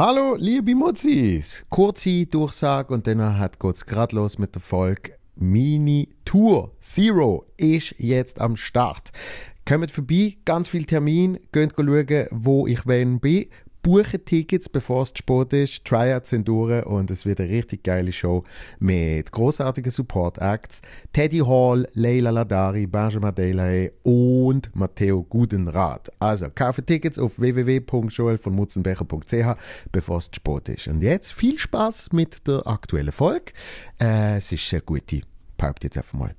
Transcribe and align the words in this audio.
Hallo, 0.00 0.36
liebe 0.36 0.76
Mutzis! 0.76 1.64
Kurze 1.68 2.24
Durchsage 2.26 2.94
und 2.94 3.08
dann 3.08 3.18
geht 3.58 3.74
es 3.74 3.84
gerade 3.84 4.14
los 4.14 4.38
mit 4.38 4.54
der 4.54 4.62
Folge 4.62 5.14
Mini 5.34 6.08
Tour 6.24 6.70
Zero 6.80 7.46
ist 7.56 7.96
jetzt 7.98 8.40
am 8.40 8.54
Start. 8.54 9.10
Kommt 9.66 9.90
vorbei, 9.90 10.36
ganz 10.44 10.68
viel 10.68 10.84
Termin, 10.84 11.40
geht 11.50 11.72
schauen, 11.74 12.26
wo 12.30 12.68
ich 12.68 12.86
wenn 12.86 13.18
bin 13.18 13.46
buchen 13.88 14.22
Tickets, 14.22 14.68
bevor 14.68 15.02
es 15.02 15.14
zu 15.14 15.18
spät 15.18 15.52
ist. 15.54 15.84
Tryouts 15.86 16.28
sind 16.28 16.46
durch 16.46 16.84
und 16.84 17.10
es 17.10 17.24
wird 17.24 17.40
eine 17.40 17.48
richtig 17.48 17.84
geile 17.84 18.12
Show 18.12 18.44
mit 18.80 19.32
großartigen 19.32 19.90
Support-Acts. 19.90 20.82
Teddy 21.14 21.38
Hall, 21.38 21.88
Leila 21.94 22.28
Ladari, 22.28 22.86
Benjamin 22.86 23.34
Delahaye 23.34 23.92
und 24.02 24.68
Matteo 24.76 25.22
Gudenrath. 25.22 26.12
Also, 26.18 26.48
kaufe 26.54 26.84
Tickets 26.84 27.18
auf 27.18 27.40
www.joelvonmutzenbecher.ch, 27.40 29.56
bevor 29.90 30.18
es 30.18 30.30
zu 30.30 30.34
spät 30.34 30.68
ist. 30.68 30.88
Und 30.88 31.02
jetzt 31.02 31.32
viel 31.32 31.58
Spaß 31.58 32.12
mit 32.12 32.46
der 32.46 32.66
aktuellen 32.66 33.12
Folge. 33.12 33.52
Äh, 33.98 34.36
es 34.36 34.52
ist 34.52 34.70
eine 34.74 34.82
gute. 34.82 35.22
Behaupte 35.56 35.86
jetzt 35.86 35.96
einfach 35.96 36.18
mal. 36.18 36.34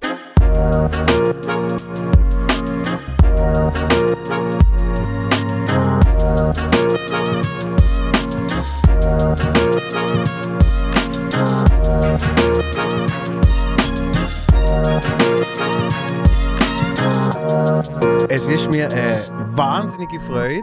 Es 18.32 18.48
ist 18.48 18.70
mir 18.70 18.92
eine 18.92 19.58
wahnsinnige 19.58 20.20
Freude, 20.20 20.62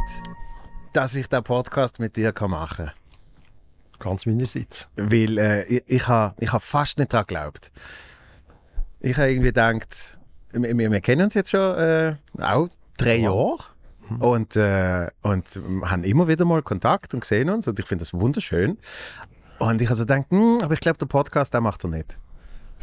dass 0.92 1.14
ich 1.14 1.26
den 1.28 1.42
Podcast 1.42 1.98
mit 1.98 2.16
dir 2.16 2.32
machen 2.48 2.86
kann. 2.86 2.92
Ganz 3.98 4.24
meinerseits. 4.26 4.88
Weil 4.96 5.38
äh, 5.38 5.64
ich, 5.64 5.82
ich 5.86 6.08
habe 6.08 6.34
ich 6.38 6.52
ha 6.52 6.58
fast 6.58 6.98
nicht 6.98 7.12
daran 7.12 7.26
geglaubt. 7.26 7.72
Ich 9.00 9.16
habe 9.16 9.30
irgendwie 9.30 9.48
gedacht, 9.48 10.16
wir, 10.52 10.90
wir 10.90 11.00
kennen 11.00 11.22
uns 11.22 11.34
jetzt 11.34 11.50
schon 11.50 11.76
äh, 11.76 12.14
auch 12.40 12.68
drei 12.96 13.16
Jahre. 13.16 13.58
Mhm. 14.08 14.20
Und, 14.20 14.56
äh, 14.56 15.08
und 15.22 15.60
haben 15.84 16.04
immer 16.04 16.28
wieder 16.28 16.44
mal 16.44 16.62
Kontakt 16.62 17.14
und 17.14 17.24
sehen 17.24 17.50
uns 17.50 17.68
und 17.68 17.78
ich 17.78 17.86
finde 17.86 18.02
das 18.02 18.14
wunderschön. 18.14 18.78
Und 19.58 19.80
ich 19.80 19.88
also 19.88 20.02
gedacht, 20.02 20.26
hm, 20.30 20.58
aber 20.62 20.74
ich 20.74 20.80
glaube, 20.80 20.98
der 20.98 21.06
Podcast, 21.06 21.54
der 21.54 21.60
macht 21.60 21.84
er 21.84 21.90
nicht. 21.90 22.18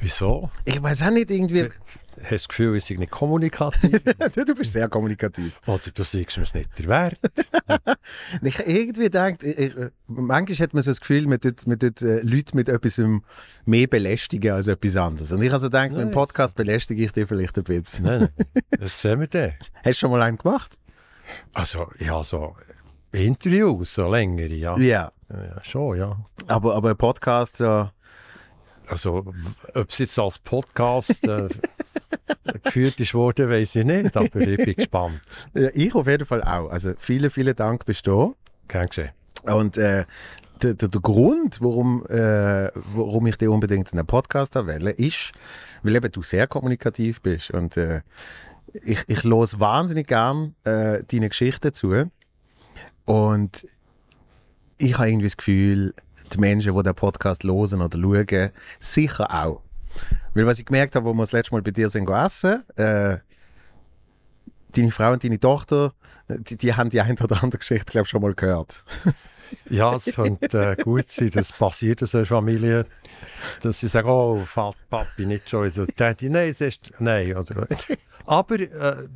Wieso? 0.04 0.50
Ich 0.66 0.84
weiß 0.84 1.04
auch 1.04 1.12
nicht 1.12 1.32
irgendwie. 1.32 1.64
Hast 1.64 2.00
du 2.18 2.30
das 2.30 2.48
Gefühl, 2.50 2.76
ich 2.76 2.84
sei 2.84 2.96
nicht 2.96 3.12
kommunikativ? 3.12 4.02
du 4.36 4.56
bist 4.56 4.74
sehr 4.74 4.90
kommunikativ. 4.90 5.62
Oder 5.66 5.80
du 5.94 6.04
siehst 6.04 6.38
mir 6.38 6.44
es 6.44 6.54
nicht 6.54 6.78
der 6.78 6.88
Wert. 6.88 7.20
ich 8.42 8.60
irgendwie 8.60 9.10
denkt, 9.10 9.46
manchmal 10.08 10.58
hat 10.58 10.74
man 10.74 10.84
so 10.84 10.92
das 10.92 11.00
Gefühl, 11.00 11.26
man 11.28 11.40
tut, 11.40 11.66
man 11.68 11.80
tut 11.80 12.02
äh, 12.02 12.20
Leute 12.20 12.56
mit 12.56 12.68
etwas 12.68 13.02
mehr 13.66 13.88
belästigen 13.88 14.52
als 14.52 14.68
etwas 14.68 14.98
anderes. 14.98 15.32
Und 15.32 15.42
ich 15.42 15.54
also 15.54 15.70
denke, 15.70 15.96
mit 15.96 16.08
dem 16.08 16.12
Podcast 16.12 16.56
belästige 16.56 17.04
ich 17.06 17.14
dich 17.14 17.28
vielleicht 17.28 17.58
ein 17.58 17.64
bisschen. 17.64 18.06
nein, 18.06 18.20
nein. 18.20 18.64
Das 18.78 19.02
sehen 19.02 19.22
wir 19.22 19.28
dann. 19.28 19.54
Hast 19.76 19.86
du 19.86 19.94
schon 19.94 20.12
mal 20.12 20.22
einen 20.22 20.38
gemacht? 20.38 20.78
Also, 21.54 21.88
ja, 22.00 22.24
so 22.24 22.56
Interviews, 23.12 23.94
so 23.94 24.10
längere, 24.10 24.54
ja. 24.54 24.78
Ja. 24.78 25.12
ja 25.30 25.64
schon, 25.64 25.98
ja. 25.98 26.18
Aber, 26.48 26.76
aber 26.76 26.92
ein 26.92 26.98
Podcast, 26.98 27.58
so. 27.58 27.90
Also, 28.88 29.34
ob 29.74 29.90
es 29.90 29.98
jetzt 30.00 30.20
als 30.20 30.40
Podcast 30.40 31.26
äh, 31.26 31.48
geführt 32.64 33.00
ist 33.00 33.14
worden, 33.14 33.50
weiß 33.50 33.76
ich 33.78 33.86
nicht, 33.86 34.18
aber 34.18 34.42
ich 34.42 34.58
bin 34.58 34.76
gespannt. 34.76 35.22
Ja, 35.54 35.70
ich 35.74 35.96
auf 35.96 36.08
jeden 36.08 36.26
Fall 36.26 36.44
auch. 36.44 36.70
Also, 36.70 36.94
vielen, 36.98 37.30
vielen 37.30 37.56
Dank 37.56 37.86
bist 37.86 38.06
du. 38.08 38.36
Gern 38.68 38.88
geschehen. 38.88 39.12
Und 39.44 39.78
äh, 39.78 40.06
der, 40.62 40.74
der, 40.74 40.90
der, 40.90 41.02
Grund, 41.02 41.62
warum, 41.62 42.06
äh, 42.08 42.70
warum 42.94 43.28
ich 43.28 43.38
dich 43.38 43.48
unbedingt 43.48 43.92
in 43.92 44.00
einen 44.00 44.08
Podcast 44.08 44.56
wähle, 44.56 44.92
ist, 44.92 45.34
weil 45.82 45.96
eben 45.96 46.12
du 46.12 46.24
sehr 46.24 46.48
kommunikativ 46.48 47.22
bist 47.22 47.52
und 47.52 47.76
äh, 47.78 48.02
ich, 48.74 49.04
ich 49.08 49.24
los 49.24 49.60
wahnsinnig 49.60 50.08
gern 50.08 50.56
äh, 50.64 51.04
deine 51.04 51.30
Geschichten 51.30 51.74
zu. 51.74 52.12
Und 53.06 53.68
ich 54.78 54.98
habe 54.98 55.10
irgendwie 55.10 55.28
das 55.28 55.38
Gefühl, 55.38 55.94
die 56.34 56.40
Menschen, 56.40 56.76
die 56.76 56.84
den 56.84 56.96
Podcast 56.96 57.44
hören 57.44 57.82
oder 57.82 58.00
schauen, 58.00 58.52
sicher 58.80 59.32
auch. 59.32 59.62
Weil 60.34 60.48
was 60.48 60.60
ich 60.60 60.66
gemerkt 60.66 60.96
habe, 60.96 61.06
wo 61.06 61.14
wir 61.14 61.24
das 61.24 61.32
letzte 61.32 61.54
Mal 61.54 61.62
bei 61.62 61.72
dir 61.72 61.90
sind 61.90 62.10
essen, 62.10 62.64
äh, 62.76 63.18
deine 64.72 64.92
Frau 64.92 65.12
und 65.12 65.24
deine 65.24 65.40
Tochter, 65.40 65.94
die, 66.28 66.58
die 66.58 66.74
haben 66.74 66.90
die 66.90 67.02
eine 67.02 67.20
oder 67.22 67.44
andere 67.44 67.60
Geschichte, 67.60 67.92
glaube 67.92 68.06
ich, 68.06 68.10
schon 68.10 68.22
mal 68.22 68.34
gehört. 68.34 68.84
ja, 69.70 69.94
es 69.94 70.06
könnte 70.06 70.76
äh, 70.78 70.82
gut 70.82 71.12
sein, 71.12 71.30
das 71.30 71.52
passiert 71.52 72.02
in 72.02 72.08
so 72.08 72.20
einer 72.20 72.28
Familie, 72.28 72.86
dass 73.62 73.80
sie 73.80 73.88
sagen, 73.88 74.10
oh, 74.10 74.42
Papi, 74.90 75.26
nicht 75.26 75.50
schon. 75.50 75.72
Daddy, 75.96 76.30
nein, 76.30 76.50
es 76.50 76.62
ist, 76.62 76.92
nein, 77.00 77.36
oder 77.36 77.68
aber 78.26 78.60
äh, 78.60 79.08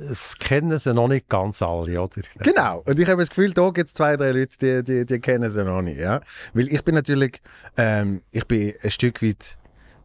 es 0.00 0.36
kennen 0.38 0.76
sie 0.78 0.92
noch 0.92 1.08
nicht 1.08 1.28
ganz 1.28 1.62
alle, 1.62 2.00
oder? 2.00 2.22
Genau. 2.38 2.82
Und 2.84 2.98
ich 2.98 3.08
habe 3.08 3.22
das 3.22 3.30
Gefühl, 3.30 3.52
da 3.52 3.70
gibt 3.70 3.88
es 3.88 3.94
zwei, 3.94 4.16
drei 4.16 4.32
Leute, 4.32 4.82
die, 4.82 4.84
die, 4.84 5.06
die 5.06 5.20
kennen 5.20 5.50
sie 5.50 5.64
noch 5.64 5.82
nicht. 5.82 5.98
Ja? 5.98 6.20
Weil 6.52 6.68
ich 6.68 6.84
bin 6.84 6.94
natürlich, 6.94 7.40
ähm, 7.76 8.22
ich 8.30 8.46
bin 8.46 8.74
ein 8.82 8.90
Stück 8.90 9.22
weit 9.22 9.56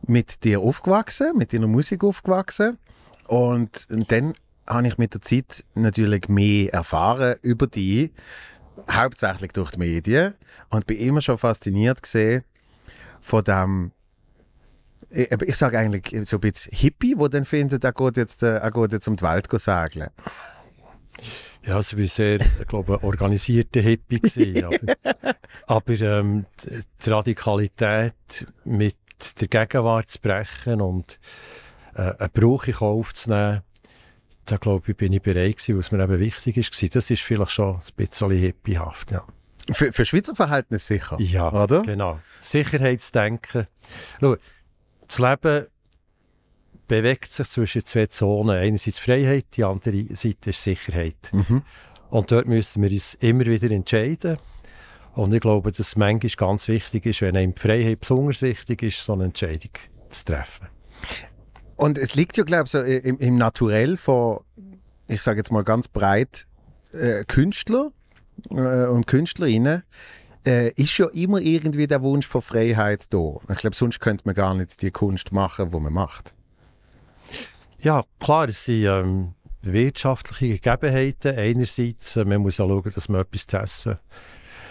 mit 0.07 0.43
dir 0.43 0.59
aufgewachsen, 0.59 1.37
mit 1.37 1.53
deiner 1.53 1.67
Musik 1.67 2.03
aufgewachsen. 2.03 2.77
Und, 3.27 3.87
und 3.89 4.11
dann 4.11 4.33
habe 4.67 4.87
ich 4.87 4.97
mit 4.97 5.13
der 5.13 5.21
Zeit 5.21 5.63
natürlich 5.73 6.29
mehr 6.29 6.73
erfahren 6.73 7.35
über 7.41 7.67
die, 7.67 8.11
hauptsächlich 8.89 9.51
durch 9.51 9.71
die 9.71 9.79
Medien. 9.79 10.35
Und 10.69 10.87
bin 10.87 10.97
immer 10.97 11.21
schon 11.21 11.37
fasziniert 11.37 12.01
gesehen 12.01 12.43
von 13.21 13.43
dem 13.43 13.91
ich, 15.09 15.31
ich 15.31 15.55
sage 15.55 15.77
eigentlich 15.77 16.27
so 16.27 16.37
ein 16.37 16.41
bisschen 16.41 16.75
Hippie, 16.75 17.15
wo 17.17 17.27
dann 17.27 17.45
findet, 17.45 17.83
er 17.83 17.93
geht 17.93 18.17
jetzt, 18.17 18.43
äh, 18.43 18.57
er 18.57 18.71
geht 18.71 18.91
jetzt 18.91 19.07
um 19.07 19.15
die 19.15 19.23
Welt 19.23 19.47
segeln. 19.51 20.09
Ja, 21.65 21.75
also 21.77 21.97
wie 21.97 22.07
sehr, 22.07 22.41
ich 22.41 22.67
glaube, 22.67 23.03
organisierte 23.03 23.79
Hippie 23.79 24.19
gewesen. 24.19 24.63
aber, 24.65 25.35
aber 25.67 26.01
ähm, 26.01 26.45
die 27.03 27.09
Radikalität 27.09 28.45
mit 28.63 28.97
der 29.39 29.47
Gegenwart 29.47 30.09
zu 30.09 30.19
brechen 30.19 30.81
und 30.81 31.19
äh, 31.95 32.13
einen 32.17 32.29
Bruch 32.31 32.67
in 32.67 32.73
Kauf 32.73 33.13
zu 33.13 33.31
nehmen, 33.31 33.61
da 34.45 34.57
glaube 34.57 34.91
ich, 34.91 34.97
bin 34.97 35.11
ich 35.11 35.21
bereit 35.21 35.57
gewesen, 35.57 35.79
was 35.79 35.91
mir 35.91 36.03
eben 36.03 36.19
wichtig 36.19 36.57
ist. 36.57 36.95
Das 36.95 37.09
ist 37.09 37.23
vielleicht 37.23 37.51
schon 37.51 37.75
ein 37.75 37.81
bisschen 37.95 38.31
hippiehaft, 38.31 39.11
ja. 39.11 39.25
Für, 39.71 39.91
für 39.91 40.05
Schweizer 40.05 40.35
Verhältnisse 40.35 40.93
sicher, 40.93 41.19
ja, 41.19 41.51
oder? 41.51 41.81
genau. 41.81 42.19
Sicherheitsdenken. 42.39 43.65
Schau, 44.19 44.35
das 45.07 45.19
Leben 45.19 45.67
bewegt 46.87 47.31
sich 47.31 47.49
zwischen 47.49 47.85
zwei 47.85 48.07
Zonen. 48.07 48.57
Einerseits 48.57 48.99
Freiheit, 48.99 49.45
die 49.55 49.63
andere 49.63 50.05
Seite 50.15 50.51
ist 50.51 50.63
Sicherheit. 50.63 51.31
Mhm. 51.31 51.63
Und 52.09 52.31
dort 52.31 52.47
müssen 52.47 52.81
wir 52.83 52.91
uns 52.91 53.15
immer 53.15 53.45
wieder 53.45 53.71
entscheiden. 53.71 54.37
Und 55.13 55.33
ich 55.33 55.41
glaube, 55.41 55.71
dass 55.71 55.79
es 55.79 55.95
manchmal 55.95 56.31
ganz 56.35 56.67
wichtig 56.67 57.05
ist, 57.05 57.21
wenn 57.21 57.37
einem 57.37 57.55
die 57.55 57.61
Freiheit 57.61 58.01
besonders 58.01 58.41
wichtig 58.41 58.83
ist, 58.83 59.03
so 59.03 59.13
eine 59.13 59.25
Entscheidung 59.25 59.71
zu 60.09 60.25
treffen. 60.25 60.67
Und 61.77 61.97
es 61.97 62.15
liegt 62.15 62.37
ja, 62.37 62.43
glaube 62.43 62.65
ich, 62.65 62.71
so 62.71 62.79
im, 62.79 63.17
im 63.17 63.37
Naturell 63.37 63.97
von, 63.97 64.41
ich 65.07 65.21
sage 65.21 65.39
jetzt 65.39 65.51
mal 65.51 65.63
ganz 65.63 65.87
breit, 65.87 66.47
äh, 66.93 67.23
Künstler 67.25 67.91
äh, 68.49 68.85
und 68.87 69.07
Künstlerinnen, 69.07 69.83
äh, 70.45 70.69
ist 70.71 70.97
ja 70.97 71.07
immer 71.07 71.39
irgendwie 71.39 71.87
der 71.87 72.01
Wunsch 72.01 72.27
von 72.27 72.41
Freiheit 72.41 73.05
da. 73.13 73.37
Ich 73.49 73.59
glaube, 73.59 73.75
sonst 73.75 73.99
könnte 73.99 74.23
man 74.25 74.35
gar 74.35 74.53
nicht 74.55 74.81
die 74.81 74.91
Kunst 74.91 75.31
machen, 75.31 75.69
die 75.71 75.79
man 75.79 75.93
macht. 75.93 76.33
Ja, 77.79 78.03
klar, 78.19 78.49
es 78.49 78.65
sind 78.65 78.85
ähm, 78.85 79.33
wirtschaftliche 79.61 80.59
Gegebenheiten. 80.59 81.37
Einerseits, 81.37 82.15
äh, 82.15 82.25
man 82.25 82.41
muss 82.41 82.57
ja 82.57 82.67
schauen, 82.67 82.91
dass 82.93 83.09
man 83.09 83.21
etwas 83.21 83.47
zu 83.47 83.57
essen 83.57 83.99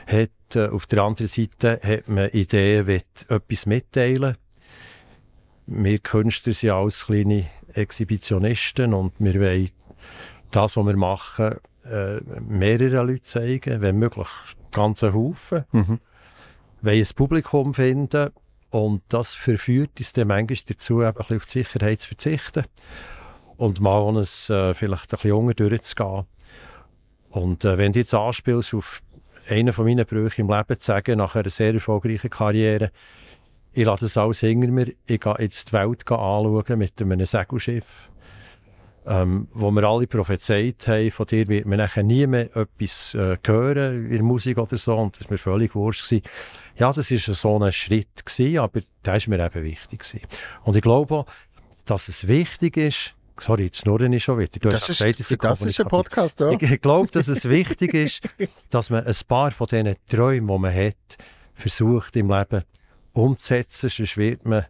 hat. 0.06 0.30
Äh, 0.54 0.68
auf 0.68 0.86
der 0.86 1.02
anderen 1.02 1.28
Seite 1.28 1.80
hat 1.82 2.08
man 2.08 2.30
Ideen, 2.30 2.86
will 2.86 3.02
etwas 3.28 3.66
mitteilen. 3.66 4.36
Wir 5.66 5.98
Künstler 5.98 6.52
sind 6.52 6.70
alles 6.70 7.06
kleine 7.06 7.46
Exhibitionisten 7.72 8.94
und 8.94 9.12
wir 9.18 9.40
wollen 9.40 9.70
das, 10.50 10.76
was 10.76 10.86
wir 10.86 10.96
machen, 10.96 11.56
äh, 11.84 12.20
mehrere 12.40 13.04
Leute 13.04 13.22
zeigen, 13.22 13.80
wenn 13.80 13.98
möglich 13.98 14.28
ganzen 14.70 15.14
Haufen, 15.14 15.64
mhm. 15.72 16.00
wollen 16.82 17.00
ein 17.00 17.14
Publikum 17.14 17.74
finden 17.74 18.30
und 18.70 19.02
das 19.08 19.34
verführt 19.34 19.90
uns 19.98 20.12
dann 20.12 20.28
manchmal 20.28 20.58
dazu, 20.68 21.00
ein 21.00 21.14
bisschen 21.14 21.36
auf 21.36 21.44
die 21.44 21.50
Sicherheit 21.50 22.00
zu 22.00 22.08
verzichten 22.08 22.64
und 23.56 23.80
mal 23.80 24.00
ohne 24.00 24.20
es 24.20 24.50
äh, 24.50 24.74
vielleicht 24.74 25.12
ein 25.12 25.18
bisschen 25.18 25.32
unter 25.32 25.68
durchzugehen. 25.68 26.24
Und 27.30 27.64
äh, 27.64 27.78
wenn 27.78 27.92
du 27.92 28.00
jetzt 28.00 28.14
anspielst 28.14 28.74
auf 28.74 29.00
einen 29.48 29.72
von 29.72 29.84
meinen 29.84 30.06
Brüchen 30.06 30.42
im 30.42 30.50
Leben 30.50 30.78
zu 30.78 30.86
sagen, 30.86 31.18
nach 31.18 31.34
einer 31.34 31.50
sehr 31.50 31.74
erfolgreichen 31.74 32.30
Karriere, 32.30 32.90
ich 33.72 33.84
lasse 33.84 34.06
es 34.06 34.16
alles 34.16 34.40
hinter 34.40 34.68
mir, 34.68 34.92
ich 35.06 35.20
gehe 35.20 35.34
jetzt 35.38 35.68
die 35.68 35.72
Welt 35.72 36.08
anschauen 36.08 36.78
mit 36.78 37.00
einem 37.02 37.26
Segelschiff. 37.26 38.08
Ähm, 39.06 39.48
wo 39.52 39.70
wir 39.70 39.84
alle 39.84 40.06
prophezeit 40.06 40.86
haben, 40.88 41.10
von 41.10 41.26
dir 41.26 41.46
wird 41.48 41.66
man 41.66 41.78
nachher 41.78 42.02
nie 42.02 42.26
mehr 42.26 42.56
etwas 42.56 43.14
äh, 43.14 43.36
hören 43.44 44.06
in 44.06 44.10
der 44.10 44.22
Musik 44.22 44.58
oder 44.58 44.76
so, 44.78 44.96
und 44.96 45.18
das 45.18 45.24
war 45.24 45.32
mir 45.32 45.38
völlig 45.38 45.74
wurscht. 45.74 46.08
Gewesen. 46.08 46.24
Ja, 46.76 46.92
das 46.92 47.10
war 47.10 47.34
so 47.34 47.62
ein 47.62 47.72
Schritt, 47.72 48.24
gewesen, 48.24 48.58
aber 48.58 48.80
der 49.04 49.16
ist 49.16 49.28
mir 49.28 49.44
eben 49.44 49.62
wichtig. 49.62 50.00
Gewesen. 50.00 50.20
Und 50.62 50.76
ich 50.76 50.82
glaube 50.82 51.14
auch, 51.14 51.26
dass 51.84 52.08
es 52.08 52.26
wichtig 52.26 52.76
ist, 52.76 53.14
Sorry, 53.40 53.64
jetzt 53.64 53.78
schnurren 53.78 54.12
ich 54.12 54.22
schon 54.22 54.38
wieder. 54.38 54.60
Du 54.60 54.68
das, 54.68 54.88
ist, 54.88 55.00
gesagt, 55.00 55.42
das 55.42 55.62
ist 55.62 55.80
ein 55.80 55.88
Podcast, 55.88 56.38
ja. 56.38 56.50
Ich, 56.50 56.62
ich 56.62 56.80
glaube, 56.80 57.08
dass 57.10 57.26
es 57.26 57.48
wichtig 57.48 57.92
ist, 57.92 58.20
dass 58.70 58.90
man 58.90 59.04
ein 59.04 59.16
paar 59.26 59.50
von 59.50 59.66
diesen 59.66 59.96
Träumen, 60.08 60.46
die 60.46 60.58
man 60.58 60.72
hat, 60.72 61.18
versucht 61.52 62.14
im 62.14 62.30
Leben 62.30 62.62
umzusetzen. 63.12 63.90
Sonst 63.90 64.16
wird 64.16 64.44
man, 64.44 64.66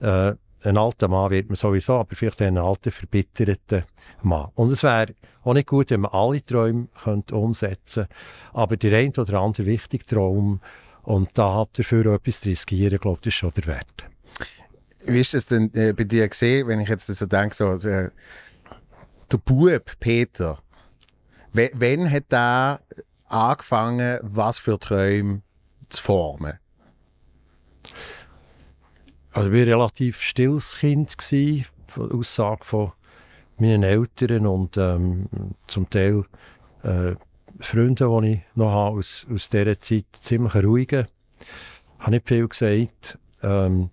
äh, 0.00 0.34
ein 0.62 0.76
alter 0.76 1.08
Mann 1.08 1.30
wird 1.30 1.48
man 1.48 1.56
sowieso, 1.56 1.94
aber 1.94 2.16
vielleicht 2.16 2.42
ein 2.42 2.58
alter, 2.58 2.90
verbitterter 2.90 3.84
Mann. 4.22 4.50
Und 4.54 4.72
es 4.72 4.82
wäre 4.82 5.14
auch 5.44 5.54
nicht 5.54 5.68
gut, 5.68 5.90
wenn 5.90 6.00
man 6.00 6.12
alle 6.12 6.42
Träume 6.42 6.88
könnte 7.02 7.36
umsetzen 7.36 8.04
könnte, 8.04 8.14
aber 8.52 8.76
der 8.76 8.98
ein 8.98 9.12
oder 9.16 9.40
andere 9.40 9.66
wichtige 9.66 10.04
Traum, 10.04 10.60
und 11.02 11.30
da 11.34 11.54
hat 11.54 11.78
dafür 11.78 12.14
etwas 12.14 12.40
zu 12.40 12.48
riskieren, 12.48 12.98
glaube 12.98 13.20
ich, 13.20 13.28
ist 13.28 13.34
schon 13.34 13.52
der 13.56 13.66
Wert. 13.66 14.04
Wie 15.04 15.20
ist 15.20 15.34
das 15.34 15.46
denn 15.46 15.72
äh, 15.72 15.92
bei 15.92 16.02
dir 16.02 16.28
gesehen, 16.28 16.66
wenn 16.66 16.80
ich 16.80 16.88
jetzt 16.88 17.06
so 17.06 17.26
denke, 17.26 17.54
so, 17.54 17.74
äh, 17.74 18.10
der 19.30 19.38
Bub 19.38 19.92
Peter, 20.00 20.58
wann 21.52 22.10
hat 22.10 22.32
er 22.32 22.80
angefangen, 23.26 24.18
was 24.22 24.58
für 24.58 24.80
Träume 24.80 25.42
zu 25.88 26.02
formen? 26.02 26.58
Also 29.36 29.50
ich 29.50 29.54
war 29.54 29.60
ein 29.60 29.68
relativ 29.68 30.22
stilles 30.22 30.78
Kind, 30.78 31.18
gewesen, 31.18 31.66
von 31.88 32.10
Aussage 32.10 32.64
von 32.64 32.92
meinen 33.58 33.82
Eltern 33.82 34.46
und 34.46 34.78
ähm, 34.78 35.26
zum 35.66 35.90
Teil 35.90 36.24
äh, 36.82 37.12
Freunde, 37.60 38.08
die 38.22 38.32
ich 38.32 38.40
noch 38.54 38.70
habe 38.70 38.96
aus, 38.96 39.26
aus 39.30 39.50
dieser 39.50 39.78
Zeit, 39.78 40.06
ziemlich 40.22 40.54
ruhige. 40.54 41.06
Ich 41.38 41.98
habe 41.98 42.12
nicht 42.12 42.26
viel 42.26 42.48
gesagt. 42.48 43.18
Ähm, 43.42 43.90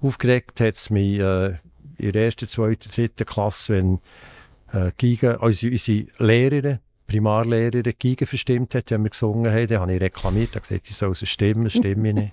Aufgeregt 0.00 0.58
hat 0.60 0.76
es 0.76 0.88
mich 0.88 1.18
äh, 1.18 1.56
in 1.98 2.12
der 2.12 2.24
ersten, 2.24 2.48
zweiten, 2.48 2.90
dritten 2.90 3.26
Klasse, 3.26 3.74
wenn 3.74 3.98
äh, 4.72 4.90
Giga, 4.96 5.34
also 5.34 5.66
unsere 5.66 6.06
Lehrerin, 6.16 6.78
Primarlehrerin 7.08 7.92
Giga 7.98 8.24
verstimmt 8.24 8.74
hat, 8.74 8.90
wenn 8.90 9.02
wir 9.02 9.10
gesungen 9.10 9.52
haben, 9.52 9.66
dann 9.66 9.80
habe 9.80 9.94
ich 9.94 10.00
reklamiert, 10.00 10.52
habe 10.52 10.62
gesagt, 10.62 10.88
ich 10.88 10.96
soll 10.96 11.14
sie 11.14 11.26
stimmen, 11.26 11.68
stimme 11.68 12.08
ich 12.08 12.14
nicht. 12.14 12.32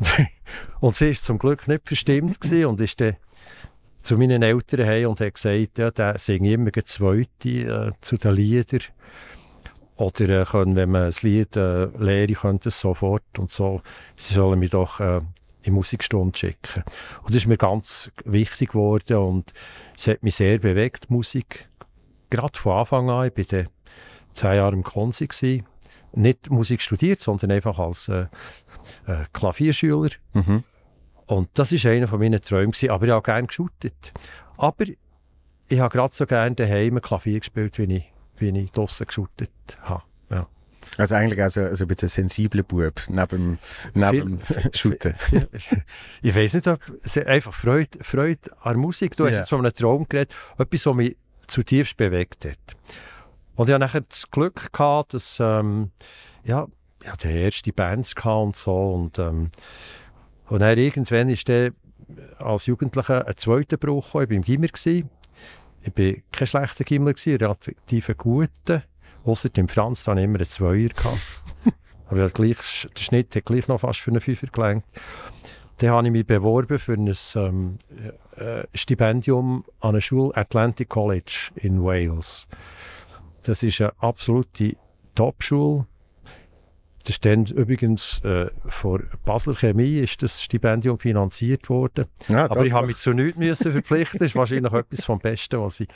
und 0.80 0.96
sie 0.96 1.08
war 1.08 1.14
zum 1.14 1.38
Glück 1.38 1.68
nicht 1.68 1.86
verstimmt 1.86 2.40
gewesen 2.40 2.66
und 2.66 2.80
ist 2.80 3.00
dann 3.00 3.16
zu 4.02 4.16
meinen 4.16 4.42
Eltern 4.42 4.86
heim 4.86 5.10
und 5.10 5.20
hat 5.20 5.34
gesagt, 5.34 5.78
ja, 5.78 5.90
der 5.90 6.18
singe 6.18 6.52
immer 6.52 6.70
die 6.70 6.84
zweite 6.84 7.48
äh, 7.48 7.90
zu 8.00 8.16
den 8.16 8.34
Liedern. 8.34 8.80
Oder 9.96 10.42
äh, 10.42 10.44
können, 10.46 10.76
wenn 10.76 10.90
man 10.90 11.08
ein 11.08 11.14
Lied 11.20 11.56
äh, 11.56 11.84
lehre, 11.98 12.32
könnte 12.32 12.70
es 12.70 12.80
sofort 12.80 13.38
und 13.38 13.50
so. 13.50 13.82
Sie 14.16 14.32
sollen 14.32 14.58
mich 14.58 14.70
doch 14.70 14.98
äh, 15.00 15.20
in 15.62 15.74
Musikstunde 15.74 16.36
schicken. 16.36 16.84
Und 17.22 17.28
das 17.28 17.42
ist 17.42 17.46
mir 17.46 17.58
ganz 17.58 18.10
wichtig 18.24 18.70
geworden 18.70 19.18
und 19.18 19.52
es 19.96 20.06
hat 20.06 20.22
mich 20.22 20.36
sehr 20.36 20.58
bewegt, 20.58 21.10
Musik. 21.10 21.68
Gerade 22.30 22.58
von 22.58 22.78
Anfang 22.78 23.10
an, 23.10 23.30
ich 23.34 23.52
war 23.52 23.64
zehn 24.32 24.54
Jahre 24.54 24.72
im 24.72 24.84
Konsi, 24.84 25.64
nicht 26.12 26.50
Musik 26.50 26.80
studiert, 26.80 27.20
sondern 27.20 27.50
einfach 27.50 27.78
als 27.78 28.08
äh, 28.08 28.26
äh, 29.06 29.24
Klavierschüler. 29.32 30.10
Mhm. 30.32 30.64
Und 31.26 31.48
das 31.54 31.72
war 31.72 31.90
einer 31.90 32.08
von 32.08 32.18
meinen 32.18 32.40
Träumen, 32.40 32.72
gewesen. 32.72 32.90
aber 32.90 33.06
ich 33.06 33.12
habe 33.12 33.22
gerne 33.22 33.46
geschuttet. 33.46 34.12
Aber 34.56 34.84
ich 35.68 35.78
habe 35.78 35.92
gerade 35.92 36.12
so 36.12 36.26
gerne 36.26 36.56
daheim 36.56 37.00
Klavier 37.00 37.38
gespielt, 37.38 37.78
wie 37.78 37.96
ich, 37.96 38.12
wie 38.38 38.48
ich 38.58 38.72
draussen 38.72 39.06
geschuttet 39.06 39.50
habe. 39.82 40.02
Ja. 40.30 40.48
Also 40.96 41.14
eigentlich 41.14 41.40
also, 41.40 41.62
also 41.62 41.84
ein 41.84 41.88
bisschen 41.88 42.08
sensibler 42.08 42.64
Bub, 42.64 43.00
neben, 43.08 43.58
neben 43.94 44.40
Shooten. 44.72 45.14
ich 46.22 46.34
weiß 46.34 46.54
nicht, 46.54 46.66
ob 46.66 46.80
einfach 47.26 47.54
Freude, 47.54 48.02
Freude 48.02 48.50
an 48.62 48.76
Musik, 48.76 49.16
du 49.16 49.22
yeah. 49.22 49.32
hast 49.32 49.38
jetzt 49.38 49.48
von 49.50 49.60
einem 49.60 49.72
Traum 49.72 50.08
geredet, 50.08 50.34
etwas, 50.58 50.86
was 50.86 50.94
mich 50.94 51.16
zutiefst 51.46 51.96
bewegt 51.96 52.44
hat. 52.44 52.58
Und 53.54 53.68
ich 53.68 53.74
hatte 53.74 53.84
nachher 53.84 54.00
das 54.00 54.28
Glück 54.30 54.72
gehabt, 54.72 55.14
dass, 55.14 55.38
ähm, 55.40 55.90
ja, 56.44 56.66
ich 57.02 57.08
hatte 57.08 57.30
erste 57.30 57.72
Bands 57.72 58.14
und 58.24 58.56
so 58.56 58.92
und, 58.92 59.18
ähm, 59.18 59.50
und 60.48 60.60
dann 60.60 60.78
irgendwann 60.78 61.28
ist 61.28 61.48
der 61.48 61.72
als 62.38 62.66
Jugendlicher 62.66 63.26
ein 63.26 63.36
zweiter 63.36 63.76
Bruch 63.76 64.06
gekommen. 64.06 64.24
Ich 64.24 64.30
war 64.30 64.36
im 64.36 64.42
Gimmer. 64.42 64.68
Ich 64.74 65.96
war 65.96 66.22
kein 66.32 66.46
schlechter 66.46 66.84
Gimmer, 66.84 67.12
relativ 67.16 68.08
ein 68.08 68.16
guter. 68.16 68.82
Ausser 69.24 69.50
dem 69.50 69.68
Franz 69.68 70.04
dann 70.04 70.18
immer 70.18 70.38
einen 70.38 70.48
Zweier 70.48 70.88
gehabt. 70.88 71.42
Aber 72.08 72.28
gleich, 72.30 72.88
der 72.96 73.02
Schnitt 73.02 73.36
hat 73.36 73.44
gleich 73.44 73.68
noch 73.68 73.80
fast 73.80 74.00
für 74.00 74.10
einen 74.10 74.20
Fünfer 74.20 74.48
gelangt. 74.48 74.84
Dann 75.78 75.90
habe 75.90 76.06
ich 76.06 76.12
mich 76.12 76.26
beworben 76.26 76.78
für 76.78 76.94
ein 76.94 77.14
ähm, 77.36 77.78
äh, 78.36 78.64
Stipendium 78.74 79.64
an 79.80 79.94
der 79.94 80.00
Schule 80.00 80.34
Atlantic 80.36 80.88
College 80.88 81.50
in 81.54 81.82
Wales. 81.82 82.46
Das 83.44 83.62
ist 83.62 83.80
eine 83.80 83.92
absolute 83.98 84.76
Top-Schule. 85.14 85.86
Das 87.04 87.16
ist 87.16 87.24
dann 87.24 87.46
übrigens 87.46 88.20
äh, 88.24 88.50
von 88.66 89.06
Basler 89.24 89.54
Chemie 89.54 89.98
ist 89.98 90.22
das 90.22 90.42
Stipendium 90.42 90.98
finanziert 90.98 91.70
worden. 91.70 92.06
Ja, 92.28 92.50
Aber 92.50 92.66
ich 92.66 92.72
habe 92.72 92.88
mich 92.88 92.96
zu 92.96 93.14
nichts 93.14 93.38
müssen 93.38 93.72
verpflichten. 93.72 94.18
Das 94.18 94.28
ist 94.28 94.36
wahrscheinlich 94.36 94.72
etwas 94.72 95.04
vom 95.04 95.18
Besten, 95.18 95.60
was 95.60 95.80
ich 95.80 95.88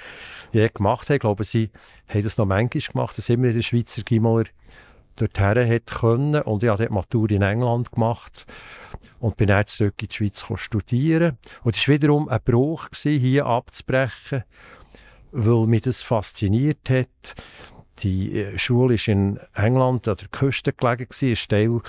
je 0.52 0.68
gemacht 0.72 1.08
habe. 1.08 1.16
Ich 1.16 1.20
glaube, 1.20 1.44
sie 1.44 1.70
haben 2.08 2.22
das 2.22 2.38
noch 2.38 2.46
manchmal 2.46 2.80
gemacht, 2.80 3.18
dass 3.18 3.28
immer 3.28 3.52
der 3.52 3.62
Schweizer 3.62 4.02
Gimmeler 4.02 4.44
dorthin 5.16 5.68
hat 5.68 5.86
können. 5.86 6.40
Und 6.42 6.62
ich 6.62 6.70
habe 6.70 6.82
dort 6.82 6.90
Matur 6.90 7.30
in 7.30 7.42
England 7.42 7.92
gemacht 7.92 8.46
und 9.20 9.36
bin 9.36 9.48
dann 9.48 9.66
zurück 9.66 9.94
in 10.00 10.08
die 10.08 10.14
Schweiz 10.14 10.44
studieren. 10.56 11.38
Und 11.62 11.76
es 11.76 11.86
war 11.86 11.94
wiederum 11.94 12.28
ein 12.28 12.40
Bruch, 12.42 12.90
gewesen, 12.90 13.20
hier 13.20 13.46
abzubrechen, 13.46 14.44
weil 15.32 15.66
mich 15.66 15.82
das 15.82 16.02
fasziniert 16.02 16.88
hat 16.88 17.34
die 18.00 18.41
äh, 18.41 18.58
Schule 18.58 18.94
ist 18.94 19.08
in 19.08 19.38
England 19.55 20.08
an 20.08 20.17
der 20.17 20.29
Küste 20.29 20.73
gelegen, 20.73 21.08
ein 21.11 21.37
Teil, 21.49 21.81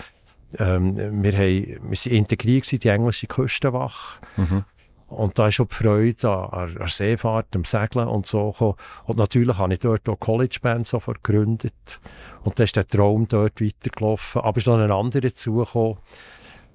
ähm, 0.59 1.23
wir, 1.23 1.33
haben, 1.33 1.89
wir 1.89 1.97
sind 1.97 2.13
integriert 2.13 2.71
in 2.71 2.79
die 2.79 2.87
englische 2.89 3.27
Küstenwache. 3.27 4.19
Mhm. 4.37 4.63
Und 5.07 5.37
da 5.37 5.43
war 5.43 5.51
schon 5.51 5.67
die 5.67 5.75
Freude 5.75 6.29
an, 6.29 6.77
an 6.77 6.87
Seefahrt, 6.87 7.55
am 7.55 7.63
Segeln 7.63 8.07
und 8.07 8.25
so. 8.25 8.51
Gekommen. 8.51 8.75
Und 9.05 9.17
natürlich 9.17 9.57
habe 9.57 9.73
ich 9.73 9.79
dort 9.79 10.07
auch 10.09 10.19
College 10.19 10.57
Band 10.61 10.87
sofort 10.87 11.23
gegründet. 11.23 11.99
Und 12.43 12.57
dann 12.59 12.65
ist 12.65 12.75
der 12.75 12.87
Traum 12.87 13.27
dort 13.27 13.61
weitergelaufen. 13.61 14.41
Aber 14.41 14.57
es 14.57 14.63
ist 14.63 14.67
noch 14.67 14.79
ein 14.79 14.91
anderer 14.91 15.21
dazugekommen. 15.21 15.97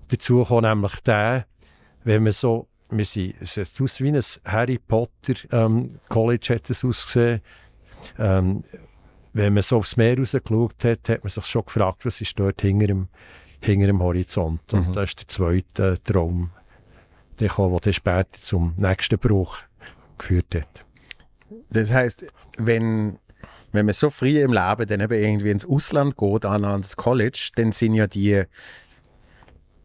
Dazu 0.08 0.44
kam 0.44 0.62
nämlich 0.62 1.00
der, 1.00 1.46
wenn 2.04 2.22
man 2.22 2.32
so, 2.32 2.68
wir 2.88 3.04
sind, 3.04 3.34
es 3.40 3.54
sieht 3.54 3.80
aus 3.80 4.00
wie 4.00 4.08
ein 4.08 4.22
Harry 4.44 4.78
Potter 4.78 5.34
ähm, 5.52 6.00
College 6.08 6.54
hat 6.54 6.70
es 6.70 6.84
ausgesehen. 6.84 7.40
Ähm, 8.18 8.64
wenn 9.32 9.54
man 9.54 9.62
so 9.62 9.78
aufs 9.78 9.96
Meer 9.96 10.18
rausgeschaut 10.18 10.84
hat, 10.84 11.08
hat 11.08 11.24
man 11.24 11.30
sich 11.30 11.46
schon 11.46 11.64
gefragt, 11.64 12.04
was 12.04 12.20
ist 12.20 12.38
dort 12.38 12.60
hinter 12.60 12.88
dem, 12.88 13.08
hinter 13.60 13.86
dem 13.86 14.02
Horizont. 14.02 14.72
Und 14.72 14.88
mhm. 14.88 14.92
das 14.92 15.10
ist 15.10 15.20
der 15.20 15.28
zweite 15.28 15.98
Traum, 16.02 16.50
der 17.38 17.48
kam, 17.48 17.76
der 17.78 17.92
später 17.92 18.32
zum 18.32 18.74
nächsten 18.76 19.18
Bruch 19.18 19.58
geführt 20.18 20.54
hat. 20.54 20.84
Das 21.70 21.92
heißt, 21.92 22.26
wenn, 22.58 23.18
wenn 23.72 23.86
man 23.86 23.94
so 23.94 24.10
früh 24.10 24.40
im 24.40 24.52
Leben 24.52 24.86
dann 24.86 25.00
eben 25.00 25.22
irgendwie 25.22 25.50
ins 25.50 25.64
Ausland 25.64 26.16
geht, 26.16 26.44
an 26.44 26.64
ans 26.64 26.96
College, 26.96 27.50
dann 27.56 27.72
sind 27.72 27.94
ja 27.94 28.06
die, 28.06 28.42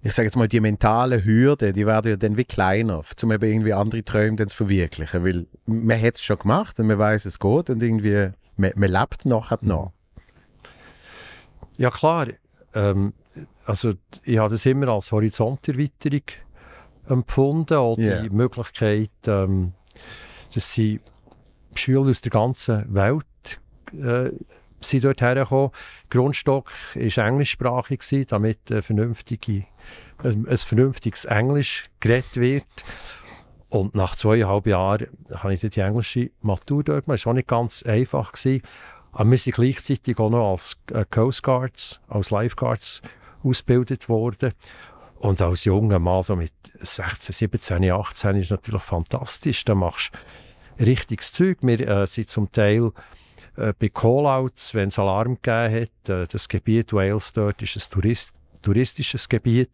ich 0.01 0.13
sage 0.13 0.27
jetzt 0.27 0.35
mal, 0.35 0.47
die 0.47 0.59
mentale 0.59 1.23
Hürde, 1.23 1.73
die 1.73 1.85
werden 1.85 2.09
ja 2.09 2.17
dann 2.17 2.37
wie 2.37 2.45
kleiner, 2.45 3.01
um 3.23 3.31
eben 3.31 3.51
irgendwie 3.51 3.73
andere 3.73 4.03
Träume 4.03 4.35
dann 4.35 4.47
zu 4.47 4.57
verwirklichen. 4.57 5.23
Weil 5.23 5.45
man 5.65 6.01
hat 6.01 6.15
es 6.15 6.23
schon 6.23 6.39
gemacht 6.39 6.79
und 6.79 6.87
man 6.87 6.99
weiß, 6.99 7.25
es 7.25 7.39
geht 7.39 7.69
und 7.69 7.81
irgendwie 7.81 8.31
man, 8.57 8.71
man 8.75 8.91
lebt 8.91 9.25
nachher 9.25 9.59
noch. 9.61 9.91
Ja 11.77 11.91
klar, 11.91 12.27
ähm, 12.73 13.13
also 13.65 13.93
ich 14.23 14.37
habe 14.37 14.51
das 14.51 14.65
immer 14.65 14.89
als 14.89 15.11
Horizonterweiterung 15.11 16.23
empfunden, 17.07 17.75
auch 17.75 17.97
yeah. 17.97 18.21
die 18.21 18.29
Möglichkeit, 18.29 19.11
ähm, 19.27 19.73
dass 20.53 20.71
sie 20.71 21.01
Schüler 21.75 22.09
aus 22.09 22.21
der 22.21 22.31
ganzen 22.31 22.93
Welt 22.93 23.25
äh, 23.93 24.31
sind 24.81 25.03
dort 25.03 25.21
hergekommen. 25.21 25.71
Grundstock 26.09 26.71
war 26.95 27.27
englischsprachig, 27.27 28.27
damit 28.27 28.71
ein, 28.71 28.83
vernünftige, 28.83 29.65
ein, 30.19 30.47
ein 30.47 30.57
vernünftiges 30.57 31.25
Englisch 31.25 31.85
geredet 31.99 32.37
wird. 32.37 32.65
Und 33.75 33.93
nach 33.93 34.15
zweieinhalb 34.15 34.67
Jahren 34.67 35.07
habe 35.33 35.53
ich 35.53 35.59
die 35.59 35.81
englische 35.81 36.31
Matur 36.41 36.81
dort 36.81 37.05
gemacht. 37.05 37.19
Das 37.19 37.25
war 37.25 37.31
auch 37.31 37.35
nicht 37.35 37.49
ganz 37.49 37.83
einfach. 37.83 38.31
Gewesen. 38.31 38.61
Aber 39.11 39.31
wir 39.31 39.37
sind 39.37 39.55
gleichzeitig 39.55 40.17
auch 40.17 40.29
noch 40.29 40.51
als 40.51 40.77
äh, 40.93 41.03
Coast 41.11 41.43
Guards, 41.43 41.99
als 42.07 42.31
Lifeguards 42.31 43.01
ausgebildet 43.43 44.07
worden. 44.07 44.53
Und 45.19 45.41
als 45.41 45.65
junger 45.65 45.99
Mann, 45.99 46.23
so 46.23 46.37
mit 46.37 46.53
16, 46.79 47.33
17, 47.33 47.91
18, 47.91 48.37
ist 48.37 48.51
natürlich 48.51 48.81
fantastisch. 48.81 49.65
Da 49.65 49.75
machst 49.75 50.11
richtiges 50.79 51.33
Zeug. 51.33 51.57
Wir 51.61 51.85
äh, 51.85 52.07
sind 52.07 52.29
zum 52.29 52.49
Teil 52.53 52.91
äh, 53.57 53.73
bei 53.77 53.89
Callouts, 53.89 54.73
wenn 54.73 54.87
es 54.87 54.99
Alarm 54.99 55.37
gegeben 55.41 55.81
hat, 55.81 56.09
äh, 56.09 56.27
das 56.27 56.47
Gebiet 56.47 56.93
Wales 56.93 57.33
dort 57.33 57.61
ist 57.61 57.75
ein 57.75 57.91
Tourist, 57.91 58.31
touristisches 58.65 59.29
Gebiet, 59.29 59.69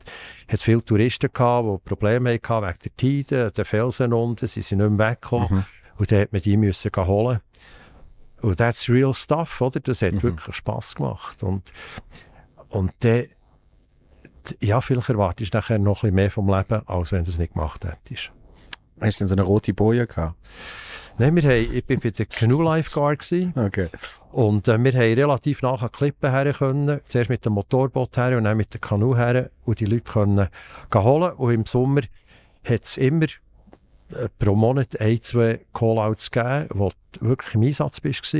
hat 0.48 0.56
es 0.56 0.64
viele 0.64 0.84
Touristen 0.84 1.32
gehabt, 1.34 1.68
die 1.68 1.90
Probleme 1.90 2.34
hatten 2.34 2.68
wegen 2.68 2.80
der 2.84 2.98
Tide, 2.98 3.52
der 3.52 3.66
Felsen 3.66 4.14
unten, 4.14 4.48
sie 4.48 4.62
sind 4.62 4.80
nicht 4.80 4.92
mehr 4.92 5.12
weggekommen. 5.12 5.50
Mhm. 5.50 5.66
Und 5.98 6.12
dann 6.12 6.22
hat 6.22 6.34
man 6.34 6.42
die 6.42 6.58
müssen 6.58 6.92
holen. 6.96 7.40
Und 8.42 8.58
that's 8.58 8.90
real 8.90 9.14
stuff, 9.14 9.62
oder? 9.62 9.80
Das 9.80 10.02
hat 10.02 10.14
mhm. 10.14 10.24
wirklich 10.24 10.56
Spass 10.56 10.96
gemacht. 10.96 11.44
Und, 11.44 11.72
und 12.70 12.92
dann, 13.00 13.26
ja, 14.60 14.82
vielleicht 14.82 15.10
erwartest 15.10 15.54
du 15.54 15.58
nachher 15.58 15.78
noch 15.78 16.00
ein 16.00 16.02
bisschen 16.02 16.16
mehr 16.16 16.32
vom 16.32 16.50
Leben, 16.50 16.88
als 16.88 17.12
wenn 17.12 17.24
du 17.24 17.30
es 17.30 17.38
nicht 17.38 17.54
gemacht 17.54 17.86
hättest. 17.86 18.32
Hast 19.00 19.20
du 19.20 19.24
denn 19.24 19.28
so 19.28 19.36
eine 19.36 19.44
rote 19.44 19.74
Boje 19.74 20.08
gehabt? 20.08 20.36
Nein, 21.18 21.36
wir 21.36 21.44
haben, 21.44 21.76
ich 21.76 21.90
war 21.90 21.98
bei 21.98 22.10
der 22.10 22.26
Canoe 22.26 22.64
Lifeguard. 22.64 23.20
Okay. 23.56 23.90
Und 24.32 24.68
äh, 24.68 24.84
wir 24.84 24.94
haben 24.94 25.14
relativ 25.14 25.62
nach 25.62 25.82
an 25.82 25.92
Klippen 25.92 26.32
her 26.32 26.54
können. 26.54 27.02
Zuerst 27.06 27.30
mit 27.30 27.46
dem 27.46 27.54
Motorboot 27.54 28.18
her 28.18 28.38
und 28.38 28.46
dann 28.46 28.58
mit 28.58 28.74
der 28.74 28.82
Kanu 28.82 29.16
her. 29.16 29.50
Und 29.66 29.80
die 29.80 29.86
Leute 29.86 30.12
können 30.12 30.48
holen. 30.94 31.32
Und 31.34 31.54
im 31.54 31.66
Sommer 31.66 32.02
hat 32.64 32.84
es 32.84 32.98
immer 32.98 33.26
äh, 33.26 34.30
pro 34.40 34.56
Monat 34.56 35.00
ein, 35.00 35.22
zwei 35.22 35.60
Callouts 35.74 36.32
gegeben, 36.32 36.68
wo 36.74 36.92
du 37.12 37.28
wirklich 37.28 37.56
im 37.56 37.64
Einsatz 37.64 38.00
bist. 38.00 38.36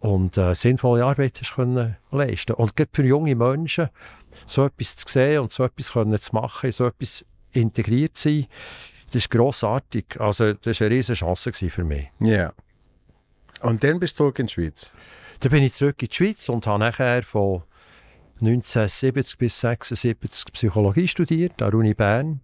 Und 0.00 0.36
äh, 0.36 0.54
sinnvolle 0.54 1.04
Arbeit 1.04 1.38
hast 1.40 1.54
können 1.54 1.96
leisten. 2.10 2.52
Und 2.52 2.76
gerade 2.76 2.90
für 2.92 3.04
junge 3.04 3.34
Menschen 3.34 3.88
so 4.46 4.66
etwas 4.66 4.96
zu 4.96 5.06
sehen 5.08 5.40
und 5.40 5.52
so 5.52 5.64
etwas 5.64 5.92
können 5.92 6.20
zu 6.20 6.34
machen, 6.34 6.72
so 6.72 6.86
etwas 6.86 7.24
integriert 7.52 8.16
zu 8.16 8.28
sein, 8.28 8.46
das 9.08 9.16
ist 9.16 9.30
grossartig. 9.30 10.20
Also, 10.20 10.52
das 10.54 10.80
war 10.80 10.86
eine 10.86 10.96
riesige 10.96 11.16
Chance 11.16 11.52
für 11.52 11.84
mich. 11.84 12.10
Ja. 12.20 12.28
Yeah. 12.28 12.54
Und 13.60 13.82
dann 13.82 13.98
bist 13.98 14.14
du 14.14 14.24
zurück 14.24 14.38
in 14.38 14.46
die 14.46 14.52
Schweiz? 14.52 14.92
Dann 15.40 15.50
bin 15.50 15.62
ich 15.62 15.72
zurück 15.72 16.00
in 16.02 16.08
die 16.08 16.14
Schweiz 16.14 16.48
und 16.48 16.66
habe 16.66 16.78
nachher 16.78 17.22
von 17.22 17.62
1970 18.40 19.38
bis 19.38 19.64
1976 19.64 20.52
Psychologie 20.52 21.08
studiert 21.08 21.60
an 21.62 21.70
der 21.70 21.78
Uni 21.78 21.94
Bern. 21.94 22.40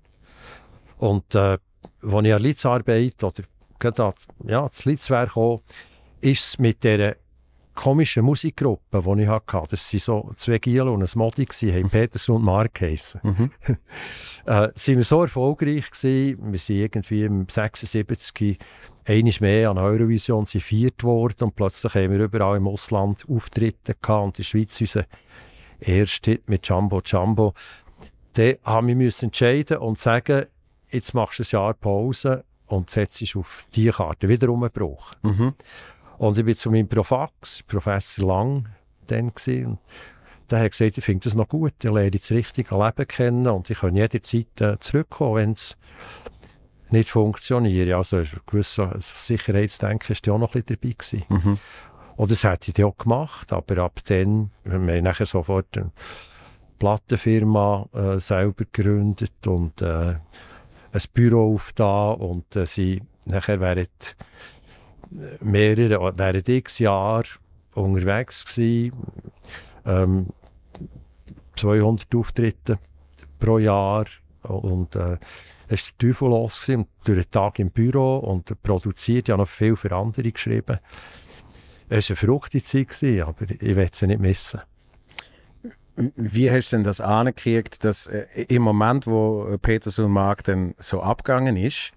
Und 0.99 1.35
äh, 1.35 1.59
als 2.03 2.25
ich 2.25 2.35
an 2.35 2.43
Litzarbeit 2.43 3.23
oder 3.23 3.43
gerade 3.79 4.05
an, 4.05 4.15
ja, 4.47 4.67
das 4.67 4.85
Litzwerk 4.85 5.35
kam, 5.35 5.61
ist 6.21 6.45
es 6.47 6.59
mit 6.59 6.83
dieser 6.83 7.17
komischen 7.75 8.25
Musikgruppe, 8.25 9.03
die 9.03 9.23
ich 9.23 9.29
hatte. 9.29 9.67
Das 9.71 9.93
waren 9.93 10.01
so 10.01 10.33
zwei 10.37 10.59
Giel 10.59 10.83
und 10.83 11.03
ein 11.03 11.19
Modi, 11.19 11.47
haben 11.47 11.91
Peterson 11.91 12.37
und 12.37 12.45
Mark 12.45 12.75
geheissen. 12.75 13.21
Mhm. 13.23 13.51
äh, 14.47 14.69
sind 14.75 14.99
wir 14.99 15.05
so 15.05 15.23
erfolgreich 15.23 15.91
gewesen, 15.91 16.53
wir 16.53 16.59
sind 16.59 16.77
irgendwie 16.77 17.25
im 17.25 17.47
76 17.49 18.59
einmal 19.07 19.33
mehr 19.41 19.71
an 19.71 19.79
Eurovision 19.79 20.47
sind 20.47 20.63
viert 20.63 21.03
worden 21.05 21.45
und 21.45 21.57
plötzlich 21.57 21.95
haben 21.95 22.13
wir 22.13 22.25
überall 22.25 22.57
im 22.57 22.69
Ausland 22.69 23.25
Auftritte 23.29 23.95
gehabt 24.01 24.25
und 24.25 24.39
in 24.39 24.43
der 24.43 24.45
Schweiz 24.45 24.81
unser 24.81 25.05
erster 25.81 26.33
Hit 26.33 26.49
mit 26.49 26.67
Jumbo 26.67 27.03
Jumbo. 27.05 27.55
Dann 28.35 28.57
haben 28.65 28.89
wir 28.89 28.97
müssen 28.97 29.27
entscheiden 29.27 29.79
und 29.79 29.99
sagen, 29.99 30.47
jetzt 30.91 31.15
machst 31.15 31.39
du 31.39 31.43
ein 31.43 31.49
Jahr 31.51 31.75
Pause 31.75 32.45
und 32.67 32.91
setzt 32.91 33.37
auf 33.37 33.67
die 33.75 33.91
Karte 33.91 34.29
wiederum 34.29 34.63
einen 34.63 34.73
Bruch. 34.73 35.13
Mhm. 35.23 35.55
Und 36.19 36.39
ich 36.39 36.45
bin 36.45 36.57
zu 36.57 36.71
meinem 36.71 36.89
Profax, 36.89 37.63
Professor 37.65 38.27
Lang, 38.27 38.69
dann 39.07 39.35
gewesen, 39.35 39.79
der 40.51 40.61
hat 40.61 40.73
gesagt, 40.73 40.99
ich 40.99 41.05
finde 41.05 41.25
das 41.25 41.35
noch 41.35 41.49
gut, 41.49 41.73
ich 41.83 41.91
lerne 41.91 42.11
das 42.11 42.31
richtige 42.31 42.77
Leben 42.77 43.09
kennen 43.09 43.47
und 43.47 43.71
ich 43.71 43.79
kann 43.79 43.97
jederzeit 43.97 44.61
äh, 44.61 44.79
zurückkommen, 44.79 45.37
wenn 45.37 45.53
es 45.53 45.77
nicht 46.91 47.11
funktioniert. 47.11 47.93
Also 47.93 48.19
ein 48.19 48.29
gewisser 48.47 48.95
Sicherheitsdenken 49.01 50.17
war 50.25 50.35
auch 50.35 50.39
noch 50.39 50.55
ein 50.55 50.63
bisschen 50.63 50.79
dabei. 50.81 50.95
Gewesen. 50.97 51.25
Mhm. 51.29 51.59
Und 52.17 52.31
das 52.31 52.45
hätte 52.45 52.71
ich 52.71 52.85
auch 52.85 52.97
gemacht, 52.97 53.53
aber 53.53 53.79
ab 53.79 54.01
dann, 54.05 54.51
wir 54.63 54.75
haben 54.75 55.03
nachher 55.03 55.27
sofort 55.27 55.77
eine 55.77 55.91
Plattenfirma 56.79 57.89
äh, 57.93 58.21
selber 58.21 58.65
gegründet 58.65 59.47
und 59.47 59.81
äh, 59.83 60.15
ein 60.93 61.03
Büro 61.13 61.55
aufgetan 61.55 62.17
und 62.17 62.55
äh, 62.55 62.67
sie 62.67 63.03
nachher 63.25 63.61
während 63.61 64.17
mehrere, 65.41 66.17
während 66.17 66.49
x 66.49 66.79
Jahre 66.79 67.25
unterwegs 67.75 68.45
gewesen, 68.45 68.93
ähm, 69.87 70.27
200 71.57 72.15
Auftritte 72.15 72.79
pro 73.39 73.59
Jahr 73.59 74.07
und 74.43 74.97
äh, 74.97 75.19
es 75.69 75.87
war 75.87 75.93
der 75.99 76.09
Teufel 76.09 76.29
los 76.29 76.61
gewesen, 76.61 76.87
durch 77.05 77.23
den 77.23 77.31
Tag 77.31 77.59
im 77.59 77.71
Büro 77.71 78.19
und 78.19 78.63
produziert, 78.63 79.29
ja 79.29 79.37
noch 79.37 79.49
viel 79.49 79.77
für 79.77 79.93
andere 79.93 80.31
geschrieben. 80.31 80.79
Es 81.89 82.11
war 82.11 82.17
eine 82.17 82.17
verrückte 82.17 82.63
Zeit, 82.63 82.89
gewesen, 82.89 83.23
aber 83.23 83.51
ich 83.51 83.77
will 83.77 83.89
sie 83.93 84.07
nicht 84.07 84.21
missen. 84.21 84.61
Wie 85.97 86.51
hast 86.51 86.73
du 86.73 86.77
denn 86.77 86.85
das 86.85 87.01
angekriegt, 87.01 87.85
dass 87.85 88.07
äh, 88.07 88.27
im 88.49 88.63
Moment, 88.63 89.07
wo 89.07 89.57
Peterson 89.63 90.11
Mark 90.11 90.45
dann 90.45 90.75
so 90.79 91.03
abgegangen 91.03 91.57
ist, 91.57 91.93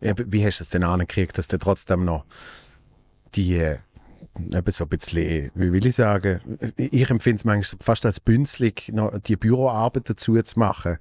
wie 0.00 0.46
hast 0.46 0.60
du 0.60 0.62
es 0.62 0.70
denn 0.70 0.84
angekriegt, 0.84 1.36
dass 1.36 1.48
der 1.48 1.58
trotzdem 1.58 2.04
noch 2.04 2.24
die 3.34 3.56
äh, 3.56 3.78
eben 4.36 4.70
so 4.70 4.84
ein 4.84 4.88
bisschen, 4.88 5.50
wie 5.54 5.72
will 5.72 5.84
ich 5.84 5.96
sagen, 5.96 6.40
ich 6.76 7.10
empfinde 7.10 7.36
es 7.36 7.44
manchmal 7.44 7.78
fast 7.82 8.06
als 8.06 8.20
bünzlig, 8.20 8.90
noch 8.92 9.18
die 9.18 9.36
Büroarbeit 9.36 10.08
dazu 10.08 10.40
zu 10.40 10.58
machen. 10.58 10.98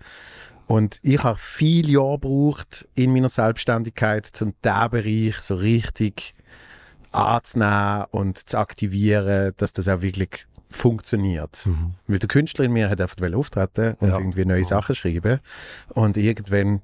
Und 0.68 1.00
ich 1.02 1.24
habe 1.24 1.38
viele 1.40 1.94
Jahre 1.94 2.20
gebraucht 2.20 2.88
in 2.96 3.14
meiner 3.14 3.30
Selbstständigkeit, 3.30 4.30
um 4.42 4.54
diesen 4.64 4.90
Bereich 4.90 5.38
so 5.40 5.56
richtig 5.56 6.36
anzunehmen 7.12 8.06
und 8.12 8.50
zu 8.50 8.58
aktivieren, 8.58 9.54
dass 9.58 9.74
das 9.74 9.88
auch 9.88 10.02
wirklich 10.02 10.46
funktioniert. 10.70 11.66
Mhm. 11.66 11.96
Weil 12.08 12.20
der 12.20 12.28
Künstler 12.28 12.66
in 12.66 12.74
mir 12.74 12.90
hat 12.90 13.02
einfach 13.02 13.16
auftreten 13.34 13.96
und 14.00 14.10
ja. 14.10 14.18
irgendwie 14.18 14.46
neue. 14.46 14.64
Sachen 14.64 14.96
schreiben. 14.96 15.40
Und 15.90 16.18
irgendwann 16.18 16.82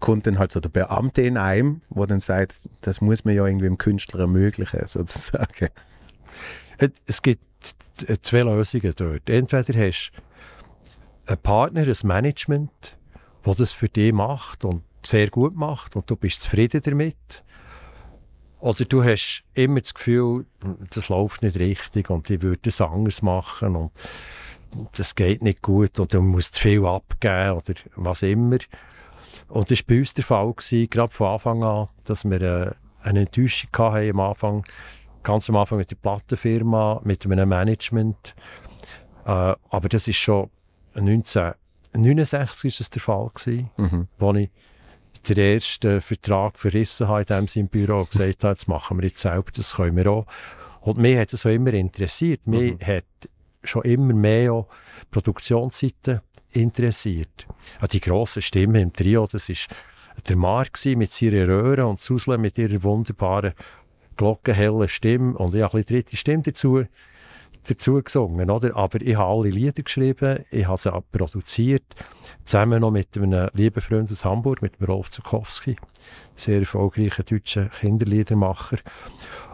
kommt 0.00 0.26
dann 0.26 0.38
halt 0.38 0.52
so 0.52 0.60
der 0.60 0.70
Beamte 0.70 1.22
in 1.22 1.36
einem, 1.36 1.82
der 1.90 2.06
dann 2.06 2.20
sagt, 2.20 2.56
das 2.80 3.00
muss 3.00 3.24
man 3.24 3.34
ja 3.34 3.46
irgendwie 3.46 3.66
dem 3.66 3.78
Künstler 3.78 4.20
ermöglichen, 4.20 4.86
sozusagen. 4.86 5.68
Es 7.06 7.22
gibt 7.22 7.42
zwei 8.22 8.40
Lösungen 8.40 8.92
dort. 8.96 9.28
Entweder 9.28 9.86
hast 9.86 10.10
du 10.12 10.20
einen 11.32 11.42
Partner, 11.42 11.82
ein 11.82 11.96
Management, 12.02 12.96
was 13.44 13.60
es 13.60 13.72
für 13.72 13.88
dich 13.88 14.12
macht 14.12 14.64
und 14.64 14.82
sehr 15.04 15.28
gut 15.30 15.54
macht 15.54 15.96
und 15.96 16.08
du 16.10 16.16
bist 16.16 16.42
zufrieden 16.42 16.80
damit. 16.82 17.44
Oder 18.62 18.84
du 18.84 19.02
hast 19.02 19.42
immer 19.54 19.80
das 19.80 19.92
Gefühl, 19.92 20.46
das 20.90 21.08
läuft 21.08 21.42
nicht 21.42 21.56
richtig 21.56 22.10
und 22.10 22.30
ich 22.30 22.42
würde 22.42 22.68
es 22.68 22.80
anders 22.80 23.20
machen 23.20 23.74
und 23.74 23.90
das 24.94 25.16
geht 25.16 25.42
nicht 25.42 25.62
gut 25.62 25.98
und 25.98 26.14
du 26.14 26.22
musst 26.22 26.54
zu 26.54 26.62
viel 26.62 26.86
abgeben 26.86 27.56
oder 27.56 27.74
was 27.96 28.22
immer. 28.22 28.58
Und 29.48 29.68
das 29.72 29.80
war 29.80 29.86
bei 29.88 29.98
uns 29.98 30.14
der 30.14 30.22
Fall, 30.22 30.52
gewesen, 30.52 30.88
gerade 30.90 31.12
von 31.12 31.26
Anfang 31.26 31.64
an, 31.64 31.88
dass 32.04 32.24
wir 32.24 32.40
äh, 32.40 32.70
eine 33.02 33.22
Enttäuschung 33.22 33.70
hatten 33.76 34.10
am 34.10 34.20
Anfang, 34.20 34.64
ganz 35.24 35.48
am 35.48 35.56
Anfang 35.56 35.78
mit 35.78 35.90
der 35.90 35.96
Plattenfirma, 35.96 37.00
mit 37.02 37.26
einem 37.26 37.48
Management. 37.48 38.36
Äh, 39.24 39.56
aber 39.70 39.88
das 39.88 40.06
ist 40.06 40.18
schon 40.18 40.50
19 40.94 41.54
1969 41.94 42.72
war 42.72 42.78
das 42.78 42.90
der 42.90 43.02
Fall, 43.02 43.30
gewesen, 43.34 43.70
mhm. 43.76 44.08
wo 44.18 44.32
ich 44.34 44.50
den 45.28 45.38
ersten 45.38 46.00
Vertrag 46.00 46.58
verrissen 46.58 47.08
habe 47.08 47.22
in 47.22 47.46
dem 47.46 47.46
im 47.54 47.68
Büro 47.68 48.00
und 48.00 48.10
gesagt 48.10 48.44
habe, 48.44 48.52
jetzt 48.54 48.68
machen 48.68 48.98
wir 48.98 49.08
jetzt 49.08 49.20
selber, 49.20 49.50
das 49.54 49.74
können 49.74 49.96
wir 49.96 50.06
auch. 50.10 50.26
Und 50.80 50.98
mich 50.98 51.16
hat 51.16 51.32
das 51.32 51.46
auch 51.46 51.50
immer 51.50 51.72
interessiert. 51.72 52.46
Mhm. 52.46 52.58
Mich 52.58 52.86
hat 52.86 53.04
schon 53.62 53.82
immer 53.82 54.14
mehr 54.14 54.52
auch 54.52 54.68
Produktionsseite 55.10 56.22
interessiert. 56.50 57.46
Auch 57.80 57.86
die 57.86 58.00
grosse 58.00 58.42
Stimme 58.42 58.80
im 58.80 58.92
Trio, 58.92 59.26
das 59.26 59.48
war 59.48 59.56
der 60.28 60.36
Mark 60.36 60.78
mit 60.84 61.12
seiner 61.12 61.48
Röhre 61.48 61.86
und 61.86 62.00
Susle 62.00 62.38
mit 62.38 62.58
ihrer 62.58 62.82
wunderbaren 62.82 63.54
glockenhellen 64.16 64.88
Stimme 64.88 65.36
und 65.38 65.54
ich 65.54 65.62
habe 65.62 65.78
eine 65.78 65.84
dritte 65.84 66.16
Stimme 66.16 66.42
dazu 66.42 66.84
dazu 67.64 68.02
gesungen, 68.02 68.50
oder? 68.50 68.76
Aber 68.76 69.00
ich 69.00 69.16
habe 69.16 69.32
alle 69.32 69.50
Lieder 69.50 69.82
geschrieben, 69.82 70.44
ich 70.50 70.66
habe 70.66 70.78
sie 70.78 70.92
auch 70.92 71.02
produziert, 71.12 71.84
zusammen 72.44 72.80
noch 72.80 72.90
mit 72.90 73.16
einem 73.16 73.48
lieben 73.54 73.80
Freund 73.80 74.10
aus 74.10 74.24
Hamburg, 74.24 74.62
mit 74.62 74.74
Rolf 74.86 75.10
Zukowski, 75.10 75.76
sehr 76.36 76.60
erfolgreicher 76.60 77.22
deutscher 77.22 77.66
Kinderliedermacher. 77.66 78.78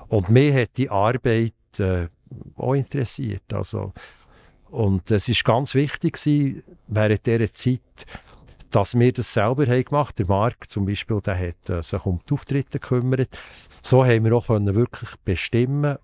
Und 0.09 0.31
mir 0.31 0.55
hat 0.55 0.77
die 0.77 0.91
Arbeit 0.91 1.53
äh, 1.79 2.09
auch 2.57 2.75
interessiert, 2.75 3.53
also 3.53 3.93
und 4.71 5.11
es 5.11 5.29
ist 5.29 5.45
ganz 5.45 5.75
wichtig 5.75 6.15
gewesen, 6.15 6.63
während 6.89 7.25
dieser 7.25 7.53
Zeit, 7.53 7.81
dass 8.71 8.99
wir 8.99 9.13
das 9.13 9.33
selber 9.33 9.67
haben 9.67 9.85
gemacht 9.85 10.19
haben. 10.19 10.27
Der 10.27 10.27
Marc 10.27 10.69
zum 10.69 10.85
Beispiel, 10.85 11.21
der 11.21 11.39
hat 11.39 11.71
äh, 11.71 11.83
sich 11.83 12.05
um 12.05 12.21
die 12.29 12.35
Auftritte 12.35 12.79
gekümmert. 12.79 13.31
So 13.83 14.05
haben 14.05 14.25
wir 14.25 14.35
auch 14.35 14.47
können 14.47 14.75
wirklich 14.75 15.11
bestimmen 15.25 15.97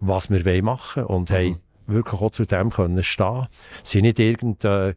was 0.00 0.30
wir 0.30 0.62
machen 0.62 1.04
wollen 1.04 1.16
und 1.16 1.30
mhm. 1.30 1.34
haben 1.34 1.60
wirklich 1.86 2.20
auch 2.20 2.30
zu 2.30 2.44
dem 2.44 2.70
können 2.70 3.02
stehen. 3.04 3.46
Sie 3.82 3.98
sind 3.98 4.02
nicht 4.02 4.18
irgend, 4.18 4.64
äh, 4.64 4.94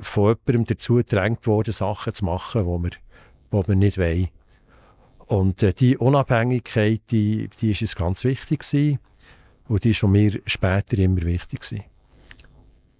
von 0.00 0.36
jemandem 0.46 0.64
dazu 0.66 0.94
gedrängt 0.94 1.46
worden, 1.46 1.72
Sachen 1.72 2.14
zu 2.14 2.24
machen, 2.24 2.64
die 2.64 2.82
wir, 2.82 3.62
die 3.62 3.68
wir 3.68 3.76
nicht 3.76 3.98
wollen. 3.98 4.28
Und 5.26 5.62
äh, 5.62 5.72
die 5.72 5.96
Unabhängigkeit, 5.96 7.00
die, 7.10 7.48
die 7.60 7.72
ist 7.72 7.82
uns 7.82 7.96
ganz 7.96 8.24
wichtig 8.24 8.60
gewesen. 8.60 8.98
Und 9.66 9.84
die 9.84 9.90
ist 9.90 9.96
schon 9.96 10.12
mir 10.12 10.40
später 10.46 10.98
immer 10.98 11.22
wichtig 11.22 11.60
gewesen. 11.60 11.84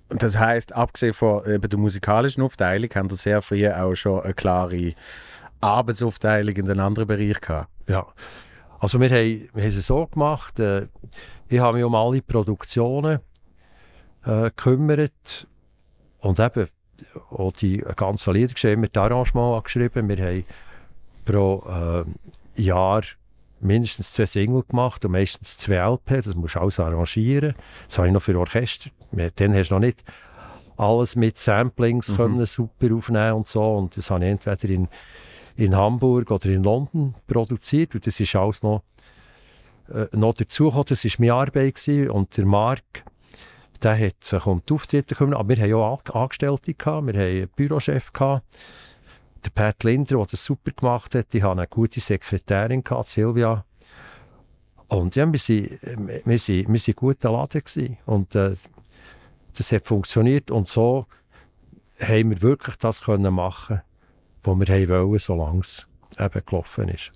Und 0.08 0.22
das 0.22 0.38
heißt, 0.38 0.74
abgesehen 0.74 1.12
von 1.12 1.44
eben 1.46 1.68
der 1.68 1.78
musikalischen 1.78 2.42
Aufteilung, 2.42 2.88
haben 2.94 3.10
wir 3.10 3.16
sehr 3.16 3.42
früh 3.42 3.68
auch 3.68 3.94
schon 3.94 4.22
eine 4.22 4.34
klare 4.34 4.94
Arbeitsaufteilung 5.60 6.54
in 6.54 6.66
den 6.66 6.80
anderen 6.80 7.08
Bereich 7.08 7.40
gehabt. 7.40 7.70
Ja, 7.88 8.06
also 8.80 9.00
wir 9.00 9.10
haben, 9.10 9.48
wir 9.54 9.62
haben 9.62 9.78
es 9.78 9.86
so 9.86 10.06
gemacht, 10.06 10.58
äh, 10.58 10.86
ich 11.48 11.58
habe 11.58 11.76
mich 11.76 11.84
um 11.84 11.94
alle 11.94 12.22
Produktionen 12.22 13.20
äh, 14.24 14.44
gekümmert 14.44 15.46
und 16.20 16.38
eben 16.38 16.68
auch 17.30 17.52
die 17.52 17.78
ganzen 17.96 18.34
Lieder 18.34 18.52
geschrieben, 18.52 18.82
wir 18.82 19.02
haben 19.02 19.12
Arrangement 19.12 19.64
geschrieben, 19.64 20.08
wir 20.08 20.16
haben 20.16 20.44
pro 21.24 21.64
äh, 22.56 22.62
Jahr 22.62 23.02
mindestens 23.60 24.12
zwei 24.12 24.26
Singles 24.26 24.68
gemacht 24.68 25.04
und 25.04 25.12
meistens 25.12 25.56
zwei 25.56 25.76
LP, 25.76 26.22
das 26.22 26.34
musst 26.34 26.54
du 26.54 26.60
alles 26.60 26.78
arrangieren. 26.78 27.54
Das 27.88 27.98
habe 27.98 28.08
ich 28.08 28.12
noch 28.12 28.22
für 28.22 28.38
Orchester. 28.38 28.90
Dann 29.10 29.54
hast 29.54 29.70
du 29.70 29.74
noch 29.74 29.80
nicht 29.80 30.04
alles 30.76 31.16
mit 31.16 31.38
Samplings 31.38 32.08
mhm. 32.08 32.16
können 32.16 32.46
super 32.46 32.94
aufnehmen 32.94 33.34
und 33.34 33.48
so 33.48 33.76
und 33.76 33.96
das 33.96 34.10
habe 34.10 34.24
ich 34.24 34.30
entweder 34.30 34.68
in, 34.68 34.88
in 35.56 35.76
Hamburg 35.76 36.30
oder 36.30 36.46
in 36.46 36.64
London 36.64 37.14
produziert 37.26 37.94
und 37.94 38.06
das 38.06 38.18
ist 38.18 38.34
alles 38.34 38.62
noch, 38.62 38.82
äh, 39.92 40.06
noch 40.12 40.34
dazu 40.34 40.64
gekommen. 40.64 40.84
das 40.88 41.04
war 41.04 41.12
meine 41.18 41.34
Arbeit 41.34 41.74
gewesen. 41.76 42.10
und 42.10 42.36
der 42.36 42.46
Marc 42.46 43.04
der 43.82 43.98
hat 43.98 44.24
sich 44.24 44.46
um 44.46 44.62
die 44.66 44.72
Auftritte 44.72 45.14
gekümmert, 45.14 45.38
aber 45.38 45.56
wir 45.56 45.62
hatten 45.62 45.74
auch 45.74 46.02
Angestellte, 46.14 46.72
gehabt. 46.72 47.06
wir 47.06 47.12
hatten 47.12 47.36
einen 47.36 47.48
Bürochef, 47.48 48.12
gehabt 48.12 48.44
der 49.44 49.50
Pat 49.50 49.84
Linder, 49.84 50.16
der 50.16 50.26
das 50.26 50.44
super 50.44 50.70
gemacht 50.70 51.14
hat. 51.14 51.34
Ich 51.34 51.42
hatte 51.42 51.58
eine 51.58 51.66
gute 51.66 52.00
Sekretärin, 52.00 52.82
gehabt, 52.82 53.10
Silvia. 53.10 53.64
Und 54.88 55.16
ja, 55.16 55.26
wir 55.26 55.32
waren 55.32 56.08
wir 56.08 56.68
wir 56.68 56.78
sind 56.78 56.96
guter 56.96 57.32
Laden. 57.32 57.62
Gewesen. 57.62 57.98
Und 58.06 58.34
äh, 58.34 58.56
das 59.56 59.72
hat 59.72 59.86
funktioniert. 59.86 60.50
Und 60.50 60.68
so 60.68 61.06
haben 62.00 62.30
wir 62.30 62.42
wirklich 62.42 62.76
das 62.76 63.02
können 63.02 63.34
machen 63.34 63.82
was 64.44 64.58
wir 64.58 64.74
haben 64.74 64.88
wollen, 64.88 65.18
solange 65.18 65.60
es 65.60 65.86
eben 66.18 66.42
gelaufen 66.46 66.88
ist. 66.88 67.12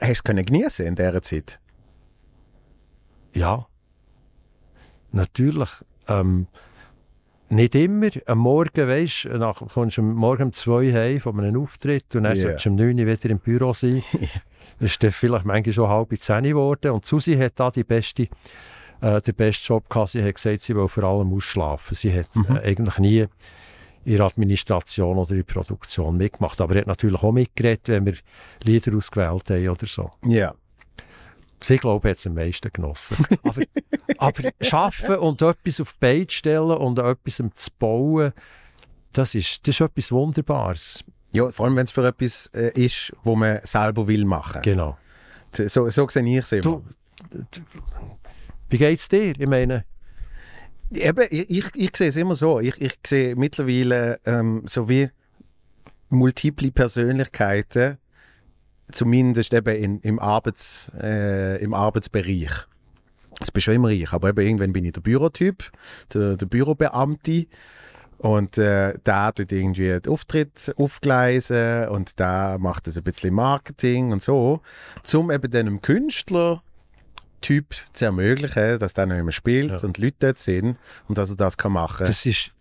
Hast 0.00 0.28
du 0.28 0.32
es 0.32 0.46
geniessen 0.46 0.86
in 0.86 0.94
dieser 0.94 1.22
Zeit? 1.22 1.60
Ja. 3.34 3.66
Natürlich. 5.12 5.70
Ähm, 6.08 6.46
nicht 7.52 7.74
immer. 7.74 8.08
Am 8.26 8.38
Morgen, 8.38 8.88
weißt 8.88 9.24
du, 9.24 9.52
kommst 9.72 9.98
du 9.98 10.02
Morgen 10.02 10.44
um 10.44 10.52
zwei 10.52 10.92
heim 10.92 11.20
von 11.20 11.38
einem 11.38 11.62
Auftritt 11.62 12.16
und 12.16 12.24
dann 12.24 12.34
yeah. 12.34 12.42
solltest 12.42 12.66
du 12.66 12.70
um 12.70 12.76
neun 12.76 12.96
wieder 12.96 13.30
im 13.30 13.38
Büro 13.38 13.72
sein. 13.72 14.02
das 14.80 14.90
ist 14.92 15.02
dann 15.02 15.12
vielleicht 15.12 15.44
manchmal 15.44 15.72
schon 15.72 15.88
halb 15.88 16.18
zehn 16.18 16.44
geworden. 16.44 16.92
Und 16.92 17.04
Susi 17.04 17.36
hat 17.36 17.52
da 17.56 17.70
die 17.70 17.84
beste, 17.84 18.28
äh, 19.02 19.20
den 19.20 19.34
besten 19.34 19.66
Job 19.66 19.88
gehabt. 19.88 20.10
Sie 20.10 20.22
hat 20.22 20.34
gesagt, 20.34 20.62
sie 20.62 20.74
will 20.74 20.88
vor 20.88 21.04
allem 21.04 21.32
ausschlafen. 21.32 21.94
Sie 21.94 22.12
hat 22.18 22.34
mhm. 22.34 22.56
äh, 22.56 22.60
eigentlich 22.60 22.98
nie 22.98 23.26
in 24.04 24.16
der 24.16 24.26
Administration 24.26 25.16
oder 25.16 25.30
in 25.30 25.44
der 25.44 25.44
Produktion 25.44 26.16
mitgemacht. 26.16 26.60
Aber 26.60 26.74
er 26.74 26.80
hat 26.82 26.88
natürlich 26.88 27.22
auch 27.22 27.32
mitgeredet, 27.32 27.88
wenn 27.88 28.06
wir 28.06 28.14
Lieder 28.64 28.96
ausgewählt 28.96 29.50
haben 29.50 29.68
oder 29.68 29.86
so. 29.86 30.10
Ja. 30.24 30.30
Yeah. 30.30 30.54
Sie, 31.62 31.76
glaube 31.76 32.08
ich, 32.08 32.10
hat 32.10 32.18
es 32.18 32.26
am 32.26 32.34
meisten 32.34 32.72
genossen. 32.72 33.16
aber, 33.44 33.62
aber 34.18 34.50
arbeiten 34.72 35.14
und 35.18 35.42
etwas 35.42 35.80
auf 35.80 35.92
die 35.92 35.98
Beine 36.00 36.26
stellen 36.28 36.76
und 36.76 36.98
etwas 36.98 37.36
zu 37.36 37.70
bauen, 37.78 38.32
das 39.12 39.34
ist, 39.34 39.66
das 39.66 39.76
ist 39.76 39.80
etwas 39.80 40.10
Wunderbares. 40.10 41.04
Ja, 41.30 41.50
vor 41.50 41.66
allem, 41.66 41.76
wenn 41.76 41.84
es 41.84 41.92
für 41.92 42.06
etwas 42.06 42.50
äh, 42.52 42.72
ist, 42.74 43.12
wo 43.22 43.36
man 43.36 43.60
selber 43.62 44.08
will 44.08 44.24
machen. 44.24 44.62
Genau. 44.62 44.98
So, 45.52 45.88
so 45.90 46.08
sehe 46.08 46.24
ich 46.24 46.44
es 46.44 46.52
immer. 46.52 46.62
Du, 46.62 46.82
du, 47.30 47.60
wie 48.68 48.78
geht 48.78 48.98
es 48.98 49.08
dir? 49.08 49.38
Ich 49.38 49.46
meine... 49.46 49.84
Eben, 50.94 51.26
ich, 51.30 51.66
ich, 51.74 51.96
sehe 51.96 52.08
es 52.08 52.16
immer 52.16 52.34
so. 52.34 52.60
Ich, 52.60 52.80
ich 52.80 52.98
sehe 53.06 53.36
mittlerweile 53.36 54.20
ähm, 54.24 54.62
so 54.66 54.88
wie 54.88 55.08
multiple 56.10 56.70
Persönlichkeiten 56.70 57.98
zumindest 58.90 59.54
eben 59.54 59.76
in, 59.76 60.00
im, 60.00 60.18
Arbeits, 60.18 60.90
äh, 61.00 61.62
im 61.62 61.74
Arbeitsbereich. 61.74 62.50
Das 63.38 63.50
bin 63.50 63.60
schon 63.60 63.74
immer 63.74 63.88
ich, 63.88 64.12
aber 64.12 64.30
eben 64.30 64.46
irgendwann 64.46 64.72
bin 64.72 64.84
ich 64.84 64.92
der 64.92 65.00
Bürotyp, 65.00 65.70
der, 66.12 66.36
der 66.36 66.46
Bürobeamte 66.46 67.46
und 68.18 68.56
äh, 68.58 68.94
der 69.04 69.32
tut 69.34 69.50
irgendwie 69.50 69.98
den 69.98 70.12
Auftritt 70.12 70.72
aufgleisen 70.76 71.88
und 71.88 72.18
der 72.18 72.58
macht 72.60 72.86
das 72.86 72.96
ein 72.96 73.02
bisschen 73.02 73.34
Marketing 73.34 74.12
und 74.12 74.22
so, 74.22 74.60
um 75.14 75.30
eben 75.30 75.50
dem 75.50 75.80
Künstler 75.80 76.62
Typ 77.42 77.74
zu 77.92 78.06
ermöglichen, 78.06 78.78
dass 78.78 78.94
der 78.94 79.06
noch 79.06 79.18
immer 79.18 79.32
spielt 79.32 79.70
ja. 79.70 79.78
und 79.78 79.98
Leute 79.98 80.16
dort 80.18 80.38
sind 80.38 80.78
und 81.08 81.18
dass 81.18 81.30
er 81.30 81.36
das 81.36 81.56
kann 81.56 81.72
machen. 81.72 82.06
Das 82.06 82.24
ist, 82.24 82.52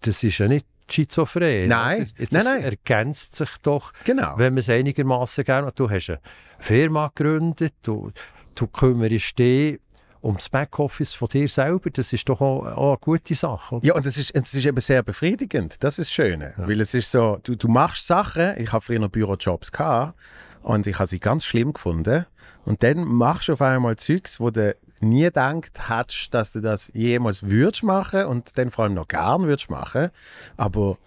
das 0.00 0.22
ist 0.22 0.38
ja 0.38 0.48
nicht 0.48 0.66
schizophren. 0.90 1.68
Nein, 1.68 2.10
Jetzt 2.18 2.32
nein, 2.32 2.44
nein. 2.44 2.62
ergänzt 2.62 3.36
sich 3.36 3.50
doch, 3.62 3.92
genau. 4.04 4.34
wenn 4.36 4.54
man 4.54 4.58
es 4.58 4.68
einigermaßen 4.68 5.44
gerne 5.44 5.68
hat. 5.68 5.78
Du 5.78 5.88
hast 5.88 6.10
eine 6.10 6.20
Firma 6.58 7.12
gegründet, 7.14 7.74
du, 7.82 8.10
du 8.54 8.66
kümmerst 8.66 9.38
dich 9.38 9.78
um 10.20 10.34
das 10.34 10.48
Backoffice 10.48 11.14
von 11.14 11.28
dir 11.28 11.48
selber, 11.48 11.90
das 11.90 12.12
ist 12.12 12.28
doch 12.28 12.40
auch, 12.40 12.66
auch 12.66 12.88
eine 12.90 12.98
gute 12.98 13.34
Sache. 13.34 13.76
Oder? 13.76 13.86
Ja, 13.86 13.94
und 13.94 14.04
das 14.04 14.18
ist, 14.18 14.36
das 14.36 14.52
ist 14.52 14.66
eben 14.66 14.80
sehr 14.80 15.02
befriedigend. 15.02 15.82
Das 15.82 15.98
ist 15.98 16.10
das 16.10 16.12
Schöne. 16.12 16.52
Ja. 16.58 16.68
Weil 16.68 16.80
es 16.80 16.92
ist 16.92 17.10
so, 17.10 17.38
du, 17.42 17.54
du 17.54 17.68
machst 17.68 18.06
Sachen, 18.06 18.54
ich 18.58 18.70
habe 18.72 18.84
früher 18.84 18.98
noch 18.98 19.08
Bürojobs 19.08 19.72
gehabt 19.72 20.14
und 20.62 20.86
ich 20.86 20.98
habe 20.98 21.06
sie 21.06 21.20
ganz 21.20 21.44
schlimm 21.44 21.72
gefunden. 21.72 22.26
Und 22.64 22.82
dann 22.82 23.04
machst 23.04 23.48
du 23.48 23.54
auf 23.54 23.62
einmal 23.62 23.96
Zeugs, 23.96 24.40
wo 24.40 24.50
du 24.50 24.76
nie 25.00 25.24
gedacht 25.24 25.88
hättest, 25.88 26.34
dass 26.34 26.52
du 26.52 26.60
das 26.60 26.90
jemals 26.94 27.42
würdest 27.42 27.82
machen 27.82 28.26
und 28.26 28.56
dann 28.58 28.70
vor 28.70 28.84
allem 28.84 28.94
noch 28.94 29.08
gern 29.08 29.46
würdest 29.46 29.70
machen. 29.70 30.10
Aber 30.56 30.98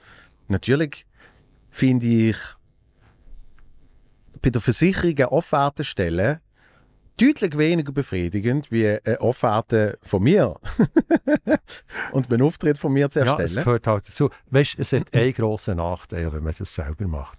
natürlich 0.48 1.06
finde 1.70 2.06
ich 2.06 2.38
bei 4.42 4.50
der 4.50 4.62
Versicherung 4.62 5.16
eine 5.16 5.32
Offerte 5.32 5.84
stellen 5.84 6.40
deutlich 7.20 7.58
weniger 7.58 7.92
befriedigend 7.92 8.72
wie 8.72 8.88
eine 8.88 9.22
Offerte 9.22 10.00
von 10.02 10.24
mir 10.24 10.60
und 12.12 12.32
einen 12.32 12.42
Auftritt 12.42 12.78
von 12.80 12.92
mir 12.92 13.10
zu 13.10 13.20
erstellen. 13.20 13.40
Ja, 13.40 13.46
es 13.46 13.56
gehört 13.56 13.88
halt 13.88 14.10
dazu. 14.10 14.30
Weißt, 14.50 14.76
es 14.80 14.94
hat 14.94 15.14
einen 15.14 15.34
grossen 15.34 15.78
Nachteil, 15.78 16.34
wenn 16.34 16.44
man 16.44 16.56
das 16.58 16.74
selber 16.74 17.08
macht 17.08 17.38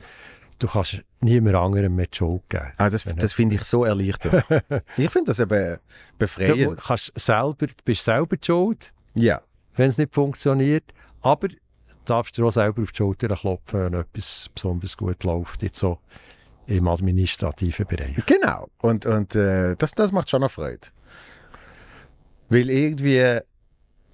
du 0.58 0.66
kannst 0.66 1.02
niemand 1.20 1.56
anderem 1.56 1.96
mehr 1.96 2.06
die 2.06 2.16
Schuld 2.16 2.42
geben. 2.48 2.72
Ah, 2.76 2.90
das 2.90 3.04
das 3.04 3.32
finde 3.32 3.56
ich 3.56 3.62
so 3.64 3.84
erleichternd. 3.84 4.44
ich 4.96 5.10
finde 5.10 5.26
das 5.26 5.40
eben 5.40 5.78
befreiend. 6.18 6.58
Du 6.58 6.74
kannst 6.76 7.12
selber, 7.14 7.66
bist 7.84 8.04
selber 8.04 8.36
die 8.36 8.46
Schuld, 8.46 8.92
ja. 9.14 9.42
wenn 9.76 9.88
es 9.88 9.98
nicht 9.98 10.14
funktioniert, 10.14 10.84
aber 11.20 11.48
darfst 12.04 12.36
du 12.38 12.46
auch 12.46 12.52
selber 12.52 12.82
auf 12.82 12.92
die 12.92 12.96
Schulter 12.98 13.28
klopfen, 13.28 13.80
wenn 13.80 13.94
etwas 13.94 14.50
besonders 14.54 14.96
gut 14.96 15.22
läuft, 15.24 15.62
jetzt 15.62 15.78
so 15.78 15.98
im 16.66 16.88
administrativen 16.88 17.86
Bereich. 17.86 18.16
Genau, 18.26 18.68
und, 18.78 19.06
und 19.06 19.34
äh, 19.34 19.76
das, 19.76 19.92
das 19.92 20.12
macht 20.12 20.30
schon 20.30 20.40
noch 20.40 20.50
Freude. 20.50 20.88
Weil 22.48 22.70
irgendwie, 22.70 23.40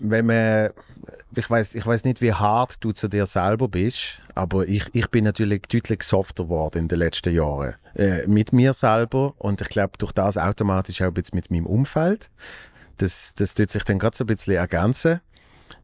wenn 0.01 0.27
man 0.27 0.71
ich 1.37 1.49
weiß 1.49 1.75
ich 1.75 1.87
weiß 1.87 2.05
nicht, 2.05 2.21
wie 2.21 2.33
hart 2.33 2.77
du 2.81 2.93
zu 2.93 3.09
dir 3.09 3.27
selber 3.27 3.69
bist, 3.69 4.21
aber 4.35 4.67
ich, 4.67 4.85
ich 4.93 5.09
bin 5.11 5.25
natürlich 5.25 5.63
deutlich 5.63 6.03
softer 6.03 6.45
geworden 6.45 6.79
in 6.79 6.89
den 6.89 6.99
letzten 6.99 7.35
Jahren. 7.35 7.75
Äh, 7.95 8.27
mit 8.27 8.53
mir 8.53 8.73
selber 8.73 9.35
und 9.39 9.61
ich 9.61 9.69
glaube, 9.69 9.93
durch 9.99 10.13
das 10.13 10.37
automatisch 10.37 11.03
auch 11.03 11.13
jetzt 11.17 11.35
mit 11.35 11.51
meinem 11.51 11.67
Umfeld. 11.67 12.31
Das, 12.97 13.35
das 13.35 13.55
tut 13.55 13.71
sich 13.71 13.85
dann 13.85 13.99
gerade 13.99 14.17
so 14.17 14.25
ein 14.25 14.27
bisschen 14.27 14.55
ergänzen, 14.55 15.21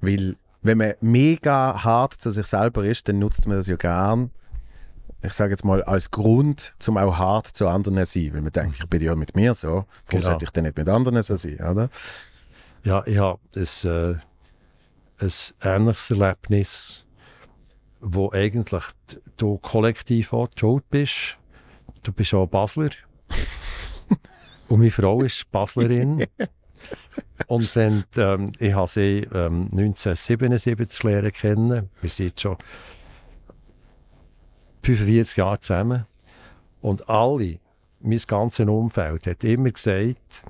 weil 0.01 0.37
wenn 0.63 0.79
man 0.79 0.95
mega 1.01 1.83
hart 1.83 2.15
zu 2.15 2.31
sich 2.31 2.47
selber 2.47 2.85
ist, 2.85 3.09
dann 3.09 3.19
nutzt 3.21 3.47
man 3.47 3.57
das 3.57 3.69
ja 3.69 3.77
gern, 3.77 4.31
ich 5.23 5.33
sage 5.33 5.53
jetzt 5.53 5.65
mal, 5.65 5.83
als 5.83 6.11
Grund, 6.11 6.75
zum 6.79 6.99
auch 6.99 7.19
hart 7.19 7.47
zu 7.47 7.69
anderen 7.69 8.05
zu 8.05 8.21
sein. 8.21 8.35
Weil 8.35 8.43
man 8.43 8.53
denkt, 8.53 8.77
ich 8.79 8.89
bin 8.89 9.03
ja 9.03 9.15
mit 9.15 9.35
mir 9.35 9.55
so, 9.55 9.69
warum 9.69 9.87
genau. 10.09 10.23
sollte 10.25 10.45
ich 10.45 10.51
denn 10.51 10.65
nicht 10.65 10.77
mit 10.77 10.89
anderen 10.89 11.23
so 11.23 11.37
sein, 11.37 11.59
oder? 11.61 11.89
Ja, 12.87 13.03
ich 13.07 13.19
habe 13.19 13.41
das... 13.53 13.85
Äh 13.85 14.15
ein 15.19 15.33
ähnliches 15.63 16.11
Erlebnis, 16.11 17.05
wo 18.01 18.31
eigentlich 18.33 18.85
du 19.37 19.59
kollektiv 19.59 20.33
auch 20.33 20.49
die 20.49 20.61
Schuld 20.61 20.85
bist. 20.91 21.39
Du 22.03 22.13
bist 22.13 22.35
auch 22.35 22.47
Basler. 22.47 22.91
Und 24.69 24.79
meine 24.79 24.91
Frau 24.91 25.23
ist 25.23 25.51
Baslerin. 25.51 26.27
Und 27.47 27.75
wenn, 27.77 28.05
ähm, 28.17 28.53
ich 28.59 28.75
habe 28.75 28.89
sie 28.89 29.27
ähm, 29.33 29.69
1977 29.73 31.03
lernen 31.03 31.33
kennen. 31.33 31.91
Wir 32.01 32.11
sind 32.11 32.41
schon 32.41 32.57
45 34.83 35.37
Jahre 35.37 35.61
zusammen. 35.61 36.07
Und 36.81 37.09
alle, 37.09 37.59
mein 38.01 38.21
ganzes 38.27 38.67
Umfeld, 38.67 39.27
hat 39.27 39.45
immer 39.45 39.71
gesagt, 39.71 40.45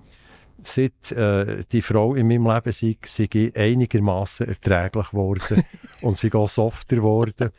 seit 0.67 1.13
äh, 1.13 1.65
die 1.71 1.83
Frau 1.83 2.15
in 2.15 2.29
meinem 2.29 2.47
Leben 2.47 2.73
sei, 2.73 2.97
sei 3.05 3.29
ich 3.33 3.57
einigermaßen 3.57 4.49
erträglich 4.49 5.11
geworden 5.11 5.65
und 6.03 6.17
sie 6.17 6.33
auch 6.33 6.49
softer 6.49 6.97
geworden 6.97 7.51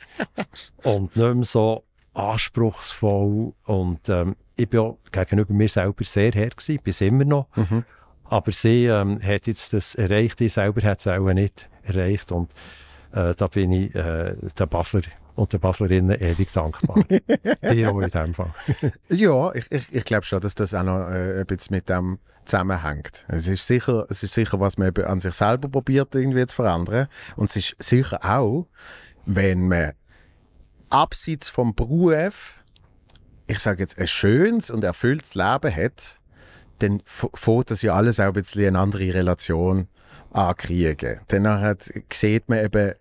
und 0.83 1.15
nicht 1.15 1.35
mehr 1.35 1.45
so 1.45 1.83
anspruchsvoll 2.13 3.53
und 3.65 4.09
ähm, 4.09 4.35
ich 4.57 4.67
bin 4.67 4.79
auch 4.79 4.97
gegenüber 5.11 5.53
mir 5.53 5.69
selber 5.69 6.03
sehr 6.03 6.31
her 6.31 6.49
gewesen, 6.49 6.79
bis 6.83 7.01
immer 7.01 7.25
noch. 7.25 7.47
Mhm. 7.55 7.85
Aber 8.25 8.51
sie 8.51 8.85
ähm, 8.85 9.21
hat 9.21 9.47
jetzt 9.47 9.73
das 9.73 9.95
erreicht, 9.95 10.41
ich 10.41 10.53
selber 10.53 10.81
hat 10.81 10.99
es 10.99 11.07
auch 11.07 11.31
nicht 11.31 11.69
erreicht. 11.83 12.31
Und 12.31 12.51
äh, 13.13 13.33
da 13.35 13.47
bin 13.47 13.71
ich 13.71 13.95
äh, 13.95 14.35
der 14.57 14.65
Basler 14.65 15.03
und 15.35 15.53
der 15.53 15.59
Baslerinnen 15.59 16.19
ewig 16.19 16.51
dankbar. 16.51 17.03
Dir 17.71 17.91
auch 17.91 18.01
in 18.01 18.09
dem 18.09 18.33
Fall. 18.33 18.53
Ja, 19.09 19.53
ich, 19.53 19.71
ich, 19.71 19.93
ich 19.93 20.03
glaube 20.03 20.25
schon, 20.25 20.41
dass 20.41 20.55
das 20.55 20.73
auch 20.73 20.83
noch 20.83 21.09
äh, 21.09 21.39
ein 21.39 21.45
bisschen 21.45 21.75
mit 21.75 21.87
dem 21.87 22.17
zusammenhängt. 22.47 23.25
Es 23.27 23.47
ist 23.47 23.67
sicher, 23.67 24.05
es 24.09 24.23
ist 24.23 24.33
sicher, 24.33 24.59
was 24.59 24.77
man 24.77 24.95
an 24.97 25.19
sich 25.19 25.33
selber 25.33 25.69
probiert 25.69 26.15
irgendwie 26.15 26.45
zu 26.45 26.55
verändern. 26.55 27.07
Und 27.35 27.49
es 27.49 27.55
ist 27.55 27.75
sicher 27.79 28.23
auch, 28.23 28.67
wenn 29.25 29.67
man 29.67 29.93
abseits 30.89 31.49
vom 31.49 31.75
Beruf, 31.75 32.63
ich 33.47 33.59
sage 33.59 33.81
jetzt, 33.81 33.99
ein 33.99 34.07
schönes 34.07 34.71
und 34.71 34.83
erfülltes 34.83 35.35
Leben 35.35 35.75
hat, 35.75 36.19
dann 36.79 37.01
f- 37.05 37.29
fängt 37.33 37.71
das 37.71 37.81
ja 37.81 37.93
alles 37.93 38.19
auch 38.19 38.27
ein 38.27 38.33
bisschen 38.33 38.67
eine 38.67 38.79
andere 38.79 39.13
Relation 39.13 39.87
ankriegen. 40.31 41.19
Dann 41.27 41.47
hat, 41.47 41.91
sieht 42.11 42.49
man 42.49 42.63
eben 42.63 42.93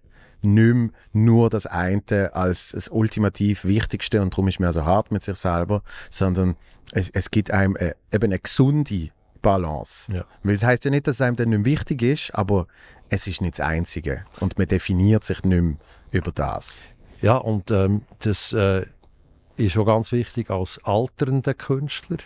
nicht 0.42 0.74
mehr 0.74 0.90
nur 1.12 1.50
das 1.50 1.66
eine 1.66 2.30
als 2.32 2.70
das 2.70 2.88
ultimativ 2.88 3.64
Wichtigste 3.64 4.22
und 4.22 4.32
darum 4.32 4.48
ist 4.48 4.60
man 4.60 4.72
so 4.72 4.84
hart 4.84 5.10
mit 5.10 5.22
sich 5.22 5.36
selber, 5.36 5.82
sondern 6.10 6.56
es, 6.92 7.10
es 7.10 7.30
gibt 7.30 7.50
einem 7.50 7.74
äh, 7.76 7.94
eben 8.12 8.24
eine 8.24 8.38
gesunde 8.38 9.10
Balance. 9.40 10.12
Ja. 10.12 10.24
Weil 10.42 10.54
es 10.54 10.64
heißt 10.64 10.84
ja 10.84 10.90
nicht, 10.90 11.06
dass 11.06 11.20
einem 11.20 11.36
dann 11.36 11.50
nicht 11.50 11.64
wichtig 11.64 12.02
ist, 12.02 12.34
aber 12.34 12.66
es 13.08 13.26
ist 13.26 13.40
nicht 13.40 13.58
das 13.58 13.66
Einzige 13.66 14.24
und 14.40 14.58
man 14.58 14.68
definiert 14.68 15.24
sich 15.24 15.42
nicht 15.44 15.62
mehr 15.62 15.76
über 16.10 16.32
das. 16.32 16.82
Ja, 17.22 17.36
und 17.36 17.70
ähm, 17.70 18.02
das 18.20 18.52
äh, 18.52 18.84
ist 19.56 19.76
auch 19.76 19.86
ganz 19.86 20.12
wichtig 20.12 20.50
als 20.50 20.78
alternder 20.84 21.54
Künstler. 21.54 22.18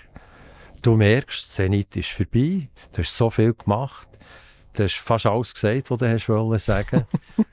Du 0.82 0.96
merkst, 0.96 1.44
die 1.44 1.50
Zenit 1.50 1.96
ist 1.96 2.10
vorbei, 2.10 2.68
du 2.92 3.02
hast 3.02 3.16
so 3.16 3.30
viel 3.30 3.54
gemacht, 3.54 4.08
du 4.72 4.84
hast 4.84 4.96
fast 4.96 5.26
alles 5.26 5.54
gesagt, 5.54 5.90
was 5.90 5.98
du 5.98 6.08
hast 6.08 6.28
wollen 6.28 6.58
sagen. 6.58 7.06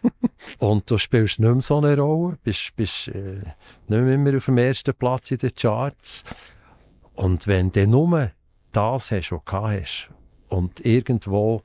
und 0.60 0.90
du 0.90 0.98
spielst 0.98 1.40
nicht 1.40 1.52
mehr 1.52 1.62
so 1.62 1.78
eine 1.78 1.98
Rolle, 1.98 2.38
bist, 2.44 2.76
bist 2.76 3.10
äh, 3.10 3.42
nicht 3.88 4.02
mehr 4.02 4.14
immer 4.14 4.38
auf 4.38 4.46
dem 4.46 4.58
ersten 4.58 4.94
Platz 4.94 5.32
in 5.32 5.38
den 5.38 5.54
Charts. 5.54 6.24
Und 7.16 7.48
wenn 7.48 7.72
du 7.72 7.88
nur 7.88 8.32
das 8.78 9.12
hast, 9.12 9.32
was 9.32 9.42
du 9.46 9.52
hast, 9.58 10.10
und 10.50 10.86
irgendwo 10.86 11.62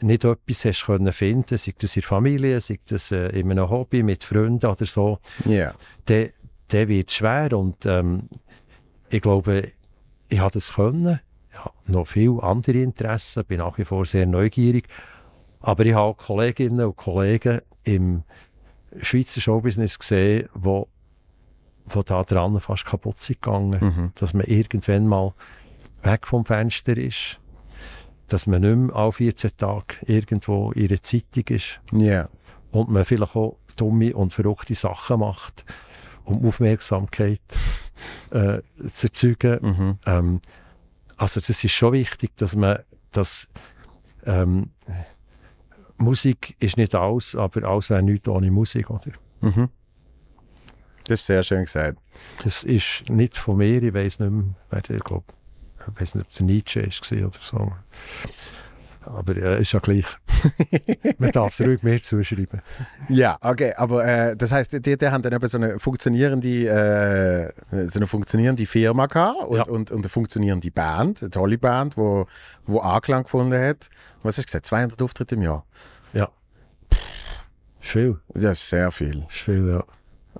nicht 0.00 0.24
etwas 0.24 0.64
hast 0.64 0.84
können 0.86 1.12
finden, 1.12 1.56
sei 1.56 1.72
das 1.78 1.96
in 1.96 2.00
der 2.00 2.08
Familie, 2.08 2.60
sei 2.60 2.78
das 2.86 3.10
äh, 3.10 3.28
in 3.28 3.50
einem 3.50 3.70
Hobby 3.70 4.02
mit 4.02 4.24
Freunden 4.24 4.66
oder 4.66 4.86
so, 4.86 5.18
Ja. 5.44 5.72
dann, 6.06 6.30
dann 6.68 6.88
wird 6.88 7.08
es 7.10 7.14
schwer. 7.16 7.52
Und 7.56 7.86
ähm, 7.86 8.28
ich 9.10 9.22
glaube, 9.22 9.70
ich 10.28 10.38
habe 10.40 10.52
das 10.52 10.72
können. 10.74 11.20
Ich 11.52 11.58
habe 11.58 11.74
noch 11.86 12.06
viele 12.08 12.42
andere 12.42 12.78
Interessen, 12.78 13.44
bin 13.44 13.58
nach 13.58 13.78
wie 13.78 13.84
vor 13.84 14.04
sehr 14.06 14.26
neugierig. 14.26 14.88
Aber 15.60 15.86
ich 15.86 15.94
habe 15.94 16.08
auch 16.10 16.16
Kolleginnen 16.16 16.84
und 16.84 16.96
Kollegen 16.96 17.60
im 17.84 18.24
Schweizer 19.00 19.40
Showbusiness 19.40 19.98
gesehen, 19.98 20.48
wo, 20.54 20.88
wo 21.86 22.02
da 22.02 22.24
dran 22.24 22.60
fast 22.60 22.84
kaputt 22.84 23.18
sind 23.18 23.40
gegangen. 23.40 23.78
Mhm. 23.80 24.12
Dass 24.16 24.34
man 24.34 24.46
irgendwann 24.46 25.06
mal 25.06 25.32
weg 26.04 26.26
vom 26.26 26.44
Fenster 26.44 26.96
ist. 26.96 27.38
Dass 28.28 28.46
man 28.46 28.62
nicht 28.62 28.76
mehr 28.76 28.96
alle 28.96 29.12
14 29.12 29.56
Tage 29.56 29.96
irgendwo 30.06 30.72
in 30.72 30.88
einer 30.88 31.02
Zeitung 31.02 31.44
ist 31.48 31.80
Ja. 31.92 32.28
und 32.70 32.88
man 32.90 33.04
vielleicht 33.04 33.36
auch 33.36 33.56
dumme 33.76 34.14
und 34.14 34.32
verrückte 34.32 34.74
Sachen 34.74 35.20
macht, 35.20 35.64
um 36.24 36.44
Aufmerksamkeit 36.46 37.40
äh, 38.30 38.60
zu 38.94 39.06
erzeugen. 39.08 39.58
Mhm. 39.62 39.98
Ähm, 40.06 40.40
also 41.16 41.40
das 41.40 41.62
ist 41.62 41.72
schon 41.72 41.92
wichtig, 41.92 42.36
dass 42.36 42.56
man 42.56 42.78
das 43.12 43.48
ähm, 44.24 44.70
Musik 45.98 46.56
ist 46.60 46.76
nicht 46.76 46.94
alles, 46.94 47.36
aber 47.36 47.68
alles 47.68 47.90
wäre 47.90 48.02
nichts 48.02 48.28
ohne 48.28 48.50
Musik, 48.50 48.90
oder? 48.90 49.12
Mhm. 49.40 49.68
Das 51.06 51.20
ist 51.20 51.26
sehr 51.26 51.42
schön 51.42 51.64
gesagt. 51.64 51.98
Das 52.42 52.64
ist 52.64 53.04
nicht 53.08 53.36
von 53.36 53.58
mir, 53.58 53.82
ich 53.82 53.92
weiß 53.94 54.18
nicht 54.20 54.30
mehr, 54.32 54.44
wer 54.70 54.80
der, 54.80 54.96
ich 54.96 55.04
glaube, 55.04 55.24
ich 55.92 56.00
weiß 56.00 56.14
nicht, 56.14 56.24
ob 56.26 56.30
es 56.30 56.40
Nietzsche 56.40 56.82
war 56.82 57.26
oder 57.28 57.38
so. 57.40 57.72
Aber 59.06 59.36
äh, 59.36 59.60
ist 59.60 59.72
ja 59.72 59.80
gleich. 59.80 60.06
man 61.18 61.30
darf 61.30 61.52
es 61.52 61.66
ruhig 61.66 61.82
mehr 61.82 62.00
zuschreiben. 62.02 62.62
Ja, 63.10 63.36
okay, 63.42 63.74
aber 63.76 64.02
äh, 64.04 64.34
das 64.36 64.50
heißt, 64.50 64.72
die, 64.72 64.96
die 64.96 65.08
haben 65.08 65.20
dann 65.20 65.32
eben 65.34 65.46
so 65.46 65.58
eine 65.58 65.78
funktionierende, 65.78 67.52
äh, 67.70 67.86
so 67.88 67.98
eine 67.98 68.06
funktionierende 68.06 68.64
Firma 68.64 69.04
gehabt 69.06 69.44
und, 69.46 69.56
Ja. 69.58 69.64
und, 69.64 69.90
und 69.90 69.98
eine 69.98 70.08
funktionierende 70.08 70.70
Band, 70.70 71.20
eine 71.20 71.30
tolle 71.30 71.58
Band, 71.58 71.98
wo, 71.98 72.26
wo 72.66 72.78
Anklang 72.80 73.24
gefunden 73.24 73.52
hat. 73.60 73.88
Was 74.22 74.38
hast 74.38 74.44
du 74.44 74.48
gesagt? 74.48 74.66
200 74.66 75.02
Auftritte 75.02 75.34
im 75.34 75.42
Jahr? 75.42 75.66
Ja. 76.14 76.30
Ist 77.82 77.90
viel, 77.90 78.18
Das 78.32 78.44
ist 78.58 78.68
sehr 78.70 78.90
viel. 78.90 79.18
ist 79.28 79.40
viel, 79.40 79.68
ja. 79.68 79.84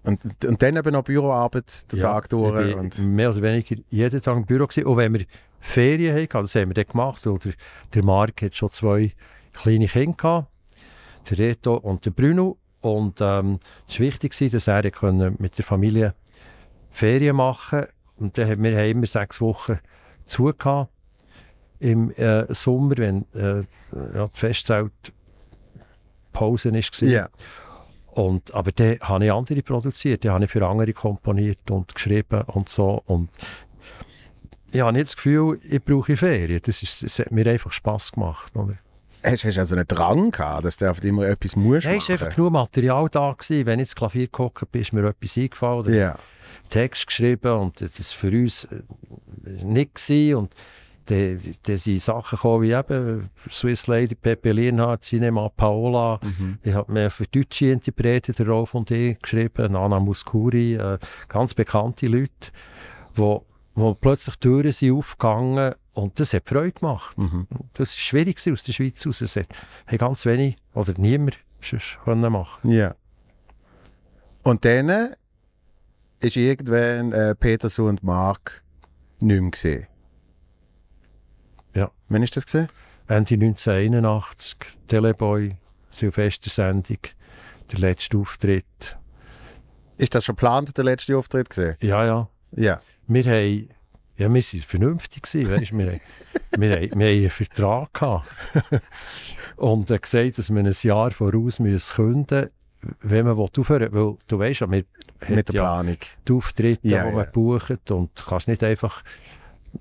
Und, 0.04 0.44
und 0.44 0.62
dann 0.62 0.76
eben 0.76 0.92
noch 0.92 1.02
Büroarbeit 1.02 1.90
den 1.90 1.98
Ja, 1.98 2.12
Tag 2.12 2.28
durch. 2.28 2.74
Und, 2.74 2.98
mehr 2.98 3.30
oder 3.30 3.42
weniger 3.42 3.76
jeden 3.88 4.20
Tag 4.20 4.36
im 4.36 4.44
Büro 4.44 4.66
gewesen. 4.66 4.86
Und 4.86 4.96
wenn 4.98 5.14
wir 5.14 5.24
Ferien 5.60 6.14
hatten, 6.14 6.42
das 6.42 6.54
haben 6.54 6.68
wir 6.68 6.74
dann 6.74 6.86
gemacht, 6.86 7.24
weil 7.26 7.38
der, 7.38 7.52
der 7.94 8.04
Marc 8.04 8.42
hat 8.42 8.54
schon 8.54 8.70
zwei 8.70 9.12
kleine 9.54 9.88
Kinder 9.88 10.16
gehabt, 10.16 10.48
der 11.30 11.38
Reto 11.38 11.76
und 11.76 12.04
der 12.04 12.10
Bruno. 12.10 12.58
Und 12.82 13.18
ähm, 13.22 13.60
es 13.88 13.98
war 13.98 14.06
wichtig, 14.06 14.50
dass 14.50 14.68
er 14.68 14.90
können 14.90 15.36
mit 15.38 15.56
der 15.56 15.64
Familie 15.64 16.14
Ferien 16.90 17.36
machen 17.36 17.86
Und 18.16 18.36
dann 18.36 18.48
haben 18.50 18.62
wir 18.62 18.76
haben 18.76 18.90
immer 18.90 19.06
sechs 19.06 19.40
Wochen 19.40 19.78
zu 20.26 20.52
gehabt 20.52 20.90
im 21.80 22.10
äh, 22.12 22.52
Sommer, 22.54 22.98
wenn 22.98 23.24
äh, 23.34 23.64
ja, 24.14 24.28
die 24.28 24.38
Festzelt 24.38 24.92
Pause 26.32 26.72
war. 26.72 27.08
ja. 27.08 27.28
Und, 28.14 28.54
aber 28.54 28.70
dann 28.70 28.96
habe 29.00 29.24
ich 29.24 29.32
andere 29.32 29.60
produziert, 29.62 30.24
dann 30.24 30.32
habe 30.34 30.44
ich 30.44 30.50
für 30.50 30.64
andere 30.64 30.92
komponiert 30.92 31.68
und 31.72 31.92
geschrieben 31.92 32.42
und 32.42 32.68
so. 32.68 33.02
Und 33.06 33.28
ich 34.70 34.80
habe 34.80 34.92
nicht 34.92 35.06
das 35.06 35.16
Gefühl, 35.16 35.58
ich 35.68 35.84
brauche 35.84 36.16
Ferien. 36.16 36.60
Das, 36.64 36.80
ist, 36.80 37.02
das 37.02 37.18
hat 37.18 37.32
mir 37.32 37.44
einfach 37.50 37.72
Spass 37.72 38.12
gemacht. 38.12 38.54
Oder? 38.54 38.74
Hast 39.24 39.42
du 39.42 39.48
also 39.58 39.74
einen 39.74 39.88
Drang 39.88 40.30
gehabt, 40.30 40.64
dass 40.64 40.76
du 40.76 40.86
immer 41.02 41.26
etwas 41.26 41.56
musst 41.56 41.86
Nein, 41.86 41.96
es 41.98 42.08
war 42.08 42.14
machen? 42.14 42.24
einfach 42.26 42.36
genug 42.36 42.52
Material 42.52 43.08
da. 43.10 43.32
Gewesen. 43.32 43.66
Wenn 43.66 43.80
ich 43.80 43.86
ins 43.86 43.94
Klavier 43.96 44.28
gehockt 44.28 44.70
bin, 44.70 44.82
ist 44.82 44.92
mir 44.92 45.08
etwas 45.08 45.36
eingefallen. 45.36 45.78
Oder 45.80 45.90
Ja. 45.92 46.18
Text 46.70 47.08
geschrieben 47.08 47.52
und 47.58 47.80
das 47.80 47.98
war 47.98 48.30
für 48.30 48.36
uns 48.36 48.64
äh, 48.64 48.80
nicht 49.64 49.96
gewesen. 49.96 50.36
Und 50.36 50.54
dann, 51.06 51.40
dann 51.62 51.78
sind 51.78 52.02
Sachen 52.02 52.36
gekommen 52.36 52.62
wie 52.62 52.72
eben 52.72 53.30
Swiss 53.50 53.86
Lady, 53.86 54.14
Pepe 54.14 54.52
Lienhardt, 54.52 55.04
Cinema 55.04 55.48
Paola. 55.48 56.20
Mhm. 56.22 56.58
Ich 56.62 56.74
habe 56.74 56.92
mir 56.92 57.10
für 57.10 57.26
deutsche 57.26 57.66
Interpreten, 57.66 58.32
der 58.32 58.48
Rolf 58.48 58.74
und 58.74 58.90
ich, 58.90 59.18
geschrieben, 59.18 59.72
Nana 59.72 60.00
Muscuri, 60.00 60.74
äh, 60.74 60.98
ganz 61.28 61.54
bekannte 61.54 62.06
Leute, 62.06 62.50
wo, 63.14 63.44
wo 63.74 63.94
plötzlich 63.94 64.36
Türen 64.36 64.72
sind 64.72 64.92
aufgegangen 64.92 65.74
und 65.92 66.18
das 66.18 66.32
hat 66.32 66.48
Freude 66.48 66.72
gemacht. 66.72 67.16
Mhm. 67.16 67.46
Das 67.74 67.94
war 67.94 68.00
schwierig 68.00 68.38
aus 68.50 68.62
der 68.64 68.72
Schweiz 68.72 69.06
raus. 69.06 69.20
Es 69.20 69.36
hat, 69.36 69.46
hat 69.86 69.98
ganz 69.98 70.26
wenig 70.26 70.56
oder 70.74 70.92
niemand 70.96 71.38
sonst 71.60 71.98
können 72.04 72.32
machen. 72.32 72.70
Ja. 72.70 72.94
Und 74.42 74.64
dann 74.64 75.14
ist 76.20 76.36
irgendwann 76.36 77.12
äh, 77.12 77.34
Peterson 77.34 77.88
und 77.88 78.02
Mark 78.02 78.62
nicht 79.20 79.40
mehr 79.40 79.50
gesehen. 79.50 79.86
Ja. 81.74 81.90
Wann 82.08 82.22
ist 82.22 82.36
das 82.36 82.46
gesehen? 82.46 82.68
Ende 83.06 83.34
1981, 83.34 84.56
Teleboy, 84.88 85.56
Silvestersendung, 85.90 86.98
der 87.70 87.78
letzte 87.78 88.16
Auftritt. 88.18 88.96
Ist 89.98 90.14
das 90.14 90.24
schon 90.24 90.36
geplant, 90.36 90.76
der 90.76 90.84
letzte 90.84 91.16
Auftritt 91.16 91.50
gesehen? 91.50 91.76
Ja, 91.82 92.04
ja. 92.04 92.28
Ja. 92.56 92.80
Wir 93.06 93.24
haben, 93.24 93.68
ja, 94.16 94.32
wir 94.32 94.42
waren 94.42 94.62
vernünftig 94.62 95.22
gewesen, 95.22 95.50
weißt, 95.50 95.72
wir, 95.72 96.00
wir, 96.58 96.70
haben, 96.76 96.80
wir 96.80 97.00
haben 97.00 97.00
einen 97.02 97.30
Vertrag 97.30 97.92
gehabt. 97.92 98.28
und 99.56 99.90
er 99.90 99.98
gesagt, 99.98 100.38
dass 100.38 100.50
wir 100.50 100.60
ein 100.64 100.74
Jahr 100.82 101.10
voraus 101.10 101.58
müssen 101.58 101.94
künden 101.94 102.50
wenn 103.00 103.24
man 103.26 103.38
aufhören 103.38 103.92
will. 103.92 104.06
Weil 104.06 104.16
du 104.26 104.38
weißt 104.38 104.60
ja, 104.60 104.70
wir 104.70 104.84
Mit 105.28 105.48
der 105.48 105.54
ja 105.54 105.62
Planung. 105.62 105.96
die 106.28 106.32
Auftritte, 106.32 106.88
Ja, 106.88 107.04
die 107.06 107.12
man 107.14 107.24
ja. 107.24 107.30
bucht 107.30 107.90
und 107.90 108.10
du 108.18 108.24
kannst 108.24 108.48
nicht 108.48 108.62
einfach 108.62 109.02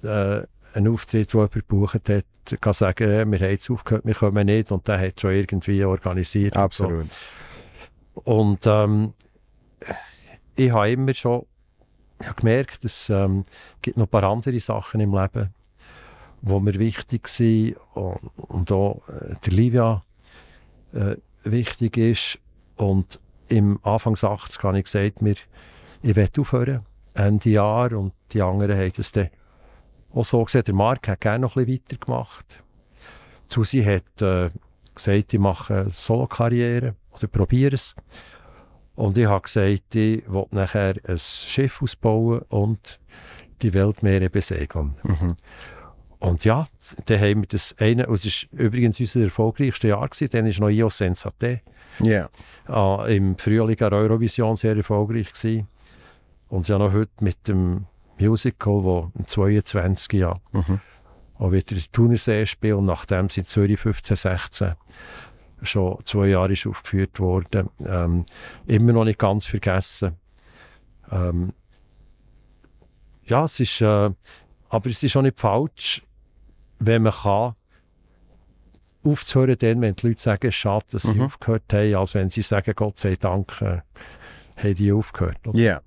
äh, 0.04 0.42
einen 0.74 0.94
Auftritt, 0.94 1.34
den 1.34 1.40
jemand 1.40 1.54
gebucht 1.54 2.10
hat, 2.10 2.26
kann 2.62 2.74
sagen, 2.74 3.04
äh, 3.04 3.26
wir 3.26 3.40
haben 3.40 3.52
jetzt 3.52 3.70
aufgehört, 3.70 4.06
wir 4.06 4.16
kommen 4.16 4.46
nicht 4.46 4.72
und 4.72 4.88
der 4.88 5.00
hat 5.00 5.22
schon 5.22 5.32
irgendwie 5.32 5.84
organisiert. 5.84 6.58
und 6.58 6.74
so. 6.74 6.84
Absolut. 6.86 7.08
Und 8.16 8.60
ähm, 8.66 9.14
ich 10.56 10.72
habe 10.72 10.92
immer 10.92 11.14
schon 11.14 11.46
ich 12.24 12.30
habe 12.30 12.40
gemerkt, 12.40 12.86
es 12.86 13.10
ähm, 13.10 13.44
gibt 13.82 13.98
noch 13.98 14.06
ein 14.06 14.10
paar 14.10 14.24
andere 14.24 14.58
Sachen 14.62 15.02
im 15.02 15.14
Leben, 15.14 15.54
die 16.42 16.60
mir 16.60 16.80
wichtig 16.80 17.28
sind 17.28 17.76
und, 17.96 18.32
und 18.38 18.72
auch 18.72 19.02
äh, 19.10 19.36
der 19.46 19.52
Livia 19.52 20.04
äh, 20.94 21.18
wichtig 21.44 21.98
ist. 21.98 22.40
Und 22.78 23.20
im 23.50 23.78
Anfang 23.84 24.14
80 24.14 24.64
habe 24.64 24.78
ich 24.78 24.86
gesagt, 24.86 25.22
mir, 25.22 25.36
ich 26.02 26.16
werde 26.16 26.40
aufhören, 26.40 26.86
Ende 27.14 27.50
Jahr. 27.50 27.92
Und 27.92 28.14
Die 28.32 28.42
anderen 28.42 28.78
haben 28.78 28.94
das 28.96 29.12
dann 29.12 29.30
auch 30.14 30.26
so 30.26 30.44
gesehen. 30.44 30.64
Der 30.66 30.74
Marc 30.74 31.08
hat 31.08 31.22
gerne 31.22 31.40
noch 31.40 31.56
ein 31.56 31.66
bisschen 31.66 31.82
weitergemacht. 31.84 32.64
Susi 33.48 33.84
hat 33.84 34.22
äh, 34.22 34.50
gesagt, 34.96 35.34
ich 35.34 35.40
mache 35.40 35.82
eine 35.82 35.90
Solo-Karriere 35.90 36.96
oder 37.12 37.28
probiere 37.28 37.76
es. 37.76 37.96
Und 38.96 39.18
ich 39.18 39.26
habe 39.26 39.42
gesagt, 39.42 39.96
ich 39.96 40.24
will 40.28 40.46
nachher 40.52 40.96
ein 41.08 41.20
Schiff 41.20 41.82
ausbauen 41.82 42.42
und 42.50 43.00
die 43.62 43.74
Weltmeere 43.74 44.30
besegeln. 44.30 44.96
Mhm. 45.04 45.36
Und 46.20 46.46
ja, 46.46 46.68
dann 47.06 47.20
haben 47.20 47.42
wir 47.42 47.48
das 47.48 47.76
eine, 47.80 48.08
und 48.08 48.24
das 48.24 48.48
war 48.52 48.60
übrigens 48.62 49.00
unser 49.00 49.22
erfolgreichstes 49.22 49.90
Jahr, 49.90 50.08
gewesen, 50.08 50.30
dann 50.32 50.46
war 50.46 50.60
noch 50.62 50.70
Io 50.70 50.90
Sensate 50.90 51.62
Ja. 52.00 52.30
äh, 52.70 53.18
im 53.18 53.38
Frühling 53.38 53.82
an 53.82 53.94
Eurovision 53.94 54.56
sehr 54.56 54.78
erfolgreich 54.78 55.34
gewesen. 55.34 55.68
Und 56.48 56.68
ja 56.68 56.78
noch 56.78 56.94
heute 56.94 57.12
mit 57.22 57.48
dem 57.48 57.88
Musical, 58.30 58.84
wo 58.84 59.12
im 59.18 59.28
22 59.28 60.14
Jahr 60.20 60.40
Mhm. 60.52 60.80
auch 61.38 61.52
wieder 61.52 61.76
die 61.76 61.88
Thunersee 61.92 62.46
spielt, 62.46 62.76
und 62.76 62.86
nachdem 62.86 63.26
es 63.28 63.38
in 63.38 63.46
Zürich 63.46 63.80
15, 63.80 64.16
16 64.16 64.74
schon 65.62 65.98
zwei 66.06 66.28
Jahre 66.28 66.54
ist 66.54 66.68
aufgeführt 66.68 67.20
worden, 67.20 67.70
ähm, 67.86 68.26
immer 68.66 68.92
noch 68.94 69.06
nicht 69.06 69.20
ganz 69.20 69.46
vergessen. 69.46 70.18
Ähm, 71.12 71.54
ja, 73.26 73.46
es 73.46 73.60
ist, 73.60 73.80
äh, 73.82 74.12
aber 74.70 74.90
es 74.90 75.02
ist 75.04 75.16
auch 75.16 75.22
nicht 75.22 75.40
falsch, 75.40 76.04
wenn 76.80 77.04
man 77.04 77.14
kann, 77.14 77.56
aufzuhören, 79.06 79.58
dann, 79.60 79.82
wenn 79.82 79.96
die 79.96 80.08
Leute 80.08 80.22
sagen, 80.22 80.48
es 80.48 80.56
ist 80.56 80.56
schade, 80.56 80.86
dass 80.92 81.04
sie 81.04 81.16
Mhm. 81.16 81.22
aufgehört 81.24 81.64
haben, 81.72 81.96
als 81.96 82.14
wenn 82.14 82.30
sie 82.30 82.42
sagen, 82.42 82.74
Gott 82.76 83.00
sei 83.00 83.16
Dank, 83.16 83.62
äh, 83.62 83.82
haben 84.58 84.76
die 84.76 84.92
aufgehört. 84.94 85.38
Ja. 85.54 85.82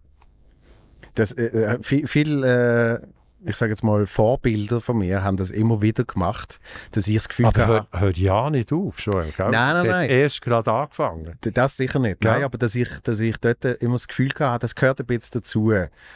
Das, 1.16 1.32
äh, 1.32 1.46
äh, 1.46 1.82
viel, 1.82 2.06
viel 2.06 2.44
äh, 2.44 3.00
ich 3.44 3.56
sage 3.56 3.70
jetzt 3.70 3.84
mal, 3.84 4.06
Vorbilder 4.06 4.80
von 4.80 4.98
mir 4.98 5.22
haben 5.22 5.36
das 5.36 5.50
immer 5.50 5.80
wieder 5.80 6.04
gemacht, 6.04 6.58
dass 6.92 7.06
ich 7.06 7.14
das 7.14 7.28
Gefühl 7.28 7.46
Aber 7.46 7.66
hatte, 7.66 7.86
hör, 7.92 8.00
hör 8.00 8.10
ja 8.12 8.50
nicht 8.50 8.72
auf, 8.72 8.98
schon. 8.98 9.22
Gell? 9.36 9.50
Nein, 9.50 9.52
nein, 9.52 9.74
Es 9.74 9.78
hat 9.82 9.86
nein. 9.86 10.10
erst 10.10 10.42
gerade 10.42 10.72
angefangen. 10.72 11.38
Das 11.40 11.76
sicher 11.76 11.98
nicht. 11.98 12.24
Ja. 12.24 12.32
Nein, 12.32 12.44
aber 12.44 12.58
dass 12.58 12.74
ich, 12.74 12.88
dass 13.02 13.20
ich 13.20 13.36
dort 13.38 13.64
immer 13.64 13.94
das 13.94 14.08
Gefühl 14.08 14.30
hatte, 14.38 14.60
das 14.60 14.74
gehört 14.74 15.00
ein 15.00 15.06
bisschen 15.06 15.40
dazu. 15.40 15.72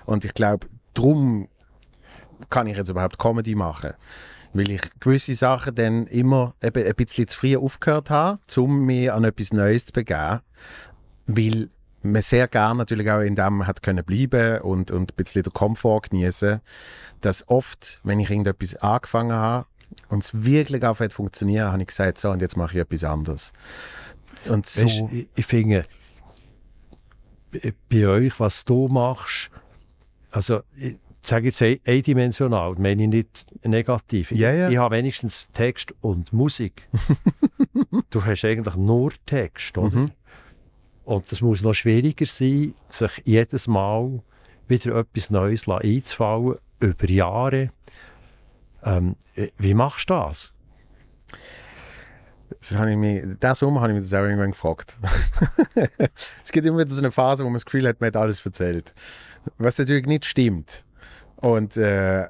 Und 0.06 0.24
ich 0.24 0.34
glaube, 0.34 0.66
darum 0.94 1.48
kann 2.48 2.66
ich 2.66 2.76
jetzt 2.76 2.88
überhaupt 2.88 3.18
Comedy 3.18 3.54
machen. 3.54 3.92
Weil 4.52 4.70
ich 4.70 4.80
gewisse 4.98 5.34
Sachen 5.34 5.74
dann 5.76 6.06
immer 6.08 6.54
ein 6.60 6.72
bisschen 6.72 7.28
zu 7.28 7.38
früh 7.38 7.56
aufgehört 7.56 8.10
habe, 8.10 8.40
um 8.56 8.86
mich 8.86 9.12
an 9.12 9.22
etwas 9.22 9.52
Neues 9.52 9.86
zu 9.86 9.92
begeben. 9.92 10.40
Weil 11.26 11.68
man 12.02 12.22
sehr 12.22 12.48
gerne 12.48 12.78
natürlich 12.78 13.10
auch 13.10 13.20
in 13.20 13.34
dem 13.36 13.66
hat 13.66 13.82
können 13.82 14.04
bleiben 14.04 14.60
und, 14.62 14.90
und 14.90 15.12
ein 15.12 15.16
bisschen 15.16 15.42
den 15.42 15.52
Komfort 15.52 16.02
genießen. 16.10 16.60
Dass 17.20 17.46
oft, 17.48 18.00
wenn 18.04 18.20
ich 18.20 18.30
irgendetwas 18.30 18.76
angefangen 18.76 19.32
habe 19.32 19.66
und 20.08 20.22
es 20.24 20.30
wirklich 20.44 20.82
auf 20.84 21.00
hat 21.00 21.12
funktioniert, 21.12 21.66
habe 21.70 21.82
ich 21.82 21.88
gesagt, 21.88 22.18
so 22.18 22.30
und 22.30 22.40
jetzt 22.40 22.56
mache 22.56 22.74
ich 22.74 22.80
etwas 22.80 23.04
anderes. 23.04 23.52
Und 24.46 24.66
so. 24.66 24.84
Weißt, 24.86 25.00
ich, 25.12 25.28
ich 25.34 25.46
finde, 25.46 25.84
bei- 27.88 28.06
euch, 28.08 28.38
was 28.40 28.64
du 28.64 28.88
machst, 28.88 29.50
also 30.30 30.60
ich 30.76 30.96
sage 31.22 31.46
jetzt 31.48 31.60
ein- 31.60 31.80
eindimensional, 31.84 32.74
meine 32.78 33.02
ich 33.02 33.08
nicht 33.08 33.46
negativ. 33.66 34.30
Ja. 34.30 34.66
Ich, 34.68 34.72
ich 34.72 34.78
habe 34.78 34.96
wenigstens 34.96 35.48
Text 35.52 35.92
und 36.00 36.32
Musik. 36.32 36.88
du 38.10 38.24
hast 38.24 38.44
eigentlich 38.44 38.76
nur 38.76 39.12
Text, 39.26 39.76
oder? 39.76 39.96
Mhm. 39.96 40.10
Und 41.10 41.32
es 41.32 41.40
muss 41.40 41.62
noch 41.62 41.74
schwieriger 41.74 42.24
sein, 42.24 42.72
sich 42.88 43.10
jedes 43.24 43.66
Mal 43.66 44.22
wieder 44.68 44.94
etwas 44.94 45.28
Neues 45.30 45.66
einzufallen, 45.66 46.54
über 46.78 47.10
Jahre. 47.10 47.70
Ähm, 48.84 49.16
wie 49.58 49.74
machst 49.74 50.08
du 50.08 50.14
das? 50.14 50.54
Das 52.60 52.76
habe 52.76 52.92
ich 52.92 52.96
mich, 52.96 53.22
diesen 53.22 53.54
Sommer 53.56 53.80
habe 53.80 53.90
ich 53.90 53.98
mich 53.98 54.08
das 54.08 54.14
auch 54.14 54.22
irgendwann 54.22 54.52
gefragt. 54.52 54.98
es 56.44 56.52
gibt 56.52 56.64
immer 56.64 56.78
wieder 56.78 56.94
so 56.94 57.00
eine 57.00 57.10
Phase, 57.10 57.42
wo 57.42 57.48
man 57.48 57.54
das 57.54 57.64
Gefühl 57.64 57.88
hat, 57.88 58.00
man 58.00 58.06
hat 58.06 58.16
alles 58.16 58.46
erzählt. 58.46 58.94
Was 59.58 59.78
natürlich 59.78 60.06
nicht 60.06 60.26
stimmt. 60.26 60.84
Und 61.38 61.76
äh, 61.76 62.28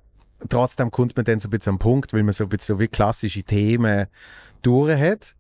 trotzdem 0.48 0.90
kommt 0.90 1.14
man 1.16 1.26
dann 1.26 1.38
so 1.38 1.48
ein 1.48 1.50
bisschen 1.50 1.74
am 1.74 1.78
Punkt, 1.78 2.14
weil 2.14 2.22
man 2.22 2.32
so 2.32 2.44
ein 2.44 2.48
bisschen 2.48 2.76
so 2.76 2.80
wie 2.80 2.88
klassische 2.88 3.42
Themen 3.42 4.06
durch 4.62 4.98
hat. 4.98 5.36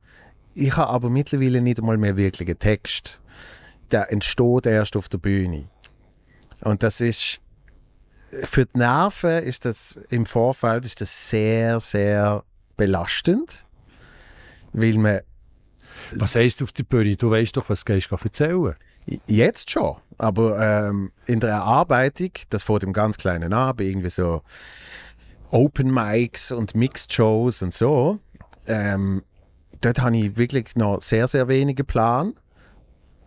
Ich 0.60 0.76
habe 0.76 0.90
aber 0.90 1.08
mittlerweile 1.08 1.62
nicht 1.62 1.78
einmal 1.78 1.96
mehr 1.96 2.18
wirklich 2.18 2.46
einen 2.46 2.58
Text. 2.58 3.18
Der 3.90 4.12
entsteht 4.12 4.66
erst 4.66 4.94
auf 4.94 5.08
der 5.08 5.16
Bühne. 5.16 5.70
Und 6.60 6.82
das 6.82 7.00
ist 7.00 7.40
für 8.44 8.66
die 8.66 8.78
Nerven 8.78 9.42
ist 9.42 9.64
das 9.64 9.98
im 10.10 10.26
Vorfeld 10.26 10.84
ist 10.84 11.00
das 11.00 11.30
sehr, 11.30 11.80
sehr 11.80 12.44
belastend. 12.76 13.64
Weil 14.74 14.98
man 14.98 15.20
Was 16.12 16.34
heisst 16.34 16.62
auf 16.62 16.72
der 16.72 16.84
Bühne? 16.84 17.16
Du 17.16 17.30
weißt 17.30 17.56
doch, 17.56 17.70
was 17.70 17.86
gehst 17.86 18.10
du 18.10 18.16
erzählen. 18.16 18.76
Jetzt 19.26 19.70
schon, 19.70 19.96
aber 20.18 20.60
ähm, 20.60 21.10
in 21.24 21.40
der 21.40 21.50
Erarbeitung, 21.50 22.32
das 22.50 22.62
vor 22.62 22.80
dem 22.80 22.92
ganz 22.92 23.16
kleinen 23.16 23.54
an, 23.54 23.74
bei 23.74 23.84
irgendwie 23.84 24.10
so 24.10 24.42
Open 25.50 25.92
Mics 25.92 26.52
und 26.52 26.74
Mixed 26.74 27.12
Shows 27.12 27.62
und 27.62 27.72
so, 27.72 28.20
ähm, 28.66 29.22
dort 29.80 30.00
habe 30.00 30.16
ich 30.16 30.36
wirklich 30.36 30.76
noch 30.76 31.00
sehr, 31.02 31.28
sehr 31.28 31.48
wenige 31.48 31.84
Plan, 31.84 32.34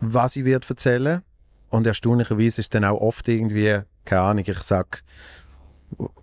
was 0.00 0.36
ich 0.36 0.44
werde 0.44 0.68
erzählen. 0.68 1.22
Und 1.70 1.86
erstaunlicherweise 1.86 2.60
ist 2.60 2.74
dann 2.74 2.84
auch 2.84 3.00
oft 3.00 3.26
irgendwie, 3.28 3.80
keine 4.04 4.22
Ahnung, 4.22 4.44
ich 4.46 4.58
sag 4.58 5.02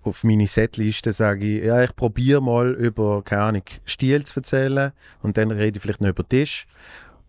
auf 0.04 0.24
meine 0.24 0.48
Setliste 0.48 1.14
sage 1.14 1.46
ich, 1.46 1.64
ja, 1.64 1.84
ich 1.84 1.96
probiere 1.96 2.42
mal 2.42 2.74
über, 2.74 3.24
keine 3.24 3.44
Ahnung, 3.44 3.64
Stil 3.86 4.26
zu 4.26 4.40
erzählen 4.40 4.92
und 5.22 5.38
dann 5.38 5.52
rede 5.52 5.78
ich 5.78 5.82
vielleicht 5.82 6.02
noch 6.02 6.10
über 6.10 6.28
Tisch. 6.28 6.66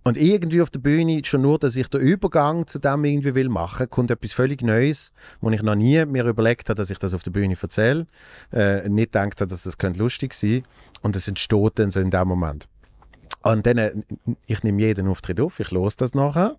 Und 0.04 0.16
irgendwie 0.16 0.60
auf 0.60 0.70
der 0.70 0.80
Bühne, 0.80 1.22
schon 1.24 1.42
nur, 1.42 1.60
dass 1.60 1.76
ich 1.76 1.86
den 1.86 2.00
Übergang 2.00 2.66
zu 2.66 2.80
dem 2.80 3.04
irgendwie 3.04 3.36
will 3.36 3.48
machen, 3.48 3.88
kommt 3.88 4.10
etwas 4.10 4.32
völlig 4.32 4.60
Neues, 4.62 5.12
wo 5.40 5.48
ich 5.50 5.62
noch 5.62 5.76
nie 5.76 6.04
mir 6.06 6.24
überlegt 6.24 6.68
habe, 6.68 6.76
dass 6.76 6.90
ich 6.90 6.98
das 6.98 7.14
auf 7.14 7.22
der 7.22 7.30
Bühne 7.30 7.56
erzähle. 7.60 8.06
Äh, 8.52 8.88
nicht 8.88 9.12
gedacht 9.12 9.40
habe, 9.40 9.48
dass 9.48 9.62
das 9.62 9.78
könnte 9.78 10.00
lustig 10.00 10.34
sein 10.34 10.64
Und 11.02 11.14
es 11.14 11.28
entsteht 11.28 11.78
dann 11.78 11.92
so 11.92 12.00
in 12.00 12.10
dem 12.10 12.26
Moment. 12.26 12.66
Und 13.42 13.66
dann, 13.66 13.78
äh, 13.78 13.92
ich 14.46 14.62
nehme 14.62 14.80
jeden 14.80 15.08
Auftritt 15.08 15.40
auf, 15.40 15.60
ich 15.60 15.70
los 15.70 15.96
das 15.96 16.14
nachher. 16.14 16.56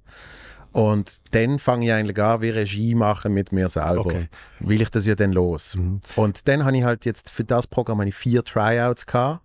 Und 0.73 1.21
dann 1.31 1.59
fange 1.59 1.85
ich 1.85 1.91
eigentlich 1.93 2.19
an, 2.19 2.41
wie 2.41 2.49
Regie 2.49 2.95
machen 2.95 3.33
mit 3.33 3.51
mir 3.51 3.69
selber. 3.69 4.07
Okay. 4.07 4.27
Will 4.59 4.81
ich 4.81 4.89
das 4.89 5.05
ja 5.05 5.13
dann 5.13 5.31
los. 5.31 5.75
Mhm. 5.75 6.01
Und 6.15 6.47
dann 6.47 6.65
habe 6.65 6.75
ich 6.75 6.83
halt 6.83 7.05
jetzt 7.05 7.29
für 7.29 7.43
das 7.43 7.67
Programm 7.67 7.99
habe 7.99 8.09
ich 8.09 8.15
vier 8.15 8.43
Tryouts 8.43 9.05
gehabt. 9.05 9.41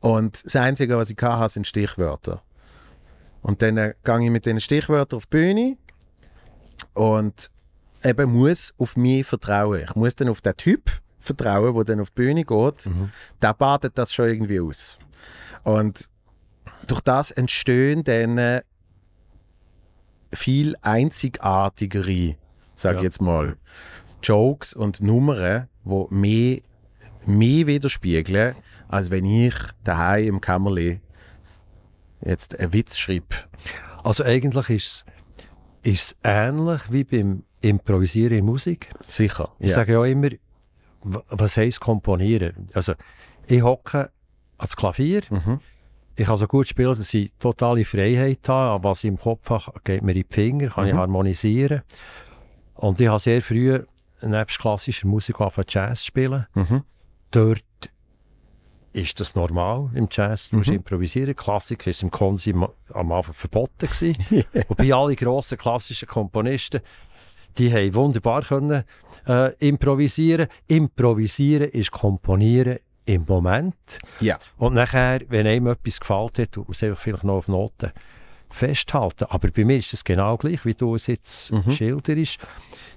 Und 0.00 0.44
das 0.44 0.56
Einzige, 0.56 0.96
was 0.96 1.10
ich 1.10 1.18
hatte, 1.20 1.52
sind 1.52 1.66
Stichwörter. 1.66 2.42
Und 3.42 3.60
dann 3.60 3.76
äh, 3.76 3.94
gehe 4.02 4.24
ich 4.24 4.30
mit 4.30 4.46
diesen 4.46 4.60
Stichwörtern 4.60 5.18
auf 5.18 5.26
die 5.26 5.36
Bühne 5.36 5.76
und 6.94 7.50
eben 8.02 8.32
muss 8.32 8.72
auf 8.78 8.96
mich 8.96 9.26
vertrauen. 9.26 9.82
Ich 9.84 9.94
muss 9.94 10.16
dann 10.16 10.30
auf 10.30 10.40
den 10.40 10.56
Typ 10.56 10.90
vertrauen, 11.18 11.74
der 11.74 11.84
dann 11.84 12.00
auf 12.00 12.10
die 12.10 12.22
Bühne 12.22 12.44
geht. 12.44 12.86
Mhm. 12.86 13.10
Der 13.42 13.52
badet 13.52 13.98
das 13.98 14.12
schon 14.12 14.28
irgendwie 14.28 14.60
aus. 14.60 14.98
Und 15.64 16.08
durch 16.90 17.00
das 17.02 17.30
entstehen 17.30 18.04
dann 18.04 18.38
äh, 18.38 18.62
viel 20.32 20.76
einzigartigere, 20.82 22.36
sage 22.74 22.96
ich 22.96 23.02
Ja. 23.02 23.04
jetzt 23.04 23.20
mal, 23.20 23.56
Jokes 24.22 24.74
und 24.74 25.00
Nummern, 25.00 25.68
die 25.84 26.04
mehr, 26.10 26.60
mehr 27.26 27.66
widerspiegeln, 27.66 28.54
als 28.88 29.10
wenn 29.10 29.24
ich 29.24 29.54
daheim 29.84 30.26
im 30.26 30.40
Kämmerli 30.40 31.00
jetzt 32.24 32.58
einen 32.58 32.72
Witz 32.72 32.96
schreibe. 32.98 33.26
Also 34.04 34.24
eigentlich 34.24 34.68
ist 34.70 35.04
es 35.82 35.92
ist 35.92 36.16
ähnlich 36.22 36.82
wie 36.90 37.04
beim 37.04 37.44
Improvisieren 37.62 38.36
in 38.38 38.44
Musik. 38.44 38.90
Sicher. 39.00 39.52
Ich 39.58 39.68
ja. 39.70 39.76
sage 39.76 39.92
ja 39.94 40.04
immer, 40.04 40.28
was 41.02 41.56
heisst 41.56 41.80
komponieren? 41.80 42.68
Also 42.74 42.92
ich 43.46 43.62
hocke 43.62 44.10
ans 44.58 44.76
Klavier, 44.76 45.22
Mhm. 45.30 45.60
Ich 46.16 46.26
kann 46.26 46.36
so 46.36 46.46
gut 46.46 46.68
spielen, 46.68 46.96
dass 46.96 47.14
ich 47.14 47.32
totale 47.38 47.84
Freiheit 47.84 48.46
habe, 48.48 48.84
was 48.84 49.04
ich 49.04 49.08
im 49.08 49.16
Kopf 49.18 49.48
habe, 49.50 49.72
geht 49.84 50.02
mir 50.02 50.12
in 50.12 50.22
die 50.22 50.26
Finger, 50.34 50.68
kann 50.68 50.86
ich 50.86 50.92
Mhm. 50.94 50.98
harmonisieren. 50.98 51.82
Und 52.74 53.00
ich 53.00 53.08
habe 53.08 53.18
sehr 53.18 53.40
früh 53.42 53.80
nebst 54.22 54.58
klassischer 54.58 55.06
Musik 55.06 55.40
angefangen 55.40 55.66
Jazz 55.70 56.00
zu 56.00 56.06
spielen. 56.06 56.46
Mhm. 56.54 56.82
Dort 57.30 57.62
ist 58.92 59.20
das 59.20 59.34
normal 59.34 59.88
im 59.94 60.08
Jazz, 60.10 60.50
du 60.50 60.56
musst 60.56 60.68
Mhm. 60.68 60.76
improvisieren. 60.76 61.34
Klassik 61.36 61.86
ist 61.86 62.02
im 62.02 62.10
Konsi 62.10 62.52
am 62.92 63.12
Anfang 63.12 63.34
verboten 63.34 63.86
gewesen. 63.88 64.14
Wobei 64.68 64.92
alle 64.92 65.14
grossen 65.16 65.56
klassischen 65.58 66.08
Komponisten, 66.08 66.80
die 67.56 67.72
haben 67.72 67.94
wunderbar 67.94 68.42
können, 68.42 68.84
äh, 69.26 69.52
improvisieren. 69.58 70.48
Improvisieren 70.66 71.70
ist 71.70 71.90
komponieren 71.92 72.78
im 73.14 73.24
Moment. 73.26 73.98
Ja. 74.20 74.38
Und 74.56 74.74
nachher, 74.74 75.20
wenn 75.28 75.46
einem 75.46 75.66
etwas 75.68 75.98
gefällt 76.00 76.38
hat, 76.38 76.52
tut 76.52 76.68
man 76.68 76.72
es 76.72 76.82
einfach 76.82 77.00
vielleicht 77.00 77.24
noch 77.24 77.34
auf 77.38 77.48
Noten 77.48 77.90
festhalten. 78.50 79.24
Aber 79.28 79.48
bei 79.50 79.64
mir 79.64 79.78
ist 79.78 79.92
es 79.92 80.04
genau 80.04 80.36
gleich, 80.36 80.64
wie 80.64 80.74
du 80.74 80.94
es 80.94 81.06
jetzt 81.06 81.52
Mhm. 81.52 81.70
schilderst. 81.70 82.38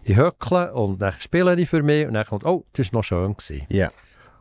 Ich 0.03 0.15
höckle 0.17 0.73
und 0.73 0.99
dann 1.01 1.13
spiele 1.19 1.59
ich 1.59 1.69
für 1.69 1.83
mich 1.83 2.07
und 2.07 2.13
dann 2.13 2.25
kommt, 2.25 2.45
oh, 2.45 2.65
das 2.73 2.91
war 2.91 2.99
noch 2.99 3.03
schön. 3.03 3.35
Gewesen. 3.35 3.65
Ja. 3.69 3.91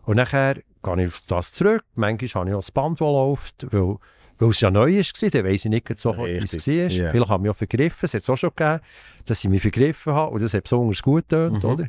Und 0.05 0.17
nachher 0.17 0.55
gehe 0.83 1.01
ich 1.03 1.09
auf 1.09 1.23
das 1.29 1.53
zurück. 1.53 1.85
Manchmal 1.95 2.29
habe 2.43 2.51
ich 2.51 2.55
auch 2.57 2.61
das 2.61 2.71
Band, 2.73 3.01
das 3.01 3.07
läuft, 3.07 3.67
weil, 3.73 3.97
weil 4.39 4.49
es 4.51 4.61
ja 4.61 4.71
neu 4.71 4.93
war. 4.97 5.31
Dann 5.31 5.45
weiss 5.45 5.65
ich 5.65 5.71
nicht 5.71 5.99
sofort, 5.99 6.29
wie 6.29 6.37
es 6.37 6.67
war. 6.67 6.75
ja. 6.75 7.11
Vielleicht 7.13 7.31
habe 7.31 7.41
ich 7.41 7.43
mich 7.43 7.51
auch 7.51 7.57
vergriffen. 7.57 8.05
Es 8.07 8.15
hat 8.15 8.23
es 8.23 8.31
auch 8.31 8.37
schon 8.37 8.51
gegeben, 8.57 8.81
dass 9.27 9.45
ich 9.45 9.51
mich 9.51 9.63
vergriffen 9.63 10.13
habe. 10.15 10.33
Und 10.35 10.43
das 10.43 10.55
hat 10.55 10.65
besonders 10.65 11.01
gut 11.03 11.29
getönt, 11.29 11.63
Mhm. 11.63 11.71
oder? 11.71 11.89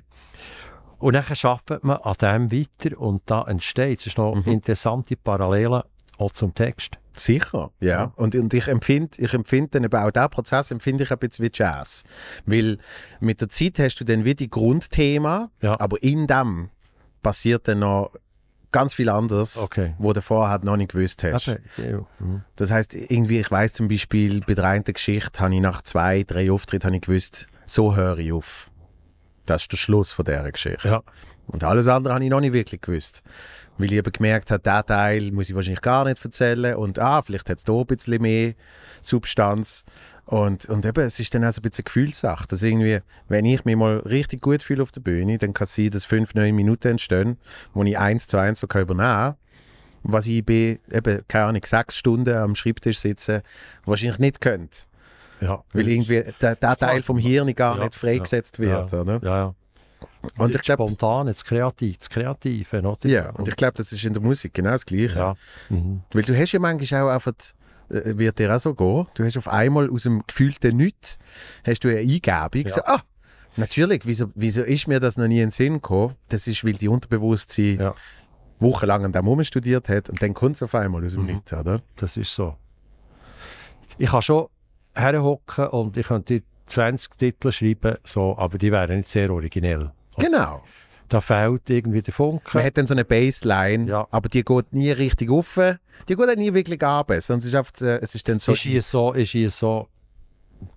Und 1.04 1.14
dann 1.16 1.24
arbeitet 1.44 1.84
man 1.84 1.98
an 1.98 2.16
dem 2.22 2.52
weiter 2.52 2.98
und 3.00 3.22
da 3.26 3.42
entsteht. 3.44 4.00
Es 4.00 4.08
ist 4.08 4.18
noch 4.18 4.36
Mhm. 4.36 4.44
interessante 4.54 5.18
Parallelen 5.18 5.82
auch 6.18 6.32
zum 6.32 6.54
Text. 6.54 6.98
Sicher, 7.16 7.72
ja. 7.80 8.12
Und, 8.16 8.36
und 8.36 8.54
ich 8.54 8.68
empfinde, 8.68 9.12
ich 9.22 9.34
empfinde 9.34 9.70
dann 9.72 9.84
eben 9.84 9.96
auch 10.00 10.12
diesen 10.12 10.30
Prozess 10.30 10.72
empfinde 10.72 11.04
ich 11.04 11.12
ein 11.12 11.18
bisschen 11.20 11.46
wie 11.46 11.52
Jazz. 11.54 12.04
Weil 12.46 12.78
mit 13.20 13.42
der 13.42 13.50
Zeit 13.50 13.80
hast 13.80 13.96
du 14.00 14.06
dann 14.06 14.24
wie 14.24 14.34
die 14.34 14.50
Grundthema, 14.50 15.50
Ja. 15.62 15.74
aber 15.80 16.02
in 16.02 16.26
dem 16.26 16.70
passiert 17.22 17.68
dann 17.68 17.80
noch 17.80 18.12
ganz 18.72 18.94
viel 18.96 19.10
anderes, 19.10 19.58
Okay. 19.58 19.94
wo 20.00 20.14
du 20.14 20.22
vorher 20.22 20.52
halt 20.52 20.64
noch 20.64 20.78
nicht 20.78 20.92
gewusst 20.94 21.22
hast. 21.24 21.48
Ja. 21.48 21.58
Mhm. 22.20 22.44
Das 22.56 22.72
heißt 22.72 22.96
irgendwie, 22.96 23.40
ich 23.42 23.52
weiß 23.52 23.74
zum 23.74 23.88
Beispiel, 23.90 24.40
bei 24.42 24.54
der 24.56 24.66
einen 24.66 24.84
Geschichte 24.86 25.40
habe 25.42 25.54
ich 25.54 25.62
nach 25.62 25.82
zwei, 25.84 26.24
drei 26.24 26.50
Auftritten 26.52 26.88
habe 26.88 26.96
ich 26.96 27.02
gewusst, 27.04 27.48
so 27.68 27.96
höre 27.96 28.18
ich 28.20 28.32
auf. 28.32 28.70
Das 29.46 29.64
ist 29.64 29.72
der 29.72 29.78
Schluss 29.78 30.12
von 30.12 30.26
dieser 30.26 30.52
Geschichte. 30.52 30.88
Ja. 30.88 31.04
Und 31.48 31.64
alles 31.64 31.88
andere 31.88 32.14
habe 32.14 32.24
ich 32.24 32.30
noch 32.30 32.40
nicht 32.40 32.54
wirklich 32.54 32.82
gewusst. 32.82 33.22
Weil 33.78 33.92
ich 33.92 33.98
eben 33.98 34.12
gemerkt 34.12 34.52
habe, 34.52 34.62
diesen 34.62 34.86
Teil 34.86 35.32
muss 35.32 35.50
ich 35.50 35.56
wahrscheinlich 35.56 35.82
gar 35.82 36.06
nicht 36.06 36.24
erzählen. 36.24 36.76
Und 36.76 37.00
ah, 37.00 37.22
vielleicht 37.22 37.50
hat 37.50 37.58
es 37.58 37.64
da 37.64 37.74
ein 37.74 37.86
bisschen 37.86 38.22
mehr 38.22 38.54
Substanz. 39.02 39.84
Und, 40.26 40.70
und 40.70 40.86
eben, 40.86 41.04
es 41.04 41.20
ist 41.20 41.34
dann 41.34 41.44
auch 41.44 41.52
so 41.52 41.60
ein 41.60 41.64
bisschen 41.64 41.82
eine 41.82 41.86
Gefühlssache. 41.86 42.48
Dass 42.48 42.64
irgendwie, 42.64 43.00
wenn 43.28 43.46
ich 43.46 43.66
mich 43.66 43.76
mal 43.76 43.98
richtig 43.98 44.42
gut 44.42 44.64
fühle 44.64 44.84
auf 44.84 44.92
der 44.92 45.02
Bühne, 45.02 45.38
dann 45.38 45.54
kann 45.54 45.66
es 45.66 45.76
sein, 45.76 45.90
dass 45.90 46.06
fünf, 46.06 46.34
neun 46.34 46.56
Minuten 46.56 46.90
entstehen, 46.90 47.38
wo 47.74 47.84
ich 47.84 47.98
eins 47.98 48.28
zu 48.28 48.38
eins 48.38 48.60
so 48.60 48.68
kann 48.68 48.84
übernehmen 48.84 49.08
kann. 49.08 49.36
Was 50.04 50.28
ich 50.28 50.46
bei, 50.46 50.80
eben, 50.92 51.22
keine 51.28 51.46
Ahnung, 51.46 51.62
sechs 51.66 51.98
Stunden 51.98 52.36
am 52.36 52.56
Schreibtisch 52.56 53.00
sitze, 53.00 53.42
wahrscheinlich 53.86 54.20
nicht 54.20 54.42
könnte. 54.42 54.80
Ja. 55.44 55.64
Weil 55.74 55.88
irgendwie 55.88 56.24
der, 56.42 56.56
der 56.56 56.76
Teil 56.78 57.02
vom 57.04 57.18
Hirn 57.18 57.54
gar 57.54 57.78
Ja, 57.78 57.84
nicht 57.84 57.96
freigesetzt 57.96 58.60
wird. 58.60 58.92
ja. 58.92 59.02
Oder? 59.02 59.20
Ja, 59.24 59.38
ja. 59.38 59.56
Und 60.38 60.50
ich 60.50 60.54
das 60.58 60.62
glaube, 60.64 60.84
Spontan, 60.84 61.28
das 61.28 61.44
Kreativ, 61.44 61.98
das 61.98 62.10
Kreative, 62.10 62.80
oder? 62.82 63.10
ja, 63.10 63.30
und 63.32 63.48
ich 63.48 63.56
glaube, 63.56 63.74
das 63.76 63.92
ist 63.92 64.04
in 64.06 64.14
der 64.14 64.22
Musik 64.22 64.54
genau 64.54 64.72
das 64.72 64.86
Gleiche. 64.86 65.18
ja. 65.18 65.36
Mhm. 65.70 66.02
Weil 66.14 66.22
du 66.24 66.38
hast 66.38 66.52
ja 66.54 66.60
manchmal 66.60 67.04
auch 67.04 67.10
einfach, 67.10 67.34
äh, 67.90 68.18
wird 68.18 68.40
dir 68.40 68.56
auch 68.56 68.60
so 68.60 68.74
gehen, 68.74 69.08
du 69.16 69.24
hast 69.26 69.38
auf 69.38 69.48
einmal 69.48 69.90
aus 69.90 70.04
dem 70.04 70.24
gefühlten 70.26 70.78
Nichts, 70.78 71.20
hast 71.66 71.84
du 71.84 71.90
eine 71.90 72.00
Eingebung, 72.00 72.70
so, 72.70 72.82
ah, 72.86 73.02
natürlich, 73.58 74.04
wieso, 74.06 74.28
wieso 74.36 74.62
ist 74.64 74.88
mir 74.88 75.00
das 75.00 75.18
noch 75.18 75.28
nie 75.28 75.36
in 75.42 75.48
den 75.48 75.52
Sinn 75.52 75.74
gekommen? 75.76 76.16
Das 76.30 76.48
ist, 76.48 76.64
weil 76.64 76.74
die 76.74 76.88
Unterbewusstsein 76.88 77.92
wochenlang 78.60 79.04
an 79.06 79.12
dem 79.12 79.26
Moment 79.26 79.48
studiert 79.48 79.90
hat 79.90 80.10
und 80.10 80.22
dann 80.22 80.34
kommt 80.34 80.56
es 80.56 80.64
auf 80.64 80.74
einmal 80.76 81.04
aus 81.06 81.14
dem 81.14 81.22
Mhm. 81.24 81.28
Nichts, 81.34 81.52
oder? 81.54 81.82
Das 81.98 82.16
ist 82.18 82.34
so. 82.34 82.56
Ich 83.98 84.10
kann 84.10 84.22
schon 84.22 84.48
herhocken 84.96 85.68
und 85.68 85.98
ich 85.98 86.08
könnte 86.08 86.44
20 86.68 87.18
Titel 87.18 87.52
schreiben, 87.52 87.98
so, 88.04 88.38
aber 88.38 88.58
die 88.58 88.72
wären 88.72 88.98
nicht 88.98 89.10
sehr 89.10 89.30
originell. 89.32 89.92
Genau. 90.18 90.64
Da 91.10 91.20
fehlt 91.22 91.70
irgendwie 91.70 92.02
der 92.02 92.14
Funke. 92.14 92.50
Man 92.58 92.64
hat 92.66 92.78
dann 92.78 92.88
so 92.88 92.94
eine 92.94 93.06
Baseline, 93.06 93.86
Ja. 93.86 94.08
aber 94.10 94.30
die 94.30 94.44
geht 94.44 94.74
nie 94.74 94.92
richtig 94.92 95.30
auf, 95.30 95.56
die 96.08 96.16
geht 96.16 96.30
auch 96.30 96.36
nie 96.36 96.54
wirklich 96.54 96.82
ab, 96.82 97.12
es 97.12 97.30
ist, 97.30 97.54
einfach, 97.56 97.74
äh, 97.82 98.00
es 98.02 98.16
ist 98.16 98.28
dann 98.28 98.40
so... 98.40 98.54
ist 98.54 98.62
hier 98.62 98.82
so, 98.82 99.12
ist 99.14 99.30
hier 99.32 99.52
so, 99.52 99.88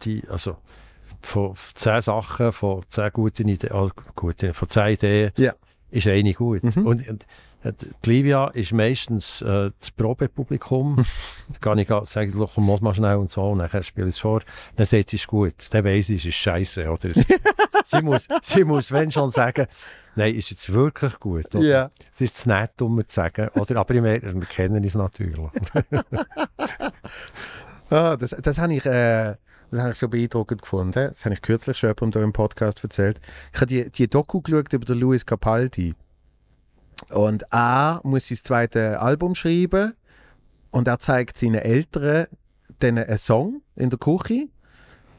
die, 0.02 0.22
also, 0.28 0.56
von 1.22 1.54
10 1.74 2.00
Sachen, 2.02 2.52
von 2.52 2.82
10 2.90 3.10
guten 3.12 3.48
Ideen, 3.48 3.72
also 3.72 3.92
gute, 4.14 4.52
von 4.52 4.68
10 4.68 4.94
Ideen, 4.94 5.30
Ja. 5.36 5.54
ist 5.90 6.06
eine 6.08 6.34
gut. 6.34 6.64
Mhm. 6.64 6.86
Und, 6.86 7.08
und 7.08 7.26
äh, 7.66 7.72
die 8.04 8.10
Livia 8.10 8.48
ist 8.48 8.72
meistens 8.72 9.42
äh, 9.42 9.70
das 9.78 9.90
Probepublikum. 9.90 11.04
Kann 11.60 11.78
ich 11.78 11.88
sagen, 11.88 12.32
komm, 12.32 12.66
mach 12.66 12.80
mal 12.80 12.94
schnell 12.94 13.16
und 13.16 13.30
so, 13.30 13.50
und 13.50 13.58
dann 13.58 13.82
spiele 13.82 14.08
ich 14.08 14.16
es 14.16 14.20
vor. 14.20 14.42
Dann 14.76 14.86
sagt 14.86 15.10
sie, 15.10 15.16
es 15.16 15.22
ist 15.22 15.26
gut. 15.26 15.54
Dann 15.70 15.84
weiss 15.84 16.08
ich, 16.08 16.18
es 16.18 16.26
ist 16.26 16.34
scheiße. 16.34 16.88
Oder? 16.90 17.10
Sie, 17.84 18.02
muss, 18.02 18.26
sie 18.42 18.64
muss, 18.64 18.90
wenn 18.90 19.12
schon, 19.12 19.30
sagen, 19.30 19.68
nein, 20.16 20.34
ist 20.34 20.50
jetzt 20.50 20.72
wirklich 20.72 21.20
gut. 21.20 21.54
Oder? 21.54 21.64
Ja. 21.64 21.90
Es 22.12 22.20
ist 22.20 22.36
zu 22.36 22.48
nett, 22.48 22.82
um 22.82 22.96
mir 22.96 23.06
zu 23.06 23.14
sagen. 23.14 23.48
Oder? 23.54 23.76
Aber 23.76 23.94
ich 23.94 24.02
wir 24.02 24.40
kennen 24.40 24.82
es 24.82 24.96
natürlich. 24.96 25.38
Ah, 27.88 28.16
das, 28.16 28.34
das 28.42 28.58
habe 28.58 28.74
ich, 28.74 28.84
äh, 28.84 29.36
das 29.70 29.80
habe 29.80 29.90
ich 29.92 29.98
so 29.98 30.08
beeindruckend 30.08 30.62
gefunden. 30.62 31.08
Das 31.08 31.24
habe 31.24 31.34
ich 31.34 31.42
kürzlich 31.42 31.78
schon 31.78 31.90
jemandem 31.90 32.24
im 32.24 32.32
Podcast 32.32 32.82
erzählt. 32.82 33.20
Ich 33.52 33.60
habe 33.60 33.66
die, 33.66 33.88
die 33.90 34.08
Doku 34.08 34.40
geschaut 34.40 34.72
über 34.72 34.84
den 34.84 34.98
Luis 34.98 35.24
Capaldi. 35.24 35.94
Und 37.10 37.44
er 37.50 38.00
muss 38.04 38.28
sein 38.28 38.38
zweites 38.38 38.96
Album 38.96 39.34
schreiben 39.34 39.94
und 40.70 40.88
er 40.88 40.98
zeigt 40.98 41.36
seinen 41.38 41.56
Eltern 41.56 42.26
dann 42.78 42.98
einen 42.98 43.18
Song 43.18 43.62
in 43.74 43.90
der 43.90 43.98
Küche. 43.98 44.48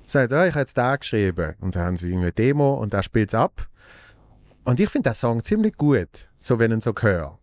Sagt, 0.05 0.31
ah, 0.31 0.45
ich 0.45 0.53
habe 0.53 0.61
jetzt 0.61 0.77
den 0.77 0.99
geschrieben. 0.99 1.55
Und 1.59 1.75
dann 1.75 1.83
haben 1.83 1.97
sie 1.97 2.13
eine 2.13 2.31
Demo 2.31 2.75
und 2.75 2.93
er 2.93 3.03
spielt 3.03 3.33
es 3.33 3.35
ab. 3.35 3.67
Und 4.63 4.79
ich 4.79 4.89
finde 4.89 5.09
den 5.09 5.15
Song 5.15 5.43
ziemlich 5.43 5.77
gut, 5.77 6.29
so 6.39 6.59
wenn 6.59 6.71
ich 6.71 6.77
ihn 6.77 6.81
so 6.81 6.93
höre. 6.97 7.37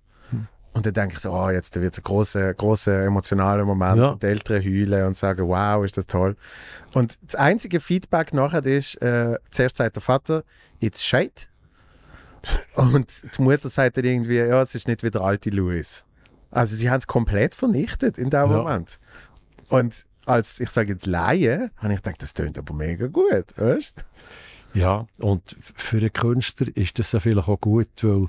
Und 0.74 0.86
dann 0.86 0.92
denke 0.92 1.14
ich 1.14 1.20
so, 1.20 1.32
oh, 1.32 1.50
jetzt 1.50 1.80
wird 1.80 1.92
es 1.92 2.00
ein 2.00 2.02
großer, 2.02 2.52
großer 2.52 3.04
emotionaler 3.04 3.64
Moment. 3.64 3.96
Ja. 3.96 4.08
Und 4.08 4.22
die 4.22 4.26
Eltern 4.26 4.62
heulen 4.62 5.06
und 5.06 5.16
sagen, 5.16 5.46
wow, 5.46 5.84
ist 5.84 5.96
das 5.96 6.06
toll. 6.06 6.36
Und 6.92 7.16
das 7.22 7.36
einzige 7.36 7.78
Feedback 7.78 8.34
nachher 8.34 8.66
ist, 8.66 9.00
äh, 9.00 9.38
zuerst 9.52 9.76
sagt 9.76 9.94
der 9.94 10.02
Vater, 10.02 10.42
it's 10.80 11.02
shit. 11.02 11.48
Und 12.74 13.37
die 13.37 13.42
Mutter 13.42 13.68
sagt 13.68 13.96
dann 13.96 14.04
irgendwie, 14.04 14.37
ja, 14.38 14.61
es 14.62 14.74
ist 14.74 14.88
nicht 14.88 15.02
wie 15.02 15.11
der 15.11 15.20
alte 15.22 15.50
Louis. 15.50 16.04
Also 16.50 16.76
sie 16.76 16.88
haben 16.90 16.98
es 16.98 17.07
komplett 17.07 17.54
vernichtet 17.54 18.18
in 18.18 18.30
dem 18.30 18.50
Ja. 18.50 18.59
Moment. 18.59 18.98
Und 19.68 20.04
als, 20.26 20.61
ich 20.61 20.70
sage 20.70 20.92
jetzt 20.92 21.07
Laie, 21.07 21.70
habe 21.78 21.92
ich 21.92 22.02
gedacht, 22.02 22.22
das 22.22 22.33
tönt 22.35 22.57
aber 22.59 22.74
mega 22.74 23.07
gut, 23.09 23.46
weißt 23.57 23.94
Ja, 24.74 25.07
und 25.18 25.57
für 25.74 25.98
einen 25.98 26.12
Künstler 26.12 26.68
ist 26.74 26.98
das 26.98 27.12
ja 27.12 27.20
vielleicht 27.20 27.48
auch 27.48 27.61
gut, 27.61 27.88
weil 28.02 28.26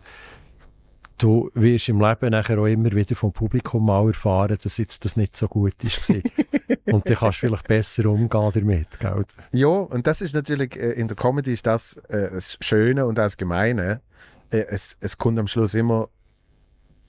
du 1.17 1.49
wirst 1.54 1.89
im 1.89 1.99
Leben 1.99 2.32
nachher 2.32 2.60
auch 2.60 2.65
immer 2.65 2.91
wieder 2.91 3.15
vom 3.15 3.32
Publikum 3.32 3.86
mal 3.86 4.08
erfahren, 4.08 4.58
dass 4.62 4.78
jetzt 4.78 5.06
das 5.06 5.15
nicht 5.15 5.36
so 5.36 5.47
gut 5.47 5.84
ist. 5.84 6.10
und 6.86 7.10
dann 7.10 7.15
kannst 7.15 7.41
du 7.41 7.47
vielleicht 7.47 7.67
besser 7.67 8.06
umgehen 8.08 8.51
damit. 8.54 8.99
Gell? 8.99 9.25
Ja, 9.51 9.67
und 9.67 10.08
das 10.08 10.21
ist 10.21 10.36
natürlich, 10.36 10.75
äh, 10.75 10.91
in 10.91 11.08
der 11.08 11.17
Comedy 11.17 11.54
ist 11.54 11.65
das 11.65 11.97
äh, 12.10 12.32
das 12.32 12.58
Schöne 12.62 13.06
und 13.06 13.17
das 13.17 13.38
Gemeine. 13.38 14.01
Äh, 14.49 14.65
es, 14.69 14.97
es 14.99 15.17
kommt 15.17 15.39
am 15.39 15.47
Schluss 15.47 15.73
immer 15.73 16.10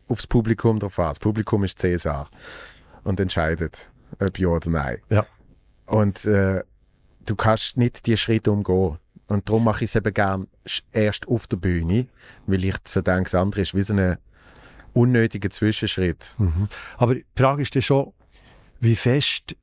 aufs 0.08 0.26
Publikum 0.26 0.78
drauf 0.78 0.98
an. 0.98 1.08
Das 1.08 1.18
Publikum 1.18 1.64
ist 1.64 1.78
Cäsar 1.78 2.30
und 3.04 3.20
entscheidet, 3.20 3.90
ob 4.20 4.38
ja 4.38 4.48
oder 4.48 4.70
nein. 4.70 4.98
Ja. 5.10 5.26
Und 5.86 6.24
äh, 6.24 6.62
du 7.24 7.36
kannst 7.36 7.76
nicht 7.76 8.06
die 8.06 8.16
Schritte 8.16 8.52
umgehen. 8.52 8.98
Und 9.28 9.48
darum 9.48 9.64
mache 9.64 9.84
ich 9.84 9.90
es 9.90 9.96
eben 9.96 10.14
gern 10.14 10.46
erst 10.92 11.26
auf 11.26 11.46
der 11.46 11.56
Bühne, 11.56 12.06
weil 12.46 12.64
ich 12.64 12.76
so 12.84 13.00
denke, 13.00 13.24
das 13.24 13.34
andere 13.34 13.62
ist 13.62 13.74
wie 13.74 13.82
so 13.82 13.94
ein 13.94 14.18
unnötiger 14.92 15.50
Zwischenschritt. 15.50 16.34
Mhm. 16.38 16.68
Aber 16.96 17.16
die 17.16 17.26
Frage 17.36 17.62
ist 17.62 17.74
dann 17.74 17.82
schon, 17.82 18.12
wie 18.80 18.96
fest 18.96 19.56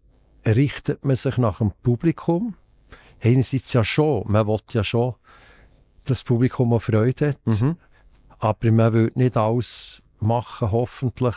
richtet 0.45 1.05
man 1.05 1.15
sich 1.15 1.37
nach 1.37 1.59
dem 1.59 1.71
Publikum? 1.81 2.55
Einerseits 3.21 3.71
ja 3.73 3.83
schon, 3.83 4.23
man 4.27 4.47
will 4.47 4.59
ja 4.71 4.83
schon, 4.83 5.15
dass 6.03 6.19
das 6.19 6.23
Publikum 6.23 6.73
auch 6.73 6.81
Freude 6.81 7.29
hat. 7.29 7.47
Mhm. 7.47 7.77
Aber 8.39 8.71
man 8.71 8.93
will 8.93 9.11
nicht 9.15 9.37
alles 9.37 10.03
machen, 10.19 10.71
hoffentlich, 10.71 11.35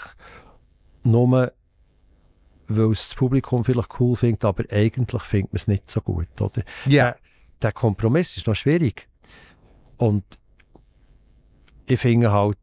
nur 1.05 1.53
weil 2.69 2.91
es 2.91 3.09
das 3.09 3.15
Publikum 3.15 3.65
vielleicht 3.65 4.01
cool 4.01 4.17
findet, 4.17 4.45
aber 4.45 4.65
eigentlich 4.71 5.23
findet 5.23 5.53
man 5.53 5.57
es 5.57 5.69
nicht 5.69 5.89
so 5.89 6.01
gut. 6.01 6.41
Oder? 6.41 6.63
Ja. 6.87 7.13
Der, 7.13 7.17
der 7.63 7.73
Kompromiss 7.73 8.37
ist 8.37 8.47
noch 8.47 8.57
schwierig. 8.57 9.09
Und 9.97 10.25
ich 11.87 12.01
finde 12.01 12.33
halt, 12.33 12.59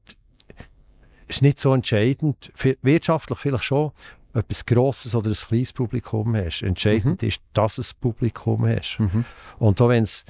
es 1.28 1.38
ist 1.38 1.42
nicht 1.42 1.60
so 1.60 1.74
entscheidend, 1.74 2.52
wirtschaftlich 2.82 3.40
vielleicht 3.40 3.64
schon, 3.64 3.92
ob 4.34 4.50
ein 4.50 4.58
grosses 4.66 5.16
oder 5.16 5.30
ein 5.30 5.36
kleines 5.36 5.74
Publikum 5.74 6.36
hast. 6.36 6.62
Entscheidend 6.64 7.22
ist, 7.24 7.40
dass 7.54 7.76
du 7.76 7.82
ein 7.82 7.88
Publikum 8.02 8.66
hast. 8.66 9.00
Mhm. 9.00 9.26
Und 9.60 9.80
auch 9.82 9.90
wenn 9.90 10.04
es 10.04 10.26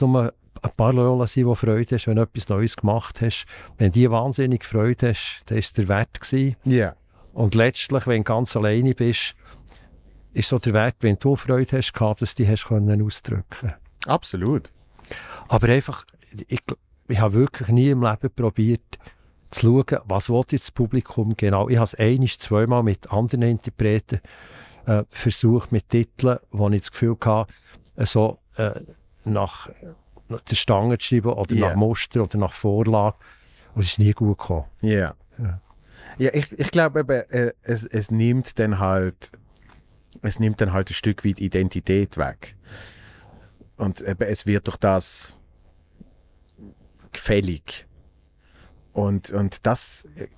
nur 0.00 0.32
ein 0.62 0.70
paar 0.76 0.92
Leute 0.92 1.26
sind, 1.26 1.48
die 1.48 1.56
Freude 1.56 1.94
hast, 1.94 2.06
wenn 2.06 2.16
du 2.16 2.22
etwas 2.22 2.48
Neues 2.48 2.76
gemacht 2.76 3.20
hast, 3.20 3.46
wenn 3.78 3.92
die 3.92 4.10
wahnsinnig 4.10 4.64
Freude 4.64 5.10
hast, 5.10 5.42
dann 5.46 5.58
ist 5.58 5.66
es 5.66 5.72
der 5.72 5.88
Wert 5.88 6.20
gewesen. 6.20 6.56
Ja. 6.64 6.94
Und 7.32 7.54
letztlich, 7.54 8.06
wenn 8.06 8.22
du 8.22 8.24
ganz 8.24 8.56
alleine 8.56 8.94
bist, 8.94 9.34
ist 10.32 10.48
so 10.48 10.58
der 10.58 10.72
Wert, 10.72 10.96
wenn 11.00 11.18
du 11.18 11.36
Freude 11.36 11.78
hast, 11.78 11.92
dass 11.92 12.34
du 12.34 12.42
die 12.42 12.48
hast 12.48 12.66
können 12.66 13.02
ausdrücken 13.02 13.74
Absolut. 14.06 14.72
Aber 15.48 15.68
einfach, 15.68 16.04
ich, 16.48 16.60
ich 17.08 17.18
habe 17.18 17.34
wirklich 17.34 17.68
nie 17.68 17.90
im 17.90 18.02
Leben 18.02 18.30
probiert, 18.34 18.98
zu 19.50 19.84
schauen, 19.84 20.00
was 20.04 20.28
jetzt 20.28 20.52
das 20.66 20.70
Publikum 20.70 21.36
genau. 21.36 21.68
Ich 21.68 21.76
habe 21.76 21.84
es 21.84 21.94
einiges, 21.96 22.38
zweimal 22.38 22.82
mit 22.84 23.10
anderen 23.10 23.42
Interpreten 23.42 24.20
äh, 24.86 25.02
versucht 25.10 25.72
mit 25.72 25.88
Titeln, 25.88 26.38
wo 26.52 26.68
ich 26.70 26.80
das 26.80 26.90
Gefühl 26.92 27.16
hatte, 27.24 27.52
äh, 27.96 28.06
so 28.06 28.38
äh, 28.56 28.80
nach, 29.24 29.68
nach 30.28 30.40
der 30.42 30.54
Stange 30.54 30.98
zu 30.98 31.06
schreiben 31.06 31.32
oder 31.32 31.54
Ja. 31.54 31.68
nach 31.70 31.76
Muster 31.76 32.22
oder 32.22 32.38
nach 32.38 32.52
Vorlage. 32.52 33.16
Und 33.74 33.82
es 33.82 33.88
ist 33.88 33.98
nie 33.98 34.12
gut 34.12 34.38
gekommen. 34.38 34.66
Ja. 34.82 35.14
Ja. 35.38 35.60
Ja, 36.18 36.30
ich, 36.34 36.52
ich 36.58 36.70
glaube 36.70 37.00
eben, 37.00 37.10
äh, 37.30 37.52
es, 37.62 37.84
es 37.84 38.10
nimmt 38.10 38.58
dann 38.58 38.78
halt, 38.78 39.32
es 40.22 40.38
nimmt 40.38 40.60
dann 40.60 40.72
halt 40.72 40.90
ein 40.90 40.94
Stück 40.94 41.24
weit 41.24 41.40
Identität 41.40 42.16
weg. 42.16 42.56
Und 43.80 44.02
eben, 44.02 44.28
es 44.28 44.44
wird 44.44 44.66
durch 44.66 44.76
das 44.76 45.38
gefällig. 47.12 47.86
Und, 48.92 49.30
und 49.30 49.66
das 49.66 50.06
äh, 50.16 50.28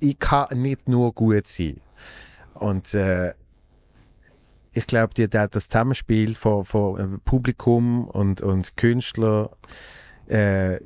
ich 0.00 0.18
kann 0.18 0.62
nicht 0.62 0.88
nur 0.88 1.12
gut 1.12 1.46
sein. 1.46 1.80
Und 2.54 2.94
äh, 2.94 3.34
ich 4.72 4.86
glaube, 4.86 5.28
das 5.28 5.68
Zusammenspiel 5.68 6.34
von, 6.34 6.64
von 6.64 7.14
äh, 7.14 7.18
Publikum 7.18 8.06
und, 8.08 8.40
und 8.40 8.76
Künstler, 8.76 9.50
äh, 10.28 10.80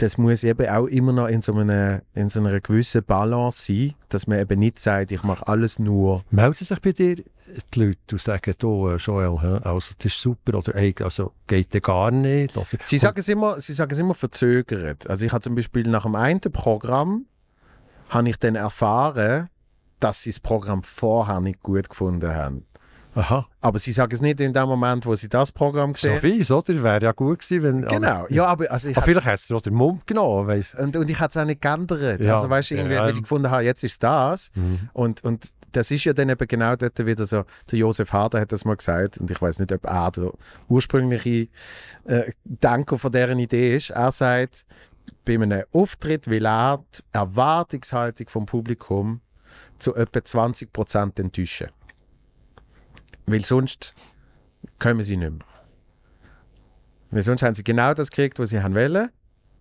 das 0.00 0.16
muss 0.16 0.44
eben 0.44 0.66
auch 0.68 0.86
immer 0.86 1.12
noch 1.12 1.26
in 1.26 1.42
so, 1.42 1.52
einer, 1.54 2.00
in 2.14 2.30
so 2.30 2.40
einer 2.40 2.60
gewissen 2.60 3.04
Balance 3.04 3.66
sein, 3.66 3.94
dass 4.08 4.26
man 4.26 4.38
eben 4.38 4.58
nicht 4.58 4.78
sagt, 4.78 5.12
ich 5.12 5.22
mache 5.22 5.46
alles 5.46 5.78
nur. 5.78 6.24
Melden 6.30 6.64
sich 6.64 6.80
bei 6.80 6.92
dir 6.92 7.16
die 7.16 7.24
Leute 7.78 7.98
und 8.12 8.20
sagen, 8.20 8.54
du, 8.58 8.88
äh, 8.88 8.96
Joel, 8.96 9.38
also, 9.62 9.92
das 9.98 10.06
ist 10.06 10.22
super 10.22 10.56
oder 10.56 10.74
ey, 10.74 10.94
also, 11.02 11.32
geht 11.46 11.74
der 11.74 11.82
gar 11.82 12.10
nicht? 12.10 12.56
Oder, 12.56 12.66
Sie 12.84 12.98
sagen 12.98 13.20
es 13.20 13.28
immer, 13.28 13.60
sie 13.60 13.74
sagen 13.74 13.92
es 13.92 13.98
immer 13.98 14.14
verzögert. 14.14 15.08
Also 15.08 15.26
ich 15.26 15.32
habe 15.32 15.42
zum 15.42 15.54
Beispiel 15.54 15.86
nach 15.86 16.04
dem 16.04 16.14
einen 16.14 16.40
Programm 16.40 17.26
habe 18.08 18.28
ich 18.30 18.38
dann 18.38 18.54
erfahren, 18.54 19.48
dass 20.00 20.22
sie 20.22 20.30
das 20.30 20.40
Programm 20.40 20.82
vorher 20.82 21.40
nicht 21.40 21.62
gut 21.62 21.90
gefunden 21.90 22.34
haben. 22.34 22.64
Aha, 23.14 23.46
Aber 23.60 23.78
sie 23.78 23.92
sagen 23.92 24.14
es 24.14 24.20
nicht 24.20 24.40
in 24.40 24.52
dem 24.52 24.68
Moment, 24.68 25.06
wo 25.06 25.14
sie 25.14 25.28
das 25.28 25.52
Programm 25.52 25.94
so 25.94 26.08
gesehen 26.08 26.20
fies, 26.20 26.50
oder? 26.50 26.82
Wäre 26.82 27.04
ja 27.04 27.12
gut 27.12 27.40
gewesen, 27.40 27.62
wenn... 27.62 27.82
Genau, 27.82 28.26
ja, 28.28 28.46
aber 28.46 28.70
also 28.70 28.88
ich 28.88 28.96
Aber 28.96 29.06
vielleicht 29.06 29.26
hast 29.26 29.50
du 29.50 29.60
den 29.60 29.74
Mund 29.74 30.06
genommen, 30.06 30.46
weiss. 30.46 30.74
und, 30.74 30.96
und 30.96 31.10
ich 31.10 31.18
habe 31.18 31.30
es 31.30 31.36
auch 31.36 31.44
nicht 31.44 31.60
geändert. 31.60 32.20
Ja, 32.20 32.36
also 32.36 32.48
weißt 32.48 32.70
du, 32.70 32.74
irgendwie, 32.76 32.94
ja, 32.94 33.02
weil 33.02 33.10
ähm. 33.10 33.16
ich 33.16 33.22
gefunden 33.22 33.50
habe, 33.50 33.62
jetzt 33.62 33.84
ist 33.84 34.02
das. 34.02 34.50
Mhm. 34.54 34.90
Und, 34.92 35.24
und 35.24 35.50
das 35.72 35.90
ist 35.90 36.04
ja 36.04 36.12
dann 36.12 36.28
eben 36.28 36.48
genau 36.48 36.76
dort 36.76 37.04
wieder 37.04 37.26
so, 37.26 37.44
der 37.70 37.78
Josef 37.78 38.12
Harder 38.12 38.40
hat 38.40 38.52
das 38.52 38.64
mal 38.64 38.76
gesagt, 38.76 39.18
und 39.18 39.30
ich 39.30 39.40
weiß 39.40 39.58
nicht, 39.58 39.72
ob 39.72 39.84
er 39.84 40.10
der 40.10 40.32
ursprüngliche 40.68 41.48
äh, 42.04 42.32
Denker 42.44 42.98
von 42.98 43.12
deren 43.12 43.38
Idee 43.38 43.76
ist. 43.76 43.90
Er 43.90 44.12
sagt, 44.12 44.66
bei 45.24 45.34
einem 45.34 45.64
Auftritt 45.72 46.28
will 46.28 46.46
er 46.46 46.82
die 46.96 47.02
Erwartungshaltung 47.12 48.28
vom 48.28 48.46
Publikum 48.46 49.20
zu 49.78 49.94
etwa 49.94 50.18
20% 50.18 51.20
enttäuschen. 51.20 51.68
Weil 53.32 53.44
sonst 53.44 53.94
kommen 54.78 55.02
sie 55.02 55.16
nicht 55.16 55.30
mehr. 55.30 55.40
Weil 57.10 57.22
sonst 57.22 57.42
haben 57.42 57.54
sie 57.54 57.64
genau 57.64 57.92
das 57.94 58.10
gekriegt, 58.10 58.38
was 58.38 58.50
sie 58.50 58.62
haben 58.62 58.74
wollen. 58.74 59.10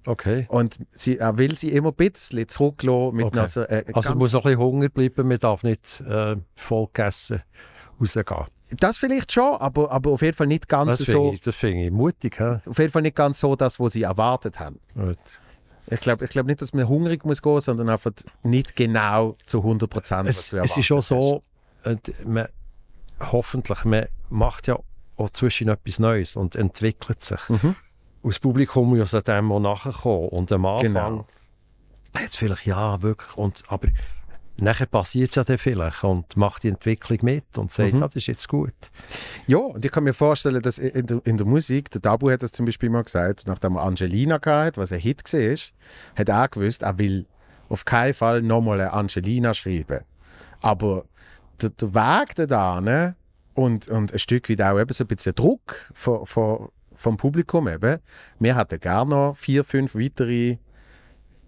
Okay. 0.06 0.46
Und 0.50 0.80
sie, 0.94 1.18
er 1.18 1.38
will 1.38 1.56
sie 1.56 1.70
immer 1.72 1.90
ein 1.90 1.96
bisschen 1.96 2.48
zurücklassen 2.48 3.16
mit 3.16 3.26
Okay. 3.26 3.40
einer 3.40 3.48
so, 3.48 3.62
äh, 3.62 3.84
Also 3.94 4.14
muss 4.16 4.34
noch 4.34 4.46
ein 4.46 4.52
bisschen 4.52 4.60
Hunger 4.60 4.90
bleiben, 4.90 5.28
man 5.28 5.40
darf 5.40 5.64
nicht 5.64 6.02
äh, 6.02 6.38
voll 6.56 6.88
gegessen 6.88 7.42
rausgehen. 8.00 8.46
Das 8.80 8.98
vielleicht 9.00 9.32
schon, 9.32 9.56
aber, 9.60 9.92
aber 9.92 10.12
auf 10.12 10.22
jeden 10.22 10.38
Fall 10.38 10.48
nicht 10.48 10.68
ganz 10.70 11.00
Das 11.00 11.08
so. 11.08 11.34
ich, 11.34 11.42
das 11.42 11.56
finde 11.56 11.86
ich 11.86 11.92
mutig. 11.92 12.40
Hä? 12.40 12.60
Auf 12.68 12.78
jeden 12.78 12.92
Fall 12.92 13.02
nicht 13.02 13.16
ganz 13.16 13.40
so 13.40 13.56
das, 13.56 13.80
was 13.80 13.94
sie 13.94 14.04
erwartet 14.04 14.60
haben. 14.60 14.80
Gut. 14.94 15.18
Ich 15.88 16.00
glaube 16.02 16.26
ich 16.26 16.30
glaub 16.32 16.46
nicht, 16.46 16.62
dass 16.62 16.72
man 16.74 16.88
hungrig 16.88 17.26
muss 17.26 17.42
gehen, 17.42 17.60
sondern 17.62 17.90
einfach 17.90 18.12
nicht 18.44 18.76
genau 18.76 19.36
zu 19.48 19.58
100 19.58 19.90
Prozent, 19.90 20.30
was 20.30 20.38
Es, 20.38 20.50
du 20.50 20.58
es 20.58 20.62
erwartet 20.62 20.78
ist 20.78 20.86
schon 20.86 20.98
hast. 20.98 21.08
so, 21.08 21.44
äh, 21.84 21.96
man, 22.26 22.48
hoffentlich, 23.32 23.86
man 23.86 24.06
macht 24.30 24.68
ja 24.68 24.78
auch 25.18 25.30
zwischen 25.32 25.70
etwas 25.70 26.00
Neues 26.00 26.36
und 26.36 26.56
entwickelt 26.56 27.24
sich. 27.24 27.50
Mhm. 27.50 27.76
Und 28.22 28.34
das 28.34 28.40
Publikum 28.40 28.96
muss 28.98 29.12
ja 29.12 29.22
dem 29.22 29.52
auch 29.52 29.60
nachkommen. 29.60 30.30
Und 30.30 30.52
am 30.52 30.66
Anfang 30.66 30.94
Genau. 30.94 31.28
hat 32.16 32.28
es 32.28 32.36
vielleicht, 32.36 32.66
ja, 32.66 33.02
wirklich, 33.02 33.36
und, 33.38 33.64
aber 33.68 33.88
nachher 34.58 34.88
passiert 34.88 35.30
es 35.30 35.36
ja 35.36 35.44
dann 35.46 35.58
vielleicht 35.58 36.04
und 36.04 36.36
macht 36.36 36.64
die 36.64 36.68
Entwicklung 36.70 37.20
mit 37.22 37.58
und 37.58 37.72
sagt, 37.72 37.94
Mhm. 37.94 38.00
ja, 38.02 38.06
das 38.08 38.16
ist 38.18 38.28
jetzt 38.28 38.48
gut. 38.50 38.74
Ja, 39.48 39.58
und 39.58 39.84
ich 39.86 39.92
kann 39.92 40.04
mir 40.04 40.14
vorstellen, 40.14 40.62
dass 40.62 40.78
in 40.78 41.06
der, 41.08 41.22
in 41.26 41.38
der 41.38 41.46
Musik, 41.46 41.90
der 41.92 42.02
Tabu 42.02 42.30
hat 42.30 42.44
das 42.44 42.52
zum 42.52 42.66
Beispiel 42.66 42.90
mal 42.90 43.04
gesagt, 43.04 43.44
nachdem 43.48 43.76
er 43.78 43.84
Angelina 43.84 44.38
gehabt, 44.38 44.78
was 44.78 44.92
ein 44.92 45.00
Hit 45.00 45.24
war, 45.34 45.56
hat 46.16 46.30
er 46.30 46.44
auch 46.44 46.50
gewusst, 46.52 46.82
er 46.84 46.98
will 46.98 47.26
auf 47.70 47.86
keinen 47.86 48.14
Fall 48.14 48.42
nochmal 48.42 48.82
eine 48.82 48.92
Angelina 48.94 49.54
schreiben. 49.54 50.02
Aber 50.62 51.06
der, 51.62 51.70
der 51.72 51.94
Weg 51.94 52.48
da 52.48 52.82
ne, 52.82 53.16
und, 53.54 53.88
und 53.88 54.14
ein 54.14 54.20
Stück 54.20 54.50
weit 54.50 54.62
auch 54.62 54.80
eben 54.80 54.94
so 54.94 55.04
ein 55.04 55.08
bisschen 55.08 55.36
Druck 55.36 55.92
von, 55.94 56.26
von, 56.26 56.70
vom 56.96 57.18
Publikum 57.18 57.68
eben, 57.68 58.00
wir 58.40 58.58
hätten 58.58 58.80
gerne 58.80 59.10
noch 59.10 59.38
vier, 59.38 59.64
fünf 59.64 59.96
weitere 59.96 60.58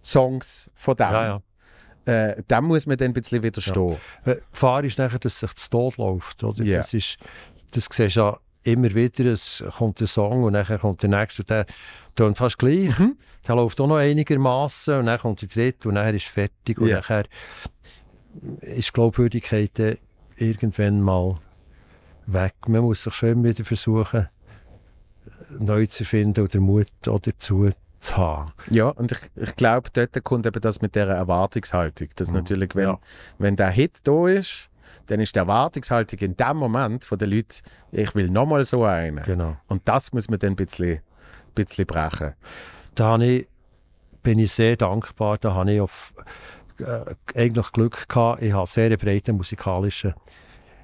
Songs 0.04 0.70
von 0.76 0.96
dem. 0.96 1.12
Ja, 1.12 1.26
ja. 1.26 1.42
Äh, 2.06 2.42
dem 2.44 2.66
muss 2.66 2.88
man 2.88 2.98
dann 2.98 3.12
ein 3.12 3.14
bisschen 3.14 3.44
widerstehen. 3.44 3.98
Äh, 4.26 4.36
Die 4.36 4.42
Gefahr 4.52 4.84
ist 4.84 4.98
nachher, 4.98 5.20
dass 5.20 5.40
sich 5.40 5.54
zu 5.54 5.70
Tod 5.70 5.98
läuft. 5.98 6.44
Oder? 6.44 6.64
Ja. 6.64 6.78
Das, 6.78 6.94
ist, 6.94 7.18
das 7.72 7.88
siehst 7.92 8.16
du 8.16 8.20
ja 8.22 8.40
immer 8.64 8.94
wieder. 8.96 9.26
Es 9.26 9.64
kommt 9.78 10.02
ein 10.02 10.08
Song 10.08 10.44
und 10.44 10.54
dann 10.54 10.66
kommt 10.80 11.04
der 11.04 11.10
nächste. 11.10 11.44
und 11.44 11.50
Der 11.52 11.66
tönt 12.16 12.38
fast 12.38 12.58
gleich. 12.58 12.98
Mhm. 12.98 13.18
Der 13.48 13.56
läuft 13.56 13.80
auch 13.80 13.88
noch 13.88 13.98
einigermaßen 13.98 14.98
und 15.00 15.06
dann 15.06 15.20
kommt 15.20 15.42
der 15.44 15.50
dritte 15.50 15.90
und 15.90 15.96
dann 15.96 16.16
ist 16.16 16.26
fertig. 16.26 16.80
Und 16.80 16.88
Ja. 16.88 16.98
nachher 16.98 17.26
ist 18.62 18.90
die 18.90 18.94
Glaubwürdigkeit 18.94 19.72
dann 19.76 19.98
irgendwann 20.38 21.02
mal 21.02 21.36
weg. 22.26 22.54
Man 22.68 22.82
muss 22.82 23.04
sich 23.04 23.14
schon 23.14 23.44
wieder 23.44 23.64
versuchen, 23.64 24.28
neu 25.60 25.86
zu 25.86 26.06
finden 26.06 26.44
oder 26.44 26.60
Mut 26.60 26.88
dazu 27.02 27.70
zu 28.00 28.18
haben. 28.18 28.52
Ja, 28.70 28.90
und 28.90 29.12
ich, 29.12 29.20
ich 29.36 29.56
glaube, 29.56 29.90
dort 29.94 30.24
kommt 30.24 30.46
eben 30.46 30.60
das 30.62 30.82
mit 30.82 30.96
der 30.96 31.08
Erwartungshaltung. 31.08 32.08
Dass 32.16 32.30
Mhm. 32.30 32.36
natürlich, 32.38 32.74
wenn, 32.76 32.84
Ja. 32.88 33.00
wenn 33.38 33.56
der 33.56 33.70
Hit 33.70 34.00
da 34.06 34.28
ist, 34.28 34.70
dann 35.08 35.20
ist 35.20 35.36
die 35.36 35.40
Erwartungshaltung 35.40 36.20
in 36.20 36.38
dem 36.38 36.58
Moment 36.58 37.06
von 37.06 37.18
den 37.20 37.30
Leuten, 37.32 37.58
ich 37.92 38.16
will 38.16 38.30
nochmal 38.30 38.66
so 38.66 38.84
einen. 38.86 39.24
Genau. 39.24 39.58
Und 39.68 39.88
das 39.88 40.12
muss 40.14 40.30
man 40.30 40.40
dann 40.40 40.54
ein 40.54 40.56
bisschen, 40.56 41.02
bisschen 41.54 41.86
brechen. 41.86 42.34
da 42.96 43.18
ich, 43.20 43.48
bin 44.24 44.40
ich 44.40 44.52
sehr 44.54 44.78
dankbar. 44.78 45.38
Da 45.38 45.54
habe 45.54 45.72
ich 45.74 45.82
auf, 45.82 46.14
äh, 46.82 47.16
eigentlich 47.36 47.72
Glück 47.72 48.08
gehabt. 48.08 48.42
Ich 48.42 48.54
habe 48.54 48.68
sehr 48.68 48.86
einen 48.86 48.98
breiten 48.98 49.38
musikalischen 49.38 50.14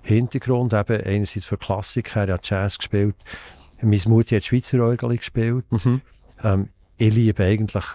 Hintergrund. 0.02 0.74
Eben 0.74 1.02
einerseits 1.02 1.46
für 1.46 1.58
Klassik, 1.58 2.16
her, 2.16 2.26
ich 2.26 2.32
habe 2.32 2.42
Jazz 2.44 2.78
gespielt. 2.78 3.16
Meine 3.82 4.02
Mutter 4.08 4.38
hat 4.38 4.46
Schweizer 4.46 4.80
Orgel 4.84 5.18
gespielt. 5.18 5.66
Mhm. 5.72 6.02
Ähm, 6.44 6.70
ich 6.98 7.14
liebe 7.14 7.44
eigentlich 7.44 7.86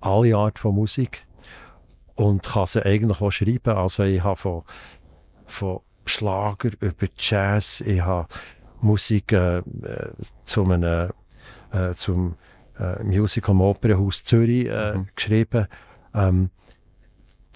alle 0.00 0.36
Art 0.36 0.58
von 0.58 0.74
Musik 0.74 1.26
und 2.14 2.44
kann 2.44 2.66
sie 2.66 2.84
eigentlich 2.84 3.20
auch 3.20 3.30
schreiben. 3.30 3.76
Also 3.76 4.04
ich 4.04 4.22
habe 4.22 4.36
von, 4.36 4.62
von 5.46 5.80
Schlager 6.06 6.70
über 6.80 7.06
Jazz, 7.16 7.80
ich 7.80 8.00
habe 8.00 8.28
Musik 8.80 9.32
äh, 9.32 9.58
äh, 9.58 9.62
zu 10.44 10.64
einem, 10.64 11.10
äh, 11.72 11.94
zum 11.94 12.36
äh, 12.78 13.02
Musical 13.02 13.52
am 13.52 13.60
Opernhaus 13.60 14.22
Zürich 14.24 14.66
äh, 14.66 14.94
Mhm. 14.94 15.08
geschrieben. 15.16 15.66
Ähm, 16.14 16.50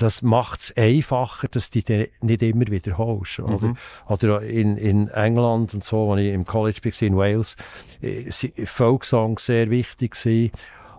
das 0.03 0.23
macht 0.23 0.61
es 0.61 0.77
einfacher, 0.77 1.49
dass 1.49 1.71
du 1.71 1.81
die 1.83 2.11
nicht 2.21 2.43
immer 2.43 2.67
wiederholst. 2.67 3.39
Oder, 3.39 3.67
Mhm. 3.69 3.77
oder 4.09 4.43
in, 4.43 4.77
in 4.77 5.09
England 5.09 5.75
und 5.75 5.85
so, 5.85 6.13
als 6.13 6.23
ich 6.23 6.33
im 6.33 6.45
College 6.45 6.81
war, 6.83 7.03
in 7.03 7.17
Wales, 7.17 7.57
äh, 8.01 8.31
sind 8.31 8.69
Folksongs 8.69 9.47
sehr 9.47 9.71
wichtig 9.71 10.13
gewesen. 10.13 10.51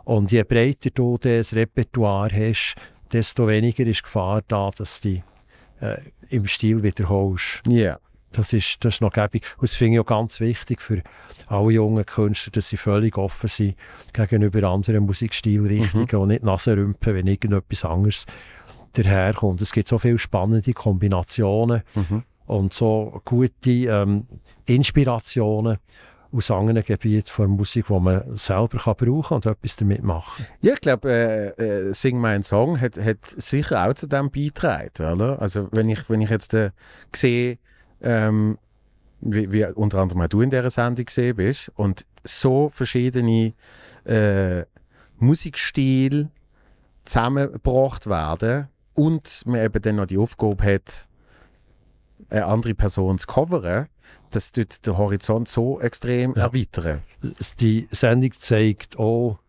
Und 0.05 0.31
je 0.31 0.43
breiter 0.43 0.89
du 0.89 1.17
das 1.17 1.53
Repertoire 1.53 2.31
hast, 2.33 2.75
desto 3.11 3.47
weniger 3.47 3.85
ist 3.85 4.03
Gefahr 4.03 4.41
da, 4.47 4.71
dass 4.75 5.01
du 5.01 5.09
die 5.09 5.23
äh, 5.81 5.97
im 6.29 6.47
Stil 6.47 6.81
wiederholst. 6.83 7.61
Ja. 7.67 7.99
Das 8.31 8.51
ist, 8.51 8.77
das 8.83 8.95
ist 8.95 9.01
noch 9.01 9.13
gäbig. 9.13 9.45
Und 9.57 9.63
das 9.69 9.75
finde 9.75 9.95
ich 9.95 9.99
auch 9.99 10.07
ganz 10.07 10.39
wichtig 10.39 10.81
für 10.81 11.03
alle 11.47 11.71
jungen 11.71 12.05
Künstler, 12.05 12.51
dass 12.51 12.69
sie 12.69 12.77
völlig 12.77 13.17
offen 13.17 13.47
sind 13.47 13.75
gegenüber 14.11 14.67
anderen 14.69 15.05
Musikstilrichtungen 15.05 16.15
und 16.15 16.27
nicht 16.29 16.43
Nase 16.43 16.75
rümpfen, 16.75 17.13
wenn 17.13 17.27
irgendetwas 17.27 17.85
anderes 17.85 18.25
daherkommt. 18.93 19.61
Es 19.61 19.71
gibt 19.71 19.87
so 19.87 19.97
viele 19.97 20.17
spannende 20.19 20.73
Kombinationen 20.73 21.81
Mhm. 21.95 22.23
und 22.45 22.73
so 22.73 23.21
gute 23.25 23.69
ähm, 23.69 24.27
Inspirationen 24.65 25.77
aus 26.31 26.49
anderen 26.49 26.83
Gebieten 26.83 27.29
von 27.29 27.51
Musik, 27.51 27.87
die 27.87 27.99
man 27.99 28.35
selber 28.35 28.79
kann 28.79 28.95
brauchen 28.95 29.35
und 29.35 29.45
etwas 29.45 29.75
damit 29.75 30.01
machen 30.03 30.45
Ja, 30.61 30.73
ich 30.73 30.81
glaube, 30.81 31.11
äh, 31.57 31.89
äh, 31.89 31.93
Sing 31.93 32.17
mein 32.19 32.41
Song 32.41 32.81
hat, 32.81 32.97
hat 32.97 33.17
sicher 33.23 33.87
auch 33.87 33.93
zu 33.93 34.07
dem 34.07 34.31
beigetragen. 34.31 35.13
Oder? 35.21 35.39
Also, 35.41 35.67
wenn 35.71 35.89
ich, 35.89 36.09
wenn 36.09 36.21
ich 36.21 36.31
jetzt 36.31 36.55
äh, 36.55 36.71
sehe, 37.15 37.59
ähm, 38.01 38.57
wie, 39.21 39.51
wie 39.53 39.65
unter 39.65 39.99
anderem 39.99 40.23
auch 40.23 40.27
du 40.27 40.41
in 40.41 40.49
dieser 40.49 40.71
Sendung 40.71 41.05
gesehen 41.05 41.35
bist, 41.35 41.71
und 41.75 42.05
so 42.23 42.69
verschiedene 42.69 43.53
äh, 44.05 44.63
Musikstile 45.17 46.29
zusammengebracht 47.05 48.07
werden 48.07 48.69
und 48.93 49.43
man 49.45 49.61
eben 49.63 49.81
dann 49.81 49.95
noch 49.97 50.05
die 50.05 50.17
Aufgabe 50.17 50.63
hat, 50.63 51.07
eine 52.29 52.45
andere 52.45 52.73
Person 52.73 53.17
zu 53.17 53.27
covern, 53.27 53.87
das 54.31 54.51
tut 54.51 54.85
den 54.85 54.97
Horizont 54.97 55.47
so 55.47 55.79
extrem 55.79 56.33
Ja. 56.35 56.43
erweitern. 56.43 57.03
Die 57.59 57.87
Sendung 57.91 58.31
zeigt 58.39 58.97
auch, 58.97 59.39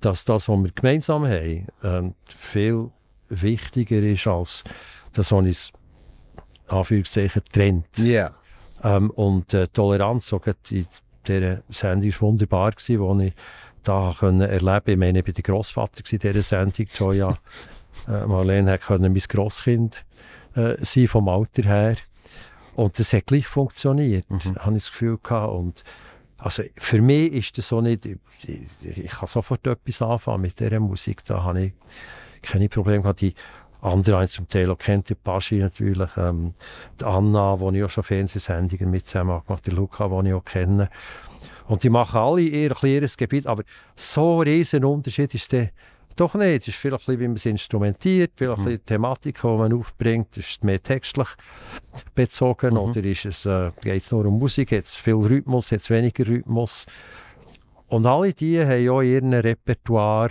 dass 0.00 0.24
das, 0.24 0.48
was 0.48 0.58
wir 0.58 0.70
gemeinsam 0.72 1.24
haben, 1.26 1.66
ähm, 1.82 2.14
viel 2.36 2.90
wichtiger 3.28 4.02
ist 4.02 4.26
als 4.26 4.64
das, 5.12 5.32
was 5.32 5.38
uns 5.38 5.72
Anführungszeichen 6.68 7.42
trennt. 7.52 7.98
Ja. 7.98 8.32
Ähm, 8.82 9.10
und 9.10 9.54
äh, 9.54 9.68
Toleranz, 9.68 10.26
so 10.26 10.40
in 10.70 10.86
dieser 11.26 11.62
Sendung, 11.70 12.10
war 12.12 12.20
wunderbar, 12.22 12.70
gewesen, 12.72 13.00
wo 13.00 13.18
ich 13.20 13.32
da 13.84 14.14
können 14.18 14.40
erleben 14.42 14.82
Ich 14.86 14.96
meine, 14.96 15.18
ich 15.20 15.26
war 15.26 15.32
der 15.32 15.42
Grossvater 15.42 16.02
in 16.10 16.18
dieser 16.18 16.42
Sendung. 16.42 16.86
Joya 16.94 17.36
äh, 18.08 18.26
Marlene 18.26 18.72
hat 18.72 18.82
können 18.82 19.12
mein 19.12 19.22
Grosskind 19.28 20.04
äh, 20.54 20.76
sein, 20.84 21.08
vom 21.08 21.28
Alter 21.28 21.62
her. 21.62 21.96
Und 22.74 22.98
das 22.98 23.12
hat 23.12 23.26
gleich 23.26 23.46
funktioniert, 23.46 24.28
Mhm. 24.30 24.56
habe 24.56 24.76
ich 24.76 24.84
das 24.84 24.90
Gefühl 24.90 25.18
gehabt. 25.22 25.52
Und 25.52 25.84
also 26.38 26.62
für 26.76 27.00
mich 27.00 27.32
ist 27.32 27.58
das 27.58 27.68
so 27.68 27.80
nicht, 27.80 28.06
ich, 28.06 28.18
ich, 28.82 29.10
kann 29.10 29.28
sofort 29.28 29.66
etwas 29.66 30.02
anfangen 30.02 30.42
mit 30.42 30.58
dieser 30.58 30.80
Musik, 30.80 31.24
da 31.24 31.44
habe 31.44 31.66
ich 31.66 31.72
keine 32.42 32.68
Probleme 32.68 33.02
gehabt. 33.02 33.20
Die 33.20 33.34
anderen 33.80 34.20
haben 34.20 34.28
zum 34.28 34.48
Teil 34.48 34.70
auch 34.70 34.78
kennt, 34.78 35.08
die 35.08 35.14
Paschi 35.14 35.58
natürlich, 35.58 36.10
ähm, 36.16 36.54
die 37.00 37.04
Anna, 37.04 37.56
die 37.56 37.78
ich 37.78 37.84
auch 37.84 37.90
schon 37.90 38.04
Fernsehsendungen 38.04 38.90
mit 38.90 39.08
zusammen 39.08 39.40
gemacht 39.46 39.66
habe, 39.66 39.76
Luca, 39.76 40.08
den 40.08 40.26
ich 40.26 40.34
auch 40.34 40.44
kenne. 40.44 40.88
Und 41.68 41.82
die 41.82 41.90
machen 41.90 42.18
alle 42.18 42.40
ihr 42.40 42.74
kleines 42.74 43.16
Gebiet, 43.16 43.46
aber 43.46 43.62
so 43.94 44.40
ein 44.40 44.48
riesen 44.48 44.84
Unterschied 44.84 45.34
ist 45.34 45.52
der 45.52 45.70
doch 46.20 46.34
nicht. 46.34 46.62
Es 46.62 46.68
ist 46.68 46.76
vielleicht 46.76 47.02
ein 47.08 47.16
bisschen, 47.16 47.20
wie 47.20 47.28
man 47.28 47.36
es 47.36 47.46
instrumentiert, 47.46 48.32
vielleicht 48.36 48.58
bisschen 48.58 48.72
die 48.78 48.84
Thematik, 48.84 49.40
die 49.40 49.46
man 49.46 49.72
aufbringt, 49.72 50.36
ist 50.36 50.50
es 50.50 50.62
mehr 50.62 50.82
textlich 50.82 51.28
bezogen 52.14 52.76
oder 52.76 53.02
ist 53.04 53.24
es, 53.24 53.46
äh, 53.46 53.70
geht 53.82 54.04
es 54.04 54.10
nur 54.10 54.24
um 54.26 54.38
Musik, 54.38 54.72
hat 54.72 54.84
es 54.86 54.94
viel 54.94 55.14
Rhythmus, 55.14 55.72
hat 55.72 55.80
es 55.80 55.90
weniger 55.90 56.26
Rhythmus. 56.26 56.86
Und 57.88 58.06
alle 58.06 58.32
die 58.32 58.58
haben 58.60 58.88
auch 58.88 59.00
in 59.00 59.10
ihrem 59.12 59.32
Repertoire 59.34 60.30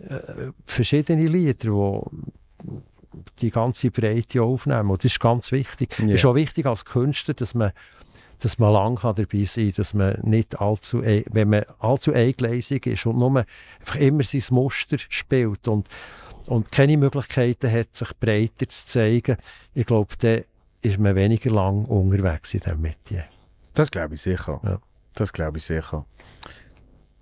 äh, 0.00 0.50
verschiedene 0.66 1.26
Lieder, 1.26 1.54
die 1.54 2.80
die 3.40 3.50
ganze 3.50 3.90
Breite 3.90 4.42
aufnehmen. 4.42 4.90
Und 4.90 5.04
das 5.04 5.12
ist 5.12 5.20
ganz 5.20 5.50
wichtig. 5.52 5.90
Es 5.98 6.04
Ja. 6.04 6.14
ist 6.16 6.24
auch 6.24 6.34
wichtig 6.34 6.66
als 6.66 6.84
Künstler, 6.84 7.34
dass 7.34 7.54
man, 7.54 7.72
dass 8.40 8.58
man 8.58 8.72
lang 8.72 8.96
kann 8.96 9.14
dabei 9.16 9.44
sein 9.44 9.66
kann, 9.66 9.72
dass 9.76 9.94
man 9.94 10.18
nicht 10.22 10.60
allzu, 10.60 11.02
ei- 11.02 11.24
wenn 11.30 11.50
man 11.50 11.64
allzu 11.78 12.12
eingleisig 12.12 12.86
ist 12.86 13.06
und 13.06 13.18
nur 13.18 13.44
einfach 13.80 13.96
immer 13.96 14.22
sein 14.22 14.42
Muster 14.50 14.96
spielt 15.08 15.66
und, 15.68 15.88
und 16.46 16.70
keine 16.70 16.96
Möglichkeiten 16.96 17.70
hat, 17.70 17.94
sich 17.96 18.10
breiter 18.20 18.68
zu 18.68 18.86
zeigen, 18.86 19.36
ich 19.74 19.86
glaube, 19.86 20.14
dann 20.18 20.42
ist 20.82 20.98
man 20.98 21.14
weniger 21.16 21.50
lang 21.50 21.84
unterwegs 21.86 22.54
in 22.54 22.60
diesem 22.60 22.80
Metier. 22.82 23.24
Das 23.74 23.90
glaube 23.90 24.14
ich 24.14 24.22
sicher. 24.22 24.60
Ja. 24.62 24.78
Das 25.14 25.32
glaube 25.32 25.58
ich 25.58 25.64
sicher. 25.64 26.04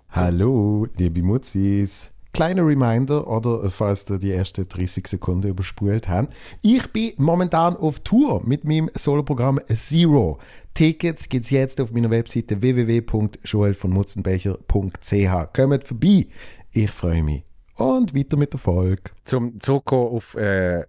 Hallo, 0.09 0.87
liebe 0.97 1.21
Mutzis. 1.21 2.11
Kleiner 2.35 2.67
Reminder, 2.67 3.25
oder 3.27 3.63
äh, 3.63 3.69
falls 3.69 4.09
ihr 4.09 4.19
die 4.19 4.33
ersten 4.33 4.67
30 4.67 5.07
Sekunden 5.07 5.47
überspult 5.47 6.09
habt. 6.09 6.33
Ich 6.61 6.91
bin 6.91 7.13
momentan 7.15 7.77
auf 7.77 8.01
Tour 8.01 8.41
mit 8.45 8.65
meinem 8.65 8.91
Soloprogramm 8.93 9.61
Zero. 9.73 10.39
Tickets 10.73 11.29
gibt's 11.29 11.49
jetzt 11.49 11.79
auf 11.79 11.93
meiner 11.93 12.09
Webseite 12.09 12.61
www.joelvonmutzenbecher.ch. 12.61 15.53
Kommt 15.55 15.87
vorbei. 15.87 16.27
Ich 16.73 16.91
freue 16.91 17.23
mich. 17.23 17.45
Und 17.75 18.13
weiter 18.13 18.35
mit 18.35 18.51
der 18.51 18.59
Folge. 18.59 19.03
Zum 19.23 19.57
zurückkommen 19.61 20.17
auf 20.17 20.35
äh, 20.35 20.83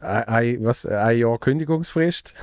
ein, 0.00 0.64
was, 0.64 0.86
ein 0.86 1.18
Jahr 1.18 1.38
Kündigungsfrist. 1.38 2.34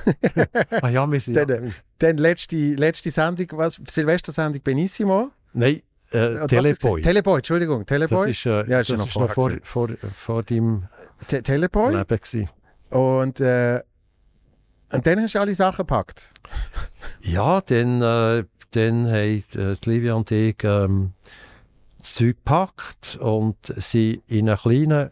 Ah 0.80 0.88
ja, 0.88 1.06
wir 1.06 1.20
sind... 1.20 1.34
Dann, 1.36 1.74
Dann 1.98 2.16
letzte, 2.16 2.56
letzte 2.56 3.10
Sendung, 3.10 3.48
was? 3.58 3.78
Silvestersendung 3.86 4.62
Benissimo? 4.62 5.32
Nein, 5.52 5.82
äh, 6.12 6.46
du 6.46 6.46
gesagt? 6.46 7.02
Teleboy, 7.02 7.38
Entschuldigung, 7.38 7.80
Das 7.80 7.86
Teleboy. 7.86 8.30
ist, 8.30 8.46
äh, 8.46 8.50
Ja, 8.68 8.78
das 8.78 8.90
ist 8.90 8.98
noch 8.98 9.06
ist 9.06 9.16
noch 9.16 9.32
vor, 9.32 9.52
vor, 9.62 9.88
vor 10.14 10.42
deinem 10.42 10.88
Te. 11.26 11.40
Leben 11.56 11.70
gewesen. 11.70 12.48
Und, 12.90 13.40
äh, 13.40 13.80
und 14.92 15.06
dann 15.06 15.20
hast 15.22 15.34
du 15.34 15.40
alle 15.40 15.54
Sachen 15.54 15.86
gepackt. 15.86 16.34
Ja, 17.22 17.60
dann, 17.62 18.02
äh, 18.02 18.44
dann 18.72 19.06
haben 19.06 19.44
die 19.54 19.76
Livia 19.90 20.14
und 20.14 20.30
ich 20.30 20.56
ähm, 20.64 21.12
das 21.98 22.14
Zeug 22.14 22.36
gepackt 22.36 23.16
und 23.20 23.56
sind 23.76 24.22
in 24.26 24.48
einen 24.48 24.58
kleinen 24.58 25.10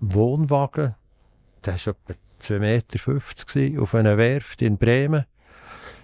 Wohnwagen, 0.00 0.94
der 1.64 1.74
war 1.74 1.94
etwa 2.08 2.14
2,50 2.40 3.58
Meter, 3.70 3.82
auf 3.82 3.94
einer 3.94 4.16
Werft 4.16 4.62
in 4.62 4.78
Bremen, 4.78 5.26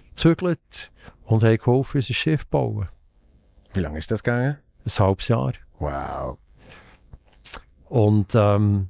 gezügelt 0.09 0.91
und 1.25 1.43
haben 1.43 1.57
geholfen, 1.57 1.97
unser 1.97 2.13
Schiff 2.13 2.41
zu 2.41 2.47
bauen. 2.49 2.87
Wie 3.77 3.81
lange 3.81 3.99
ist 3.99 4.09
das 4.09 4.23
gegangen? 4.23 4.57
Ein 4.85 4.91
halbes 4.91 5.27
Jahr. 5.27 5.53
Wow. 5.77 6.39
Und 7.89 8.33
ähm, 8.33 8.89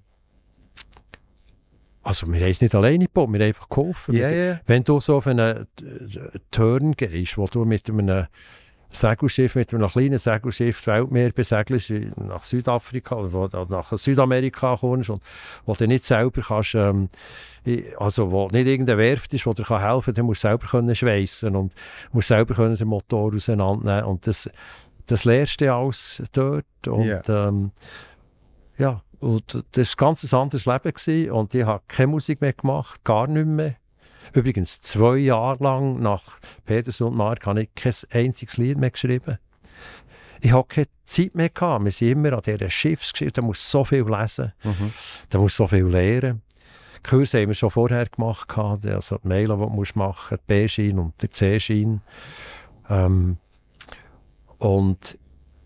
also 2.04 2.26
wir 2.32 2.40
haben 2.40 2.52
es 2.52 2.62
nicht 2.62 2.74
alleine 2.74 3.06
gebaut, 3.06 3.28
wir 3.28 3.40
haben 3.40 3.48
einfach 3.48 3.68
geholfen. 3.68 4.16
Wir 4.16 4.32
ja. 4.32 4.62
Wenn 4.66 4.86
du 4.86 5.02
so 5.02 5.18
auf 5.18 5.28
einen 5.28 5.68
äh, 5.82 6.40
Turn 6.52 6.94
gehst, 6.94 7.38
wo 7.38 7.48
du 7.48 7.66
mit 7.66 7.90
einem 7.90 8.28
Segelschiff, 8.92 9.56
mit 9.56 9.74
einem 9.74 9.88
kleinen 9.88 10.18
Segelschiff 10.20 10.82
die 10.82 10.88
Weltmeer 10.88 11.32
besegelst, 11.32 11.92
nach 12.18 12.44
Südafrika 12.44 13.16
oder 13.16 13.34
wo- 13.34 13.66
nach 13.70 13.92
Südamerika 13.98 14.78
kommst 14.80 15.10
und 15.10 15.22
wo 15.66 15.74
du 15.76 15.88
nicht 15.88 16.06
selber 16.06 16.42
kannst, 16.42 16.76
ähm, 16.76 17.10
also 18.00 18.32
wo 18.32 18.48
nicht 18.48 18.66
irgendeine 18.66 18.98
Werft 18.98 19.34
ist, 19.34 19.46
die 19.46 19.54
dir 19.54 19.64
kann 19.64 19.82
helfen 19.82 20.06
kann, 20.06 20.14
dann 20.16 20.26
musst 20.26 20.44
du 20.44 20.48
selber 20.48 20.68
können 20.68 20.96
schweissen 20.96 21.56
und 21.56 21.74
musst 22.12 22.30
selber 22.30 22.56
können 22.56 22.76
den 22.76 22.88
Motor 22.88 23.34
auseinandernehmen 23.36 24.06
und 24.06 24.26
das, 24.26 24.50
das 25.06 25.26
lernst 25.26 25.60
du 25.62 25.74
alles 25.74 26.24
dort 26.32 26.66
und 26.88 27.04
Ja. 27.06 27.22
ähm, 27.28 27.72
ja, 28.78 29.02
und 29.20 29.64
das 29.72 29.98
war 30.00 30.08
ein 30.10 30.14
ganz 30.16 30.34
anderes 30.34 30.66
Leben 30.66 30.94
gewesen 30.94 31.32
und 31.32 31.54
ich 31.56 31.66
habe 31.66 31.84
keine 31.88 32.08
Musik 32.08 32.40
mehr 32.40 32.54
gemacht, 32.54 33.04
gar 33.04 33.28
nicht 33.28 33.48
mehr. 33.48 33.76
Übrigens, 34.38 34.82
zwei 34.82 35.18
Jahre 35.18 35.64
lang 35.64 36.00
nach 36.00 36.40
Peters 36.66 37.02
und 37.02 37.16
Mark 37.16 37.48
habe 37.48 37.64
ich 37.64 37.70
kein 37.74 37.94
einziges 38.12 38.58
Lied 38.58 38.78
mehr 38.78 38.92
geschrieben. 38.92 39.40
Ich 40.42 40.52
hatte 40.52 40.68
keine 40.68 40.88
Zeit 41.06 41.34
mehr. 41.34 41.50
Gehabt. 41.50 41.84
Wir 41.84 41.92
sind 41.92 42.12
immer 42.12 42.34
an 42.34 42.42
dieser 42.46 42.70
Schiffsgeschichte. 42.70 43.42
Da 43.42 43.42
musst 43.42 43.66
du 43.66 43.80
so 43.80 43.84
viel 43.84 44.04
lesen, 44.08 44.54
Mhm. 44.64 44.92
da 45.30 45.40
musst 45.40 45.58
du 45.58 45.64
so 45.64 45.68
viel 45.68 45.86
lernen. 45.88 46.44
Die 46.98 47.10
Kurse 47.10 47.40
haben 47.42 47.48
wir 47.48 47.56
schon 47.56 47.72
vorher 47.72 48.06
gemacht. 48.06 48.48
gehabt, 48.48 48.86
Also 48.86 49.18
die 49.18 49.28
Mailen, 49.28 49.58
die 49.60 49.66
du 49.66 49.72
musst 49.72 49.96
machen 49.96 50.38
musst, 50.38 50.50
der 50.50 50.54
B-Schein 50.56 51.00
und 51.00 51.20
der 51.20 51.32
C-Schein. 51.32 52.02
Ähm, 52.90 53.38
und 54.60 55.18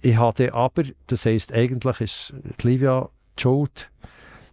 ich 0.02 0.16
hatte 0.18 0.54
aber, 0.54 0.84
das 1.08 1.26
heisst, 1.26 1.52
eigentlich 1.52 2.00
ist 2.00 2.34
die 2.62 2.68
Livia 2.68 3.10
die 3.38 3.42
schuld. 3.42 3.90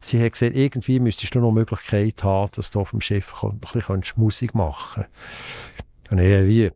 Sie 0.00 0.22
hat 0.22 0.32
gesagt, 0.32 0.54
irgendwie 0.56 1.00
müsstest 1.00 1.34
du 1.34 1.40
noch 1.40 1.48
eine 1.48 1.60
Möglichkeit 1.60 2.22
haben, 2.22 2.50
dass 2.54 2.70
du 2.70 2.80
auf 2.80 2.90
dem 2.90 3.00
Schiff 3.00 3.42
ein 3.42 3.58
bisschen 3.58 4.02
Musik 4.16 4.54
machen 4.54 5.04
kannst. 5.04 6.12
Und 6.12 6.18
ich, 6.18 6.46
wie? 6.46 6.70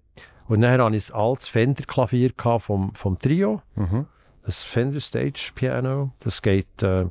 Und 0.49 0.61
dann 0.63 0.81
hatte 0.81 0.97
ich 0.97 1.13
ein 1.13 1.17
altes 1.21 1.49
Fender-Klavier 1.49 2.33
vom, 2.59 2.95
vom 2.95 3.19
Trio, 3.19 3.63
Mhm. 3.77 4.07
das 4.45 4.63
Fender 4.65 5.01
Stage 5.01 5.53
Piano. 5.55 6.13
Das 6.21 6.43
geht, 6.43 6.83
äh, 6.83 7.07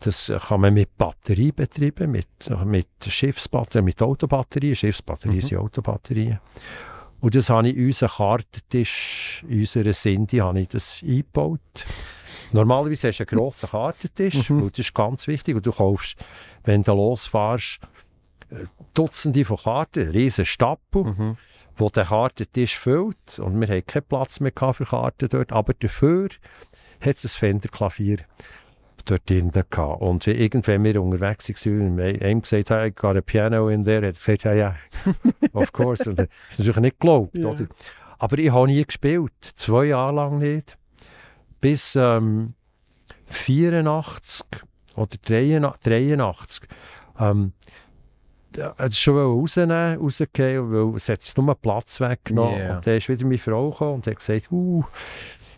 das 0.00 0.32
kann 0.48 0.62
man 0.62 0.72
mit 0.74 0.96
Batterie 0.96 1.52
betreiben, 1.52 2.10
mit, 2.10 2.26
mit 2.64 2.88
Schiffsbatterien, 3.06 3.84
mit 3.84 4.00
Autobatterien. 4.00 4.74
Schiffsbatterien 4.74 5.36
Mhm. 5.36 5.42
sind 5.42 5.58
Autobatterien. 5.58 6.40
Und 7.20 7.34
das 7.34 7.50
habe 7.50 7.68
ich 7.68 7.76
in 7.76 7.86
unseren 7.86 8.08
Kartentisch, 8.08 9.44
in 9.46 9.60
unserer 9.60 9.92
Sindi, 9.92 10.38
habe 10.38 10.60
ich 10.60 10.68
das 10.68 11.02
eingebaut. 11.06 11.60
Normalerweise 12.52 13.08
hast 13.08 13.18
du 13.20 13.24
einen 13.28 13.38
grossen 13.38 13.68
Kartentisch, 13.70 14.50
Mhm. 14.50 14.68
das 14.70 14.78
ist 14.78 14.94
ganz 14.94 15.26
wichtig. 15.26 15.56
Und 15.56 15.66
du 15.66 15.72
kaufst, 15.72 16.16
wenn 16.64 16.82
du 16.82 16.92
losfährst, 16.92 17.80
äh, 18.50 18.64
Dutzende 18.94 19.44
von 19.44 19.56
Karten, 19.58 20.00
einen 20.02 20.10
riesen 20.12 20.44
Stapel, 20.46 21.04
Mhm. 21.04 21.36
wo 21.76 21.88
der 21.90 22.06
Kartentisch 22.06 22.78
füllt. 22.78 23.38
Und 23.38 23.60
wir 23.60 23.68
hatten 23.68 23.86
keinen 23.86 24.04
Platz 24.04 24.40
mehr 24.40 24.52
für 24.72 24.84
Karten 24.84 25.28
dort. 25.28 25.52
Aber 25.52 25.72
dafür 25.74 26.28
hat 27.00 27.16
es 27.16 27.24
ein 27.24 27.28
Fender-Klavier 27.38 28.18
dort 29.06 29.30
drin 29.30 29.50
gehabt. 29.50 30.02
Und 30.02 30.26
irgendwann 30.26 30.84
wir 30.84 31.00
unterwegs 31.02 31.48
waren 31.66 31.98
und 31.98 32.20
ihm 32.20 32.42
gesagt 32.42 32.70
haben, 32.70 32.88
ich 32.88 32.96
got 32.96 33.16
a 33.16 33.20
piano 33.22 33.68
in 33.68 33.84
there, 33.84 34.06
hat 34.08 34.16
er 34.16 34.36
gesagt, 34.36 34.44
ja, 34.44 34.52
ja, 34.52 34.76
of 35.54 35.72
course. 35.72 36.08
Und 36.10 36.18
hat 36.18 36.28
es 36.50 36.58
natürlich 36.58 36.80
nicht 36.80 37.00
geglaubt. 37.00 37.38
Oder? 37.38 37.66
Aber 38.18 38.38
ich 38.38 38.50
habe 38.52 38.66
nie 38.66 38.84
gespielt. 38.84 39.32
Zwei 39.54 39.86
Jahre 39.86 40.14
lang 40.14 40.38
nicht. 40.38 40.76
Bis 41.60 41.94
ähm, 41.96 42.54
84 43.26 44.46
oder 44.96 45.16
83. 45.24 45.80
83 45.82 46.68
ähm, 47.18 47.52
ja, 48.56 48.74
es 48.78 48.98
schon 48.98 49.16
rausnehmen, 49.16 49.98
rausgehen, 49.98 50.72
weil 50.72 50.96
es 50.96 51.08
hat 51.08 51.20
nur 51.36 51.54
Platz 51.54 52.00
weggenommen. 52.00 52.58
Yeah. 52.58 52.76
Und 52.76 52.86
dann 52.86 52.96
ist 52.96 53.08
wieder 53.08 53.24
meine 53.24 53.38
Frau 53.38 53.70
gekommen 53.70 53.94
und 53.94 54.06
hat 54.06 54.16
gesagt, 54.16 54.50
uh, 54.50 54.84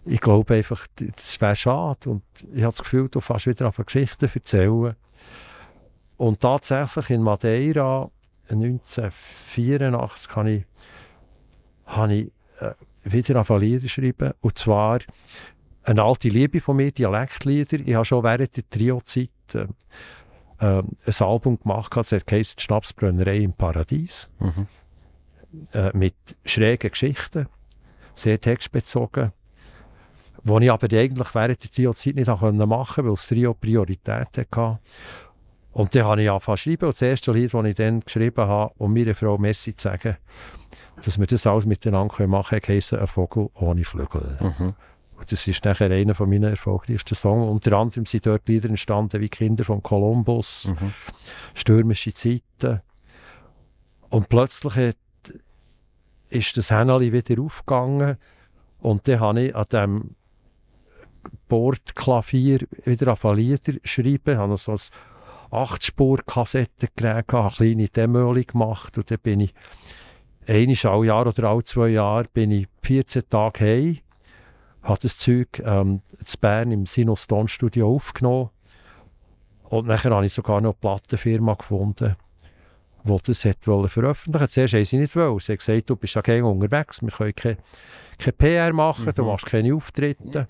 ich 0.05 0.21
glaube 0.21 0.55
einfach, 0.55 0.87
das 0.97 1.41
wäre 1.41 1.57
schade. 1.57 2.11
Und 2.11 2.23
ich 2.53 2.63
habe 2.63 2.73
das 2.73 2.83
Gefühl, 2.83 3.09
du 3.09 3.21
fährst 3.21 3.47
wieder 3.47 3.69
auf 3.69 3.77
Geschichten 3.77 4.29
erzählen. 4.33 4.97
Und 6.17 6.41
tatsächlich 6.41 7.11
in 7.11 7.23
Madeira 7.23 8.11
1984 8.51 10.37
habe 10.37 10.51
ich, 10.51 10.65
habe 11.87 12.15
ich 12.15 12.33
äh, 12.61 12.75
wieder 13.05 13.37
angefangen 13.37 13.63
Lieder 13.63 13.89
schreiben. 13.89 14.33
Und 14.41 14.59
zwar 14.59 14.99
eine 15.85 16.03
alte 16.03 16.29
Liebe 16.29 16.61
von 16.61 16.77
mir, 16.77 16.93
Dialektlieder. 16.93 17.81
Ich 17.81 17.95
habe 17.95 18.05
schon 18.05 18.23
während 18.23 18.57
der 18.57 18.69
Trio-Zeit 18.69 19.31
äh, 19.55 19.67
äh, 20.59 20.83
ein 20.83 21.15
Album 21.19 21.59
gemacht, 21.59 21.93
das 21.95 22.13
heisst 22.31 22.61
Schnapsbrennerei 22.61 23.39
im 23.39 23.53
Paradies. 23.53 24.29
Mhm. 24.39 24.67
Äh, 25.73 25.97
mit 25.97 26.15
schrägen 26.45 26.91
Geschichten, 26.91 27.47
sehr 28.15 28.41
textbezogen. 28.41 29.33
wo 30.45 30.59
ich 30.59 30.71
aber 30.71 30.89
eigentlich 30.97 31.35
während 31.35 31.63
der 31.63 31.71
Trio-Zeit 31.71 32.15
nicht 32.15 32.27
machen 32.27 32.59
konnte, 32.59 33.05
weil 33.05 33.11
das 33.11 33.27
Trio 33.27 33.55
Priorität 33.55 34.39
hatte. 34.39 34.79
Und 35.73 35.95
dann 35.95 36.05
habe 36.05 36.23
ich 36.23 36.31
angefangen 36.31 36.59
zu 36.59 36.63
schreiben. 36.65 36.87
Und 36.87 36.95
das 36.95 37.03
erste 37.03 37.33
Lied, 37.33 37.55
das 37.55 37.65
ich 37.65 37.75
dann 37.75 38.01
geschrieben 38.01 38.47
habe, 38.47 38.75
um 38.79 38.93
meiner 38.93 39.15
Frau 39.15 39.39
Messi 39.39 39.75
zu 39.75 39.89
sagen, 39.89 40.17
dass 41.05 41.19
wir 41.19 41.27
das 41.27 41.47
alles 41.47 41.67
miteinander 41.67 42.27
machen 42.27 42.61
können, 42.61 42.77
heisst 42.77 42.95
«Ein 42.95 43.07
Vogel 43.07 43.49
ohne 43.55 43.85
Flügel». 43.85 44.39
Mhm. 44.41 44.75
Das 45.29 45.47
ist 45.47 45.65
nachher 45.65 45.91
einer 45.91 46.15
von 46.15 46.29
meinen 46.29 46.51
erfolgreichsten 46.51 47.15
Songs. 47.15 47.51
Unter 47.51 47.79
anderem 47.79 48.07
sind 48.07 48.27
dort 48.27 48.49
Lieder 48.49 48.69
entstanden 48.69 49.21
wie 49.21 49.29
«Kinder 49.29 49.65
von 49.65 49.83
Kolumbus», 49.83 50.69
Mhm. 50.69 50.93
«Stürmische 51.55 52.13
Zeiten». 52.13 52.81
Und 54.11 54.29
plötzlich 54.29 54.77
hat, 54.77 54.97
ist 56.29 56.57
das 56.57 56.71
Hähneli 56.71 57.13
wieder 57.13 57.41
aufgegangen 57.43 58.17
und 58.81 59.07
dann 59.07 59.21
habe 59.21 59.41
ich 59.43 59.57
an 59.57 59.67
diesem 59.71 60.17
Bordklavier 61.49 62.67
wieder 62.85 63.09
angefangen 63.09 63.39
Lieder 63.39 63.75
schreiben. 63.85 64.33
Ich 64.33 64.37
habe 64.37 64.57
so 64.57 64.73
ein 64.73 64.79
8-Spur-Kassettengerät, 65.51 67.29
gehabt, 67.29 67.61
eine 67.61 67.75
kleine 67.75 67.89
Demo 67.89 68.35
gemacht 68.35 68.97
und 68.99 69.11
dann 69.11 69.19
bin 69.19 69.41
ich 69.41 69.55
einmal 70.47 70.77
alle 70.85 71.07
Jahr 71.07 71.27
oder 71.27 71.45
alle 71.45 71.65
zwei 71.65 71.89
Jahre 71.89 72.27
bin 72.33 72.51
ich 72.51 72.67
14 72.83 73.29
Tage 73.29 73.61
heim, 73.61 73.99
habe 74.83 75.01
das 75.01 75.19
Zeug 75.19 75.63
ähm, 75.65 76.03
in 76.19 76.41
Bern 76.41 76.73
im 76.73 76.87
Sinus 76.87 77.27
Studio 77.47 77.95
aufgenommen 77.95 78.51
und 79.73 79.87
nachher 79.87 80.15
habe 80.15 80.27
ich 80.27 80.35
sogar 80.35 80.61
noch 80.61 80.73
eine 80.73 80.79
Plattenfirma 80.81 81.55
gefunden, 81.55 82.15
die 83.05 83.17
das 83.25 83.45
hat 83.47 83.57
veröffentlichen. 83.65 84.49
Zuerst 84.49 84.75
haben 84.75 84.85
sie 84.85 84.99
nicht 84.99 85.17
wollen. 85.17 85.39
Sie 85.39 85.53
haben 85.53 85.59
gesagt, 85.59 85.89
du 85.89 85.97
bist 85.97 86.15
ja 86.15 86.21
gerne 86.21 86.47
unterwegs, 86.47 87.01
wir 87.01 87.11
können 87.11 87.35
keine, 87.35 87.57
keine 88.19 88.33
PR 88.33 88.73
machen, 88.75 89.13
du 89.15 89.25
machst 89.25 89.47
keine 89.47 89.75
Auftritte. 89.75 90.47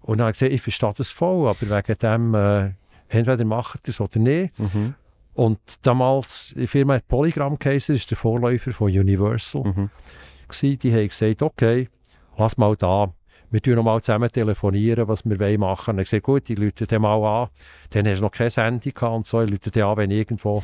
Und 0.00 0.18
dann 0.18 0.26
habe 0.26 0.30
ich 0.32 0.38
gesagt, 0.38 0.52
ich 0.52 0.62
verstehe 0.62 0.92
das 0.96 1.10
voll, 1.10 1.48
aber 1.48 1.60
wegen 1.60 1.98
dem, 1.98 2.34
äh, 2.34 2.72
entweder 3.08 3.44
macht 3.44 3.86
ihr 3.86 3.90
es 3.90 4.00
oder 4.00 4.18
nicht. 4.18 4.58
Mhm. 4.58 4.94
Und 5.34 5.60
damals, 5.82 6.54
die 6.56 6.66
Firma 6.66 6.94
hat 6.94 7.06
Polygram 7.06 7.56
geheißen, 7.56 7.94
das 7.94 8.02
ist 8.02 8.10
der 8.10 8.18
Vorläufer 8.18 8.72
von 8.72 8.88
Universal. 8.88 9.62
Mhm. 9.62 9.90
Gewesen. 10.48 10.78
Die 10.80 10.92
haben 10.92 11.08
gesagt, 11.08 11.42
okay, 11.42 11.88
lass 12.36 12.56
mal 12.56 12.76
da, 12.76 13.12
wir 13.52 13.60
tun 13.60 13.74
noch 13.74 13.82
mal 13.82 14.00
zusammen 14.00 14.32
telefonieren, 14.32 15.08
was 15.08 15.26
wir 15.26 15.38
wollen 15.38 15.60
machen. 15.60 15.98
Ich 15.98 16.12
habe 16.12 16.14
gesagt, 16.20 16.22
gut, 16.22 16.48
ich 16.48 16.58
rufe 16.58 16.86
den 16.86 17.02
mal 17.02 17.22
an. 17.22 17.50
Dann 17.90 18.08
hast 18.08 18.20
du 18.20 18.24
noch 18.24 18.30
kein 18.30 18.48
Handy 18.48 18.92
gehabt 18.92 19.14
und 19.14 19.26
so. 19.26 19.42
Ich 19.42 19.52
rufe 19.52 19.70
den 19.70 19.82
an, 19.82 19.98
wenn 19.98 20.10
ich 20.10 20.20
irgendwo 20.20 20.62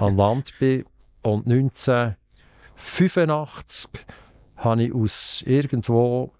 an 0.00 0.16
Land 0.16 0.52
bin. 0.58 0.84
Und 1.22 1.46
1985 1.46 3.88
habe 4.56 4.82
ich 4.82 4.92
aus 4.92 5.44
irgendwo 5.46 6.32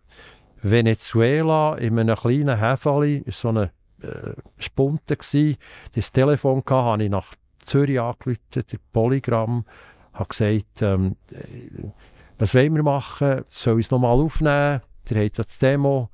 Venezuela 0.63 1.77
in 1.77 1.97
einem 1.97 2.17
kleinen 2.17 2.59
Häfeli, 2.59 3.23
so 3.29 3.51
eine 3.51 3.71
äh, 4.03 4.33
Spunte 4.59 5.17
gsi, 5.17 5.59
das 5.95 6.11
Telefon 6.11 6.65
gehabt, 6.65 6.87
habe 6.87 7.05
ich 7.05 7.11
nach 7.11 7.37
Zürich 7.65 8.01
angerufen, 8.01 8.65
Polygram, 8.93 9.65
habe 10.13 10.29
gesagt, 10.29 10.83
ähm, 10.83 11.15
äh, 11.31 11.93
was 12.39 12.55
wollen 12.55 12.74
wir 12.74 12.82
machen, 12.82 13.45
soll 13.49 13.80
ich 13.80 13.86
es 13.86 13.91
nochmal 13.91 14.12
aufnehmen, 14.12 14.80
der 15.11 15.24
hat 15.24 15.39
das 15.39 15.59
Demo, 15.59 16.11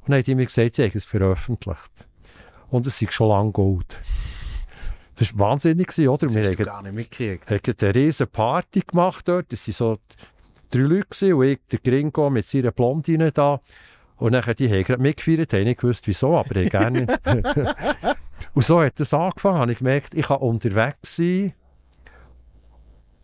und 0.00 0.10
dann 0.10 0.18
hat 0.18 0.28
er 0.28 0.36
mir 0.36 0.46
gesagt, 0.46 0.76
sie 0.76 0.82
haben 0.82 0.92
es 0.94 1.04
veröffentlicht. 1.04 1.90
Und 2.70 2.86
es 2.86 3.00
ist 3.00 3.12
schon 3.12 3.28
lange 3.28 3.52
gut. 3.52 3.96
Das 5.16 5.36
war 5.38 5.50
wahnsinnig, 5.50 5.96
oder? 5.98 6.16
Das 6.18 6.34
Wir 6.34 6.48
hast 6.48 6.58
du 6.58 6.64
gar 6.64 6.82
nicht 6.82 6.94
mitgekriegt. 6.94 7.50
haben 7.50 7.78
eine 7.80 7.94
riesige 7.94 8.26
Party 8.26 8.82
gemacht 8.86 9.26
dort. 9.26 9.52
Das 9.52 9.66
waren 9.66 9.74
so 9.74 9.98
drei 10.70 10.80
Leute 10.80 11.36
und 11.36 11.44
ich, 11.44 11.58
der 11.70 11.78
Gringo 11.80 12.30
mit 12.30 12.46
seiner 12.46 12.70
Blondine 12.70 13.32
da. 13.32 13.60
Und 14.16 14.32
dann 14.32 14.42
die 14.58 14.68
haben 14.68 14.84
gerade 14.84 15.02
mitgefeiert, 15.02 15.52
haben 15.52 15.64
nicht 15.64 15.80
gewusst, 15.80 16.06
wieso, 16.06 16.36
aber 16.36 16.56
ich 16.56 16.70
gerne. 16.70 17.06
und 18.54 18.64
so 18.64 18.80
hat 18.80 18.98
es 19.00 19.14
angefangen, 19.14 19.58
habe 19.58 19.72
ich 19.72 19.78
gemerkt, 19.78 20.14
ich 20.14 20.26
kann 20.26 20.38
unterwegs 20.38 21.16
sein 21.16 21.54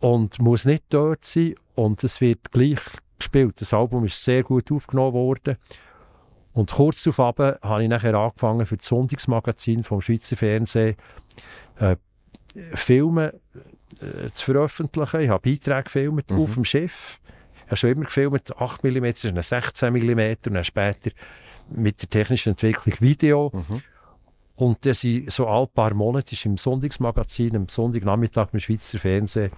und 0.05 0.38
muss 0.38 0.66
nicht 0.66 0.84
dort 0.90 1.24
sein 1.24 1.55
und 1.76 2.05
es 2.05 2.20
wird 2.20 2.52
gleich 2.52 2.78
gespielt. 3.18 3.59
Das 3.59 3.72
Album 3.72 4.05
ist 4.05 4.22
sehr 4.22 4.42
gut 4.42 4.70
aufgenommen 4.70 5.14
worden. 5.14 5.57
Und 6.52 6.72
kurz 6.72 7.02
darauf 7.05 7.18
habe 7.62 7.82
ich 7.82 7.88
nachher 7.88 8.14
angefangen, 8.14 8.66
für 8.66 8.76
das 8.76 8.86
Sonntagsmagazin 8.86 9.82
vom 9.82 10.02
Schweizer 10.02 10.36
Fernsehen 10.36 10.96
äh, 11.78 11.96
Filme 12.74 13.32
äh, 14.00 14.28
zu 14.30 14.44
veröffentlichen. 14.44 15.20
Ich 15.22 15.30
habe 15.30 15.50
Beiträge 15.50 15.84
gefilmt 15.84 16.30
Mhm. 16.30 16.38
auf 16.38 16.52
dem 16.52 16.66
Schiff. 16.66 17.18
Ich 17.64 17.66
habe 17.68 17.76
schon 17.78 17.90
immer 17.92 18.05
gefilmt, 18.05 18.55
8 18.59 18.84
mm, 18.84 19.05
eine 19.05 19.42
16 19.42 19.90
mm 19.90 20.20
und 20.20 20.55
dann 20.55 20.64
später 20.64 21.12
mit 21.70 22.02
der 22.02 22.11
technischen 22.11 22.50
Entwicklung 22.50 22.94
Video. 23.00 23.50
Mhm. 23.55 23.82
Und 24.57 24.84
das 24.86 25.00
sind 25.00 25.32
so 25.32 25.46
alle 25.48 25.66
paar 25.66 25.94
Monate 25.94 26.32
ist 26.32 26.46
im 26.46 26.57
Sonntagsmagazin, 26.57 27.57
am 27.57 27.68
Sonntagnachmittag 27.68 28.48
im 28.52 28.61
Schweizer 28.61 28.98
Fernsehen, 28.98 29.50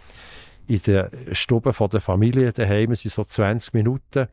in 0.66 0.80
der 0.82 1.10
Stube 1.32 1.72
von 1.72 1.90
der 1.90 2.00
Familie 2.00 2.52
daheim 2.52 2.94
sind 2.94 3.12
so 3.12 3.24
20 3.24 3.74
Minuten 3.74 4.28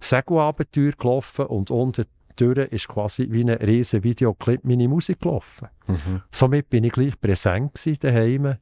Segelabenteuer 0.00 0.92
gelaufen 0.92 1.46
und 1.46 1.70
unten 1.70 2.04
durch 2.36 2.72
ist 2.72 2.88
quasi 2.88 3.28
wie 3.30 3.42
ein 3.42 3.50
riesen 3.50 4.02
Videoclip 4.02 4.64
meine 4.64 4.88
Musik 4.88 5.20
gelaufen. 5.20 5.68
Mhm. 5.86 6.22
Somit 6.30 6.70
bin 6.70 6.84
ich 6.84 6.92
gleich 6.92 7.20
präsent 7.20 7.74
gewesen 7.74 7.98
daheim 8.00 8.56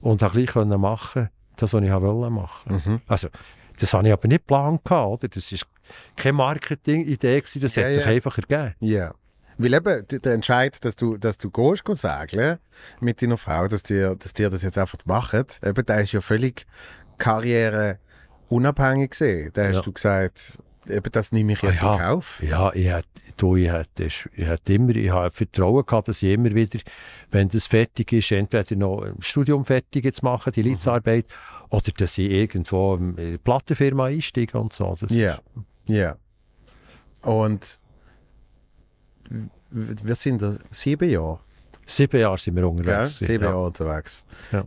und 0.00 0.22
habe 0.22 0.34
gleich 0.34 0.50
können 0.50 0.80
machen, 0.80 1.28
das, 1.56 1.74
was 1.74 1.82
ich 1.82 1.90
wollte 1.90 2.30
machen. 2.30 2.82
Mhm. 2.84 3.00
Also, 3.06 3.28
das 3.78 3.92
habe 3.94 4.06
ich 4.06 4.12
aber 4.12 4.28
nicht 4.28 4.46
geplant, 4.46 4.90
oder? 4.90 5.28
Das 5.28 5.52
war 5.52 5.58
keine 6.16 6.34
Marketing-Idee, 6.34 7.40
das 7.40 7.76
Ja, 7.76 7.84
hat 7.84 7.92
sich 7.92 8.04
ja. 8.04 8.10
einfach 8.10 8.38
ergeben. 8.38 8.74
Ja. 8.80 9.14
Weil 9.62 9.74
eben 9.74 10.06
der 10.08 10.32
Entscheid, 10.32 10.84
dass 10.84 10.96
du, 10.96 11.16
dass 11.16 11.38
du 11.38 11.50
gehst 11.50 11.84
segeln 11.92 12.58
mit 13.00 13.22
deiner 13.22 13.36
Frau, 13.36 13.68
dass 13.68 13.82
dir, 13.82 14.16
dass 14.16 14.32
dir 14.32 14.50
das 14.50 14.62
jetzt 14.62 14.78
einfach 14.78 14.98
macht, 15.04 15.60
eben, 15.64 15.86
der 15.86 16.00
ist 16.00 16.12
ja 16.12 16.20
völlig 16.20 16.66
karriereunabhängig 17.18 19.10
gesehen. 19.10 19.50
Da 19.52 19.64
hast 19.68 19.76
Ja. 19.76 19.82
du 19.82 19.92
gesagt, 19.92 20.58
eben, 20.88 21.12
das 21.12 21.32
nehme 21.32 21.52
ich 21.52 21.62
Ah, 21.62 21.68
jetzt 21.68 21.82
ja. 21.82 21.92
in 21.94 22.00
Kauf. 22.00 22.42
Ja, 22.42 22.72
ich 22.74 22.90
hatte, 22.90 23.08
du, 23.36 23.56
ich 23.56 23.70
hatte, 23.70 24.04
ich 24.06 24.46
hatte 24.46 24.72
immer, 24.72 24.94
ich 24.96 25.10
habe 25.10 25.30
Vertrauen 25.30 25.84
gehabt, 25.86 26.08
dass 26.08 26.22
ich 26.22 26.32
immer 26.32 26.52
wieder, 26.54 26.78
wenn 27.30 27.48
das 27.48 27.66
fertig 27.66 28.12
ist, 28.12 28.32
entweder 28.32 28.76
noch 28.76 29.02
ein 29.02 29.16
Studium 29.20 29.64
fertig 29.64 30.12
zu 30.14 30.24
machen, 30.24 30.52
die 30.52 30.62
Leidsarbeit, 30.62 31.26
oder 31.70 31.90
dass 31.96 32.18
ich 32.18 32.30
irgendwo 32.30 32.94
in 32.96 33.18
eine 33.18 33.38
Plattenfirma 33.38 34.06
einsteige 34.06 34.58
und 34.58 34.72
so. 34.72 34.96
Das, 35.00 35.10
Ja, 35.12 35.38
ja. 35.86 36.16
Und 37.22 37.78
wir 39.70 40.14
sind 40.14 40.42
da 40.42 40.56
sieben 40.70 41.08
Jahre, 41.08 41.40
Sieben 41.86 42.20
Jahre 42.20 42.38
sind 42.38 42.56
wir 42.56 42.68
unterwegs. 42.68 43.18
gewesen, 43.18 43.26
Sieben 43.26 43.44
ja. 43.44 43.50
Jahre 43.50 43.66
unterwegs. 43.66 44.24
Ja. 44.52 44.64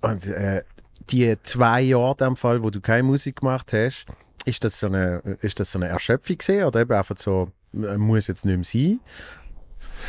Und 0.00 0.26
äh, 0.26 0.62
die 1.10 1.36
zwei 1.42 1.82
Jahre, 1.82 2.12
in 2.12 2.16
dem 2.16 2.36
Fall, 2.36 2.62
wo 2.62 2.70
du 2.70 2.80
keine 2.80 3.02
Musik 3.02 3.36
gemacht 3.36 3.72
hast, 3.72 4.06
ist 4.44 4.64
das 4.64 4.80
so 4.80 4.86
eine, 4.86 5.18
ist 5.40 5.60
das 5.60 5.72
so 5.72 5.78
eine 5.78 5.88
Erschöpfung 5.88 6.38
gesehen 6.38 6.64
oder 6.64 6.80
eben 6.80 6.92
einfach 6.92 7.16
so, 7.18 7.52
äh, 7.74 7.96
muss 7.96 8.26
jetzt 8.26 8.44
nicht 8.44 8.56
mehr 8.56 8.64
sein? 8.64 9.00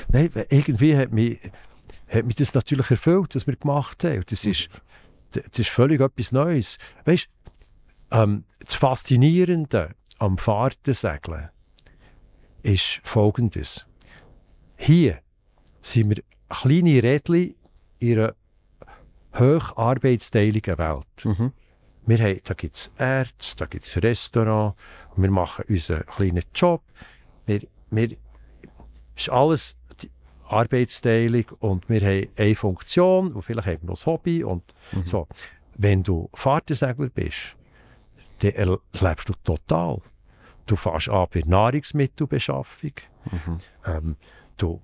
Nein, 0.10 0.46
irgendwie 0.50 0.96
hat 0.96 1.12
mich, 1.12 1.40
hat 2.08 2.26
mich 2.26 2.36
das 2.36 2.54
natürlich 2.54 2.90
erfüllt, 2.90 3.36
was 3.36 3.46
wir 3.46 3.56
gemacht 3.56 4.04
haben. 4.04 4.24
Das 4.30 4.46
ist, 4.46 4.70
das 5.32 5.60
ist 5.60 5.70
völlig 5.70 6.00
etwas 6.00 6.32
Neues. 6.32 6.78
Weißt 7.06 7.28
ähm, 8.12 8.46
das 8.60 8.74
Faszinierende 8.76 9.92
am 10.18 10.38
Fahrtensegeln 10.38 11.50
ist 12.64 13.02
folgendes. 13.04 13.86
Hier 14.78 15.20
sind 15.82 16.10
wir 16.10 16.24
kleine 16.50 17.04
Rädchen 17.04 17.56
in 18.00 18.20
einer 18.20 18.36
hoch 19.38 19.78
arbeitsteiligen 19.78 20.78
Welt. 20.78 21.26
Mhm. 21.26 21.54
Wir 22.06 22.18
haben, 22.18 22.40
da 22.44 22.54
gibt 22.54 22.76
es 22.76 22.92
Ärzte, 22.98 23.56
da 23.58 23.66
gibt 23.66 23.86
es 23.86 23.96
Restaurant, 24.02 24.76
und 25.16 25.24
wir 25.24 25.32
machen 25.32 25.66
unseren 25.68 26.06
kleinen 26.06 26.44
Job. 26.54 26.82
Wir, 27.46 27.62
wir, 27.92 28.18
ist 29.16 29.30
alles 29.30 29.76
die 30.02 30.10
Arbeitsteilung 30.48 31.46
und 31.60 31.90
wir 31.90 32.02
haben 32.02 32.28
eine 32.36 32.56
Funktion 32.56 33.34
und 33.34 33.44
vielleicht 33.44 33.68
haben 33.68 33.82
wir 33.82 33.92
noch 33.92 34.02
ein 34.02 34.06
Hobby 34.06 34.44
und 34.44 34.64
so. 35.06 35.28
Wenn 35.78 36.04
du 36.04 36.30
Fahrtensegler 36.34 37.10
bist, 37.10 37.56
dann 38.40 38.52
erlebst 38.52 39.30
du 39.30 39.34
total. 39.44 40.00
Du 40.66 40.76
fährst 40.76 41.10
an 41.10 41.28
bei 41.34 41.42
Nahrungsmittelbeschaffung. 41.46 42.94
Ähm, 43.86 44.16
du 44.58 44.82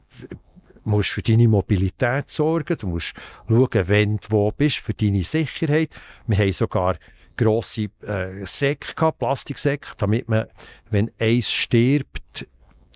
musst 0.83 1.09
für 1.09 1.21
deine 1.21 1.47
Mobilität 1.47 2.29
sorgen, 2.29 2.77
du 2.77 2.87
musst 2.87 3.13
schauen, 3.47 3.87
wenn 3.87 4.17
du 4.17 4.27
wo 4.29 4.51
bist, 4.51 4.77
für 4.77 4.93
deine 4.93 5.23
Sicherheit. 5.23 5.89
Wir 6.25 6.37
haben 6.37 6.53
sogar 6.53 6.97
grosse 7.35 7.89
äh, 8.01 8.45
Säcke 8.45 8.95
gehabt, 8.95 9.19
Plastiksäcke, 9.19 9.89
damit 9.97 10.27
man, 10.27 10.47
wenn 10.89 11.11
eins 11.19 11.51
stirbt, 11.51 12.47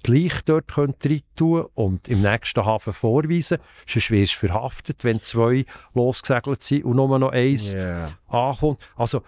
die 0.05 0.11
Leiche 0.23 0.41
dort 0.45 0.75
rein 0.77 0.95
tun 1.35 1.65
und 1.75 2.07
im 2.07 2.21
nächsten 2.23 2.65
Hafen 2.65 2.93
vorweisen. 2.93 3.59
Sonst 3.87 4.09
wirst 4.09 4.33
du 4.33 4.47
verhaftet, 4.47 5.03
wenn 5.03 5.21
zwei 5.21 5.65
losgesegelt 5.93 6.63
sind 6.63 6.85
und 6.85 6.95
nur 6.95 7.19
noch 7.19 7.31
eins 7.31 7.71
Yeah. 7.73 8.17
ankommt. 8.27 8.79
Also 8.95 9.21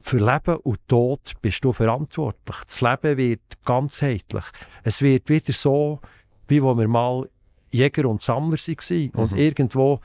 für 0.00 0.18
Leben 0.18 0.56
und 0.62 0.78
Tod 0.88 1.32
bist 1.42 1.64
du 1.64 1.72
verantwortlich. 1.72 2.56
Das 2.66 2.80
Leben 2.80 3.16
wird 3.16 3.40
ganzheitlich. 3.64 4.44
Es 4.82 5.02
wird 5.02 5.28
wieder 5.28 5.52
so, 5.52 6.00
wie 6.48 6.62
wo 6.62 6.76
wir 6.76 6.88
mal 6.88 7.28
Jäger 7.70 8.08
und 8.08 8.22
Sammler 8.22 8.56
waren. 8.56 9.10
Und 9.10 9.36
irgendwo 9.36 10.00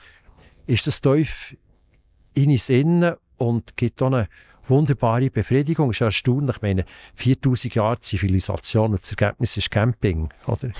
ist 0.67 0.85
das 0.87 1.01
tief 1.01 1.55
in 2.33 2.51
uns 2.51 2.69
innen 2.69 3.15
und 3.37 3.75
gibt 3.77 4.01
auch 4.01 4.07
eine 4.07 4.27
wunderbare 4.67 5.29
Befriedigung. 5.29 5.91
Es 5.91 5.97
ist 5.97 6.01
erstaunlich. 6.01 6.57
Ich 6.57 6.61
meine, 6.61 6.85
4000 7.15 7.75
Jahre 7.75 7.99
Zivilisation 7.99 8.91
und 8.91 9.01
das 9.01 9.11
Ergebnis 9.11 9.57
ist 9.57 9.71
Camping. 9.71 10.29
Oder? 10.47 10.71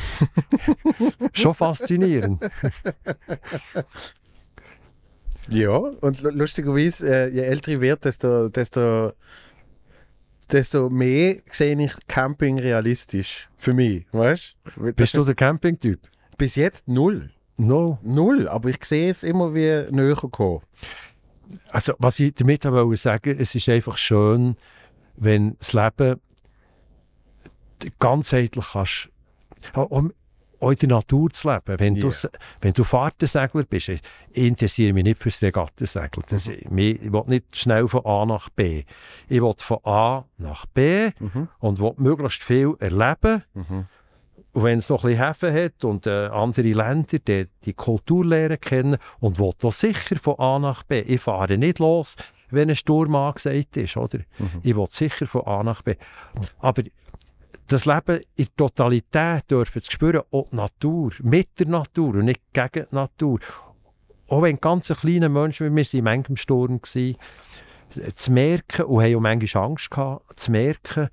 Schon 1.34 1.54
faszinierend. 1.54 2.44
Ja, 5.50 5.78
und 5.78 6.22
lu- 6.22 6.30
lustigerweise, 6.32 7.08
äh, 7.08 7.30
je 7.30 7.42
älter 7.42 7.72
ich 7.74 7.82
werde, 7.82 8.02
desto, 8.02 8.50
desto, 8.50 9.14
desto 10.52 10.90
mehr 10.90 11.38
sehe 11.52 11.80
ich 11.80 11.94
Camping 12.08 12.60
realistisch. 12.60 13.50
Für 13.58 13.74
mich, 13.74 14.06
weißt 14.12 14.56
du? 14.78 14.94
Bist 14.94 15.16
du 15.18 15.24
der 15.24 15.36
Campingtyp? 15.36 16.00
Bis 16.38 16.56
jetzt 16.56 16.88
null. 16.88 17.32
No. 17.58 18.00
Null, 18.04 18.48
aber 18.50 18.70
ich 18.70 18.84
sehe 18.84 19.10
es 19.10 19.24
immer 19.24 19.54
wie 19.54 19.86
näher 19.92 20.16
kommen. 20.16 20.62
Also, 21.70 21.94
was 22.00 22.20
ich 22.20 22.34
damit 22.34 22.66
wollte 22.66 22.98
sagen 22.98 23.38
es 23.40 23.56
ist 23.56 23.70
einfach 23.70 23.98
schön, 23.98 24.58
wenn 25.16 25.56
das 25.58 25.74
Leben 25.74 26.20
ganzheitlich 28.00 28.66
kannst, 28.74 29.10
auch, 30.60 30.72
in 30.72 30.78
der 30.78 30.90
Natur 30.90 31.30
zu 31.32 31.50
leben. 31.52 31.80
Wenn, 31.80 31.96
du, 31.96 32.02
Ja. 32.02 32.08
s- 32.10 32.30
wenn 32.62 32.74
du 32.74 32.84
Fahrtensegler 32.84 33.64
bist, 33.64 33.90
ich 33.90 34.02
interessiere 34.32 34.94
mich 34.94 35.04
nicht 35.04 35.20
fürs 35.20 35.42
Regattensegeln. 35.42 36.26
Das, 36.30 36.50
mir- 36.70 37.02
Ich 37.02 37.12
will 37.12 37.24
nicht 37.28 37.56
schnell 37.58 37.88
von 37.88 38.06
A 38.06 38.26
nach 38.26 38.50
B. 38.50 38.84
Ich 39.30 39.42
will 39.42 39.54
von 39.58 39.80
A 39.84 40.26
nach 40.38 40.66
B 40.68 41.10
und 41.60 41.80
will 41.80 41.94
möglichst 41.98 42.44
viel 42.44 42.76
erleben. 42.80 43.44
Und 44.54 44.64
wenn 44.64 44.80
es 44.80 44.88
noch 44.90 45.04
ein 45.04 45.10
bisschen 45.12 45.28
Häfen 45.28 45.54
hat 45.54 45.84
und 45.84 46.08
äh, 46.08 46.28
andere 46.28 46.72
Länder, 46.72 47.20
die, 47.20 47.48
die 47.66 47.74
Kultur 47.74 48.24
lernen 48.26 48.60
kennen 48.60 48.98
und 49.20 49.38
will 49.38 49.52
da 49.60 49.70
sicher 49.70 50.16
von 50.16 50.40
A 50.40 50.60
nach 50.60 50.84
B. 50.84 51.02
Ich 51.02 51.20
fahre 51.20 51.58
nicht 51.58 51.80
los, 51.80 52.16
wenn 52.52 52.70
ein 52.70 52.78
Sturm 52.78 53.16
angesagt 53.16 53.76
ist, 53.76 53.98
oder? 53.98 54.20
Ich 54.64 54.74
will 54.76 54.88
sicher 54.88 55.28
von 55.28 55.42
A 55.46 55.62
nach 55.62 55.82
B. 55.82 55.96
Aber 56.60 56.84
das 57.68 57.86
Leben 57.86 58.22
in 58.36 58.46
der 58.46 58.56
Totalität 58.56 59.50
dürfen 59.50 59.82
zu 59.82 59.92
spüren, 59.92 60.22
auch 60.32 60.50
die 60.50 60.56
Natur, 60.56 61.12
mit 61.22 61.60
der 61.60 61.68
Natur 61.68 62.16
und 62.16 62.26
nicht 62.26 62.42
gegen 62.54 62.86
die 62.90 62.96
Natur. 62.96 63.40
Auch 64.28 64.42
wenn 64.42 64.60
ganz 64.60 64.88
kleine 64.88 65.30
Menschen, 65.30 65.72
wie 65.72 65.76
wir 65.76 65.86
sind 65.86 66.00
in 66.00 66.04
manchem 66.06 66.38
Sturm 66.38 66.82
gewesen, 66.82 67.18
zu 68.16 68.32
merken, 68.32 68.86
und 68.86 69.04
haben 69.04 69.16
auch 69.16 69.22
manchmal 69.22 69.64
Angst 69.64 69.92
gehabt, 69.92 70.40
zu 70.40 70.52
merken, 70.52 71.10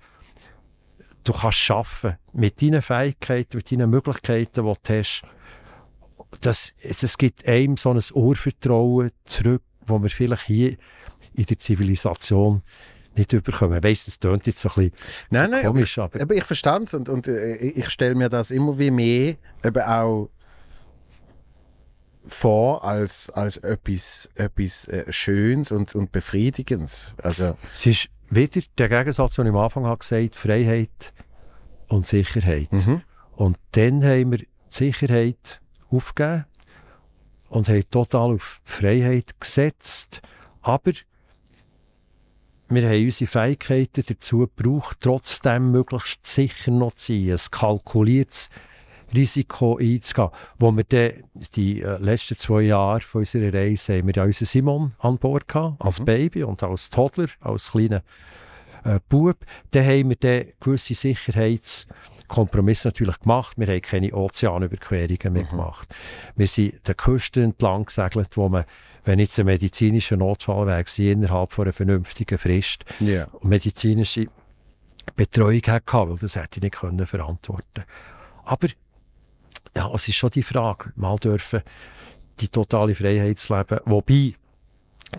du 1.24 1.32
kannst 1.32 1.58
schaffen 1.58 2.16
mit 2.32 2.60
deinen 2.60 2.82
Fähigkeiten, 2.82 3.56
mit 3.56 3.70
deinen 3.70 3.90
Möglichkeiten, 3.90 4.64
die 4.66 4.72
du 4.72 4.74
hast. 4.88 5.22
Das, 6.40 6.72
das 7.00 7.18
gibt 7.18 7.46
einem 7.46 7.76
so 7.76 7.90
ein 7.90 8.00
Urvertrauen 8.14 9.10
zurück, 9.24 9.62
wo 9.86 10.02
wir 10.02 10.10
vielleicht 10.10 10.46
hier 10.46 10.76
in 11.34 11.44
der 11.44 11.58
Zivilisation 11.58 12.62
nicht 13.16 13.32
überkommen. 13.32 13.78
Ich 13.78 13.84
weiss, 13.84 14.04
das 14.04 14.20
klingt 14.20 14.46
jetzt 14.46 14.60
so 14.60 14.68
ein 14.70 14.74
bisschen 14.74 14.92
Nein, 15.30 15.50
nein, 15.50 15.66
komisch, 15.66 15.98
aber 15.98 16.20
Aber 16.20 16.34
ich 16.34 16.44
verstehe 16.44 16.80
es 16.82 16.94
und, 16.94 17.08
und 17.08 17.28
äh, 17.28 17.56
ich 17.56 17.90
stelle 17.90 18.14
mir 18.14 18.28
das 18.28 18.50
immer 18.50 18.78
wie 18.78 18.90
mehr 18.90 19.36
eben 19.64 19.82
auch 19.82 20.30
vor 22.26 22.84
als, 22.84 23.30
als 23.30 23.56
etwas, 23.58 24.30
etwas 24.36 24.86
äh, 24.88 25.10
Schönes 25.10 25.72
und, 25.72 25.94
und 25.94 26.12
Befriedigendes. 26.12 27.16
Also, 27.22 27.56
Es 27.74 27.86
ist 27.86 28.08
wieder 28.30 28.62
der 28.78 28.88
Gegensatz, 28.88 29.34
den 29.34 29.46
ich 29.46 29.52
am 29.52 29.58
Anfang 29.58 29.84
habe 29.84 29.98
gesagt 29.98 30.36
Freiheit 30.36 31.12
und 31.88 32.06
Sicherheit. 32.06 32.70
Und 33.32 33.58
dann 33.72 34.04
haben 34.04 34.30
wir 34.30 34.38
die 34.38 34.48
Sicherheit 34.68 35.60
aufgegeben 35.90 36.46
und 37.48 37.68
haben 37.68 37.82
total 37.90 38.34
auf 38.34 38.60
Freiheit 38.64 39.38
gesetzt. 39.40 40.22
Aber 40.62 40.92
wir 42.74 42.88
haben 42.88 43.04
unsere 43.04 43.30
Fähigkeiten 43.30 44.04
dazu 44.06 44.38
gebraucht, 44.38 44.98
trotzdem 45.00 45.70
möglichst 45.70 46.26
sicher 46.26 46.70
noch 46.70 46.94
zu 46.94 47.12
sein, 47.12 47.32
ein 47.32 47.50
kalkuliertes 47.50 48.50
Risiko 49.14 49.78
einzugehen. 49.78 50.30
Wo 50.58 50.72
wir 50.72 50.84
dann 50.84 51.24
die 51.54 51.82
äh, 51.82 51.98
letzten 51.98 52.36
zwei 52.36 52.62
Jahre 52.62 53.00
von 53.00 53.20
unserer 53.20 53.52
Reise 53.52 53.98
haben 53.98 54.06
wir 54.06 54.14
ja 54.14 54.24
unseren 54.24 54.46
Simon 54.46 54.92
an 54.98 55.18
Bord 55.18 55.48
gehabt, 55.48 55.80
als 55.80 56.04
Baby 56.04 56.44
und 56.44 56.62
als 56.62 56.90
Toddler, 56.90 57.28
als 57.40 57.72
kleiner 57.72 58.02
äh, 58.84 59.00
Bub. 59.08 59.36
Dann 59.70 59.84
haben 59.84 60.08
wir 60.10 60.16
dann 60.16 60.46
gewisse 60.60 60.94
Sicherheitskompromisse 60.94 62.88
natürlich 62.88 63.18
gemacht. 63.20 63.58
Wir 63.58 63.66
haben 63.66 63.82
keine 63.82 64.14
Ozeanüberquerungen 64.14 65.32
mehr 65.32 65.44
gemacht. 65.44 65.94
Wir 66.36 66.48
sind 66.48 66.86
den 66.86 66.96
Küsten 66.96 67.44
entlang 67.44 67.84
gesegelt, 67.84 68.36
wo 68.36 68.48
man, 68.48 68.64
wenn 69.04 69.18
jetzt 69.18 69.38
ein 69.38 69.46
medizinischer 69.46 70.16
Notfall 70.16 70.66
wäre, 70.66 71.10
innerhalb 71.10 71.52
von 71.52 71.64
einer 71.64 71.72
vernünftigen 71.72 72.38
Frist 72.38 72.84
ja. 73.00 73.26
medizinische 73.42 74.26
Betreuung 75.16 75.62
hatte, 75.66 76.10
weil 76.10 76.18
das 76.18 76.36
hätte 76.36 76.58
ich 76.58 76.62
nicht 76.62 76.76
können 76.76 77.06
verantworten 77.06 77.84
Aber 78.44 78.68
ja, 79.76 79.90
es 79.94 80.08
ist 80.08 80.16
schon 80.16 80.30
die 80.30 80.42
Frage, 80.42 80.92
mal 80.96 81.16
dürfen 81.16 81.62
die 82.40 82.48
totale 82.48 82.94
Freiheit 82.94 83.38
zu 83.38 83.56
leben, 83.56 83.80
wobei, 83.84 84.34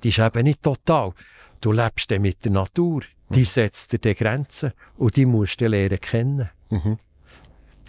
die 0.04 0.10
ist 0.10 0.20
eben 0.20 0.44
nicht 0.44 0.64
total. 0.64 1.14
Du 1.62 1.72
lebst 1.72 2.12
dann 2.12 2.22
mit 2.22 2.44
der 2.44 2.52
Natur, 2.52 3.04
die 3.30 3.46
setzt 3.46 3.92
dir 3.92 4.00
die 4.00 4.16
Grenzen 4.16 4.74
und 4.98 5.16
die 5.16 5.26
musst 5.26 5.62
du 5.62 5.68
lernen 5.68 6.00
kennen. 6.00 6.50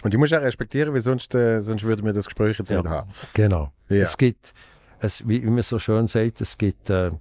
Und 0.03 0.13
ich 0.13 0.19
muss 0.19 0.31
auch 0.33 0.41
respektieren, 0.41 0.93
weil 0.93 1.01
sonst, 1.01 1.33
äh, 1.33 1.61
sonst 1.61 1.83
würden 1.83 2.05
wir 2.05 2.13
das 2.13 2.25
Gespräch 2.25 2.59
jetzt 2.59 2.69
Ja. 2.69 2.81
nicht 2.81 2.89
haben. 2.89 3.11
Genau. 3.33 3.71
Ja. 3.89 3.97
Es 3.97 4.17
gibt, 4.17 4.53
es, 5.05 5.27
wie 5.27 5.43
wie 5.43 5.49
man 5.49 5.63
so 5.63 5.79
schön 5.79 6.07
sagt, 6.07 6.41
es 6.41 6.57
gibt 6.57 6.89
äh, 6.89 7.11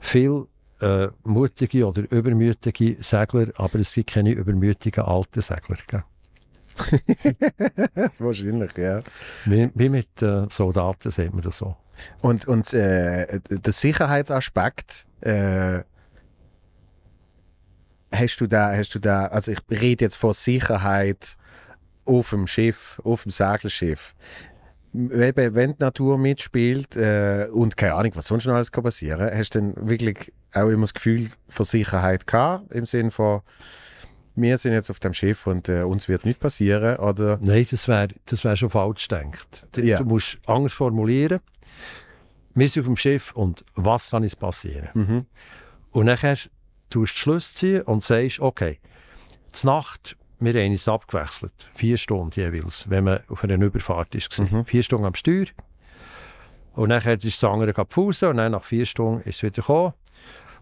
viel 0.00 0.46
äh, 0.80 1.08
mutige 1.22 1.86
oder 1.86 2.02
übermütige 2.10 2.96
Segler, 3.00 3.48
aber 3.56 3.78
es 3.78 3.94
gibt 3.94 4.10
keine 4.10 4.32
übermütigen 4.32 5.04
alten 5.04 5.42
Segler. 5.42 5.78
Gell? 5.86 6.04
Wahrscheinlich, 8.18 8.76
ja. 8.76 9.00
Wie, 9.44 9.70
wie 9.74 9.88
mit 9.88 10.22
äh, 10.22 10.46
Soldaten 10.50 11.10
sieht 11.10 11.32
man 11.32 11.42
das 11.42 11.58
so. 11.58 11.76
Und, 12.20 12.46
und 12.46 12.72
äh, 12.74 13.40
der 13.48 13.72
Sicherheitsaspekt, 13.72 15.06
äh, 15.20 15.82
hast 18.12 18.40
du 18.40 18.46
da, 18.46 18.76
hast 18.76 18.94
du 18.94 18.98
da, 18.98 19.26
also 19.26 19.52
ich 19.52 19.60
rede 19.70 20.04
jetzt 20.04 20.16
von 20.16 20.32
Sicherheit 20.32 21.36
auf 22.04 22.30
dem 22.30 22.46
Schiff, 22.46 23.00
auf 23.04 23.22
dem 23.22 23.30
Segelschiff. 23.30 24.14
Eben, 24.94 25.54
wenn 25.54 25.72
die 25.72 25.80
Natur 25.82 26.18
mitspielt 26.18 26.94
äh, 26.96 27.48
und 27.52 27.76
keine 27.76 27.94
Ahnung, 27.94 28.12
was 28.14 28.26
sonst 28.26 28.46
noch 28.46 28.54
alles 28.54 28.70
kann 28.70 28.84
passieren, 28.84 29.28
hast 29.36 29.54
du 29.54 29.58
dann 29.60 29.88
wirklich 29.88 30.32
auch 30.52 30.68
immer 30.68 30.82
das 30.82 30.94
Gefühl 30.94 31.30
von 31.48 31.66
Sicherheit 31.66 32.26
gehabt, 32.28 32.70
im 32.72 32.86
Sinne 32.86 33.10
von, 33.10 33.40
wir 34.36 34.56
sind 34.56 34.72
jetzt 34.72 34.90
auf 34.90 35.00
dem 35.00 35.12
Schiff 35.12 35.46
und 35.48 35.68
äh, 35.68 35.82
uns 35.82 36.08
wird 36.08 36.24
nichts 36.24 36.40
passieren, 36.40 36.96
oder? 36.98 37.38
Nein, 37.40 37.66
das 37.70 37.88
wäre 37.88 38.08
das 38.26 38.44
wär 38.44 38.56
schon 38.56 38.70
falsch 38.70 39.08
gedacht. 39.08 39.66
Du, 39.72 39.80
Ja. 39.80 39.98
du 39.98 40.04
musst 40.04 40.38
anders 40.46 40.72
formulieren. 40.72 41.40
Wir 42.54 42.68
sind 42.68 42.82
auf 42.82 42.86
dem 42.86 42.96
Schiff 42.96 43.32
und 43.32 43.64
was 43.74 44.10
kann 44.10 44.22
uns 44.22 44.36
passieren? 44.36 44.90
Mhm. 44.94 45.26
Und 45.90 46.06
nachher 46.06 46.34
tust 46.34 46.50
du 46.90 47.06
Schluss 47.06 47.54
ziehen 47.54 47.82
und 47.82 48.04
sagst, 48.04 48.38
okay, 48.38 48.78
zur 49.50 49.72
Nacht, 49.72 50.16
wir 50.44 50.54
haben 50.54 50.70
uns 50.70 50.88
abgewechselt. 50.88 51.52
Vier 51.74 51.96
Stunden 51.96 52.30
jeweils, 52.38 52.88
wenn 52.88 53.04
man 53.04 53.20
auf 53.28 53.44
einer 53.44 53.60
Überfahrt 53.60 54.14
war. 54.14 54.64
Vier 54.64 54.82
Stunden 54.82 55.06
am 55.06 55.14
Steuer. 55.14 55.46
Und 56.74 56.88
nachher 56.88 57.14
ist 57.14 57.42
das 57.42 57.44
andere 57.44 57.72
gepfusen 57.72 58.30
und 58.30 58.36
dann 58.38 58.52
nach 58.52 58.64
vier 58.64 58.84
Stunden 58.86 59.20
ist 59.28 59.36
es 59.36 59.42
wieder 59.42 59.62
gekommen. 59.62 59.92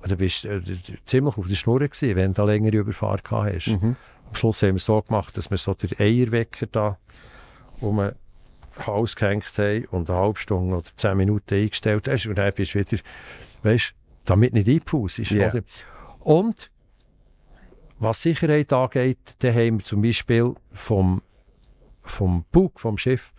Und 0.03 0.11
dann 0.11 0.19
bist 0.19 0.45
du 0.45 0.49
äh, 0.49 0.63
ziemlich 1.07 1.37
auf 1.37 1.47
der 1.47 1.55
Schnur 1.55 1.79
gewesen, 1.81 2.17
wenn 2.17 2.35
du 2.35 2.43
eine 2.43 2.53
längere 2.53 2.77
Überfahrt 2.77 3.25
gehabt 3.25 3.55
hast. 3.55 3.69
Am 3.69 4.35
Schluss 4.35 4.63
haben 4.63 4.71
wir 4.71 4.77
es 4.77 4.85
so 4.85 5.01
gemacht, 5.01 5.37
dass 5.37 5.51
wir 5.51 5.59
so 5.59 5.75
den 5.75 5.99
Eierwecker 5.99 6.67
da 6.67 6.99
um 7.81 7.99
den 7.99 8.13
Hals 8.79 9.17
gehängt 9.17 9.45
haben 9.57 9.85
und 9.87 10.11
eine 10.11 10.19
halbe 10.19 10.39
Stunde 10.39 10.77
oder 10.77 10.89
zehn 10.97 11.17
Minuten 11.17 11.55
eingestellt 11.55 12.09
hast. 12.09 12.27
Und 12.27 12.37
dann 12.37 12.53
bist 12.53 12.75
du 12.75 12.81
wieder, 12.81 13.03
weißt 13.63 13.95
damit 14.25 14.55
nicht 14.55 14.69
eingepfußt 14.69 15.19
ist. 15.21 15.33
Oder? 15.33 15.63
Und 16.21 16.71
was 18.03 18.23
Sicherheit 18.23 18.73
angeht, 18.73 19.37
dann 19.39 19.55
haben 19.55 19.79
wir 19.79 19.85
zum 19.85 20.03
Beispiel 20.03 20.55
vom, 20.73 21.23
vom 22.03 22.45
Bug 22.51 22.81
vom 22.81 22.99
Schiff 22.99 23.33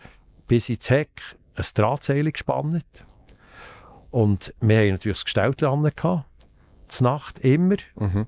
bis 0.46 0.68
ins 0.68 0.90
Heck 0.90 1.20
ein 1.56 1.64
Drahtseil 1.74 2.30
gespannt. 2.30 2.84
Und 4.10 4.54
wir 4.60 4.78
haben 4.78 4.90
natürlich 4.90 5.18
das 5.18 5.24
Gestell 5.24 5.54
dran 5.54 5.82
gehabt, 5.82 6.24
zur 6.88 7.04
Nacht 7.04 7.40
immer. 7.40 7.76
Mhm. 7.96 8.26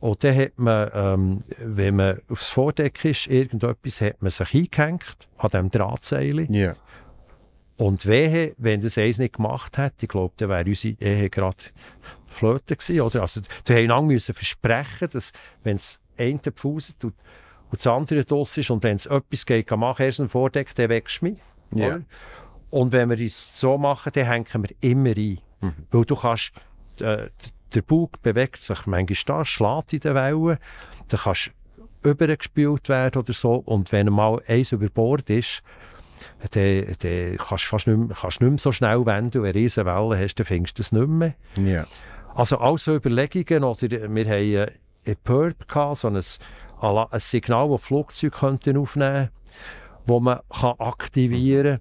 Und 0.00 0.24
dann 0.24 0.36
hat 0.36 0.58
man, 0.58 0.90
ähm, 0.94 1.44
wenn 1.58 1.96
man 1.96 2.20
aufs 2.28 2.48
Vordeck 2.48 3.04
ist, 3.04 3.26
irgendetwas, 3.26 4.00
hat 4.00 4.22
man 4.22 4.30
sich 4.30 4.54
eingehängt 4.54 5.28
an 5.38 5.50
diesem 5.50 5.70
Drahtseil. 5.70 6.50
Ja. 6.50 6.76
Und 7.76 8.06
wehe, 8.06 8.54
wenn 8.58 8.80
das 8.80 8.98
eins 8.98 9.18
nicht 9.18 9.36
gemacht 9.36 9.78
hätte, 9.78 10.04
ich 10.04 10.08
glaube, 10.08 10.34
dann 10.38 10.48
wäre 10.48 10.64
unsere 10.64 10.96
Ehe 11.00 11.30
gerade 11.30 11.56
flöten 12.36 12.76
gewesen. 12.76 13.00
Oder? 13.00 13.22
Also, 13.22 13.40
wir 13.64 13.76
haben 13.76 13.86
lange 13.86 14.06
müssen 14.08 14.34
versprechen, 14.34 15.08
dass, 15.12 15.32
wenn 15.62 15.76
es 15.76 15.98
eine 16.18 16.38
pfuset 16.38 17.04
und, 17.04 17.14
und 17.70 17.84
das 17.84 17.86
andere 17.86 18.24
draus 18.24 18.56
ist 18.56 18.70
und 18.70 18.82
wenn 18.82 18.96
es 18.96 19.06
etwas 19.06 19.44
geht, 19.44 19.66
kann 19.66 19.80
machen, 19.80 20.02
erst 20.02 20.20
ein 20.20 20.28
Vordeck, 20.28 20.74
dann 20.74 20.88
wächst 20.88 21.22
mich. 21.22 21.38
Und 22.70 22.92
wenn 22.92 23.10
wir 23.10 23.18
es 23.18 23.58
so 23.58 23.78
machen, 23.78 24.12
dann 24.14 24.26
hängen 24.26 24.46
wir 24.68 24.76
immer 24.80 25.16
ein. 25.16 25.38
Weil 25.90 26.04
du 26.04 26.16
kannst, 26.16 26.52
äh, 27.00 27.28
der 27.74 27.82
Bug 27.82 28.22
bewegt 28.22 28.60
sich 28.60 28.86
manchmal 28.86 29.38
da, 29.38 29.44
schlägt 29.44 29.92
in 29.92 30.00
den 30.00 30.14
Wellen, 30.14 30.58
dann 31.08 31.20
kannst 31.20 31.50
übergespült 32.02 32.88
werden 32.88 33.20
oder 33.20 33.32
so. 33.32 33.54
Und 33.54 33.92
wenn 33.92 34.06
mal 34.12 34.40
eins 34.46 34.72
über 34.72 34.88
Bord 34.88 35.28
ist, 35.30 35.62
dann, 36.50 36.86
dann 37.00 37.36
kannst 37.36 37.64
du 37.64 37.68
fast 37.68 37.86
nicht 37.86 37.96
mehr, 37.96 38.16
kannst 38.20 38.40
nicht 38.40 38.50
mehr 38.50 38.58
so 38.58 38.72
schnell 38.72 39.04
wenden. 39.06 39.42
Wenn 39.42 39.52
du 39.52 39.58
riesen 39.58 39.86
Wellen 39.86 40.18
hast, 40.18 40.36
dann 40.36 40.46
findest 40.46 40.78
du 40.78 40.82
es 40.82 40.92
nicht 40.92 41.08
mehr. 41.08 41.34
Ja. 41.56 41.86
Also 42.36 42.58
all 42.58 42.78
so 42.78 42.94
Überlegungen, 42.94 43.64
oder 43.64 43.90
wir 43.90 44.24
haben 44.26 44.54
äh, 44.54 44.70
ein 45.06 45.16
PERB 45.24 45.68
gehabt, 45.68 45.98
so 45.98 46.08
ein, 46.08 46.16
ein 46.16 47.20
Signal, 47.20 47.68
das 47.70 47.80
die 47.80 47.86
Flugzeuge 47.86 48.36
könnten 48.36 48.76
aufnehmen 48.76 49.30
wo 50.06 50.20
man 50.20 50.40
kann 50.48 50.74
aktivieren 50.78 51.80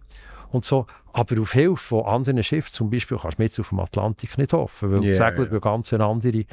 und 0.52 0.66
so. 0.66 0.88
Aber 1.14 1.40
auf 1.42 1.54
Hilfe 1.54 1.78
von 1.78 2.06
anderen 2.06 2.44
Schiffen, 2.44 2.74
zum 2.74 2.90
Beispiel, 2.90 3.18
kannst 3.18 3.38
du 3.40 3.44
mit 3.44 3.60
auf 3.60 3.70
dem 3.70 3.80
Atlantik 3.80 4.38
nicht 4.38 4.52
hoffen, 4.52 4.92
weil 4.92 5.04
yeah, 5.04 5.14
segelt 5.14 5.50
ja. 5.50 5.56
über 5.56 5.62
ganz 5.62 5.94
eine 5.94 6.04
andere 6.04 6.44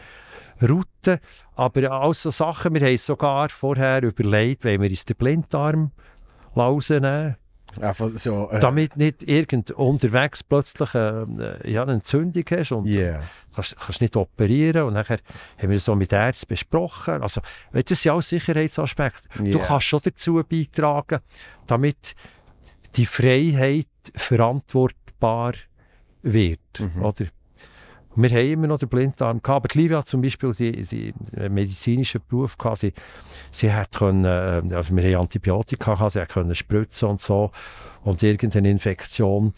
Route. 0.61 1.19
Aber 1.57 1.91
all 1.91 2.15
so 2.15 2.31
Sachen, 2.31 2.75
wir 2.75 2.87
haben 2.87 2.99
sogar 2.99 3.49
vorher 3.49 4.03
überlegt, 4.03 4.63
wenn 4.65 4.81
wir 4.81 4.91
uns 4.91 5.05
den 5.05 5.17
Blindarm 5.17 5.91
rausnehmen, 6.57 7.37
Einfach 7.81 8.11
so. 8.17 8.51
Äh, 8.51 8.61
damit 8.61 8.97
nicht 8.97 9.23
irgend 9.23 9.71
unterwegs 9.71 10.43
plötzlich 10.43 10.95
äh, 10.95 11.71
ja, 11.71 11.83
eine 11.83 11.93
Entzündung 11.95 12.45
hast 12.51 12.73
und 12.73 12.87
yeah. 12.87 13.23
kannst, 13.55 13.77
kannst 13.77 14.01
nicht 14.01 14.17
operieren. 14.17 14.85
Und 14.85 14.95
nachher 14.95 15.19
haben 15.59 15.71
wir 15.71 15.81
so 15.81 15.95
mit 15.95 16.13
Ärzten 16.13 16.49
besprochen. 16.49 17.23
Also, 17.23 17.41
weißt 17.73 17.91
du, 17.91 17.95
das 17.95 18.03
sind 18.03 18.13
alles 18.13 18.29
Sicherheitsaspekte. 18.29 19.29
Du 19.39 19.45
Ja. 19.45 19.59
kannst 19.59 19.87
schon 19.87 20.01
dazu 20.05 20.43
beitragen, 20.49 21.21
damit 21.67 22.15
die 22.97 23.07
Freiheit 23.07 23.87
verantwortbar 24.15 25.55
wird. 26.23 26.61
Mhm. 26.79 27.03
Oder? 27.03 27.27
Und 28.15 28.23
Wir 28.25 28.31
haben 28.31 28.53
immer 28.53 28.67
noch 28.67 28.79
den 28.79 28.89
Blinddarm 28.89 29.43
gehabt, 29.43 29.65
aber 29.65 29.69
die 29.69 29.79
Livia 29.79 29.99
hat 29.99 30.07
zum 30.07 30.21
Beispiel 30.21 30.53
die, 30.55 30.83
die 30.83 31.15
medizinischen 31.49 32.21
Beruf 32.29 32.59
gehabt. 32.59 32.81
Sie, 32.81 32.93
sie 33.51 33.73
hat 33.73 33.93
können, 33.93 34.25
äh, 34.25 34.75
also 34.75 34.95
wir 34.95 35.03
haben 35.15 35.23
Antibiotika 35.23 35.95
gehabt, 35.95 36.13
sie 36.13 36.21
hat 36.21 36.29
können 36.29 36.55
spritzen 36.55 37.09
und 37.09 37.21
so 37.23 37.51
und 38.05 38.23
irgendeine 38.23 38.71
Infektion 38.71 39.55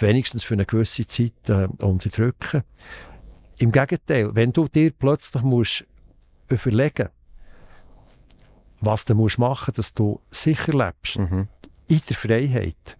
wenigstens 0.00 0.44
für 0.44 0.54
eine 0.54 0.64
gewisse 0.64 1.06
Zeit 1.06 1.32
äh, 1.48 1.68
unterdrücken. 1.82 2.62
Im 3.58 3.70
Gegenteil, 3.70 4.34
wenn 4.34 4.52
du 4.52 4.66
dir 4.66 4.90
plötzlich 4.90 5.42
musst 5.42 5.84
überlegen, 6.48 7.08
was 8.80 9.04
du 9.04 9.14
musst 9.14 9.38
machen, 9.38 9.74
dass 9.76 9.92
du 9.94 10.20
sicher 10.30 10.72
lebst, 10.72 11.18
Mhm. 11.18 11.48
in 11.88 12.00
der 12.08 12.16
Freiheit, 12.16 12.96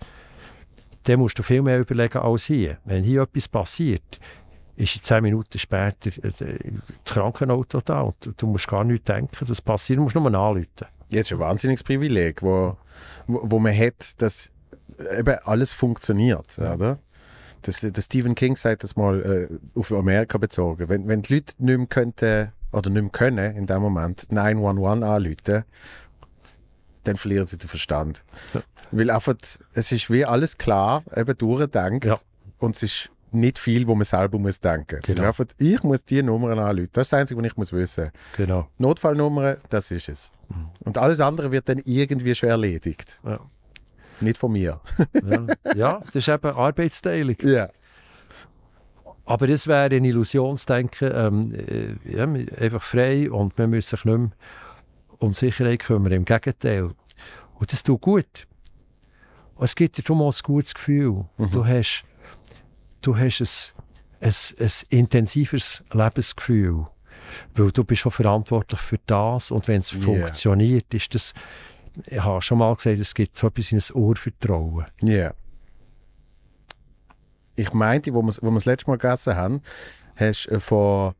dann 1.04 1.20
musst 1.20 1.38
du 1.38 1.42
viel 1.42 1.62
mehr 1.62 1.80
überlegen 1.80 2.18
als 2.18 2.44
hier. 2.44 2.78
Wenn 2.84 3.02
hier 3.02 3.22
etwas 3.22 3.48
passiert, 3.48 4.20
ist 4.76 4.96
in 4.96 5.02
zehn 5.02 5.22
Minuten 5.22 5.58
später 5.58 6.10
äh, 6.24 6.30
das 7.04 7.14
Krankenauto 7.14 7.80
da 7.80 8.02
und 8.02 8.14
du, 8.36 8.46
musst 8.46 8.68
gar 8.68 8.84
nicht 8.84 9.08
denken, 9.08 9.46
das 9.46 9.60
passiert, 9.60 9.98
du 9.98 10.02
musst 10.02 10.14
nur 10.14 10.26
anrufen. 10.26 10.66
Jetzt 11.08 11.26
ist 11.26 11.32
ein 11.32 11.38
wahnsinniges 11.38 11.82
Privileg, 11.82 12.42
wo, 12.42 12.76
wo, 13.26 13.58
man 13.58 13.76
hat, 13.76 14.20
dass 14.20 14.50
eben 15.16 15.38
alles 15.44 15.72
funktioniert, 15.72 16.58
oder? 16.58 16.98
Das, 17.62 17.80
der 17.80 18.02
Stephen 18.02 18.34
King 18.34 18.56
sagt 18.56 18.82
das 18.82 18.94
mal 18.94 19.48
äh, 19.50 19.78
auf 19.78 19.90
Amerika 19.92 20.36
bezogen. 20.36 20.88
Wenn, 20.88 21.08
wenn 21.08 21.22
die 21.22 21.34
Leute 21.34 21.54
nicht 21.58 21.78
mehr 21.78 21.86
könnten, 21.86 22.52
oder 22.72 22.90
nicht 22.90 23.02
mehr 23.02 23.10
können, 23.10 23.56
in 23.56 23.66
dem 23.66 23.80
Moment 23.80 24.30
911 24.30 25.02
anrufen, 25.02 25.64
dann 27.04 27.16
verlieren 27.16 27.46
sie 27.46 27.56
den 27.56 27.68
Verstand. 27.68 28.24
Ja. 28.52 28.62
Weil 28.90 29.10
einfach, 29.10 29.34
es 29.72 29.92
ist 29.92 30.10
wie 30.10 30.24
alles 30.24 30.58
klar, 30.58 31.02
eben 31.14 31.36
durchdenkt 31.36 32.04
Ja. 32.04 32.18
und 32.58 32.76
es 32.76 32.82
ist 32.82 33.10
nicht 33.34 33.58
viel, 33.58 33.86
wo 33.86 33.94
man 33.94 34.04
selber 34.04 34.38
muss 34.38 34.60
denken. 34.60 34.96
Ist 35.00 35.06
Genau. 35.06 35.26
einfach, 35.28 35.44
ich 35.58 35.82
muss 35.82 36.04
die 36.04 36.22
Nummern 36.22 36.58
anrufen. 36.58 36.88
Das 36.92 37.06
ist 37.06 37.12
das 37.12 37.20
Einzige, 37.20 37.40
was 37.40 37.46
ich 37.46 37.56
muss 37.56 37.72
wissen. 37.72 38.10
Genau. 38.36 38.68
Notfallnummer, 38.78 39.56
das 39.68 39.90
ist 39.90 40.08
es. 40.08 40.30
Und 40.80 40.98
alles 40.98 41.20
andere 41.20 41.50
wird 41.52 41.68
dann 41.68 41.78
irgendwie 41.84 42.34
schon 42.34 42.48
erledigt. 42.50 43.20
Ja. 43.24 43.40
Nicht 44.20 44.38
von 44.38 44.52
mir. 44.52 44.80
Ja. 45.24 45.46
ja, 45.74 46.00
das 46.06 46.14
ist 46.16 46.28
eben 46.28 46.46
Arbeitsteilung. 46.50 47.36
Ja. 47.42 47.68
Aber 49.26 49.48
es 49.48 49.66
wäre 49.66 49.94
ein 49.94 50.04
Illusionsdenken, 50.04 51.10
ähm, 51.14 51.54
äh, 51.54 52.16
ja, 52.16 52.24
einfach 52.24 52.82
frei 52.82 53.30
und 53.30 53.56
wir 53.56 53.66
müssen 53.66 53.96
sich 53.96 54.04
nicht 54.04 54.18
mehr 54.18 54.30
um 55.18 55.32
Sicherheit 55.32 55.80
kümmern. 55.80 56.12
Im 56.12 56.24
Gegenteil. 56.26 56.90
Und 57.54 57.72
das 57.72 57.82
tut 57.82 58.02
gut. 58.02 58.46
Und 59.54 59.64
es 59.64 59.74
gibt 59.74 59.96
dir 59.96 60.02
darum 60.02 60.20
auch 60.22 60.34
ein 60.34 60.40
gutes 60.42 60.74
Gefühl. 60.74 61.24
Du 61.52 61.64
hast, 61.64 62.04
du 63.06 63.16
hast 63.16 63.72
ein, 64.20 64.28
ein, 64.28 64.34
ein 64.66 64.70
intensiveres 64.90 65.84
Lebensgefühl. 65.92 66.86
Weil 67.54 67.70
du 67.72 67.84
bist 67.84 68.02
schon 68.02 68.12
verantwortlich 68.12 68.80
für 68.80 68.98
das 69.06 69.50
und 69.50 69.66
wenn 69.66 69.80
es 69.80 69.90
Ja. 69.92 69.98
funktioniert, 70.00 70.92
ist 70.94 71.14
das, 71.14 71.34
ich 72.06 72.22
habe 72.22 72.40
schon 72.42 72.58
mal 72.58 72.74
gesagt, 72.76 72.98
es 73.00 73.14
gibt 73.14 73.36
so 73.36 73.46
etwas 73.48 73.72
wie 73.72 73.76
ein 73.76 73.82
Urvertrauen. 74.02 74.86
Ja. 75.02 75.32
Ich 77.56 77.72
meinte, 77.72 78.12
wo 78.14 78.22
wir 78.22 78.32
wo 78.40 78.50
wir 78.50 78.54
das 78.54 78.64
letzte 78.64 78.90
Mal 78.90 78.98
gegessen 78.98 79.36
haben, 79.36 79.62
hast 80.16 80.46
du 80.46 80.60
von 80.60 81.14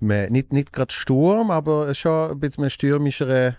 einem- 0.00 0.32
nicht, 0.32 0.52
nicht 0.52 0.72
gerade 0.72 0.92
Sturm, 0.92 1.50
aber 1.50 1.94
schon 1.94 2.32
ein 2.32 2.40
bisschen 2.40 2.68
stürmischeren 2.70 3.56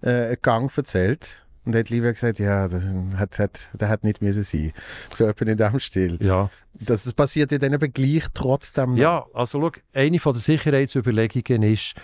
äh, 0.00 0.36
Gang 0.42 0.76
erzählt. 0.76 1.41
Und 1.64 1.76
hat 1.76 1.90
Livia 1.90 2.10
gesagt, 2.10 2.38
ja, 2.40 2.66
das 2.66 2.82
hat, 3.16 3.38
hat, 3.38 3.60
der 3.74 3.88
hat 3.88 4.02
nicht 4.02 4.20
müssen 4.20 4.42
sein. 4.42 4.72
So 5.12 5.26
etwa 5.26 5.44
in 5.44 5.56
diesem 5.56 5.78
Stil. 5.78 6.18
Ja. 6.20 6.50
Das 6.80 7.10
passiert 7.12 7.52
ja 7.52 7.58
dann 7.58 7.72
eben 7.72 7.92
gleich 7.92 8.24
trotzdem 8.34 8.90
noch. 8.92 8.98
Ja, 8.98 9.24
also 9.32 9.60
schau, 9.60 9.70
eine 9.92 10.18
von 10.18 10.32
der 10.32 10.42
Sicherheitsüberlegungen 10.42 11.62
ist, 11.62 11.94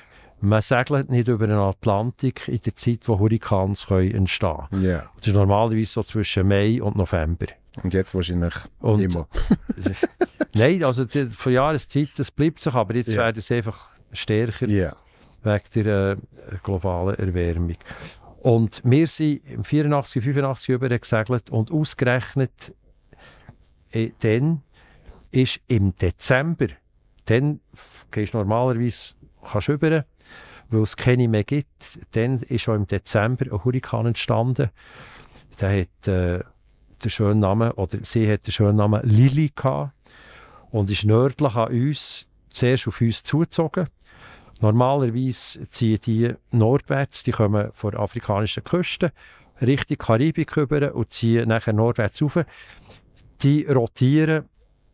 man 0.41 0.63
segelt 0.63 1.11
nicht 1.11 1.27
über 1.27 1.49
den 1.49 1.57
Atlantik 1.57 2.47
in 2.47 2.61
der 2.65 2.77
Zeit, 2.77 3.01
wo 3.09 3.19
Hurrikans 3.19 3.87
können 3.87 4.15
entstehen 4.15 4.59
können. 4.71 4.85
Ja. 4.85 5.11
Das 5.17 5.27
ist 5.27 5.35
normalerweise 5.35 5.87
so 5.87 6.03
zwischen 6.05 6.47
Mai 6.47 6.81
und 6.81 6.95
November. 6.97 7.47
Und 7.83 7.93
jetzt 7.95 8.15
wahrscheinlich 8.15 8.55
Und- 8.79 9.01
immer. 9.01 9.27
Nein, 10.55 10.83
also 10.85 11.05
die, 11.05 11.27
von 11.27 11.53
Jahreszeit, 11.53 12.11
das 12.17 12.31
bleibt 12.31 12.61
sich, 12.61 12.73
aber 12.75 12.95
jetzt 12.95 13.09
Ja. 13.13 13.19
werden 13.25 13.39
es 13.39 13.51
einfach 13.51 13.89
stärker 14.13 14.67
Ja. 14.69 14.95
wegen 15.43 15.65
der 15.85 16.13
äh, 16.13 16.17
globalen 16.63 17.17
Erwärmung. 17.19 17.77
Und 18.41 18.81
wir 18.85 19.09
sind 19.09 19.45
im 19.47 19.65
84, 19.65 20.23
85 20.23 20.69
über 20.75 20.97
gesegelt 20.99 21.51
und 21.51 21.73
ausgerechnet 21.73 22.73
äh, 23.91 24.11
dann 24.21 24.63
ist 25.31 25.61
im 25.67 25.97
Dezember, 25.97 26.69
dann 27.27 27.61
gehst 28.11 28.35
du 28.35 28.39
normalerweise 28.39 29.15
kannst 29.45 29.69
du 29.69 29.73
rüber, 29.73 30.05
weil 30.71 30.83
es 30.83 30.97
keine 30.97 31.29
mehr 31.29 31.45
gibt, 31.45 31.99
dann 32.13 32.39
ist 32.43 32.63
schon 32.63 32.77
im 32.77 32.87
Dezember 32.87 33.47
ein 33.53 33.65
Hurrikan 33.65 34.07
entstanden. 34.07 34.71
Der 35.61 35.81
hat 35.81 36.09
äh, 36.09 36.45
den 37.03 37.11
schönen 37.11 37.41
Namen, 37.41 37.73
oder 37.73 37.99
sie 38.03 38.31
hat 38.31 38.47
den 38.47 38.53
schönen 38.53 38.77
Namen 38.77 39.01
Lili 39.05 39.51
gehabt 39.55 39.93
und 40.71 40.91
ist 40.91 41.05
nördlich 41.05 41.55
an 41.55 41.69
uns, 41.73 42.27
zuerst 42.51 42.89
auf 42.89 43.01
uns 43.01 43.23
zugezogen. 43.23 43.89
Normalerweise 44.61 45.69
ziehen 45.69 46.01
die 46.05 46.35
nordwärts, 46.51 47.23
die 47.23 47.31
kommen 47.31 47.71
von 47.73 47.93
der 47.93 48.01
afrikanischen 48.01 48.65
Küste, 48.65 49.13
Richtung 49.61 49.99
Karibik 49.99 50.57
rüber 50.57 50.95
und 50.95 51.13
ziehen 51.13 51.49
nachher 51.49 51.73
nordwärts 51.73 52.23
rauf. 52.23 52.39
Die 53.43 53.65
rotieren, 53.65 54.49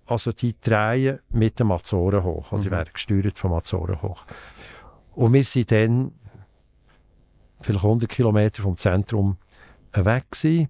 also 0.07 0.33
die 0.33 0.55
drehen 0.61 1.21
mit 1.31 1.59
den 1.59 1.71
Azoren 1.73 2.25
hoch, 2.25 2.53
oder 2.53 2.63
die 2.63 2.71
werden 2.71 2.91
gesteuert 2.93 3.39
vom 3.39 3.55
Azoren 3.55 4.03
hoch. 4.03 4.25
Und 5.15 5.33
wir 5.33 5.45
sind 5.45 5.71
dann 5.71 6.13
vielleicht 7.63 7.85
100 7.85 8.09
Kilometer 8.09 8.63
vom 8.63 8.77
Zentrum 8.77 9.39
weg 9.93 10.31
gewesen, 10.31 10.69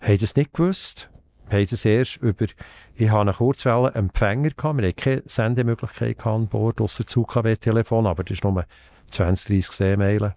haben 0.00 0.18
das 0.18 0.36
nicht 0.36 0.52
gewusst, 0.54 1.10
haben 1.50 1.66
das 1.68 1.84
erst 1.84 2.16
über, 2.16 2.46
ich 2.94 3.08
habe 3.08 3.20
einen 3.20 3.34
Kurzwellenempfänger 3.34 4.50
wir 4.56 4.88
hatten 4.88 4.96
keine 4.96 5.22
Sendemöglichkeit 5.26 6.26
an 6.26 6.48
Bord, 6.48 6.80
ausser 6.80 7.04
das 7.04 7.16
UKW-Telefon, 7.16 8.06
aber 8.06 8.24
das 8.24 8.38
ist 8.38 8.44
nur 8.44 8.64
20, 9.10 9.48
30 9.48 9.72
Seemeilen. 9.72 10.32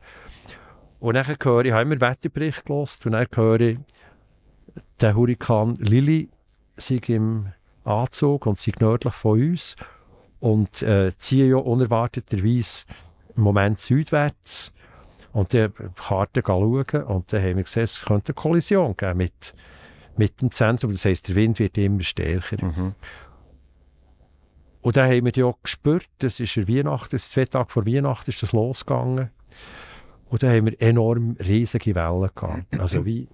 Und 0.99 1.15
dann 1.15 1.25
höre 1.25 1.61
ich, 1.61 1.67
ich 1.67 1.73
habe 1.73 1.83
immer 1.83 2.01
Wetterbericht 2.01 2.65
gelesen 2.65 2.99
und 3.05 3.11
dann 3.13 3.27
höre 3.33 3.59
ich, 3.61 3.79
der 4.99 5.15
Hurrikan 5.15 5.75
Lili 5.75 6.29
sei 6.77 6.99
im 7.07 7.47
Anzug 7.83 8.45
und 8.45 8.57
sei 8.57 8.73
nördlich 8.79 9.13
von 9.13 9.39
uns 9.39 9.75
und 10.39 10.81
äh, 10.81 11.11
ziehen 11.17 11.49
ja 11.49 11.57
unerwarteterweise 11.57 12.85
im 13.35 13.43
Moment 13.43 13.79
südwärts 13.79 14.73
und 15.31 15.53
dann 15.53 15.73
Karte 15.95 16.41
schauen 16.45 16.83
und 16.83 17.31
dann 17.31 17.41
haben 17.41 17.57
wir 17.57 17.63
gesehen, 17.63 17.83
es 17.83 18.01
könnte 18.01 18.29
eine 18.29 18.35
Kollision 18.35 18.95
geben 18.95 19.17
mit, 19.17 19.53
mit 20.19 20.41
dem 20.41 20.51
Zentrum. 20.51 20.91
Das 20.91 21.05
heisst, 21.05 21.29
der 21.29 21.35
Wind 21.35 21.57
wird 21.57 21.77
immer 21.77 22.03
stärker. 22.03 22.63
Mhm. 22.63 22.93
Und 24.81 24.95
dann 24.95 25.09
haben 25.09 25.25
wir 25.25 25.33
ja 25.35 25.45
auch 25.45 25.57
gespürt, 25.61 26.07
das 26.19 26.39
ist 26.39 26.55
Weihnachten, 26.67 27.09
das 27.11 27.31
zwei 27.31 27.45
Tage 27.45 27.69
vor 27.69 27.85
Weihnachten 27.85 28.29
ist 28.29 28.41
das 28.41 28.53
losgegangen. 28.53 29.29
Und 30.29 30.43
dann 30.43 30.55
haben 30.55 30.67
wir 30.67 30.81
enorm 30.81 31.35
riesige 31.39 31.95
Wellen 31.95 32.29
gehabt. 32.35 32.79
Also 32.79 33.05
wie, 33.05 33.27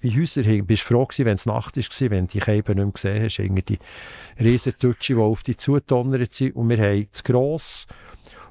wie 0.00 0.20
Häuser 0.20 0.42
hingen. 0.42 0.66
Bist 0.66 0.82
froh 0.82 1.06
gewesen, 1.06 1.24
wenn 1.24 1.36
es 1.36 1.46
Nacht 1.46 1.76
war, 1.76 2.10
wenn 2.10 2.26
du 2.26 2.32
die 2.32 2.40
Käben 2.40 2.76
nicht 2.76 2.84
mehr 2.84 2.92
gesehen 2.92 3.24
hast. 3.24 3.38
Irgendwie 3.38 3.62
die 3.62 3.78
riesen 4.38 4.74
Tutsche, 4.78 5.14
die 5.14 5.20
auf 5.20 5.42
dich 5.42 5.58
zutonnert 5.58 6.32
sind. 6.34 6.54
Und 6.54 6.68
wir 6.68 6.78
haben 6.78 7.08
zu 7.10 7.22
gross 7.22 7.86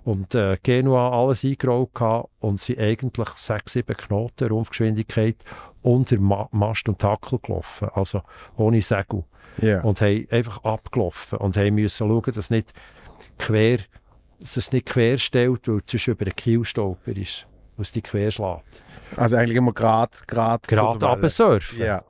und 0.03 0.35
äh, 0.35 0.57
Genua 0.61 1.09
alles 1.09 1.43
eingerollt 1.43 1.93
gehabt 1.93 2.29
und 2.39 2.59
sind 2.59 2.79
eigentlich 2.79 3.29
sechs, 3.37 3.73
sieben 3.73 3.95
Knoten 3.95 4.47
Rumpfgeschwindigkeit 4.47 5.37
unter 5.85 6.19
Ma 6.19 6.49
Mast 6.51 6.89
und 6.89 6.99
Tackel 6.99 7.39
gelaufen. 7.39 7.89
Also 7.93 8.21
ohne 8.57 8.81
Segel. 8.81 9.23
Ja. 9.61 9.81
Und 9.81 10.01
haben 10.01 10.27
einfach 10.31 10.63
abgelaufen 10.63 11.37
und 11.37 11.55
haben 11.55 11.75
müssen 11.75 12.07
schauen, 12.09 12.33
dass 12.33 12.49
nicht 12.49 12.73
quer, 13.37 13.77
dass 14.39 14.57
es 14.57 14.71
nicht 14.71 14.85
quer 14.87 15.17
stellt, 15.17 15.67
weil 15.67 15.77
es 15.77 15.91
sonst 15.91 16.07
über 16.07 16.25
den 16.25 16.35
Kiel 16.35 16.65
stolper 16.65 17.15
ist, 17.15 17.45
was 17.77 17.91
die 17.91 18.01
quer 18.01 18.31
schlägt. 18.31 18.83
Also 19.15 19.37
eigentlich 19.37 19.55
immer 19.55 19.71
gerade 19.71 20.11
gerade 20.27 20.67
Gerade 20.67 21.05
runtersurfen. 21.05 21.79
Ja. 21.79 22.03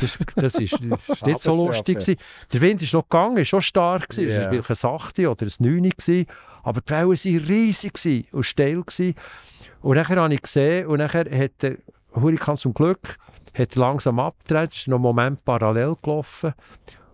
Das, 0.00 0.18
das 0.36 0.54
ist, 0.54 0.72
das 0.90 1.08
ist 1.08 1.26
nicht 1.26 1.40
so 1.40 1.66
lustig. 1.66 1.98
Gewesen. 1.98 2.16
Der 2.52 2.60
Wind 2.60 2.80
ist 2.82 2.94
noch 2.94 3.02
gegangen, 3.02 3.38
ist 3.38 3.48
schon 3.48 3.62
stark. 3.62 4.08
Gewesen. 4.08 4.30
Es 4.30 4.36
Ja. 4.36 4.42
war 4.52 4.62
vielleicht 4.62 4.84
ein 4.84 4.90
8 4.90 5.18
oder 5.18 5.46
ein 5.46 5.52
9 5.58 5.90
gewesen, 5.90 6.26
aber 6.62 6.80
die 6.80 6.90
Wellen 6.90 7.08
waren 7.08 7.46
riesig 7.48 7.94
gewesen 7.94 8.26
und 8.32 8.44
steil. 8.44 8.82
Gewesen. 8.82 9.14
Und 9.82 9.96
nachher 9.96 10.16
habe 10.20 10.32
ich 10.32 10.40
gesehen, 10.42 10.86
und 10.86 10.98
nachher 10.98 11.26
hat 11.36 11.50
der 11.60 11.76
Hurrikan 12.14 12.56
zum 12.56 12.74
Glück 12.74 13.18
hat 13.54 13.74
langsam 13.76 14.18
abgedreht, 14.18 14.74
ist 14.74 14.88
noch 14.88 14.96
einen 14.96 15.02
Moment 15.02 15.44
parallel 15.44 15.96
gelaufen. 16.02 16.54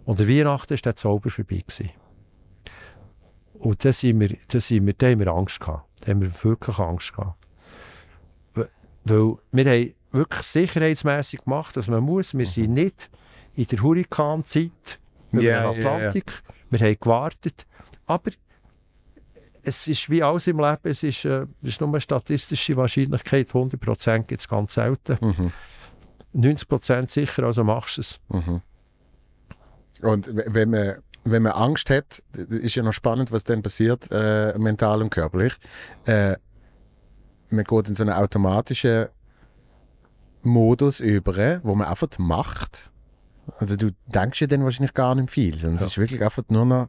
Und 0.05 0.19
der 0.19 0.29
Weihnachten 0.29 0.71
war 0.71 0.79
der 0.79 0.95
Zauber 0.95 1.31
vorbei. 1.31 1.63
Gewesen. 1.67 1.91
Und 3.55 3.85
da 3.85 3.93
sind 3.93 4.21
wir, 4.21 4.37
da 4.49 4.61
sind 4.61 4.87
wir, 4.87 4.95
da 4.95 5.09
haben 5.09 5.19
wir 5.19 5.29
Angst 5.29 5.61
gehabt. 5.61 5.85
Da 6.01 6.13
haben 6.13 6.21
wir 6.21 6.33
wirklich 6.43 6.79
Angst 6.79 7.13
gehabt. 7.13 7.37
Weil 9.05 9.37
wir 9.53 9.65
haben 9.65 9.95
wirklich 10.13 10.43
sicherheitsmässig 10.43 11.45
gemacht, 11.45 11.77
dass 11.77 11.89
man 11.89 12.03
muss. 12.03 12.37
Wir 12.37 12.47
sind 12.47 12.75
nicht 12.75 13.11
in 13.55 13.67
der 13.67 13.83
Hurrikanzeit 13.83 14.99
über 15.33 15.43
Ja, 15.43 15.73
den 15.73 15.83
ja, 15.83 15.89
ja. 15.89 15.97
Atlantik. 15.97 16.43
Wir 16.71 16.81
haben 16.81 16.97
gewartet. 17.01 17.67
Aber 18.07 18.31
es 19.69 19.87
ist 19.87 20.11
wie 20.11 20.23
alles 20.23 20.47
im 20.47 20.59
Leben, 20.59 20.81
es 20.85 21.03
ist, 21.03 21.25
äh, 21.25 21.47
es 21.63 21.69
ist 21.69 21.81
nur 21.81 21.91
eine 21.91 22.01
statistische 22.01 22.77
Wahrscheinlichkeit. 22.77 23.49
100% 23.51 24.25
gibt 24.25 24.41
es 24.41 24.49
ganz 24.49 24.75
selten. 24.75 25.19
Mhm. 25.21 25.53
90% 26.35 27.11
sicher, 27.11 27.45
also 27.45 27.65
machst 27.65 27.97
du 27.97 28.01
es. 28.01 28.21
Mhm. 28.29 28.61
Und 30.03 30.31
wenn 30.33 30.71
man, 30.71 30.97
wenn 31.25 31.43
man 31.43 31.53
Angst 31.53 31.91
hat, 31.91 32.23
ist 32.33 32.75
ja 32.75 32.83
noch 32.83 32.93
spannend, 32.93 33.33
was 33.33 33.45
dann 33.45 33.63
passiert, 33.63 34.09
äh, 34.11 34.57
mental 34.59 35.03
und 35.03 35.11
körperlich. 35.11 35.55
Äh, 36.05 36.37
man 37.51 37.65
geht 37.65 37.89
in 37.89 37.95
so 37.95 38.05
einen 38.05 38.13
automatischen 38.13 39.07
Modus 40.43 41.01
über, 41.01 41.61
wo 41.63 41.75
man 41.75 41.89
einfach 41.89 42.09
macht. 42.19 42.91
Also 43.59 43.77
du 43.77 43.91
denkst 44.07 44.41
ja 44.41 44.47
dann 44.47 44.63
wahrscheinlich 44.65 44.95
gar 44.95 45.15
nicht 45.15 45.31
viel, 45.31 45.59
sondern 45.59 45.77
es 45.77 45.91
ist 45.91 45.99
wirklich 45.99 46.23
einfach 46.23 46.45
nur 46.49 46.67
noch 46.67 46.89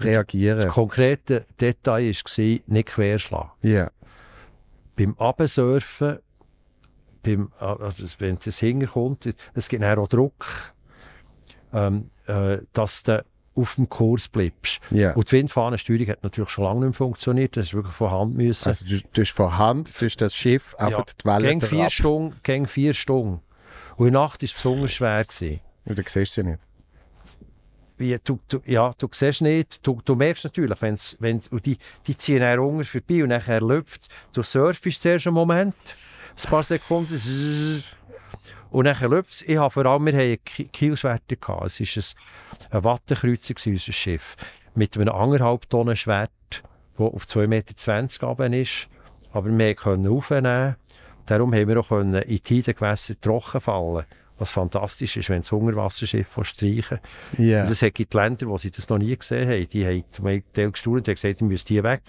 reagieren. 0.00 0.60
Das 0.60 0.72
konkrete 0.72 1.44
Detail 1.60 2.12
war, 2.12 2.58
nicht 2.66 2.88
querschlagen. 2.88 3.50
Ja. 3.62 3.90
beim 4.96 5.14
Absurfen, 5.18 6.18
beim, 7.22 7.52
also 7.58 8.06
wenn 8.18 8.38
das 8.44 8.58
hinkommt, 8.58 9.34
es 9.54 9.68
gibt 9.68 9.84
auch 9.84 10.08
Druck, 10.08 10.74
ähm, 11.72 12.10
äh, 12.26 12.58
dass 12.72 13.02
du 13.02 13.24
auf 13.56 13.74
dem 13.76 13.88
Kurs 13.88 14.28
bleibst. 14.28 14.80
Ja. 14.90 15.12
Und 15.14 15.30
die 15.30 15.36
Windfahnensteuerung 15.36 16.08
hat 16.08 16.22
natürlich 16.22 16.50
schon 16.50 16.64
lange 16.64 16.80
nicht 16.80 16.88
mehr 16.88 16.94
funktioniert, 16.94 17.56
das 17.56 17.68
ist 17.68 17.74
wirklich 17.74 17.94
von 17.94 18.10
Hand 18.10 18.36
müssen. 18.36 18.68
Also 18.68 18.84
du, 18.84 19.00
du 19.12 19.24
von 19.24 19.56
Hand, 19.56 20.00
du 20.00 20.06
das 20.06 20.34
Schiff 20.34 20.74
einfach 20.76 21.04
die 21.04 21.24
Wellen 21.24 21.60
Gegen 21.60 21.62
vier. 21.62 21.90
Stunden, 21.90 22.36
gegen 22.42 22.66
vier 22.66 22.94
Stunden. 22.94 23.40
Und 23.96 24.08
in 24.08 24.12
der 24.12 24.22
Nacht 24.22 24.42
war 24.42 24.46
es 24.46 24.52
besonders 24.52 24.92
schwer. 24.92 25.24
Gewesen. 25.24 25.60
Und 25.86 25.98
dann 25.98 26.04
siehst 26.06 26.36
du 26.36 26.42
ja 26.42 26.46
nicht. 26.48 26.60
Wie, 27.98 28.16
du, 28.22 28.38
du, 28.48 28.60
ja, 28.66 28.92
du 28.98 29.08
siehst 29.10 29.40
nicht, 29.40 29.80
du, 29.82 30.00
du 30.04 30.14
merkst 30.14 30.44
natürlich, 30.44 30.80
wenn's, 30.82 31.16
wenn, 31.18 31.40
und 31.50 31.64
die, 31.64 31.78
die 32.06 32.16
ziehen 32.16 32.40
dann 32.40 32.58
unten 32.58 32.84
vorbei 32.84 33.22
und 33.22 33.30
nachher 33.30 33.60
läuft 33.60 34.08
Du 34.32 34.42
surfst 34.42 35.00
zuerst 35.02 35.26
einen 35.26 35.34
Moment, 35.34 35.74
ein 36.36 36.50
paar 36.50 36.62
Sekunden, 36.62 37.16
zzz, 37.18 37.96
und 38.70 38.84
nachher 38.84 39.08
läuft 39.08 39.42
Ich 39.48 39.56
habe 39.56 39.70
vor 39.70 39.86
allem, 39.86 40.04
wir 40.06 40.12
hatten 40.14 40.44
Ki- 40.44 40.68
Kielschwerter. 40.68 41.36
Es 41.64 41.80
war 41.80 41.92
ein, 41.92 42.76
ein 42.78 42.84
Wattenkreuzer, 42.84 43.54
unser 43.66 43.92
Schiff, 43.92 44.36
mit 44.74 44.94
einem 44.96 45.08
anderthalb 45.08 45.68
Tonnen 45.70 45.96
Schwert, 45.96 46.30
das 46.98 47.00
auf 47.00 47.24
2,20 47.24 47.46
Meter 47.46 48.26
runter 48.26 48.52
ist. 48.52 48.88
Aber 49.32 49.48
wir 49.50 49.74
konnten 49.74 50.08
aufnehmen. 50.08 50.76
Darum 51.24 51.54
haben 51.54 51.68
wir 51.68 51.80
auch 51.80 51.90
in 51.92 52.42
Tidengewässer 52.42 53.18
trocken 53.20 53.60
fallen. 53.60 54.04
Was 54.38 54.50
fantastisch 54.50 55.16
ist, 55.16 55.30
wenn 55.30 55.40
das 55.42 55.50
Hungerwasserschiff 55.52 56.38
streichen 56.42 56.98
Ja. 57.38 57.64
und 57.64 57.70
es 57.70 57.80
hat 57.82 57.96
die 57.96 58.06
Länder, 58.12 58.46
wo 58.48 58.58
sie 58.58 58.70
das 58.70 58.88
noch 58.88 58.98
nie 58.98 59.16
gesehen 59.16 59.48
haben, 59.48 59.66
die 59.68 59.86
haben 59.86 60.04
zum 60.08 60.24
Teil 60.52 60.70
gestaunt 60.72 61.08
und 61.08 61.14
gesagt, 61.14 61.40
ihr 61.40 61.46
müsst 61.46 61.68
hier 61.68 61.82
weg, 61.84 62.02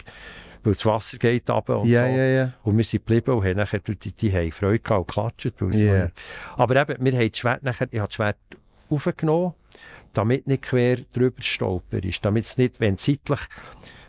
weil 0.63 0.73
das 0.73 0.85
Wasser 0.85 1.17
geht 1.17 1.49
runter 1.49 1.79
und 1.79 1.87
ja, 1.87 2.05
so. 2.05 2.17
ja. 2.17 2.53
Und 2.63 2.77
wir 2.77 2.83
sind 2.83 3.05
geblieben 3.05 3.31
und 3.37 3.45
haben 3.45 3.55
nachher, 3.57 3.79
die, 3.79 3.95
die, 3.95 4.11
die 4.11 4.33
haben 4.33 4.51
Freude 4.51 4.79
gehabt 4.79 4.99
und 4.99 5.07
geklatscht. 5.07 5.61
noch- 5.61 6.11
Aber 6.57 6.75
eben, 6.75 7.05
wir 7.05 7.13
haben 7.17 7.29
das 7.31 7.37
Schwert 7.39 7.63
nachher, 7.63 7.87
ich 7.91 7.99
habe 7.99 8.07
das 8.09 8.15
Schwert 8.15 8.37
aufgenommen, 8.89 9.53
damit 10.13 10.47
nicht 10.47 10.63
quer 10.63 10.97
drüber 11.13 11.41
stolper 11.41 12.03
ist, 12.03 12.25
damit 12.25 12.45
es 12.45 12.57
nicht, 12.57 12.79
wenn 12.81 12.97
zeitlich, 12.97 13.39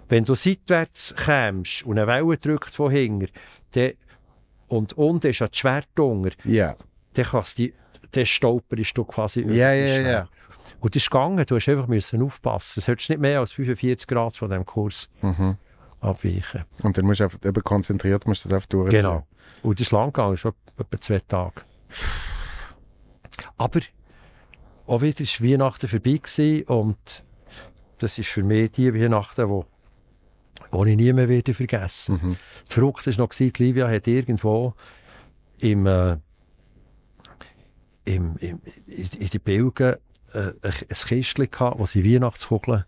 wenn 0.09 0.25
du 0.25 0.35
seitwärts 0.35 1.14
kämst 1.16 1.85
und 1.85 1.99
eine 1.99 2.07
Welle 2.09 2.37
drückt 2.37 2.75
von 2.75 2.91
hinten, 2.91 3.29
und 4.69 4.93
unten 4.99 5.29
ist 5.29 5.41
ein 5.43 5.49
Schwert 5.53 5.89
unter, 5.99 6.31
Ja. 6.45 6.75
dann 7.14 7.25
kannst 7.25 7.59
du, 7.59 7.69
dann 8.12 8.26
stolperst 8.26 8.96
du 8.96 9.04
quasi 9.04 9.40
über 9.40 9.52
Ja, 9.52 9.72
ja, 9.72 10.00
ja. 10.00 10.28
Und 10.80 10.94
das 10.94 11.02
ist 11.02 11.11
gegangen, 11.11 11.44
du 11.46 11.56
hast 11.56 11.68
einfach 11.68 11.86
müssen 11.88 12.22
aufpassen. 12.22 12.80
Es 12.80 12.84
solltest 12.86 13.11
nicht 13.11 13.20
mehr 13.20 13.40
als 13.40 13.52
45 13.52 14.06
Grad 14.06 14.36
von 14.36 14.48
diesem 14.48 14.64
Kurs 14.66 15.09
Mhm. 15.22 15.56
abweichen. 16.00 16.64
Und 16.82 16.96
dann 16.96 17.04
musst 17.06 17.20
du 17.20 17.24
einfach 17.24 17.38
eben 17.44 17.62
konzentriert 17.64 18.26
musst 18.26 18.44
du 18.44 18.48
das 18.48 18.54
einfach 18.56 18.68
durchziehen. 18.68 19.00
Genau. 19.02 19.26
Und 19.62 19.80
das 19.80 19.86
ist 19.88 19.92
lang 19.92 20.12
gegangen, 20.12 20.36
schon 20.36 20.52
etwa 20.78 21.00
zwei 21.00 21.18
Tage. 21.20 21.62
Aber 23.56 23.80
auch 24.86 25.00
wieder 25.02 25.20
war 25.20 25.48
Weihnachten 25.48 25.88
vorbei 25.88 26.18
gewesen 26.22 26.62
und 26.64 27.24
das 27.98 28.18
ist 28.18 28.28
für 28.28 28.42
mich 28.44 28.70
die 28.72 28.94
Weihnachten, 28.94 29.48
wo, 29.48 29.64
wo 30.70 30.84
ich 30.84 30.96
nie 30.96 31.12
mehr 31.12 31.28
werde 31.28 31.54
vergessen. 31.54 32.20
Mhm. 32.22 32.36
Verrückt 32.68 33.06
war 33.06 33.14
noch, 33.16 33.28
gewesen, 33.30 33.52
Livia 33.59 33.88
hat 33.88 34.06
irgendwo 34.06 34.74
im, 35.59 35.86
äh, 35.86 36.16
im, 38.09 38.36
im, 38.38 38.61
in, 38.86 39.28
den 39.28 39.40
Bilgen 39.40 39.96
äh, 40.32 40.38
ein, 40.38 40.54
ein 40.62 40.72
Kistchen 40.88 41.50
gehabt, 41.50 41.78
wo 41.78 41.86
sie 41.86 42.04
Weihnachtskugeln 42.04 42.84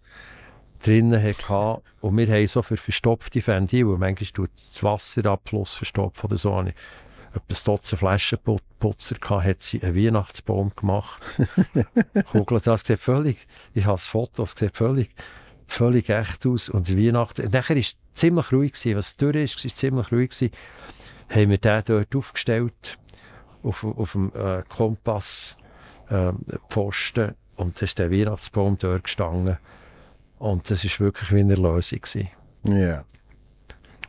drinnen 0.82 1.22
hatte. 1.22 1.82
Und 2.00 2.16
wir 2.16 2.26
haben 2.28 2.48
so 2.48 2.62
für 2.62 2.76
verstopfte 2.76 3.46
Ventil, 3.46 3.86
und 3.86 4.00
manchmal 4.00 4.30
tut 4.30 4.50
das 4.72 4.82
Wasserabfluss 4.82 5.74
verstopfen 5.74 6.26
oder 6.26 6.38
so, 6.38 6.54
habe 6.54 6.70
ich 6.70 6.74
etwa 7.32 7.42
ein 7.48 7.56
Dutzend 7.64 7.98
Flaschenputzer 7.98 9.14
gehabt, 9.16 9.44
hat 9.44 9.62
sie 9.62 9.82
einen 9.82 9.94
Weihnachtsbaum 9.94 10.72
gemacht. 10.74 11.22
Kugeln, 12.32 12.62
das 12.64 12.82
sieht 12.82 13.00
völlig, 13.00 13.46
ich 13.74 13.84
habe 13.84 13.96
das 13.96 14.06
Foto, 14.06 14.44
es 14.44 14.54
sieht 14.56 14.76
völlig, 14.76 15.10
völlig 15.66 16.08
echt 16.08 16.46
aus. 16.46 16.68
Und 16.68 16.88
Weihnachten, 16.96 17.50
nachher 17.50 17.76
war 17.76 17.80
es 17.80 17.96
ziemlich 18.14 18.52
ruhig, 18.52 18.72
gewesen, 18.72 18.96
was 18.96 19.16
durch 19.16 19.36
ist, 19.36 19.64
war 19.64 19.74
ziemlich 19.74 20.10
ruhig 20.10 20.30
gewesen. 20.30 20.52
Haben 21.28 21.50
wir 21.50 21.58
den 21.58 21.82
dort 21.84 22.16
aufgestellt, 22.16 22.98
auf, 23.62 23.84
auf 23.84 24.12
dem 24.12 24.32
äh, 24.34 24.62
Kompass, 24.68 25.56
ähm, 26.10 26.38
Pfosten, 26.68 27.34
und 27.56 27.80
da 27.80 27.84
ist 27.84 27.98
der 27.98 28.10
Weihnachtsbaum 28.10 28.78
dort 28.78 29.04
gestanden. 29.04 29.58
Und 30.38 30.70
das 30.70 30.82
war 30.84 31.06
wirklich 31.06 31.30
wie 31.32 31.40
eine 31.40 31.54
Lösung. 31.54 32.00
Ja. 32.64 33.04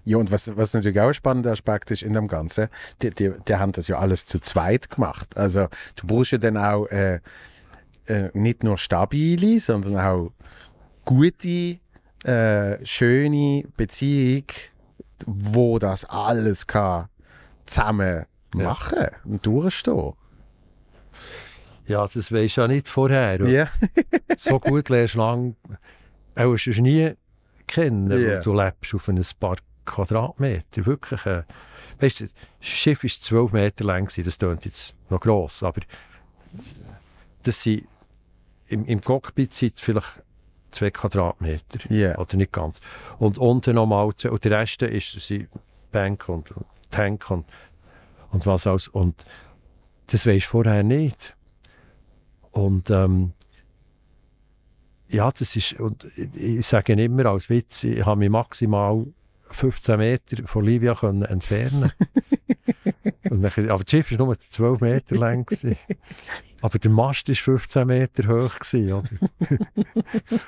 Ja, 0.04 0.18
und 0.18 0.32
was, 0.32 0.56
was 0.56 0.74
natürlich 0.74 1.00
auch 1.00 1.10
ein 1.10 1.14
spannender 1.14 1.52
Aspekt 1.52 1.92
ist 1.92 2.02
in 2.02 2.14
dem 2.14 2.28
Ganzen, 2.28 2.70
die, 3.02 3.12
die, 3.12 3.34
die 3.48 3.56
haben 3.56 3.72
das 3.72 3.88
ja 3.88 4.00
alles 4.00 4.26
zu 4.26 4.40
zweit 4.40 4.90
gemacht. 4.90 5.38
Also 5.38 5.68
du 5.96 6.08
brauchst 6.08 6.32
ja 6.32 6.38
dann 6.38 6.58
auch 6.58 6.88
äh, 6.88 7.20
äh, 8.08 8.30
nicht 8.34 8.64
nur 8.64 8.78
stabile, 8.78 9.60
sondern 9.60 9.98
auch 9.98 10.32
gute, 11.06 11.78
äh, 12.24 12.86
schöne 12.86 13.64
Beziehung, 13.78 14.46
wo 15.28 15.78
das 15.78 16.06
alles 16.06 16.66
kann 16.66 17.10
zusammen. 17.66 18.26
Machen 18.56 19.08
und 19.26 19.46
durchstehen. 19.46 20.14
Ja, 21.88 22.08
das 22.08 22.32
weisst 22.32 22.58
du 22.58 22.62
ja 22.62 22.68
nicht 22.68 22.88
vorher. 22.88 23.42
Ja. 23.48 23.68
So 24.38 24.60
gut 24.60 24.90
lernst 24.90 25.16
du 25.16 25.20
lang 25.20 25.56
auch 26.36 26.58
sonst 26.58 26.80
nie 26.80 27.14
kennen, 27.68 28.10
weil 28.10 28.22
Ja. 28.22 28.40
du 28.42 28.54
lebst 28.54 28.94
auf 28.96 29.08
ein 29.10 29.22
paar 29.40 29.58
Quadratmeter. 29.86 30.86
Wirklich, 30.86 31.26
äh, 31.26 31.44
weißt 32.00 32.22
das 32.22 32.30
Schiff 32.60 33.04
war 33.04 33.10
12 33.10 33.52
Meter 33.52 33.84
lang, 33.84 34.10
das 34.24 34.38
klingt 34.38 34.66
jetzt 34.66 34.96
noch 35.10 35.20
gross, 35.20 35.64
aber 35.64 35.82
das 37.44 37.62
sind, 37.62 37.88
im, 38.68 38.86
im 38.86 39.02
Cockpit 39.02 39.54
sind 39.54 39.80
vielleicht 39.80 40.24
zwei 40.72 40.92
Quadratmeter. 40.92 41.80
Ja. 41.90 42.18
Oder 42.18 42.38
nicht 42.38 42.52
ganz. 42.54 42.80
Und 43.20 43.38
unten 43.38 43.76
nochmal, 43.76 44.06
und 44.06 44.44
der 44.46 44.52
Rest 44.60 44.82
ist 44.84 45.12
sind 45.20 45.50
Bank 45.92 46.30
und, 46.30 46.52
und 46.52 46.66
Tank 46.90 47.30
und, 47.30 47.46
und 48.32 48.46
was 48.46 48.68
alles. 48.68 48.88
Und 48.88 49.24
das 50.08 50.26
weisst 50.26 50.48
du 50.48 50.52
vorher 50.52 50.84
nicht. 50.84 51.36
Und 52.52 52.90
ähm, 52.90 53.34
ja, 55.08 55.30
das 55.32 55.56
ist, 55.56 55.74
und 55.74 56.06
ich, 56.16 56.36
ich 56.36 56.68
sage 56.68 56.94
immer 56.94 57.26
als 57.28 57.50
Witz, 57.50 57.84
ich 57.84 58.06
habe 58.06 58.20
mich 58.20 58.30
maximal 58.30 59.06
15 59.50 59.98
Meter 59.98 60.48
von 60.48 60.64
Livia 60.64 60.96
können 60.96 61.24
entfernen 61.24 61.92
und 63.30 63.42
dann, 63.42 63.70
Aber 63.70 63.84
das 63.84 63.92
Schiff 63.92 64.12
war 64.12 64.26
nur 64.26 64.40
12 64.40 64.82
Meter 64.82 65.16
lang. 65.18 65.46
gewesen. 65.46 65.78
Aber 66.62 66.78
der 66.78 66.92
Mast 66.92 67.28
war 67.28 67.36
15 67.36 67.88
Meter 67.88 68.28
hoch. 68.28 68.60
Gewesen, 68.60 68.94
oder? 68.94 69.10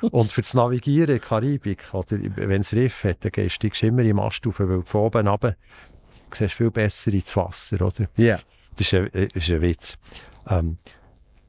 und 0.11 0.31
für 0.31 0.41
das 0.41 0.53
Navigieren 0.53 1.15
in 1.15 1.19
der 1.19 1.19
Karibik, 1.19 1.93
oder, 1.93 2.17
wenn 2.35 2.61
es 2.61 2.73
Riff 2.73 3.03
hat, 3.03 3.25
dann 3.25 3.31
gehst 3.31 3.63
du 3.63 3.87
immer 3.87 4.03
im 4.03 4.17
Mast 4.17 4.45
auf, 4.47 4.59
weil 4.59 4.83
von 4.83 5.01
oben 5.01 5.27
runter 5.27 5.55
siehst 6.35 6.53
viel 6.55 6.71
besser 6.71 7.13
ins 7.13 7.35
Wasser. 7.35 7.81
Oder? 7.81 8.07
Ja. 8.17 8.39
Das 8.77 8.87
ist 8.87 8.93
ein, 8.93 9.09
das 9.13 9.29
ist 9.35 9.49
ein 9.49 9.61
Witz. 9.61 9.97
Ähm, 10.47 10.77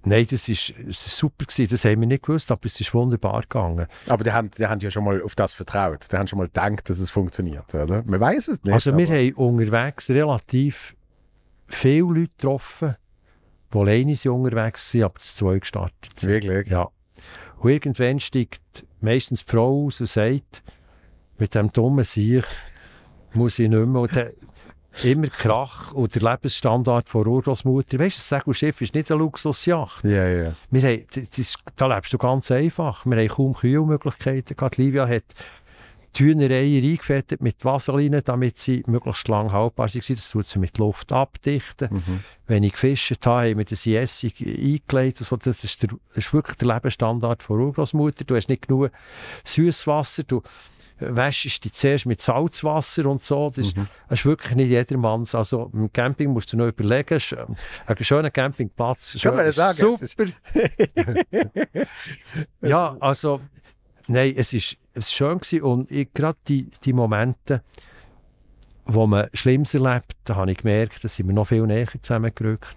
nein, 0.04 0.26
das 0.30 0.48
ist, 0.48 0.70
das 0.86 1.06
ist 1.06 1.16
super 1.16 1.44
gewesen. 1.46 1.68
Das 1.70 1.84
haben 1.84 2.00
wir 2.00 2.06
nicht 2.06 2.22
gewusst, 2.24 2.50
aber 2.50 2.66
es 2.66 2.78
ist 2.80 2.92
wunderbar 2.92 3.40
gegangen. 3.42 3.86
Aber 4.08 4.24
die 4.24 4.32
haben, 4.32 4.50
die 4.50 4.66
haben 4.66 4.80
ja 4.80 4.90
schon 4.90 5.04
mal 5.04 5.22
auf 5.22 5.34
das 5.34 5.52
vertraut. 5.54 6.06
Die 6.12 6.16
haben 6.16 6.26
schon 6.26 6.38
mal 6.38 6.46
gedacht, 6.46 6.88
dass 6.90 6.98
es 6.98 7.10
funktioniert, 7.10 7.72
oder? 7.74 8.02
Man 8.04 8.20
weiß 8.20 8.48
es 8.48 8.62
nicht. 8.62 8.72
also 8.74 8.96
wir 8.96 9.06
aber- 9.06 9.16
haben 9.16 9.32
unterwegs 9.34 10.10
relativ 10.10 10.94
viele 11.66 12.02
Leute 12.02 12.30
getroffen, 12.36 12.96
die 13.72 13.78
alleine 13.78 14.14
sind 14.16 14.30
unterwegs 14.32 14.94
waren, 14.94 15.02
aber 15.04 15.18
das 15.18 15.34
zwei 15.36 15.58
gestartet 15.58 16.20
sind. 16.20 16.30
Wirklich? 16.30 16.68
Ja. 16.68 16.88
Und 17.58 17.70
irgendwann 17.70 18.20
steigt 18.20 18.84
meistens 19.00 19.44
die 19.44 19.50
Frau 19.50 19.86
aus 19.86 20.00
und 20.00 20.08
sagt, 20.10 20.62
mit 21.38 21.54
dem 21.54 21.72
dummen 21.72 22.04
Sieg 22.04 22.44
muss 23.32 23.58
ich 23.58 23.68
nicht 23.68 23.86
mehr. 23.86 24.02
Und 24.02 24.12
immer 25.02 25.28
Krach 25.28 25.92
und 25.92 26.14
der 26.14 26.22
Lebensstandard 26.22 27.08
von 27.08 27.26
Urgroßmutter. 27.26 27.98
Weißt 27.98 28.16
du, 28.16 28.18
das 28.18 28.28
Segelschiff 28.28 28.80
ist 28.80 28.94
nicht 28.94 29.10
eine 29.10 29.20
Luxusjacht. 29.20 30.04
Ja, 30.04 30.28
ja. 30.28 30.54
Wir 30.70 30.82
haben, 30.82 31.04
das, 31.12 31.28
das, 31.36 31.54
da 31.76 31.94
lebst 31.94 32.12
du 32.12 32.18
ganz 32.18 32.50
einfach. 32.50 33.04
Wir 33.04 33.16
haben 33.16 33.28
kaum 33.28 33.54
Kühlmöglichkeiten 33.54 34.56
gehabt. 34.56 34.76
Livia 34.76 35.08
hat 35.08 35.24
die 36.16 36.24
Hühnereier 36.24 36.82
eingefettet 36.82 37.40
mit 37.40 37.64
Vaseline, 37.64 38.22
damit 38.22 38.58
sie 38.58 38.82
möglichst 38.86 39.26
lang 39.28 39.50
haltbar 39.52 39.88
sind. 39.88 40.08
Das 40.08 40.30
tut 40.30 40.46
sie 40.46 40.58
mit 40.58 40.78
Luft 40.78 41.10
abdichten. 41.12 41.88
Mhm. 41.90 42.24
Wenn 42.46 42.62
ich 42.62 42.72
gefischt 42.72 43.26
habe, 43.26 43.50
haben 43.50 43.58
wir 43.58 43.64
das 43.64 43.86
in 43.86 43.94
Essig 43.94 44.40
eingelegt. 44.40 45.20
Und 45.20 45.26
so. 45.26 45.36
das, 45.36 45.64
ist 45.64 45.82
der, 45.82 45.90
das 46.14 46.26
ist 46.26 46.34
wirklich 46.34 46.56
der 46.56 46.68
Lebensstandard 46.68 47.42
von 47.42 47.60
Urgroßmutter. 47.60 48.24
Du 48.24 48.36
hast 48.36 48.48
nicht 48.48 48.68
genug 48.68 48.90
Süßwasser. 49.44 50.22
Du 50.22 50.42
wäschst 50.98 51.64
dich 51.64 51.72
zuerst 51.72 52.06
mit 52.06 52.22
Salzwasser 52.22 53.06
und 53.06 53.22
so. 53.22 53.50
Das, 53.50 53.66
ist, 53.66 53.76
das 54.08 54.20
ist 54.20 54.24
wirklich 54.26 54.54
nicht 54.54 54.68
jedermanns. 54.68 55.34
Also 55.34 55.70
im 55.72 55.92
Camping 55.92 56.32
musst 56.32 56.52
du 56.52 56.56
noch 56.56 56.68
überlegen. 56.68 57.14
Ist, 57.16 57.32
ähm, 57.32 57.56
Ein 57.86 57.96
schöner 58.04 58.30
Campingplatz. 58.30 59.12
Kann 59.20 59.34
schön- 59.34 59.52
sagen, 59.52 59.94
es 59.94 60.02
ist- 60.02 60.16
Super. 60.16 60.30
ja, 62.62 62.96
also, 63.00 63.40
nein, 64.06 64.34
es 64.36 64.52
ist, 64.52 64.76
es 64.94 65.06
ist 65.06 65.12
schön 65.14 65.38
gewesen 65.38 65.62
und 65.62 65.90
ich, 65.90 66.12
gerade 66.14 66.38
die, 66.48 66.68
die 66.84 66.92
Momente, 66.92 67.62
wo 68.86 69.06
man 69.06 69.28
Schlimmes 69.34 69.74
erlebt, 69.74 70.12
da 70.24 70.36
habe 70.36 70.52
ich 70.52 70.58
gemerkt, 70.58 71.02
da 71.02 71.08
sind 71.08 71.26
wir 71.26 71.34
noch 71.34 71.48
viel 71.48 71.66
näher 71.66 71.88
zusammengerückt. 72.02 72.76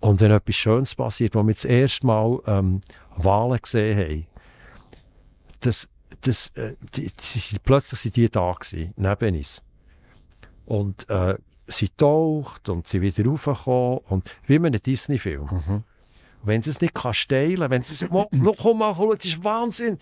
Und 0.00 0.20
wenn 0.20 0.32
etwas 0.32 0.56
Schönes 0.56 0.94
passiert, 0.96 1.34
wo 1.36 1.46
wir 1.46 1.54
das 1.54 1.64
erste 1.64 2.06
Mal 2.06 2.40
ähm, 2.46 2.80
Wahlen 3.16 3.58
gesehen 3.62 3.96
haben, 3.98 4.26
das, 5.60 5.88
das, 6.22 6.48
äh, 6.56 6.74
die, 6.94 7.10
die, 7.10 7.58
plötzlich 7.62 8.00
sind 8.00 8.16
die 8.16 8.28
da 8.30 8.52
gewesen, 8.52 8.92
neben 8.96 9.36
uns. 9.36 9.62
Und 10.64 11.08
äh, 11.10 11.36
sie 11.66 11.88
taucht 11.90 12.68
und 12.68 12.86
sie 12.86 13.00
wieder 13.00 13.24
raufgekommen 13.24 13.98
und 14.08 14.30
wie 14.46 14.56
in 14.56 14.66
einem 14.66 14.80
Disney-Film. 14.82 15.48
Mhm. 15.50 15.84
Wenn 16.44 16.62
sie 16.62 16.70
es 16.70 16.80
nicht 16.80 16.94
kann 16.94 17.14
steilen, 17.14 17.70
wenn 17.70 17.82
sie 17.82 17.94
sagen, 17.94 18.12
«Mo, 18.32 18.54
komm 18.60 18.78
mal, 18.78 18.94
komm, 18.94 19.10
das 19.16 19.24
ist 19.24 19.42
Wahnsinn. 19.44 19.98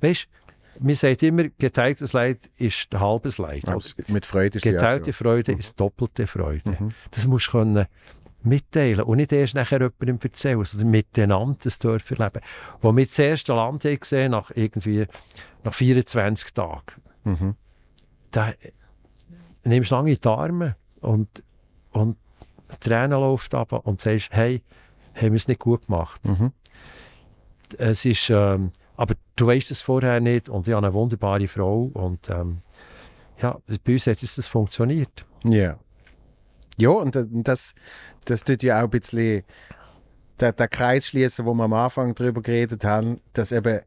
Weißt 0.00 0.26
du, 0.78 0.84
man 0.84 0.94
sagt 0.94 1.22
immer, 1.22 1.44
geteiltes 1.58 2.12
Leid 2.12 2.38
ist 2.56 2.88
halbes 2.94 3.38
Leid. 3.38 3.64
Es- 3.68 3.96
Mit 4.08 4.24
Freude 4.26 4.58
ist 4.58 4.62
Geteilte 4.62 5.06
so. 5.06 5.12
Freude 5.12 5.52
ist 5.52 5.78
doppelte 5.80 6.26
Freude. 6.26 6.70
Mhm. 6.78 6.92
Das 7.10 7.26
musst 7.26 7.48
du 7.48 7.52
können 7.52 7.86
mitteilen 8.42 9.00
und 9.00 9.16
nicht 9.16 9.32
erst 9.32 9.54
nachher 9.54 9.80
jemandem 9.80 10.18
erzählen, 10.22 10.64
sondern 10.64 10.90
miteinander 10.90 11.58
das 11.64 11.78
dürfen 11.80 12.16
erleben. 12.18 12.40
Wo 12.80 12.96
wir 12.96 13.04
das 13.04 13.18
erste 13.18 13.52
Land 13.52 13.82
gesehen 13.82 14.30
nach 14.30 14.52
irgendwie 14.54 15.06
nach 15.64 15.74
24 15.74 16.52
Tagen, 16.54 16.82
Mhm. 17.24 17.54
da 18.30 18.52
nimmst 19.64 19.90
du 19.90 19.94
lange 19.96 20.12
in 20.12 20.18
die 20.22 20.28
Arme 20.28 20.76
und, 21.00 21.42
und 21.92 22.16
Tränen 22.80 23.12
läuft 23.20 23.54
ab 23.54 23.72
und 23.72 24.00
sagst, 24.00 24.28
hey, 24.30 24.62
haben 25.14 25.32
wir 25.32 25.36
es 25.36 25.48
nicht 25.48 25.60
gut 25.60 25.86
gemacht. 25.86 26.24
Mhm. 26.26 26.52
Es 27.76 28.04
ist, 28.04 28.30
ähm, 28.30 28.72
aber 28.96 29.14
du 29.36 29.46
weißt 29.46 29.70
es 29.70 29.80
vorher 29.82 30.20
nicht 30.20 30.48
und 30.48 30.66
ich 30.66 30.74
habe 30.74 30.86
eine 30.86 30.94
wunderbare 30.94 31.48
Frau 31.48 31.90
und 31.92 32.28
ähm, 32.30 32.58
ja, 33.40 33.58
bei 33.84 33.92
uns 33.92 34.06
hat 34.06 34.22
es 34.22 34.36
das 34.36 34.46
funktioniert. 34.46 35.24
Ja. 35.44 35.78
Ja, 36.78 36.90
und 36.90 37.14
da- 37.14 37.20
und 37.20 37.46
das, 37.46 37.74
das 38.24 38.42
tut 38.44 38.62
ja 38.62 38.78
auch 38.80 38.84
ein 38.84 38.90
bisschen 38.90 39.42
der, 40.40 40.52
der 40.52 40.68
Kreis 40.68 41.08
schließen, 41.08 41.44
wo 41.44 41.52
wir 41.54 41.64
am 41.64 41.72
Anfang 41.72 42.14
drüber 42.14 42.40
geredet 42.40 42.84
haben, 42.84 43.20
dass 43.32 43.52
eben, 43.52 43.80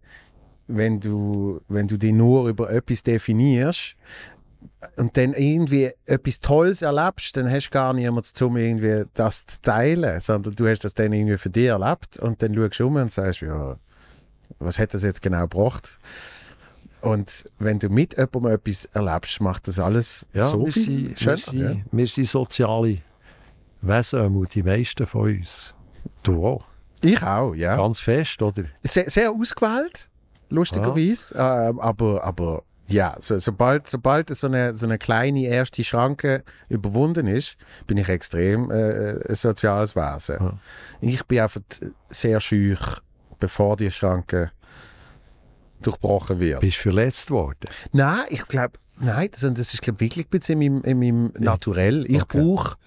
wenn 0.75 0.99
du, 0.99 1.61
wenn 1.67 1.87
du 1.87 1.97
dich 1.97 2.13
nur 2.13 2.47
über 2.47 2.69
etwas 2.71 3.03
definierst 3.03 3.95
und 4.97 5.17
dann 5.17 5.33
irgendwie 5.33 5.91
etwas 6.05 6.39
Tolles 6.39 6.81
erlebst, 6.81 7.35
dann 7.37 7.49
hast 7.49 7.67
du 7.69 7.71
gar 7.71 7.93
niemanden, 7.93 8.43
um 8.43 8.57
irgendwie 8.57 9.05
das 9.13 9.45
zu 9.45 9.61
teilen, 9.61 10.19
sondern 10.19 10.55
du 10.55 10.67
hast 10.67 10.83
das 10.83 10.93
dann 10.93 11.13
irgendwie 11.13 11.37
für 11.37 11.49
dich 11.49 11.67
erlebt 11.67 12.17
und 12.17 12.41
dann 12.41 12.55
schaust 12.55 12.79
du 12.79 12.87
um 12.87 12.95
und 12.95 13.11
sagst, 13.11 13.41
ja, 13.41 13.77
was 14.59 14.79
hat 14.79 14.93
das 14.93 15.03
jetzt 15.03 15.21
genau 15.21 15.41
gebracht? 15.41 15.99
Und 17.01 17.45
wenn 17.57 17.79
du 17.79 17.89
mit 17.89 18.15
jemandem 18.15 18.45
etwas 18.47 18.85
erlebst, 18.93 19.41
macht 19.41 19.67
das 19.67 19.79
alles 19.79 20.25
Ja, 20.33 20.49
so 20.49 20.65
wir, 20.65 20.71
viel 20.71 20.83
sind, 20.83 21.09
wir, 21.09 21.17
schöner. 21.17 21.37
sind, 21.37 21.59
ja. 21.59 21.75
wir 21.91 22.07
sind 22.07 22.27
soziale 22.27 22.97
Wesen 23.81 24.47
die 24.53 24.63
meisten 24.63 25.07
von 25.07 25.21
uns. 25.21 25.73
Du 26.21 26.45
auch. 26.45 26.65
Ich 27.03 27.21
auch, 27.23 27.55
ja. 27.55 27.75
Ganz 27.75 27.99
fest, 27.99 28.39
oder? 28.43 28.65
Sehr, 28.83 29.09
sehr 29.09 29.31
ausgewählt, 29.31 30.10
lustigerweise. 30.51 31.35
Äh, 31.35 31.39
aber, 31.39 32.23
aber 32.23 32.63
ja, 32.87 33.15
so, 33.19 33.39
sobald, 33.39 33.87
sobald 33.87 34.29
so 34.35 34.47
eine, 34.47 34.75
so 34.75 34.85
eine 34.85 34.97
kleine 34.97 35.45
erste 35.47 35.83
Schranke 35.83 36.43
überwunden 36.69 37.25
ist, 37.27 37.55
bin 37.87 37.97
ich 37.97 38.09
extrem 38.09 38.69
äh, 38.69 39.17
ein 39.29 39.35
soziales 39.35 39.95
Wesen. 39.95 40.37
Ja. 40.39 40.53
Ich 40.99 41.25
bin 41.25 41.39
einfach 41.39 41.61
sehr 42.09 42.41
schüch, 42.41 42.79
bevor 43.39 43.77
die 43.77 43.91
Schranke 43.91 44.51
durchbrochen 45.81 46.39
wird. 46.39 46.59
Bist 46.61 46.77
verletzt 46.77 47.31
worden. 47.31 47.69
Nein, 47.91 48.25
ich 48.29 48.45
glaube, 48.47 48.77
nein, 48.99 49.29
das, 49.31 49.41
das 49.41 49.73
ist 49.73 49.81
glaub, 49.81 49.99
wirklich 49.99 50.27
ein 50.27 50.29
bisschen 50.29 50.61
in 50.61 50.73
meinem, 50.81 50.83
in 50.83 50.99
meinem 50.99 51.33
Naturell. 51.39 52.05
Ich 52.07 52.21
Okay. 52.23 52.39
brauche, 52.39 52.77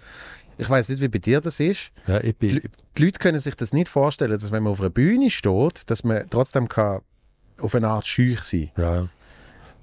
ich 0.59 0.69
weiß 0.71 0.91
nicht, 0.91 1.01
wie 1.01 1.09
bei 1.09 1.19
dir 1.19 1.41
das 1.41 1.59
ist. 1.61 1.91
Ja, 2.07 2.21
ich 2.23 2.37
bin, 2.37 2.51
Die, 2.51 2.71
die 2.99 3.05
Leute 3.05 3.19
können 3.19 3.39
sich 3.39 3.57
das 3.57 3.73
nicht 3.73 3.89
vorstellen, 3.89 4.31
dass 4.33 4.53
wenn 4.53 4.63
man 4.63 4.73
auf 4.73 4.81
einer 4.81 4.91
Bühne 4.91 5.31
steht, 5.31 5.91
dass 5.91 6.05
man 6.05 6.29
trotzdem 6.31 6.69
kann 6.69 7.01
auf 7.61 7.75
eine 7.75 7.89
Art 7.89 8.07
schüch 8.07 8.43
sein 8.43 8.71
ja, 8.77 9.09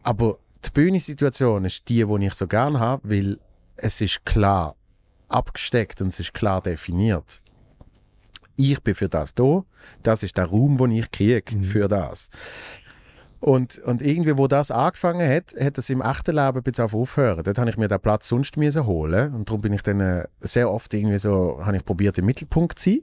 Aber 0.04 0.38
die 0.66 0.70
Bühnensituation 0.72 1.66
ist 1.66 1.88
die, 1.90 2.06
die 2.06 2.26
ich 2.26 2.34
so 2.34 2.48
gerne 2.48 2.80
habe, 2.80 3.10
weil 3.10 3.40
es 3.76 4.02
ist 4.02 4.26
klar 4.26 4.76
abgesteckt 5.30 6.02
und 6.02 6.10
es 6.10 6.20
ist 6.20 6.34
klar 6.34 6.62
definiert. 6.62 7.42
Ich 8.58 8.82
bin 8.82 8.94
für 8.94 9.10
das 9.10 9.34
da. 9.34 9.64
Das 10.04 10.24
ist 10.24 10.38
der 10.38 10.46
Raum, 10.46 10.78
den 10.78 10.92
ich 10.92 11.10
kriege 11.10 11.64
für 11.64 11.88
das. 11.88 12.30
Und, 13.40 13.80
und 13.80 14.04
irgendwie, 14.04 14.38
wo 14.38 14.48
das 14.48 14.70
angefangen 14.70 15.28
hat, 15.28 15.56
hat 15.60 15.78
es 15.80 15.90
im 15.90 16.02
echten 16.02 16.36
Leben 16.36 16.62
bisschen 16.62 16.86
auf 16.86 16.94
aufhören. 16.94 17.44
Dort 17.44 17.58
habe 17.58 17.72
ich 17.72 17.78
mir 17.78 17.88
den 17.88 18.00
Platz 18.00 18.28
sonst 18.28 18.56
müssen 18.56 18.86
holen 18.86 19.34
und 19.34 19.50
darum 19.50 19.62
bin 19.62 19.74
ich 19.74 19.82
dann 19.82 20.00
äh, 20.00 20.28
sehr 20.42 20.70
oft 20.70 20.94
irgendwie 20.94 21.18
so, 21.18 21.60
habe 21.66 21.76
ich 21.78 21.84
probiert, 21.84 22.20
im 22.20 22.26
Mittelpunkt 22.26 22.78
zu 22.78 22.92
sein. 22.92 23.02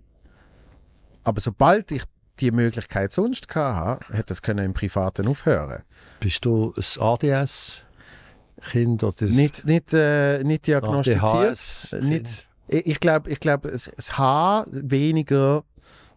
Aber 1.25 1.41
sobald 1.41 1.91
ich 1.91 2.05
die 2.41 2.51
Möglichkeit 2.51 3.13
sonst 3.13 3.47
hatte, 3.55 4.05
hätte 4.13 4.27
das 4.27 4.43
können 4.43 4.65
im 4.65 4.75
Privaten 4.75 5.27
aufhören. 5.29 5.83
bist 6.21 6.45
du 6.45 6.75
ein 6.77 7.03
ADS-Kind 7.03 9.03
oder 9.03 9.23
ein 9.23 9.31
Nicht, 9.31 9.67
nicht, 9.67 9.95
äh, 9.95 10.43
nicht 10.45 10.67
diagnostiziert. 10.67 11.25
ADHS? 11.25 11.97
Nicht, 12.01 12.49
ich 12.69 13.01
glaube, 13.01 13.31
ich 13.31 13.41
glaub, 13.41 13.63
das 13.63 14.19
H 14.19 14.67
weniger 14.71 15.65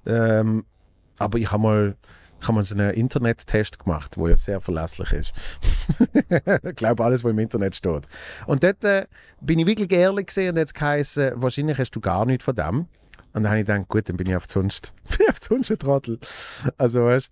Ähm, 0.05 0.65
aber 1.19 1.37
ich 1.37 1.51
habe 1.51 1.63
mal, 1.63 1.95
ich 2.41 2.47
hab 2.47 2.55
mal 2.55 2.63
so 2.63 2.75
einen 2.75 2.91
Internettest 2.91 3.79
gemacht, 3.79 4.15
der 4.17 4.29
ja 4.29 4.37
sehr 4.37 4.61
verlässlich 4.61 5.11
ist. 5.11 5.33
ich 6.63 6.75
glaube, 6.75 7.03
alles, 7.03 7.23
was 7.23 7.31
im 7.31 7.39
Internet 7.39 7.75
steht. 7.75 8.07
Und 8.47 8.63
dort 8.63 8.83
äh, 8.83 9.05
bin 9.39 9.59
ich 9.59 9.67
wirklich 9.67 9.91
ehrlich 9.91 10.27
gesehen 10.27 10.51
und 10.51 10.57
jetzt 10.57 10.73
geheißen, 10.73 11.33
wahrscheinlich 11.35 11.77
hast 11.77 11.91
du 11.91 12.01
gar 12.01 12.25
nichts 12.25 12.43
von 12.43 12.55
dem. 12.55 12.87
Und 13.33 13.43
dann 13.43 13.49
habe 13.49 13.59
ich 13.59 13.65
gedacht, 13.65 13.87
gut, 13.87 14.09
dann 14.09 14.17
bin 14.17 14.27
ich 14.27 14.35
auf 14.35 14.47
Zunst. 14.47 14.93
bin 15.09 15.19
ich 15.21 15.29
auf 15.29 15.39
Zunst 15.39 15.71
ein 15.71 15.79
Trottel. 15.79 16.19
Also, 16.77 17.05
weißt 17.05 17.31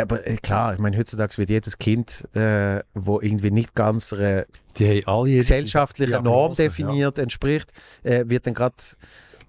aber 0.00 0.26
äh, 0.26 0.36
klar, 0.36 0.72
ich 0.72 0.78
meine, 0.78 0.96
heutzutage 0.96 1.36
wird 1.38 1.50
jedes 1.50 1.78
Kind, 1.78 2.26
äh, 2.34 2.82
wo 2.94 3.20
irgendwie 3.20 3.50
nicht 3.50 3.74
ganz 3.74 4.12
einer 4.12 4.44
gesellschaftlichen 4.78 6.22
Norm 6.22 6.54
definiert 6.54 7.18
entspricht, 7.18 7.70
äh, 8.02 8.24
wird 8.26 8.46
dann 8.46 8.54
gerade 8.54 8.76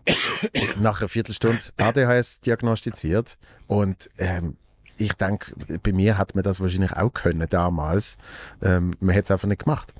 nach 0.81 0.99
einer 0.99 1.07
Viertelstunde 1.07 1.59
ADHS 1.77 2.41
diagnostiziert. 2.41 3.37
Und 3.67 4.09
ähm, 4.17 4.57
ich 4.97 5.13
denke, 5.13 5.53
bei 5.81 5.93
mir 5.93 6.17
hat 6.17 6.35
man 6.35 6.43
das 6.43 6.59
wahrscheinlich 6.59 6.93
auch 6.93 7.13
können 7.13 7.47
damals. 7.49 8.17
Ähm, 8.61 8.91
man 8.99 9.15
hat 9.15 9.25
es 9.25 9.31
einfach 9.31 9.47
nicht 9.47 9.63
gemacht. 9.63 9.93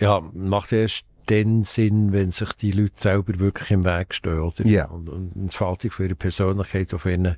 Ja, 0.00 0.22
macht 0.32 0.72
erst 0.72 1.04
den 1.28 1.64
Sinn, 1.64 2.12
wenn 2.12 2.30
sich 2.32 2.52
die 2.54 2.72
Leute 2.72 2.96
selber 2.98 3.38
wirklich 3.38 3.70
im 3.70 3.84
Weg 3.84 4.14
stehen. 4.14 4.40
Oder? 4.40 4.66
Ja. 4.66 4.86
Und, 4.86 5.08
und 5.08 5.32
eine 5.34 5.44
Entfaltung 5.44 5.90
für 5.90 6.04
ihre 6.04 6.14
Persönlichkeit, 6.14 6.92
auf 6.94 7.06
ihren 7.06 7.36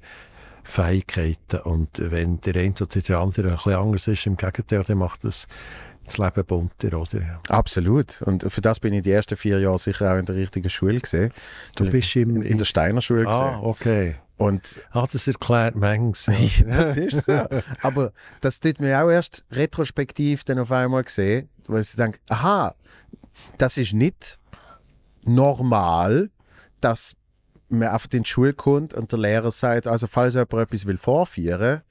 Fähigkeiten. 0.65 1.61
Und 1.65 1.89
wenn 1.99 2.41
der 2.41 2.55
eine 2.57 2.75
oder 2.81 2.87
der 3.01 3.19
andere 3.19 3.51
ein 3.51 3.57
bisschen 3.57 3.75
anders 3.75 4.09
ist, 4.09 4.27
im 4.27 4.37
Gegenteil, 4.37 4.83
dann 4.87 4.99
macht 4.99 5.25
das 5.25 5.47
das 6.07 6.19
Leben 6.19 6.45
bunter, 6.45 6.99
oder? 6.99 7.41
Absolut. 7.49 8.21
Und 8.23 8.51
für 8.53 8.61
das 8.61 8.81
bin 8.81 8.93
ich 8.95 9.03
die 9.03 9.13
ersten 9.13 9.37
vier 9.37 9.61
Jahre 9.61 9.79
sicher 9.79 10.13
auch 10.13 10.19
in 10.19 10.25
der 10.27 10.35
richtigen 10.35 10.69
Schule 10.69 10.99
gesehen. 10.99 11.33
Du 11.77 11.89
bist 11.89 12.17
im... 12.17 12.43
in 12.43 12.59
der 12.59 12.65
Steiner 12.65 13.01
Schule 13.01 13.29
Ah, 13.29 13.51
gesehen. 13.51 13.65
okay. 13.65 14.17
Und 14.37 14.81
Ah, 14.91 15.07
das 15.13 15.29
erklärt 15.29 15.77
manches. 15.77 16.25
das 16.67 16.97
ist 16.97 17.27
so. 17.27 17.47
Aber 17.83 18.13
das 18.41 18.59
tut 18.59 18.81
mir 18.81 19.01
auch 19.01 19.11
erst 19.11 19.45
retrospektiv 19.53 20.43
dann 20.43 20.59
auf 20.59 20.73
einmal 20.73 21.05
gesehen, 21.05 21.49
weil 21.69 21.83
ich 21.83 21.95
denke, 21.95 22.19
aha, 22.29 22.75
das 23.59 23.77
ist 23.77 23.93
nicht 23.93 24.39
normal, 25.25 26.31
dass 26.81 27.15
man 27.69 27.89
einfach 27.89 28.09
in 28.13 28.23
die 28.23 28.29
Schule 28.29 28.53
kommt 28.53 28.95
und 28.95 29.13
der 29.13 29.19
Lehrer 29.19 29.51
sagt, 29.51 29.87
also 29.87 30.07
falls 30.07 30.35
jemand 30.35 30.53
etwas 30.55 30.87
will 30.87 30.97
vorführen, 30.99 31.83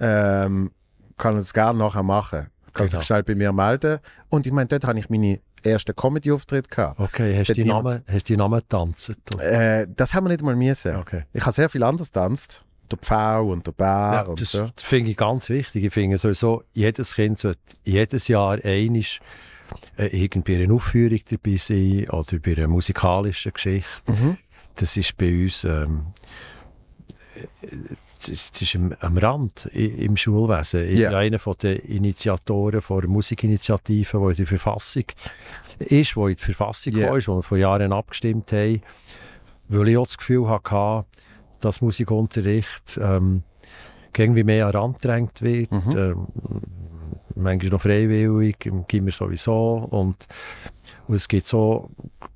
ähm, 0.00 0.70
kann 1.16 1.34
er 1.34 1.38
das 1.38 1.52
gerne 1.52 1.78
nachher 1.78 2.02
machen. 2.02 2.48
Kann 2.72 2.86
Genau. 2.86 2.98
sich 2.98 3.06
schnell 3.06 3.22
bei 3.22 3.34
mir 3.34 3.52
melden. 3.52 3.98
Und 4.28 4.46
ich 4.46 4.52
meine, 4.52 4.66
dort 4.66 4.84
habe 4.84 4.98
ich 4.98 5.08
meine 5.08 5.40
ersten 5.62 5.94
Comedy-Auftritt 5.94 6.70
gehabt. 6.70 6.98
Okay, 7.00 7.38
hast 7.38 7.48
du 7.50 7.54
die 7.54 7.64
Namen, 7.64 8.02
hast 8.06 8.28
die 8.28 8.36
Namen 8.36 8.58
getanzt? 8.60 9.12
Äh, 9.38 9.86
das 9.94 10.12
haben 10.14 10.24
wir 10.24 10.30
nicht 10.30 10.42
mal 10.42 10.56
müssen. 10.56 10.96
Okay. 10.96 11.24
Ich 11.32 11.42
habe 11.42 11.52
sehr 11.52 11.68
viel 11.68 11.82
anders 11.82 12.08
getanzt. 12.08 12.64
Der 12.90 12.98
Pfau 12.98 13.46
und 13.50 13.66
der 13.66 13.72
Bär 13.72 13.86
Ja, 13.86 14.20
und 14.22 14.40
das, 14.40 14.50
so. 14.52 14.68
das 14.74 14.84
finde 14.84 15.10
ich 15.12 15.16
ganz 15.16 15.48
wichtig. 15.48 15.84
Ich 15.84 15.92
finde 15.92 16.18
sowieso, 16.18 16.64
jedes 16.74 17.14
Kind 17.14 17.38
sollte 17.38 17.60
jedes 17.84 18.28
Jahr 18.28 18.58
einisch 18.62 19.20
äh, 19.20 19.24
irgendwie 19.96 20.56
bei 20.58 20.64
einer 20.64 20.74
Aufführung 20.74 21.20
dabei 21.28 21.56
sein 21.56 22.08
oder 22.10 22.38
bei 22.38 22.52
einer 22.56 22.68
musikalischen 22.68 23.52
Geschichte. 23.52 24.12
Mhm. 24.12 24.36
Das 24.76 24.96
ist 24.96 25.16
bei 25.16 25.28
uns 25.44 25.64
ähm, 25.64 26.06
äh, 27.36 27.66
das 28.26 28.50
das 28.52 28.62
ist 28.62 28.74
am, 28.76 28.94
am 29.00 29.18
Rand 29.18 29.66
im 29.74 30.16
Schulwesen. 30.16 30.88
Ich 30.88 30.98
Ja. 31.00 31.10
bin 31.10 31.18
einer 31.18 31.38
von 31.38 31.56
den 31.62 31.76
Initiatoren 31.80 32.80
von 32.80 33.00
der 33.02 33.10
Musikinitiative, 33.10 34.18
die 34.18 34.30
in 34.30 34.36
der 34.36 34.46
Verfassung 34.46 35.04
ist, 35.80 36.16
die 36.16 36.28
in 36.28 36.28
die 36.28 36.34
Verfassung 36.36 36.92
gekommen 36.94 37.18
ist, 37.18 37.28
wo 37.28 37.36
wir 37.36 37.42
vor 37.42 37.58
Jahren 37.58 37.92
abgestimmt 37.92 38.50
haben, 38.52 38.80
weil 39.68 39.88
ich 39.88 39.96
auch 39.98 40.06
das 40.06 40.16
Gefühl 40.16 40.48
hatte, 40.48 41.04
dass 41.60 41.80
Musikunterricht 41.82 42.98
ähm, 43.02 43.42
irgendwie 44.16 44.44
mehr 44.44 44.66
an 44.66 44.72
den 44.72 44.80
Rand 44.80 45.00
gedrängt 45.02 45.42
wird. 45.42 45.70
Mhm. 45.72 45.96
Ähm, 45.96 46.26
manchmal 47.36 47.70
noch 47.70 47.80
freiwillig, 47.82 48.66
im 48.66 48.86
Gimmer 48.86 49.10
sowieso. 49.10 49.88
Und, 49.90 50.26
und 51.06 51.14
es 51.14 51.28
gibt 51.28 51.46
so 51.46 51.90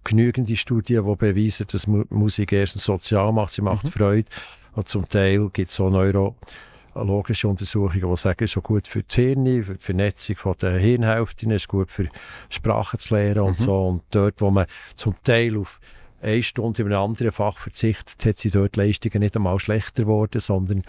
genügende 0.05 0.57
Studien, 0.57 1.05
die 1.05 1.17
beweisen, 1.17 1.67
dass 1.71 1.87
Mu 1.87 2.05
Musik 2.11 2.53
erstens 2.53 2.85
sozial 2.85 3.33
macht, 3.33 3.53
sie 3.53 3.63
macht 3.63 3.89
Freude. 3.89 4.29
Und 4.75 4.89
zum 4.89 5.09
Teil 5.09 5.49
gibt 5.51 5.71
es 5.71 5.77
so 5.77 5.91
neurologische 5.91 7.49
Untersuchungen, 7.49 8.09
die 8.09 8.17
sagen, 8.17 8.45
es 8.45 8.53
ist 8.53 8.59
auch 8.59 8.63
gut 8.63 8.87
für 8.87 9.03
die 9.03 9.15
Hirne, 9.15 9.63
für 9.63 9.75
die 9.75 9.85
Vernetzung 9.85 10.37
von 10.37 10.55
der 10.61 10.79
Hirnhälften, 10.79 11.51
es 11.51 11.63
ist 11.63 11.69
gut 11.69 11.91
für 11.91 12.09
Sprachen 12.49 12.99
zu 13.01 13.15
lernen 13.15 13.41
und 13.41 13.59
so. 13.59 13.87
Und 13.87 14.03
dort, 14.11 14.41
wo 14.41 14.51
man 14.51 14.67
zum 14.95 15.15
Teil 15.23 15.57
auf 15.57 15.81
eine 16.21 16.43
Stunde 16.43 16.83
in 16.83 16.89
einem 16.89 17.03
anderen 17.03 17.33
Fach 17.33 17.59
verzichtet, 17.59 18.25
hat 18.25 18.39
sie 18.39 18.51
dort 18.51 18.77
Leistungen 18.77 19.21
nicht 19.21 19.37
einmal 19.37 19.59
schlechter 19.59 20.03
geworden, 20.03 20.41
sondern 20.41 20.83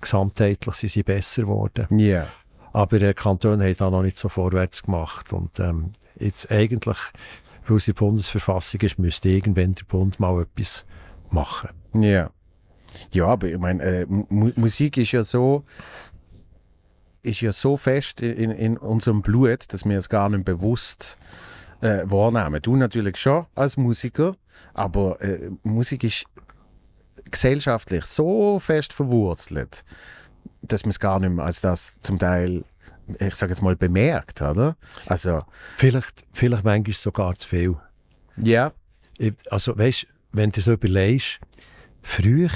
gesamtheitlich 0.00 0.74
sind 0.74 0.90
sie 0.90 1.02
besser 1.02 1.42
geworden. 1.42 1.86
Ja. 1.98 2.28
Aber 2.76 2.98
der 2.98 3.14
Kanton 3.14 3.62
hat 3.62 3.80
da 3.80 3.88
noch 3.88 4.02
nicht 4.02 4.18
so 4.18 4.28
vorwärts 4.28 4.82
gemacht. 4.82 5.32
Und 5.32 5.58
ähm, 5.60 5.92
jetzt 6.20 6.50
eigentlich, 6.50 6.98
weil 7.66 7.78
es 7.78 7.86
der 7.86 7.94
Bundesverfassung 7.94 8.82
ist, 8.82 8.98
müsste 8.98 9.30
irgendwann 9.30 9.74
der 9.74 9.84
Bund 9.84 10.20
mal 10.20 10.42
etwas 10.42 10.84
machen. 11.30 11.70
Ja. 11.94 12.28
Ja, 13.12 13.28
aber 13.28 13.48
ich 13.48 13.56
meine, 13.56 13.82
äh, 13.82 14.06
Mu 14.06 14.50
Musik 14.56 14.98
ist 14.98 15.12
ja 15.12 15.22
so 15.22 15.64
ist 17.22 17.40
ja 17.40 17.50
so 17.50 17.78
fest 17.78 18.20
in, 18.20 18.50
in 18.50 18.76
unserem 18.76 19.22
Blut, 19.22 19.72
dass 19.72 19.86
wir 19.86 19.96
es 19.96 20.10
gar 20.10 20.28
nicht 20.28 20.44
bewusst 20.44 21.16
äh, 21.80 22.02
wahrnehmen. 22.04 22.60
Du 22.60 22.76
natürlich 22.76 23.16
schon 23.16 23.46
als 23.54 23.78
Musiker, 23.78 24.36
aber 24.74 25.18
äh, 25.22 25.50
Musik 25.62 26.04
ist 26.04 26.26
gesellschaftlich 27.30 28.04
so 28.04 28.58
fest 28.58 28.92
verwurzelt, 28.92 29.82
dass 30.62 30.84
man 30.84 30.90
es 30.90 31.00
gar 31.00 31.20
nicht 31.20 31.30
mehr 31.30 31.44
als 31.44 31.60
das 31.60 31.94
zum 32.00 32.18
Teil, 32.18 32.64
ich 33.18 33.34
sage 33.34 33.52
jetzt 33.52 33.62
mal, 33.62 33.76
bemerkt, 33.76 34.42
oder? 34.42 34.76
Also, 35.06 35.42
Vielleicht, 35.76 36.24
vielleicht 36.32 36.64
manchmal 36.64 36.94
sogar 36.94 37.34
zu 37.36 37.48
viel. 37.48 37.76
ja, 38.36 38.72
Ich- 39.18 39.34
Also, 39.50 39.76
weißt 39.78 40.06
wenn 40.32 40.50
du 40.50 40.60
so 40.60 40.72
überlegst, 40.72 41.38
früher, 42.02 42.50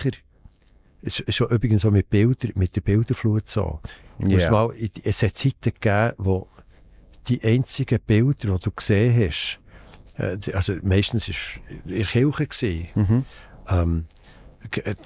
schon 1.28 1.48
übrigens 1.48 1.82
so 1.82 1.90
mit, 1.90 2.10
Bilder, 2.10 2.48
mit 2.54 2.76
der 2.76 2.82
Bilderflut 2.82 3.48
so. 3.48 3.80
Ja. 4.26 4.50
Mal, 4.50 4.74
es 5.02 5.22
hat 5.22 5.38
Zeiten 5.38 5.72
gegeben, 5.72 6.12
wo 6.18 6.46
die 7.28 7.42
einzigen 7.42 7.98
Bilder, 8.06 8.54
die 8.58 8.60
du 8.64 8.70
gesehen 8.70 9.28
hast, 9.28 9.60
äh, 10.18 10.36
also 10.52 10.74
meistens 10.82 11.28
war 11.28 11.34
in 11.86 11.96
der 11.98 12.06
Kirche. 12.06 12.46
Gewesen. 12.46 12.88
Mhm. 12.94 13.24
Ähm, 13.68 14.04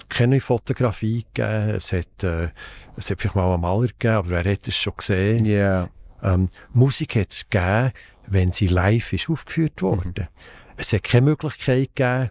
keine 0.08 0.40
Fotografie 0.40 1.24
gegeben, 1.32 1.70
es 1.70 1.92
hat, 1.92 2.22
äh, 2.22 2.48
es 2.96 3.10
hat 3.10 3.20
vielleicht 3.20 3.36
mal 3.36 3.52
einen 3.52 3.62
Maler 3.62 3.88
gegeben, 3.88 4.14
aber 4.14 4.30
wer 4.30 4.52
hat 4.52 4.68
es 4.68 4.76
schon 4.76 4.94
gesehen? 4.96 5.44
ja, 5.44 5.88
Ähm, 6.22 6.48
Musik 6.72 7.16
hat 7.16 7.32
es 7.32 7.48
gegeben, 7.48 7.92
wenn 8.26 8.52
sie 8.52 8.68
live 8.68 9.12
ist 9.12 9.28
aufgeführt 9.28 9.82
worden. 9.82 10.28
Es 10.76 10.92
hat 10.92 11.02
keine 11.04 11.26
Möglichkeit 11.26 11.94
gegeben, 11.94 12.30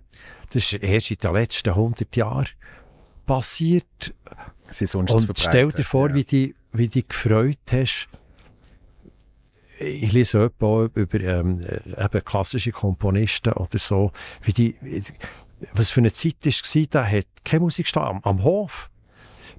das 0.49 0.71
ist 0.71 0.83
erst 0.83 1.11
in 1.11 1.17
den 1.17 1.33
letzten 1.33 1.69
100 1.69 2.15
Jahren 2.15 2.47
passiert. 3.25 4.13
sie 4.69 4.85
sonst 4.85 5.11
Und 5.11 5.37
stell 5.37 5.71
dir 5.71 5.83
vor, 5.83 6.09
ja. 6.09 6.15
wie 6.15 6.23
du 6.23 6.53
wie 6.73 6.87
die 6.87 7.07
gefreut 7.07 7.59
hast. 7.71 8.09
Ich 9.79 10.11
lese 10.11 10.45
etwa 10.45 10.89
über 10.93 11.19
ähm, 11.19 11.59
äh, 11.59 12.05
eben 12.05 12.23
klassische 12.23 12.71
Komponisten 12.71 13.53
oder 13.53 13.79
so, 13.79 14.11
wie 14.43 14.53
die, 14.53 14.75
was 15.73 15.89
für 15.89 16.01
eine 16.01 16.13
Zeit 16.13 16.35
war, 16.45 16.83
da 16.89 17.05
hat 17.05 17.27
keine 17.43 17.61
Musik 17.61 17.85
gestanden, 17.85 18.21
am, 18.23 18.37
am 18.37 18.43
Hof, 18.43 18.89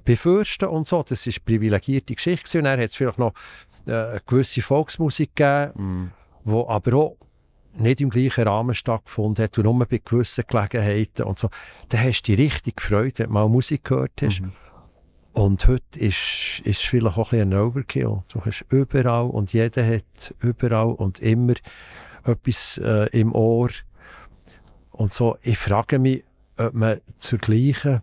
bei 0.05 0.17
Fürsten 0.17 0.69
und 0.69 0.87
so, 0.87 1.03
das 1.03 1.27
ist 1.27 1.45
privilegierte 1.45 2.15
Geschichte 2.15 2.59
und 2.59 2.65
dann 2.65 2.79
hat 2.79 2.91
es 2.91 2.95
vielleicht 2.95 3.19
noch 3.19 3.33
äh, 3.87 3.93
eine 3.93 4.23
gewisse 4.27 4.63
Volksmusik 4.63 5.35
gegeben, 5.35 5.73
Mhm. 5.75 6.11
wo 6.45 6.69
aber 6.69 6.95
auch 6.95 7.17
nicht 7.77 8.01
im 8.01 8.11
gleichen 8.11 8.47
Rahmen 8.47 8.75
stattgefunden 8.75 9.43
hat 9.45 9.59
und 9.59 9.65
nur 9.65 9.87
bei 9.87 10.01
gewissen 10.05 10.45
Gelegenheiten 10.47 11.25
und 11.25 11.39
so. 11.39 11.51
Da 11.89 11.99
hast 11.99 12.23
du 12.23 12.37
dich 12.37 12.45
richtig 12.47 12.77
gefreut, 12.77 13.19
wenn 13.19 13.27
du 13.27 13.33
mal 13.33 13.49
Musik 13.49 13.85
gehört 13.85 14.13
hast. 14.23 14.41
Mhm. 14.41 14.53
Und 15.33 15.67
heute 15.67 15.99
ist, 15.99 16.61
ist 16.63 16.83
vielleicht 16.83 17.19
auch 17.19 17.33
ein, 17.33 17.49
bisschen 17.49 17.53
ein 17.55 17.59
Overkill. 17.59 18.23
Du 18.29 18.45
hast 18.45 18.65
überall 18.69 19.27
und 19.27 19.53
jeder 19.53 19.85
hat 19.85 20.35
überall 20.39 20.93
und 20.93 21.19
immer 21.19 21.55
etwas 22.25 22.79
äh, 22.79 23.09
im 23.11 23.35
Ohr. 23.35 23.71
Und 24.95 25.13
so, 25.13 25.37
ich 25.43 25.59
frage 25.59 25.99
mich, 25.99 26.25
ob 26.57 26.73
man 26.73 27.01
zur 27.19 27.39
gleichen, 27.39 28.01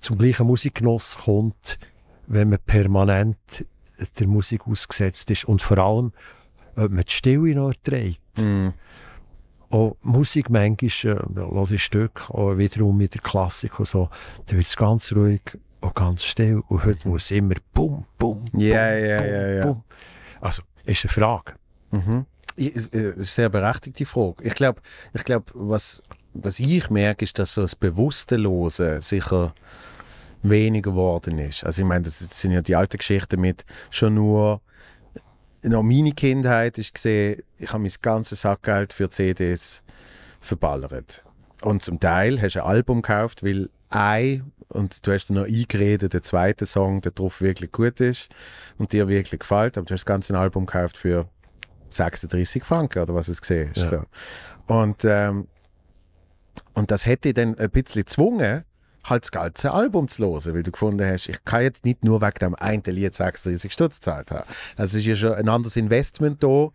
zum 0.00 0.16
gleichen 0.16 0.46
Musikgenuss 0.46 1.18
kommt, 1.24 1.78
wenn 2.26 2.48
man 2.48 2.58
permanent 2.64 3.66
der 4.18 4.26
Musik 4.26 4.66
ausgesetzt 4.66 5.30
ist 5.30 5.44
und 5.44 5.60
vor 5.60 5.76
allem, 5.76 6.12
ob 6.74 6.90
man 6.90 7.04
die 7.04 7.12
Stille 7.12 7.54
noch 7.54 7.68
erträgt. 7.68 8.38
Mhm. 8.38 8.72
Auch 9.68 9.96
Musik 10.00 10.48
manchmal, 10.48 11.16
äh, 11.16 11.36
höre 11.36 11.70
ich 11.70 11.84
Stück, 11.84 12.30
auch 12.30 12.56
wiederum 12.56 12.96
mit 12.96 13.14
der 13.14 13.20
Klassik 13.20 13.78
und 13.78 13.86
so, 13.86 14.08
da 14.46 14.56
wird 14.56 14.66
es 14.66 14.76
ganz 14.76 15.12
ruhig 15.12 15.42
und 15.80 15.94
ganz 15.94 16.24
still. 16.24 16.62
Und 16.68 16.84
heute 16.84 17.06
muss 17.06 17.30
immer 17.30 17.56
bum, 17.74 18.06
bum, 18.16 18.46
bum, 18.50 18.60
Ja, 18.60 18.96
ja, 18.96 19.18
bum, 19.18 19.26
ja, 19.26 19.48
ja. 19.48 19.66
bum. 19.66 19.82
Also, 20.40 20.62
ist 20.86 21.04
eine 21.04 21.12
Frage. 21.12 21.54
Mhm. 21.90 22.24
Ist 22.68 22.94
äh, 22.94 23.14
eine 23.14 23.24
sehr 23.24 23.48
berechtigte 23.48 24.04
Frage. 24.04 24.44
Ich 24.44 24.54
glaube, 24.54 24.80
ich 25.14 25.24
glaub, 25.24 25.50
was 25.54 26.02
was 26.32 26.60
ich 26.60 26.90
merke, 26.90 27.24
ist, 27.24 27.38
dass 27.38 27.54
so 27.54 27.62
das 27.62 27.74
bewusste 27.74 28.36
Losen 28.36 29.02
sicher 29.02 29.54
weniger 30.42 30.90
geworden 30.90 31.38
ist. 31.38 31.64
Also 31.64 31.82
ich 31.82 31.88
meine, 31.88 32.04
das 32.04 32.18
sind 32.18 32.52
ja 32.52 32.62
die 32.62 32.76
alten 32.76 32.98
Geschichten 32.98 33.40
mit 33.40 33.64
schon 33.90 34.14
nur 34.14 34.60
noch 35.62 35.82
meine 35.82 36.12
Kindheit 36.12 36.78
ist 36.78 36.94
gesehen, 36.94 37.42
ich 37.58 37.70
habe 37.70 37.82
mein 37.82 37.92
ganzes 38.00 38.42
Sackgeld 38.42 38.94
für 38.94 39.10
CDs 39.10 39.82
verballert. 40.40 41.22
Und 41.62 41.82
zum 41.82 42.00
Teil 42.00 42.40
hast 42.40 42.54
du 42.54 42.60
ein 42.64 42.66
Album 42.66 43.02
gekauft, 43.02 43.42
weil 43.42 43.68
ein 43.90 44.52
und 44.68 45.06
du 45.06 45.12
hast 45.12 45.26
dir 45.26 45.34
noch 45.34 45.44
eingeredet, 45.44 46.14
der 46.14 46.22
zweite 46.22 46.64
Song, 46.64 47.00
der 47.00 47.12
drauf 47.12 47.40
wirklich 47.40 47.72
gut 47.72 48.00
ist 48.00 48.28
und 48.78 48.92
dir 48.92 49.08
wirklich 49.08 49.40
gefällt, 49.40 49.76
aber 49.76 49.84
du 49.84 49.94
hast 49.94 50.02
das 50.02 50.06
ganze 50.06 50.38
Album 50.38 50.64
gekauft 50.64 50.96
für 50.96 51.28
36 51.94 52.64
Franken 52.64 53.02
oder 53.02 53.14
was 53.14 53.28
es 53.28 53.40
gesehen 53.40 53.70
ist. 53.70 53.78
Ja. 53.78 53.88
So. 53.88 54.02
Und, 54.66 55.04
ähm, 55.04 55.48
und 56.74 56.90
das 56.90 57.06
hätte 57.06 57.30
ich 57.30 57.34
dann 57.34 57.58
ein 57.58 57.70
bisschen 57.70 58.02
gezwungen, 58.02 58.64
halt 59.04 59.24
das 59.24 59.30
ganze 59.30 59.72
Album 59.72 60.08
zu 60.08 60.24
hören, 60.24 60.54
weil 60.54 60.62
du 60.62 60.70
gefunden 60.70 61.04
hast, 61.06 61.28
ich 61.28 61.44
kann 61.44 61.62
jetzt 61.62 61.84
nicht 61.84 62.04
nur 62.04 62.20
wegen 62.20 62.38
dem 62.40 62.54
einen 62.54 62.82
Lied 62.84 63.14
36 63.14 63.72
Stutz 63.72 63.96
gezahlt 63.96 64.30
haben. 64.30 64.48
Also 64.76 64.96
es 64.98 65.02
ist 65.02 65.06
ja 65.06 65.14
schon 65.16 65.32
ein 65.34 65.48
anderes 65.48 65.76
Investment 65.76 66.42
da, 66.42 66.68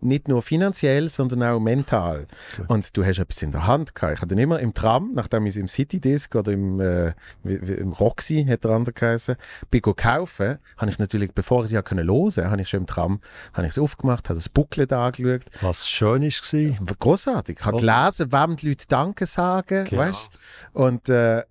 nicht 0.00 0.28
nur 0.28 0.42
finanziell, 0.42 1.08
sondern 1.08 1.42
auch 1.42 1.58
mental. 1.58 2.26
Und 2.68 2.96
du 2.96 3.04
hast 3.04 3.18
etwas 3.18 3.42
in 3.42 3.50
der 3.50 3.66
Hand 3.66 3.94
gehabt. 3.94 4.14
Ich 4.16 4.20
hatte 4.22 4.34
immer 4.34 4.60
im 4.60 4.74
Tram, 4.74 5.12
nachdem 5.14 5.46
ich 5.46 5.50
es 5.50 5.56
im 5.56 5.68
Citydisc 5.68 6.34
oder 6.34 6.52
im, 6.52 6.80
äh, 6.80 7.14
im 7.44 7.92
Roxy, 7.92 8.44
hat 8.48 8.64
der 8.64 8.72
andere 8.72 8.92
geheißen, 8.92 9.36
bin 9.70 9.80
kaufen, 9.80 10.58
habe 10.76 10.90
ich 10.90 10.98
natürlich, 10.98 11.32
bevor 11.32 11.60
ich 11.60 11.66
es 11.66 11.72
ja 11.72 11.82
hören, 11.88 12.50
habe 12.50 12.60
ich 12.60 12.68
schon 12.68 12.80
im 12.80 12.86
Tram, 12.86 13.20
habe 13.54 13.66
ich 13.66 13.72
es 13.72 13.78
aufgemacht, 13.78 14.28
habe 14.28 14.38
das 14.38 14.48
Booklet 14.48 14.92
angeschaut, 14.92 15.44
Was 15.62 15.88
schön 15.88 16.22
war, 16.22 16.96
großartig. 16.98 17.58
Ich 17.60 17.64
habe 17.64 17.78
gelesen, 17.78 18.32
wem 18.32 18.56
die 18.56 18.68
Leute 18.68 18.86
Danke 18.88 19.26
sagen, 19.26 19.84
Genau. 19.84 20.02
weißt? 20.02 20.30
Und, 20.72 21.08
äh, 21.08 21.42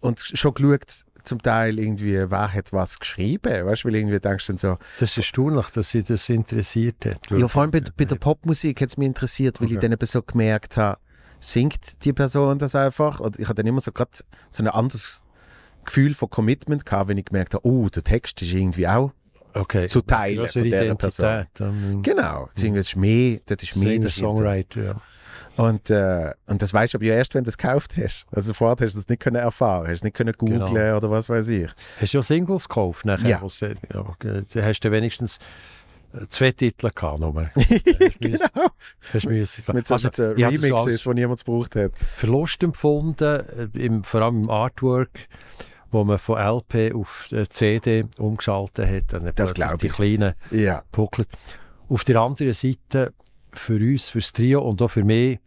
und 0.00 0.20
schon 0.20 0.54
geschaut, 0.54 1.04
zum 1.24 1.42
Teil 1.42 1.78
irgendwie, 1.78 2.14
wer 2.30 2.52
hat 2.54 2.72
was 2.72 2.98
geschrieben, 2.98 3.66
weißt? 3.66 3.84
Weil 3.84 3.94
irgendwie 3.94 4.18
denkst 4.18 4.46
du 4.46 4.52
dann 4.54 4.58
so, 4.58 4.76
das 4.98 5.10
ist 5.10 5.18
erstaunlich, 5.18 5.66
dass 5.68 5.90
sie 5.90 6.02
das 6.02 6.28
interessiert 6.28 7.04
hat. 7.04 7.30
ja, 7.30 7.46
vor 7.46 7.62
allem 7.62 7.70
bei, 7.70 7.82
bei 7.96 8.06
der 8.06 8.16
Popmusik 8.16 8.80
hat 8.80 8.88
es 8.88 8.96
mich 8.96 9.06
interessiert, 9.06 9.60
weil 9.60 9.68
ich 9.68 9.74
Okay. 9.76 9.82
dann 9.82 9.92
eben 9.92 10.06
so 10.06 10.22
gemerkt 10.22 10.76
habe, 10.78 10.98
singt 11.38 12.04
die 12.04 12.12
Person 12.14 12.58
das 12.58 12.74
einfach? 12.74 13.20
Und 13.20 13.38
ich 13.38 13.46
hatte 13.46 13.56
dann 13.56 13.66
immer 13.66 13.80
so 13.80 13.92
gerade 13.92 14.10
so 14.50 14.62
ein 14.62 14.68
anderes 14.68 15.22
Gefühl 15.84 16.14
von 16.14 16.30
Commitment 16.30 16.86
gehabt, 16.86 17.08
wenn 17.08 17.18
ich 17.18 17.26
gemerkt 17.26 17.54
habe, 17.54 17.66
oh, 17.66 17.88
der 17.88 18.02
Text 18.04 18.40
ist 18.42 18.52
irgendwie 18.52 18.88
auch 18.88 19.12
okay. 19.54 19.88
zu 19.88 20.00
teilen 20.00 20.38
Größere 20.38 20.52
von 20.52 20.64
dieser 20.64 20.84
Identität. 20.84 21.48
ähm, 21.60 22.02
Genau, 22.02 22.48
das 22.54 22.62
ist 22.64 22.96
mehr, 22.96 23.40
das 23.46 23.62
ist 23.62 23.76
mehr 23.76 23.92
Singer. 23.92 24.10
Songwriter, 24.10 24.82
ja. 24.82 25.00
Und, 25.60 25.90
äh, 25.90 26.32
und 26.46 26.62
das 26.62 26.72
weißt 26.72 26.94
du 26.94 26.98
aber 26.98 27.04
ja 27.04 27.14
erst, 27.14 27.34
wenn 27.34 27.44
du 27.44 27.48
es 27.50 27.58
gekauft 27.58 27.96
hast. 27.96 28.26
Also 28.32 28.52
vorher 28.54 28.76
hast 28.86 28.94
du 28.94 28.98
es 29.00 29.08
nicht 29.08 29.20
können 29.20 29.36
erfahren, 29.36 29.86
hast 29.86 29.96
es 29.96 30.04
nicht 30.04 30.14
können 30.16 30.32
googlen 30.32 30.64
Genau. 30.64 30.96
oder 30.96 31.10
was 31.10 31.28
weiß 31.28 31.48
ich. 31.48 31.70
Hast 32.00 32.14
du 32.14 32.18
ja 32.18 32.22
Singles 32.22 32.68
gekauft 32.68 33.04
nachher? 33.04 33.28
Ja. 33.28 33.66
äh, 33.68 33.74
ja 34.54 34.62
hast 34.62 34.80
du 34.80 34.90
wenigstens 34.90 35.38
äh, 36.14 36.26
zwei 36.28 36.52
Titel 36.52 36.90
gehabt. 36.94 37.20
Nur. 37.20 37.50
genau. 38.20 38.38
Hast 39.12 39.26
müssen, 39.26 39.74
Mit 39.74 39.86
so, 39.86 39.94
also, 39.94 40.08
mit 40.08 40.14
so 40.16 40.32
ich 40.34 40.60
so 40.60 40.66
Remixes, 40.76 41.02
die 41.02 41.08
niemand 41.14 41.44
gebraucht 41.44 41.76
hat. 41.76 41.92
Verlust 42.16 42.62
empfunden, 42.62 43.40
äh, 43.74 43.78
im, 43.78 44.02
vor 44.02 44.22
allem 44.22 44.44
im 44.44 44.50
Artwork, 44.50 45.28
wo 45.90 46.04
man 46.04 46.18
von 46.18 46.38
LP 46.38 46.94
auf 46.94 47.30
äh, 47.32 47.48
CD 47.48 48.04
umgeschaltet 48.18 48.88
hat. 48.88 49.12
Dann 49.12 49.24
Das 49.24 49.34
plötzlich 49.34 49.66
glaub 49.66 49.78
die 49.80 49.86
ich. 49.88 49.92
kleinen 49.92 50.34
Ja. 50.50 50.82
Pucklet. 50.90 51.28
Auf 51.88 52.04
der 52.04 52.20
anderen 52.20 52.54
Seite, 52.54 53.12
für 53.52 53.76
uns, 53.76 54.08
für 54.08 54.20
das 54.20 54.32
Trio 54.32 54.60
und 54.62 54.80
auch 54.82 54.88
für 54.90 55.04
mich, 55.04 55.38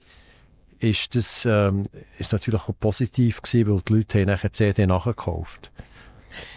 ist 0.79 1.15
das 1.15 1.45
ähm, 1.45 1.83
ist 2.19 2.31
natürlich 2.33 2.61
auch 2.61 2.73
positiv 2.79 3.41
gewesen, 3.41 3.69
weil 3.71 3.81
die 3.87 3.93
Leute 3.93 4.19
haben 4.19 4.27
nachher 4.27 4.49
die 4.49 4.53
CD 4.55 4.85
nachgekauft. 4.85 5.71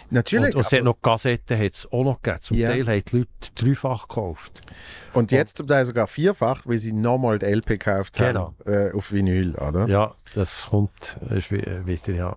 Natürlich. 0.09 0.47
Und, 0.47 0.55
und 0.55 0.65
es 0.65 0.71
hat 0.71 0.83
noch 0.83 0.99
Kassetten 1.01 1.57
hat's 1.59 1.85
auch 1.91 2.03
noch 2.03 2.21
gegeben. 2.21 2.41
Zum 2.41 2.57
Ja. 2.57 2.69
Teil 2.71 2.87
haben 2.87 3.03
die 3.11 3.17
Leute 3.17 3.29
dreifach 3.55 4.07
gekauft. 4.07 4.61
und 5.13 5.31
jetzt 5.31 5.57
zum 5.57 5.67
Teil 5.67 5.85
sogar 5.85 6.07
vierfach, 6.07 6.63
weil 6.65 6.77
sie 6.79 6.93
nochmal 6.93 7.37
die 7.39 7.45
LP 7.45 7.67
gekauft 7.67 8.13
Genau. 8.17 8.53
haben 8.65 8.71
äh, 8.71 8.91
auf 8.91 9.11
Vinyl, 9.11 9.55
oder? 9.55 9.87
Ja, 9.87 10.15
das 10.33 10.65
kommt 10.69 11.17
äh, 11.29 11.37
ist 11.37 11.51
wi- 11.51 11.59
äh, 11.59 11.85
wieder, 11.85 12.13
ja. 12.13 12.35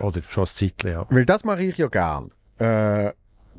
Oder 0.00 0.20
schon 0.28 0.44
ein 0.44 0.46
Zeitchen, 0.48 0.90
ja. 0.90 1.06
Weil 1.10 1.24
das 1.24 1.44
mache 1.44 1.62
ich 1.64 1.76
ja 1.78 1.88
gern. 1.88 2.30
Äh, 2.58 3.12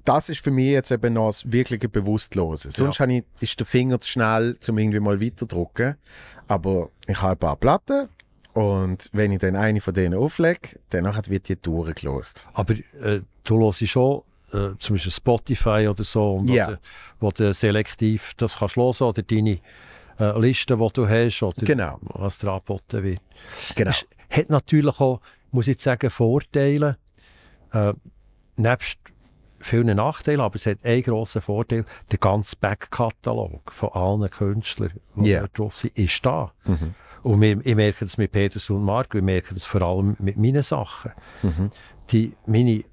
das 0.06 0.30
ist 0.30 0.42
für 0.42 0.52
mich 0.52 0.72
jetzt 0.72 0.92
eben 0.92 1.14
noch 1.14 1.28
das 1.28 1.52
wirkliche 1.52 1.88
Bewusstlose. 1.90 2.72
Sonst 2.72 3.00
habe 3.00 3.14
ich, 3.14 3.24
ist 3.40 3.60
der 3.60 3.66
Finger 3.66 4.00
zu 4.00 4.10
schnell, 4.10 4.58
um 4.68 4.78
irgendwie 4.78 5.00
mal 5.00 5.22
weiterdrücken. 5.22 5.96
Aber 6.48 6.90
ich 7.08 7.22
habe 7.22 7.32
ein 7.34 7.38
paar 7.38 7.56
Platten 7.56 8.10
und 8.54 9.10
wenn 9.14 9.32
ich 9.32 9.40
dann 9.40 9.56
eine 9.56 9.82
von 9.82 9.94
denen 9.94 10.16
auflege, 10.16 10.80
dann 10.90 11.06
wird 11.28 11.48
die 11.50 11.56
durchgelost. 11.62 12.48
Aber 12.54 12.74
äh, 13.02 13.22
du 13.44 13.60
hörst 13.64 13.88
schon 13.88 14.22
äh, 14.52 14.78
zum 14.78 14.96
Beispiel 14.96 15.12
Spotify 15.12 15.88
oder 15.90 16.04
so, 16.04 16.36
und 16.36 16.50
Ja. 16.50 16.68
oder, 16.68 16.80
wo 17.20 17.32
du 17.32 17.54
selektiv 17.54 18.34
das 18.38 18.58
kannst 18.58 18.76
hören 18.76 18.94
oder 19.08 19.24
deine 19.24 19.60
äh, 20.20 20.40
Liste, 20.40 20.78
die 20.78 20.88
du 20.94 21.08
hast, 21.08 21.42
oder 21.42 21.66
Genau. 21.66 21.98
was 22.02 22.38
dir 22.38 22.52
angeboten 22.52 23.04
wird. 23.04 23.22
Genau. 23.76 23.90
Es 23.92 24.06
hat 24.30 24.50
natürlich 24.50 25.00
auch, 25.00 25.22
muss 25.52 25.68
ich 25.68 25.80
sagen, 25.80 26.10
Vorteile. 26.10 26.98
Äh, 27.72 27.94
nebst 28.58 28.98
vielen 29.64 29.96
Nachteilen, 29.98 30.42
aber 30.42 30.56
es 30.56 30.66
hat 30.66 30.84
einen 30.84 31.02
grossen 31.04 31.42
Vorteil. 31.42 31.86
Der 32.12 32.20
ganze 32.20 32.56
Backkatalog 32.58 33.72
von 33.74 33.90
allen 33.94 34.30
Künstlern, 34.30 34.92
die 35.16 35.34
dort 35.34 35.58
drauf 35.58 35.76
sind, 35.78 35.98
ist 35.98 36.26
da. 36.26 36.52
Und 37.24 37.42
wir, 37.42 37.66
ich 37.66 37.76
merke 37.76 38.06
das 38.06 38.18
mit 38.18 38.32
Peters 38.32 38.70
und 38.70 38.84
Marco, 38.84 39.18
ich 39.18 39.24
merke 39.24 39.54
das 39.54 39.66
vor 39.66 39.82
allem 39.82 40.16
mit 40.20 40.38
meinen 40.38 40.64
Sachen. 40.64 41.12
Die, 42.12 42.34
meine 42.46 42.84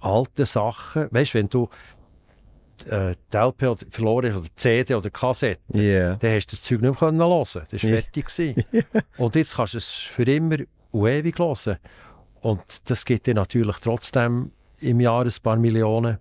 alten 0.00 0.46
Sachen, 0.46 1.08
weißt 1.10 1.34
du, 1.34 1.38
wenn 1.38 1.48
du 1.48 1.68
äh, 2.86 3.14
die 3.32 3.36
LP 3.36 3.62
oder 3.64 3.86
verloren 3.90 4.32
hast, 4.32 4.38
oder 4.40 4.48
die 4.48 4.54
CD 4.56 4.94
oder 4.94 5.02
die 5.02 5.10
Kassette, 5.10 5.60
Ja. 5.78 6.14
dann 6.16 6.34
hast 6.34 6.46
du 6.46 6.56
das 6.56 6.62
Zeug 6.62 6.80
nicht 6.80 6.90
mehr 6.90 6.94
können 6.94 7.20
hören. 7.20 7.44
Das 7.70 7.82
war 7.82 7.90
fertig. 7.90 8.26
gewesen. 8.26 8.64
Und 9.18 9.34
jetzt 9.34 9.54
kannst 9.56 9.74
du 9.74 9.78
es 9.78 9.88
für 9.90 10.22
immer 10.24 10.56
und 10.90 11.06
ewig 11.08 11.38
hören. 11.38 11.76
Und 12.40 12.90
das 12.90 13.04
gibt 13.04 13.26
dir 13.26 13.34
natürlich 13.34 13.76
trotzdem 13.76 14.52
im 14.80 15.00
Jahr 15.00 15.24
ein 15.24 15.32
paar 15.42 15.56
Millionen 15.56 16.18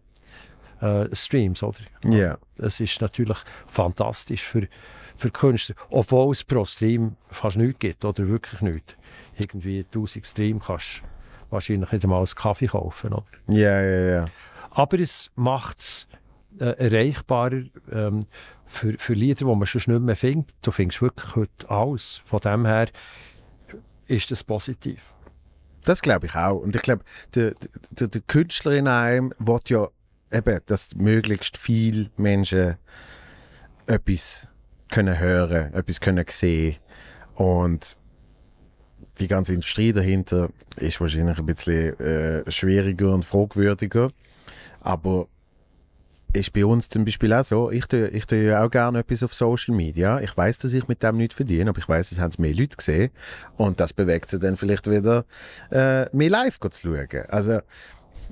äh, 0.81 1.07
Streams, 1.13 1.63
oder? 1.63 1.79
Ja. 2.03 2.37
Das 2.57 2.79
ist 2.79 3.01
natürlich 3.01 3.37
fantastisch 3.67 4.43
für, 4.43 4.67
für 5.15 5.31
Künstler. 5.31 5.75
Obwohl 5.89 6.31
es 6.31 6.43
pro 6.43 6.65
Stream 6.65 7.15
fast 7.29 7.57
nichts 7.57 7.79
gibt, 7.79 8.05
oder 8.05 8.27
wirklich 8.27 8.61
nichts. 8.61 8.95
Irgendwie 9.37 9.79
1000 9.79 10.25
Stream 10.25 10.59
kannst 10.59 11.01
du 11.01 11.07
wahrscheinlich 11.51 11.91
nicht 11.91 12.03
einmal 12.03 12.19
einen 12.19 12.27
Kaffee 12.27 12.67
kaufen, 12.67 13.13
oder? 13.13 13.25
Ja, 13.47 13.81
ja, 13.81 13.99
ja. 13.99 14.25
Aber 14.71 14.99
es 14.99 15.31
macht 15.35 15.79
es 15.79 16.07
äh, 16.59 16.65
erreichbarer 16.65 17.63
ähm, 17.91 18.25
für, 18.65 18.97
für 18.97 19.13
Lieder, 19.13 19.45
die 19.45 19.55
man 19.55 19.65
schon 19.65 19.81
nicht 19.93 20.03
mehr 20.03 20.15
findet. 20.15 20.53
Du 20.61 20.71
findest 20.71 21.01
wirklich 21.01 21.35
heute 21.35 21.69
alles. 21.69 22.21
Von 22.25 22.39
dem 22.39 22.65
her 22.65 22.87
ist 24.07 24.31
das 24.31 24.43
positiv. 24.43 25.01
Das 25.89 26.03
glaube 26.03 26.27
ich 26.27 26.35
auch. 26.35 26.59
Und 26.59 26.75
ich 26.75 26.83
glaube, 26.83 27.03
der, 27.33 27.55
der, 27.89 28.09
der 28.09 28.21
Künstler 28.27 28.73
in 28.73 28.87
einem 28.87 29.33
will 29.39 29.59
ja 29.69 29.87
eben, 30.31 30.59
dass 30.67 30.93
möglichst 30.93 31.57
viele 31.57 32.11
Menschen 32.15 32.75
etwas 33.87 34.47
können 34.91 35.17
hören, 35.17 35.73
etwas 35.73 35.99
können 35.99 36.23
sehen. 36.29 36.75
Und 37.33 37.97
die 39.17 39.27
ganze 39.27 39.55
Industrie 39.55 39.91
dahinter 39.91 40.49
ist 40.77 41.01
wahrscheinlich 41.01 41.39
ein 41.39 41.47
bisschen 41.47 41.99
äh, 41.99 42.51
schwieriger 42.51 43.11
und 43.11 43.25
fragwürdiger. 43.25 44.11
Aber 44.81 45.27
ist 46.33 46.53
bei 46.53 46.65
uns 46.65 46.89
zum 46.89 47.05
Beispiel 47.05 47.33
auch 47.33 47.43
so, 47.43 47.71
ich 47.71 47.85
tue, 47.87 48.07
ich 48.09 48.25
tue 48.25 48.43
ja 48.43 48.63
auch 48.63 48.69
gerne 48.69 48.99
etwas 48.99 49.23
auf 49.23 49.33
Social 49.33 49.75
Media. 49.75 50.19
Ich 50.21 50.35
weiß, 50.35 50.59
dass 50.59 50.73
ich 50.73 50.87
mit 50.87 51.01
dem 51.01 51.17
nichts 51.17 51.35
verdiene, 51.35 51.69
aber 51.69 51.79
ich 51.79 51.89
weiß, 51.89 52.11
es 52.11 52.19
haben 52.19 52.33
mehr 52.37 52.53
Leute 52.53 52.77
gesehen. 52.77 53.09
Und 53.57 53.79
das 53.79 53.93
bewegt 53.93 54.29
sie 54.29 54.39
dann 54.39 54.55
vielleicht 54.57 54.89
wieder, 54.89 55.25
äh, 55.71 56.05
mehr 56.15 56.29
live 56.29 56.59
zu 56.59 56.69
schauen. 56.71 57.25
Also, 57.29 57.59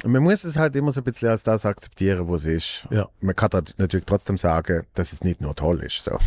man 0.05 0.21
muss 0.21 0.43
es 0.43 0.57
halt 0.57 0.75
immer 0.75 0.91
so 0.91 1.01
ein 1.01 1.05
bisschen 1.05 1.29
als 1.29 1.41
das 1.41 1.65
akzeptieren, 1.65 2.29
was 2.29 2.41
es 2.45 2.83
ist. 2.83 2.87
Ja. 2.91 3.09
Man 3.19 3.35
kann 3.35 3.49
natürlich 3.77 4.05
trotzdem 4.05 4.37
sagen, 4.37 4.85
dass 4.93 5.11
es 5.11 5.23
nicht 5.23 5.41
nur 5.41 5.55
toll 5.55 5.79
ist. 5.83 6.03
So. 6.03 6.19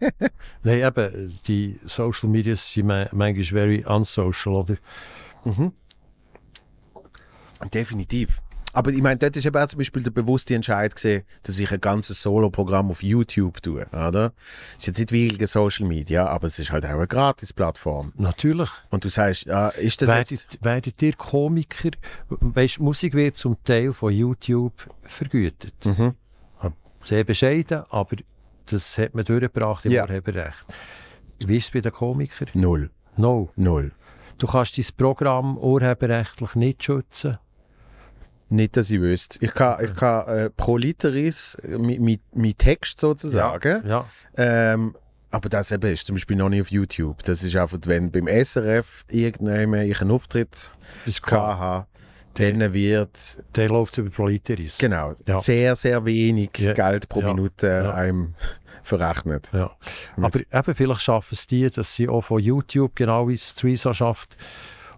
Nein, 0.62 0.78
eben, 0.78 1.38
die 1.46 1.78
Social 1.86 2.30
Media 2.30 2.56
sind 2.56 2.86
ma- 2.86 3.08
manchmal 3.12 3.44
very 3.44 3.84
unsocial, 3.86 4.54
oder? 4.54 4.76
Definitiv. 7.72 8.40
Aber 8.72 8.90
ich 8.90 9.02
meine, 9.02 9.18
dort 9.18 9.36
ist 9.36 9.44
eben 9.44 9.56
auch 9.56 9.66
zum 9.66 9.78
Beispiel 9.78 10.02
der 10.02 10.10
bewusste 10.10 10.54
Entscheid 10.54 10.94
gesehen, 10.94 11.24
dass 11.42 11.58
ich 11.58 11.70
ein 11.70 11.80
ganzes 11.80 12.22
Solo-Programm 12.22 12.90
auf 12.90 13.02
YouTube 13.02 13.62
tue, 13.62 13.86
oder? 13.92 14.32
Ist 14.78 14.86
jetzt 14.86 14.98
nicht 14.98 15.12
wirklich 15.12 15.50
Social 15.50 15.86
Media, 15.86 16.26
aber 16.26 16.46
es 16.46 16.58
ist 16.58 16.72
halt 16.72 16.86
auch 16.86 16.90
eine 16.90 17.06
Gratis-Plattform. 17.06 18.12
Natürlich. 18.16 18.70
Und 18.90 19.04
du 19.04 19.08
sagst, 19.08 19.44
ja, 19.44 19.68
ist 19.68 20.00
das 20.00 20.08
jetzt... 20.30 20.30
Werdet, 20.30 20.64
werdet 20.64 21.02
ihr 21.02 21.12
Komiker, 21.14 21.90
weißt, 22.28 22.80
Musik 22.80 23.14
wird 23.14 23.36
zum 23.36 23.62
Teil 23.64 23.92
von 23.92 24.12
YouTube 24.12 24.74
vergütet. 25.04 25.74
Mhm. 25.84 26.14
Sehr 27.04 27.24
bescheiden, 27.24 27.82
aber 27.90 28.16
das 28.66 28.96
hat 28.96 29.14
man 29.14 29.24
durchgebracht 29.24 29.84
im 29.84 29.92
Ja. 29.92 30.04
Urheberrecht. 30.04 30.64
Wie 31.44 31.58
ist 31.58 31.64
es 31.64 31.70
bei 31.72 31.80
den 31.80 31.92
Komikern? 31.92 32.48
Null. 32.54 32.90
No. 33.16 33.50
Null. 33.56 33.92
Du 34.38 34.46
kannst 34.46 34.78
dein 34.78 34.86
Programm 34.96 35.58
urheberrechtlich 35.58 36.54
nicht 36.54 36.84
schützen. 36.84 37.38
Nicht, 38.52 38.76
dass 38.76 38.90
ich 38.90 39.00
wüsste. 39.00 39.38
Ich 39.44 39.54
kann, 39.54 39.82
ich 39.84 39.94
kann 39.94 40.28
äh, 40.28 40.50
pro 40.50 40.76
Literis, 40.76 41.56
äh, 41.62 41.78
mein 41.78 42.18
mein 42.34 42.56
Text 42.58 43.00
sozusagen, 43.00 43.86
Ja. 43.86 44.04
ähm, 44.36 44.94
aber 45.30 45.48
das 45.48 45.72
eben 45.72 45.90
ist 45.90 46.06
zum 46.06 46.16
Beispiel 46.16 46.36
noch 46.36 46.50
nicht 46.50 46.60
auf 46.60 46.70
YouTube. 46.70 47.22
Das 47.24 47.42
ist 47.42 47.56
einfach, 47.56 47.78
wenn 47.86 48.10
beim 48.10 48.26
SRF 48.28 49.04
irgendjemand 49.08 49.84
ich 49.90 50.00
einen 50.02 50.10
Auftritt 50.10 50.70
hatte, 51.26 51.86
dann 52.34 52.72
wird 52.72 53.42
Der 53.56 53.68
läuft 53.68 53.96
über 53.98 54.10
Proliteris. 54.10 54.78
genau, 54.78 55.14
Ja. 55.26 55.38
sehr, 55.38 55.74
sehr 55.76 56.04
wenig 56.04 56.50
Ja. 56.58 56.74
Geld 56.74 57.08
pro 57.08 57.20
Ja. 57.20 57.28
Minute 57.28 57.66
Ja. 57.66 57.94
einem 57.94 58.34
verrechnet. 58.82 59.48
Ja. 59.52 59.70
Aber 60.18 60.40
eben, 60.40 60.74
vielleicht 60.74 61.02
schaffen 61.02 61.34
es 61.34 61.46
die, 61.46 61.70
dass 61.70 61.94
sie 61.94 62.08
auch 62.08 62.22
von 62.24 62.40
YouTube, 62.40 62.96
genau 62.96 63.28
wie 63.28 63.34
es 63.34 63.54
Suiza 63.56 63.94
schafft, 63.94 64.36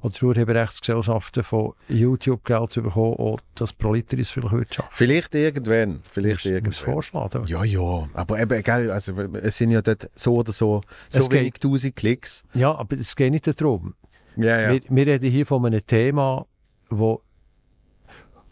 oder 0.05 0.13
die 0.19 0.25
Urheberrechtsgesellschaften 0.25 1.43
von 1.43 1.73
YouTube 1.89 2.45
Geld 2.45 2.71
zu 2.73 2.83
bekommen, 2.83 3.15
auch 3.17 3.41
das 3.55 3.73
Proliteris 3.73 4.31
vielleicht 4.31 4.53
wird 4.53 4.75
schaffen. 4.75 4.91
Vielleicht 4.93 5.35
irgendwann, 5.35 6.01
vielleicht 6.05 6.45
Muss, 6.45 6.45
muss 6.45 6.53
irgendwann. 6.53 6.93
vorschlagen. 6.95 7.47
Ja, 7.47 7.65
ja, 7.65 8.09
aber 8.13 8.39
eben, 8.41 8.63
gell, 8.63 8.91
also 8.91 9.19
es 9.43 9.57
sind 9.57 9.71
ja 9.71 9.81
dort 9.83 10.11
so 10.15 10.35
oder 10.37 10.53
so, 10.53 10.83
so 11.09 11.21
Es 11.21 11.29
geht- 11.31 11.41
wenig 11.41 11.55
tausend 11.55 11.97
Klicks. 11.97 12.45
Ja, 12.55 12.75
aber 12.75 12.97
es 12.99 13.17
geht 13.17 13.31
nicht 13.33 13.47
darum. 13.61 13.95
Ja, 14.37 14.61
ja. 14.61 14.73
Wir, 14.73 14.81
wir 14.89 15.07
reden 15.07 15.31
hier 15.31 15.47
von 15.47 15.65
einem 15.65 15.85
Thema, 15.87 16.47
wo, 16.91 17.23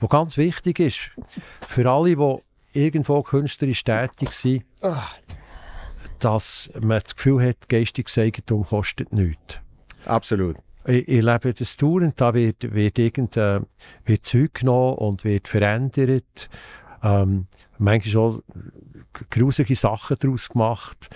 wo 0.00 0.06
ganz 0.08 0.36
wichtig 0.36 0.78
ist. 0.80 1.10
Für 1.68 1.90
alle, 1.90 2.16
die 2.16 2.36
irgendwo 2.80 3.22
künstlerisch 3.22 3.84
tätig 3.84 4.32
sind, 4.32 4.64
dass 6.18 6.70
man 6.80 7.00
das 7.02 7.14
Gefühl 7.16 7.46
hat, 7.48 7.68
geistiges 7.68 8.16
Eigentum 8.16 8.64
kostet 8.64 9.12
nichts. 9.12 9.58
Absolut. 10.04 10.56
Ich, 10.86 11.08
ich 11.08 11.22
lebe 11.22 11.54
das 11.54 11.76
dauernd, 11.76 12.20
da 12.20 12.34
wird, 12.34 12.74
wird 12.74 12.98
irgendein 12.98 13.66
wird 14.04 14.26
Zeug 14.26 14.54
genommen 14.54 14.98
und 14.98 15.24
wird 15.24 15.48
verändert. 15.48 16.48
Ähm, 17.02 17.46
manchmal 17.78 18.10
schon 18.10 18.42
grusige 19.30 19.76
Sachen 19.76 20.16
daraus 20.18 20.48
gemacht. 20.48 21.10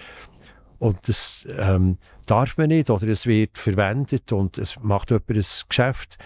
Und 0.78 1.08
das 1.08 1.46
ähm, 1.56 1.98
darf 2.26 2.58
man 2.58 2.68
nicht, 2.68 2.90
oder 2.90 3.06
es 3.08 3.26
wird 3.26 3.56
verwendet 3.56 4.32
und 4.32 4.58
es 4.58 4.76
macht 4.82 5.10
jemand 5.10 5.30
ein 5.30 5.44
Geschäft 5.68 6.18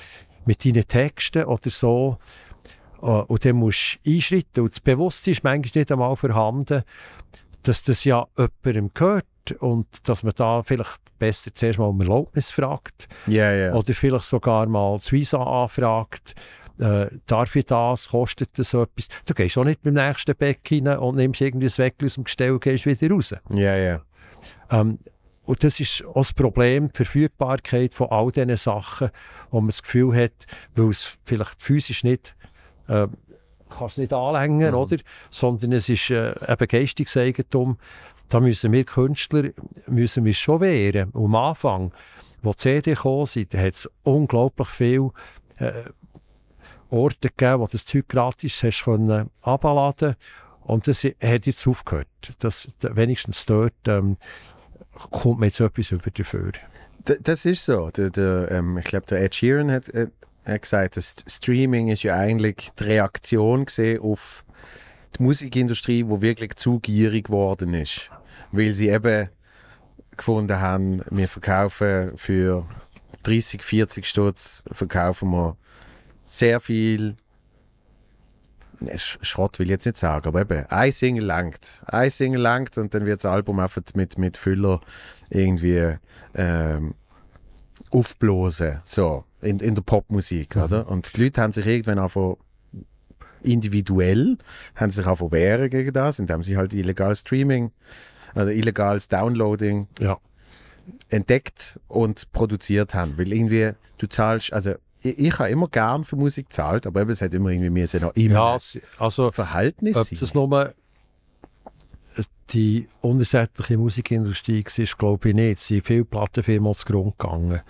mit 0.44 0.64
deinen 0.64 0.86
Texten 0.88 1.44
oder 1.44 1.70
so. 1.70 2.18
Äh, 3.00 3.06
Und 3.06 3.44
dann 3.44 3.56
musst 3.56 4.00
du 4.04 4.10
einschreiten. 4.10 4.64
Und 4.64 4.72
das 4.72 4.80
Bewusstsein 4.80 5.32
ist 5.32 5.44
manchmal 5.44 5.80
nicht 5.80 5.92
einmal 5.92 6.16
vorhanden, 6.16 6.82
dass 7.62 7.84
das 7.84 8.04
ja 8.04 8.26
jemandem 8.36 8.90
gehört 8.94 9.26
und 9.60 9.86
dass 10.08 10.22
man 10.22 10.32
da 10.34 10.62
vielleicht 10.62 11.00
besser 11.20 11.54
zuerst 11.54 11.78
mal 11.78 11.86
um 11.86 12.00
Erlaubnis 12.00 12.50
fragt 12.50 13.06
Ja, 13.28 13.52
ja. 13.52 13.72
oder 13.72 13.94
vielleicht 13.94 14.24
sogar 14.24 14.66
mal 14.66 14.98
die 14.98 15.12
Visa 15.12 15.40
anfragt, 15.40 16.34
äh, 16.80 17.06
darf 17.26 17.54
ich 17.54 17.66
das, 17.66 18.08
kostet 18.08 18.58
das 18.58 18.70
so 18.70 18.82
etwas. 18.82 19.08
Du 19.26 19.34
gehst 19.34 19.56
auch 19.56 19.64
nicht 19.64 19.82
beim 19.82 19.94
nächsten 19.94 20.34
Beck 20.34 20.60
rein 20.72 20.88
und 20.88 21.16
nimmst 21.16 21.40
irgendwie 21.40 21.66
das 21.66 21.78
Weckchen 21.78 22.06
aus 22.06 22.14
dem 22.14 22.24
Gestell 22.24 22.52
und 22.52 22.62
gehst 22.62 22.86
wieder 22.86 23.14
raus. 23.14 23.34
Ja, 23.52 23.76
ja. 23.76 24.02
Ähm, 24.70 24.98
und 25.44 25.62
das 25.62 25.78
ist 25.80 26.04
auch 26.04 26.14
das 26.14 26.32
Problem, 26.32 26.88
die 26.92 26.96
Verfügbarkeit 26.96 27.94
von 27.94 28.08
all 28.08 28.30
diesen 28.30 28.56
Sachen, 28.56 29.10
wo 29.50 29.60
man 29.60 29.68
das 29.68 29.82
Gefühl 29.82 30.14
hat, 30.14 30.46
weil 30.74 30.90
es 30.90 31.18
vielleicht 31.24 31.60
physisch 31.60 32.04
nicht 32.04 32.34
äh, 32.88 33.08
kannst 33.70 33.98
nicht 33.98 34.12
anlängen, 34.12 34.74
oder? 34.74 34.96
Sondern 35.30 35.72
es 35.72 35.88
ist 35.88 36.10
äh, 36.10 36.34
eben 36.46 36.68
geistiges 36.68 37.16
Eigentum. 37.16 37.78
Da 38.30 38.38
müssen 38.38 38.70
wir 38.70 38.84
Künstler 38.84 39.50
müssen 39.86 40.24
wir 40.24 40.34
schon 40.34 40.60
wehren. 40.60 41.10
Am 41.14 41.34
Anfang, 41.34 41.92
wo 42.42 42.52
die 42.52 42.58
CD 42.58 42.94
gekommen 42.94 43.26
sind, 43.26 43.52
hat 43.54 43.74
es 43.74 43.90
unglaublich 44.04 44.68
viel 44.68 45.10
äh, 45.58 45.82
Orte 46.90 47.28
gegeben, 47.28 47.60
wo 47.60 47.66
das 47.66 47.84
Zeug 47.84 48.08
gratis 48.08 48.62
hast 48.62 48.84
können 48.84 49.30
abladen 49.42 50.14
und 50.62 50.86
das 50.86 51.02
hat 51.04 51.46
jetzt 51.46 51.66
aufgehört. 51.66 52.06
Das, 52.38 52.68
wenigstens 52.80 53.46
dort 53.46 53.74
ähm, 53.86 54.16
kommt 55.10 55.40
mir 55.40 55.46
jetzt 55.46 55.58
etwas 55.58 55.90
über 55.90 56.10
dafür. 56.10 56.52
D 57.08 57.18
das 57.20 57.44
ist 57.44 57.64
so. 57.64 57.90
Der, 57.90 58.10
der, 58.10 58.50
ähm, 58.52 58.78
ich 58.78 58.84
glaube, 58.84 59.06
der 59.06 59.22
Ed 59.22 59.34
Sheeran 59.34 59.72
hat, 59.72 59.88
äh, 59.88 60.06
hat 60.44 60.62
gesagt, 60.62 60.96
das 60.96 61.16
Streaming 61.26 61.88
ist 61.88 62.04
ja 62.04 62.14
eigentlich 62.14 62.70
die 62.78 62.84
Reaktion 62.84 63.66
auf 64.00 64.44
die 65.18 65.22
Musikindustrie, 65.22 66.04
wo 66.06 66.22
wirklich 66.22 66.54
zu 66.54 66.78
gierig 66.78 67.26
geworden 67.26 67.74
ist. 67.74 68.10
Weil 68.52 68.72
sie 68.72 68.88
eben 68.88 69.28
gefunden 70.16 70.60
haben, 70.60 71.02
wir 71.10 71.28
verkaufen 71.28 72.12
für 72.16 72.66
30, 73.22 73.62
40 73.62 74.06
Stutz 74.06 74.62
verkaufen 74.72 75.30
wir 75.30 75.56
sehr 76.26 76.60
viel 76.60 77.16
Sch- 78.82 79.18
Schrott 79.22 79.58
will 79.58 79.66
ich 79.66 79.70
jetzt 79.72 79.84
nicht 79.84 79.98
sagen, 79.98 80.26
aber 80.26 80.40
eben, 80.40 80.64
ein 80.70 80.90
Single 80.92 81.24
langt. 81.24 81.82
Ein 81.86 82.10
Single 82.10 82.40
langt 82.40 82.78
und 82.78 82.94
dann 82.94 83.04
wird 83.04 83.22
das 83.22 83.30
Album 83.30 83.60
einfach 83.60 83.82
mit, 83.94 84.16
mit 84.16 84.36
Füller 84.38 84.80
irgendwie 85.28 85.96
ähm, 86.34 86.94
aufblasen. 87.90 88.80
So, 88.86 89.24
in, 89.42 89.58
in 89.60 89.74
der 89.74 89.82
Popmusik, 89.82 90.56
oder? 90.56 90.88
Und 90.88 91.14
die 91.16 91.24
Leute 91.24 91.42
haben 91.42 91.52
sich 91.52 91.66
irgendwann 91.66 91.98
einfach 91.98 92.36
individuell 93.42 94.36
haben 94.74 94.90
sich 94.90 95.06
auch 95.06 95.32
wehren 95.32 95.70
gegen 95.70 95.92
das, 95.94 96.18
indem 96.18 96.42
sie 96.42 96.56
halt 96.58 96.74
illegales 96.74 97.20
Streaming 97.20 97.72
oder 98.34 98.52
illegales 98.52 99.08
Downloading 99.08 99.88
Ja. 99.98 100.18
entdeckt 101.08 101.78
und 101.88 102.30
produziert 102.32 102.94
haben. 102.94 103.16
Weil 103.18 103.32
irgendwie, 103.32 103.72
du 103.98 104.06
zahlst, 104.08 104.52
also 104.52 104.74
ich, 105.02 105.18
ich 105.18 105.38
habe 105.38 105.50
immer 105.50 105.68
gern 105.68 106.04
für 106.04 106.16
Musik 106.16 106.48
gezahlt, 106.50 106.86
aber 106.86 107.02
eben, 107.02 107.10
es 107.10 107.22
hat 107.22 107.32
immer 107.34 107.50
irgendwie 107.50 107.70
mir 107.70 107.86
noch 108.00 108.14
immer 108.14 108.34
Ja, 108.34 108.58
also 108.98 109.30
Verhältnis 109.30 109.96
ob 109.96 110.08
das 110.10 110.34
nur 110.34 110.72
die 112.52 112.88
unersättliche 113.00 113.78
Musikindustrie 113.78 114.64
war, 114.64 114.84
glaube 114.98 115.28
ich 115.28 115.34
nicht. 115.34 115.60
Es 115.60 115.66
sind 115.68 115.86
viele 115.86 116.04
Plattenfirmen 116.04 116.74
zugrunde 116.74 117.12
gegangen. 117.16 117.60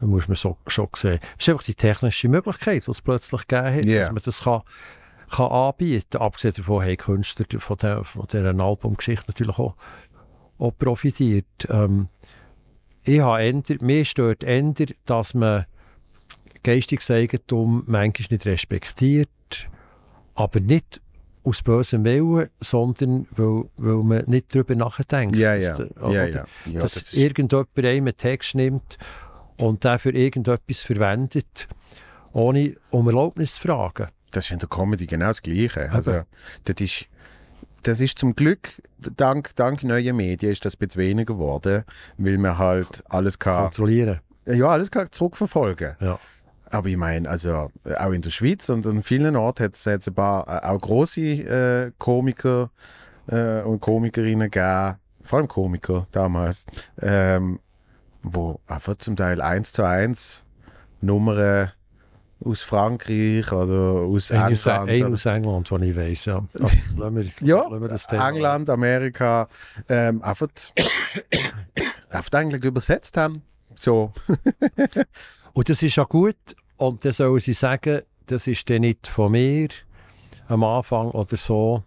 Das 0.00 0.08
muss 0.08 0.26
man 0.26 0.36
so, 0.36 0.56
schon 0.66 0.88
sehen. 0.96 1.20
Es 1.38 1.46
ist 1.46 1.48
einfach 1.50 1.64
die 1.64 1.74
technische 1.74 2.28
Möglichkeit, 2.28 2.86
die 2.86 2.90
es 2.90 3.00
plötzlich 3.02 3.46
gegeben 3.46 3.76
hat, 3.76 3.84
Ja. 3.84 4.00
dass 4.00 4.12
man 4.12 4.22
das 4.24 4.42
kann, 4.42 4.62
kann 5.32 5.50
anbieten 5.50 6.06
kann. 6.10 6.22
Abgesehen 6.22 6.54
davon 6.56 6.82
haben 6.84 6.96
Künstler 6.96 7.46
von, 7.58 7.76
der, 7.78 8.04
von 8.04 8.26
dieser 8.30 8.58
Albumgeschichte 8.58 9.24
natürlich 9.26 9.58
auch, 9.58 9.74
auch 10.58 10.72
profitiert. 10.78 11.46
Ähm, 11.68 12.08
ich 13.04 13.20
habe 13.20 13.42
eher, 13.42 13.62
mir 13.80 14.04
stört 14.04 14.44
eher, 14.44 14.72
dass 15.06 15.34
man 15.34 15.66
geistiges 16.62 17.10
Eigentum 17.10 17.82
manchmal 17.86 18.28
nicht 18.30 18.46
respektiert, 18.46 19.28
aber 20.34 20.60
nicht 20.60 21.00
aus 21.44 21.62
bösem 21.62 22.04
Willen, 22.04 22.48
sondern 22.60 23.26
weil, 23.32 23.64
weil 23.76 23.96
man 24.04 24.24
nicht 24.26 24.54
darüber 24.54 24.76
nachdenkt. 24.76 25.34
ja, 25.36 25.56
ja, 25.56 25.76
der- 25.76 25.88
ja, 25.96 26.02
oder 26.02 26.28
ja, 26.28 26.44
ja. 26.66 26.80
dass 26.80 26.94
das 26.94 27.14
irgendjemand 27.14 27.68
einen 27.76 28.16
Text 28.16 28.54
nimmt 28.54 28.96
und 29.56 29.82
der 29.82 29.98
für 29.98 30.10
irgendetwas 30.12 30.80
verwendet, 30.82 31.66
ohne 32.32 32.76
um 32.90 33.08
Erlaubnis 33.08 33.56
zu 33.56 33.62
fragen. 33.62 34.06
Das 34.32 34.46
ist 34.46 34.50
in 34.50 34.58
der 34.58 34.68
Comedy 34.68 35.06
genau 35.06 35.28
das 35.28 35.42
Gleiche. 35.42 35.90
Also, 35.90 36.22
das 36.64 36.80
ist, 36.80 37.06
das 37.82 38.00
ist 38.00 38.18
zum 38.18 38.34
Glück, 38.34 38.82
dank, 39.16 39.54
dank 39.56 39.84
neuer 39.84 40.12
Medien 40.12 40.52
ist 40.52 40.64
das 40.64 40.74
ein 40.74 40.78
bisschen 40.86 41.02
weniger 41.02 41.34
geworden, 41.34 41.84
weil 42.16 42.38
man 42.38 42.58
halt 42.58 43.04
alles 43.08 43.38
kann, 43.38 43.64
Kontrollieren. 43.64 44.20
ja, 44.46 44.66
alles 44.66 44.90
kann 44.90 45.10
zurückverfolgen. 45.10 45.96
Ja. 46.00 46.18
Aber 46.70 46.88
ich 46.88 46.96
meine, 46.96 47.28
also 47.28 47.70
auch 47.98 48.12
in 48.12 48.22
der 48.22 48.30
Schweiz 48.30 48.70
und 48.70 48.86
an 48.86 49.02
vielen 49.02 49.36
Orten 49.36 49.64
hat 49.64 49.74
es 49.74 49.84
jetzt 49.84 50.08
ein 50.08 50.14
paar 50.14 50.48
äh, 50.48 50.66
auch 50.66 50.80
große 50.80 51.20
äh, 51.20 51.92
Komiker 51.98 52.70
äh, 53.26 53.60
und 53.60 53.80
Komikerinnen 53.80 54.50
gegeben, 54.50 54.96
vor 55.22 55.38
allem 55.38 55.48
Komiker 55.48 56.06
damals, 56.12 56.64
ähm, 57.00 57.60
wo 58.22 58.58
einfach 58.66 58.96
zum 58.96 59.16
Teil 59.16 59.42
eins 59.42 59.72
zu 59.72 59.82
eins 59.82 60.44
Nummern 61.02 61.72
aus 62.44 62.62
Frankreich 62.62 63.50
oder 63.52 64.00
aus 64.02 64.30
Ein 64.30 64.52
England. 64.52 64.88
ein 64.88 65.12
aus 65.12 65.26
England, 65.26 65.70
den 65.70 65.82
ich 65.82 65.96
weiss. 65.96 66.24
Ja. 66.24 66.44
Wir, 66.96 67.24
ja. 67.40 68.28
England, 68.28 68.70
Amerika, 68.70 69.48
ähm, 69.88 70.22
einfach, 70.22 70.48
einfach 72.10 72.32
eigentlich 72.32 72.64
übersetzt 72.64 73.16
haben. 73.16 73.42
So, 73.74 74.12
Und 75.52 75.68
das 75.68 75.82
ist 75.82 75.96
ja 75.96 76.04
gut. 76.04 76.36
Und 76.76 77.04
dann 77.04 77.12
sollen 77.12 77.40
sie 77.40 77.52
sagen, 77.52 78.02
das 78.26 78.46
ist 78.46 78.68
dann 78.70 78.80
nicht 78.80 79.06
von 79.06 79.32
mir 79.32 79.68
am 80.48 80.64
Anfang 80.64 81.10
oder 81.10 81.36
so, 81.36 81.84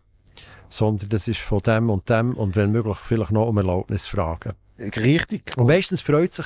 sondern 0.70 1.10
das 1.10 1.28
ist 1.28 1.40
von 1.40 1.60
dem 1.60 1.90
und 1.90 2.10
dem 2.10 2.32
und 2.36 2.56
wenn 2.56 2.72
möglich 2.72 2.98
vielleicht 2.98 3.32
noch 3.32 3.48
um 3.48 3.58
Erlaubnis 3.58 4.08
fragen. 4.08 4.54
richtig. 4.80 5.58
Und 5.58 5.68
meistens 5.68 6.02
freut 6.02 6.34
sich, 6.34 6.46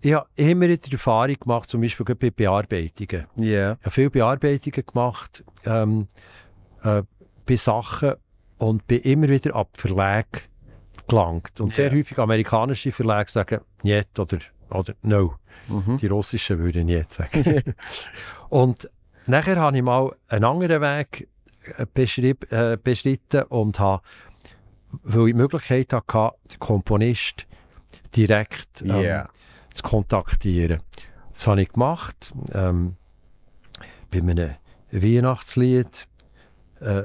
ich 0.00 0.12
habe 0.14 0.26
immer 0.36 0.62
wieder 0.68 0.76
die 0.76 0.92
Erfahrung 0.92 1.36
gemacht, 1.38 1.68
zum 1.68 1.80
Beispiel 1.80 2.14
bei 2.14 2.30
Bearbeitungen. 2.30 3.26
Ja. 3.36 3.72
Ich 3.72 3.78
habe 3.80 3.90
viele 3.90 4.10
Bearbeitungen 4.10 4.86
gemacht 4.86 5.44
ähm, 5.64 6.08
äh, 6.82 7.02
bei 7.46 7.56
Sachen 7.56 8.14
und 8.58 8.86
bin 8.86 9.00
immer 9.00 9.28
wieder 9.28 9.54
ab 9.54 9.70
Verlag 9.74 10.48
gelangt. 11.06 11.60
Und 11.60 11.72
sehr 11.72 11.90
Ja. 11.92 11.98
häufig 11.98 12.18
amerikanische 12.18 12.92
Verlage 12.92 13.30
sagen, 13.30 13.60
nicht 13.82 14.18
oder 14.18 14.38
Oder 14.70 14.94
no. 15.02 15.34
Mhm. 15.68 15.96
Die 15.96 16.06
russischen 16.08 16.58
würde 16.58 16.80
ich 16.80 16.84
nie 16.84 16.92
jetzt 16.92 17.14
sagen. 17.14 17.62
und 18.50 18.90
nachher 19.26 19.56
habe 19.56 19.76
ich 19.76 19.82
mal 19.82 20.14
einen 20.28 20.44
anderen 20.44 20.82
Weg 20.82 21.28
äh, 21.78 21.84
äh, 22.50 22.76
beschritten 22.82 23.42
und 23.44 23.78
habe, 23.78 24.02
weil 25.02 25.20
ich 25.28 25.32
die 25.32 25.38
Möglichkeit 25.38 25.92
hatte, 25.92 26.32
den 26.52 26.58
Komponist 26.58 27.46
direkt 28.14 28.82
ähm, 28.82 28.90
Yeah. 28.90 29.28
Zu 29.78 29.82
kontaktieren. 29.88 30.80
Das 31.32 31.46
habe 31.46 31.62
ich 31.62 31.68
gemacht. 31.70 32.32
Ähm, 32.52 32.96
bei 34.10 34.18
einem 34.20 34.54
Weihnachtslied. 34.90 36.06
Äh, 36.80 37.02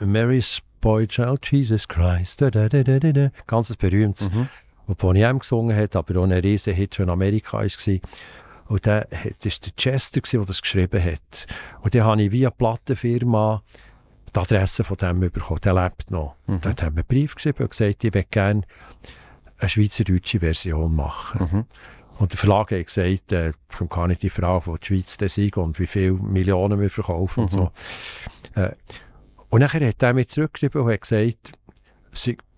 Mary's 0.00 0.60
Boy 0.80 1.06
Child 1.06 1.50
Jesus 1.50 1.86
Christ. 1.88 2.40
Da, 2.42 2.50
da, 2.50 2.68
da, 2.68 2.82
da, 2.82 2.98
da. 2.98 3.30
Ganz 3.46 3.74
berühmtes, 3.76 4.30
Mhm. 4.30 4.48
wo 4.86 5.12
M 5.12 5.38
gesungen 5.38 5.76
hat, 5.76 5.94
aber 5.96 6.20
auch 6.20 6.24
ein 6.24 6.32
riesen 6.32 6.74
Hit 6.74 6.96
schon 6.96 7.04
in 7.04 7.10
Amerika 7.10 7.58
war. 7.58 7.98
Und 8.68 8.86
der, 8.86 9.06
das 9.10 9.20
war 9.20 9.52
der 9.64 9.72
Chester, 9.76 10.20
der 10.20 10.44
das 10.44 10.62
geschrieben 10.62 11.02
hat. 11.04 11.46
Und 11.82 11.94
dann 11.94 12.04
habe 12.04 12.22
ich 12.22 12.32
via 12.32 12.50
Plattenfirma 12.50 13.62
die 14.34 14.40
Adresse 14.40 14.82
von 14.82 14.96
dem 14.96 15.20
bekommen. 15.20 15.60
Der 15.62 15.74
lebt 15.74 16.10
noch. 16.10 16.34
Mhm. 16.46 16.60
Dann 16.62 16.72
hat 16.72 16.82
er 16.82 16.90
mir 16.90 16.96
einen 17.00 17.06
Brief 17.06 17.34
geschrieben 17.34 17.62
und 17.62 17.70
gesagt, 17.70 18.02
ich 18.04 18.14
möchte 18.14 18.30
gerne 18.30 18.62
eine 19.58 19.68
schweizerdeutsche 19.68 20.40
Version 20.40 20.94
machen. 20.96 21.48
Mhm. 21.52 21.64
Und 22.22 22.32
der 22.32 22.38
Verlag 22.38 22.70
hat 22.70 22.86
gesagt, 22.86 23.32
äh, 23.32 23.52
kommt 23.76 23.90
gar 23.90 24.06
nicht 24.06 24.22
die 24.22 24.30
Frage, 24.30 24.66
wo 24.68 24.76
die 24.76 24.86
Schweiz 24.86 25.16
das 25.16 25.36
ist 25.38 25.56
und 25.56 25.78
wie 25.80 25.88
viele 25.88 26.12
Millionen 26.12 26.80
wir 26.80 26.88
verkaufen 26.88 27.44
und 27.44 27.52
Mhm. 27.52 27.56
so. 27.56 27.70
Äh, 28.54 28.70
und 29.50 29.60
nachher 29.60 29.86
hat 29.88 30.00
er 30.02 30.14
mir 30.14 30.26
zurückgeschrieben 30.28 30.82
und 30.82 30.92
hat 30.92 31.00
gesagt, 31.00 31.52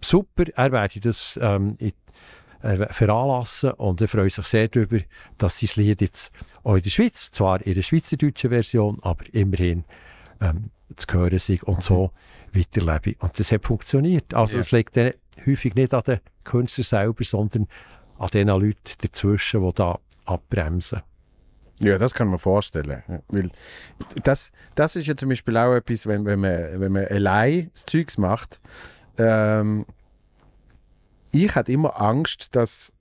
super, 0.02 0.44
er 0.54 0.70
werde 0.70 1.00
das 1.00 1.38
ähm, 1.40 1.76
in, 1.78 1.92
äh, 2.62 2.92
veranlassen 2.92 3.70
und 3.72 4.02
er 4.02 4.08
freut 4.08 4.32
sich 4.32 4.46
sehr 4.46 4.68
darüber, 4.68 4.98
dass 5.38 5.58
sein 5.60 5.70
Lied 5.82 6.02
jetzt 6.02 6.30
auch 6.62 6.76
in 6.76 6.82
der 6.82 6.90
Schweiz, 6.90 7.30
zwar 7.30 7.62
in 7.62 7.74
der 7.74 7.82
schweizerdeutschen 7.82 8.50
Version, 8.50 8.98
aber 9.00 9.24
immerhin 9.32 9.84
ähm, 10.42 10.64
zu 10.94 11.06
hören 11.14 11.32
ist 11.32 11.48
und 11.64 11.82
so 11.82 12.10
weiterlebe. 12.52 13.16
Und 13.20 13.38
das 13.38 13.50
hat 13.50 13.64
funktioniert. 13.64 14.34
Also 14.34 14.56
Ja. 14.56 14.60
es 14.60 14.72
liegt 14.72 14.94
häufig 15.46 15.74
nicht 15.74 15.94
an 15.94 16.02
den 16.06 16.20
Künstlern 16.44 16.84
selber, 16.84 17.24
sondern 17.24 17.66
an 18.18 18.28
den 18.28 18.48
Leuten 18.48 18.94
dazwischen, 19.00 19.64
die 19.66 19.74
da 19.74 19.98
abbremsen. 20.24 21.02
Ja, 21.80 21.98
das 21.98 22.14
kann 22.14 22.28
man 22.28 22.38
vorstellen. 22.38 23.02
Weil 23.28 23.50
das, 24.22 24.52
das 24.74 24.96
ist 24.96 25.06
ja 25.06 25.16
zum 25.16 25.28
Beispiel 25.28 25.56
auch 25.56 25.74
etwas, 25.74 26.06
wenn, 26.06 26.24
wenn, 26.24 26.40
man, 26.40 26.80
wenn 26.80 26.92
man 26.92 27.06
allein 27.06 27.70
das 27.74 27.84
Zeugs 27.84 28.16
macht. 28.16 28.60
Ähm, 29.18 29.84
ich 31.32 31.54
hatte 31.54 31.72
immer 31.72 32.00
Angst, 32.00 32.54
dass, 32.54 32.92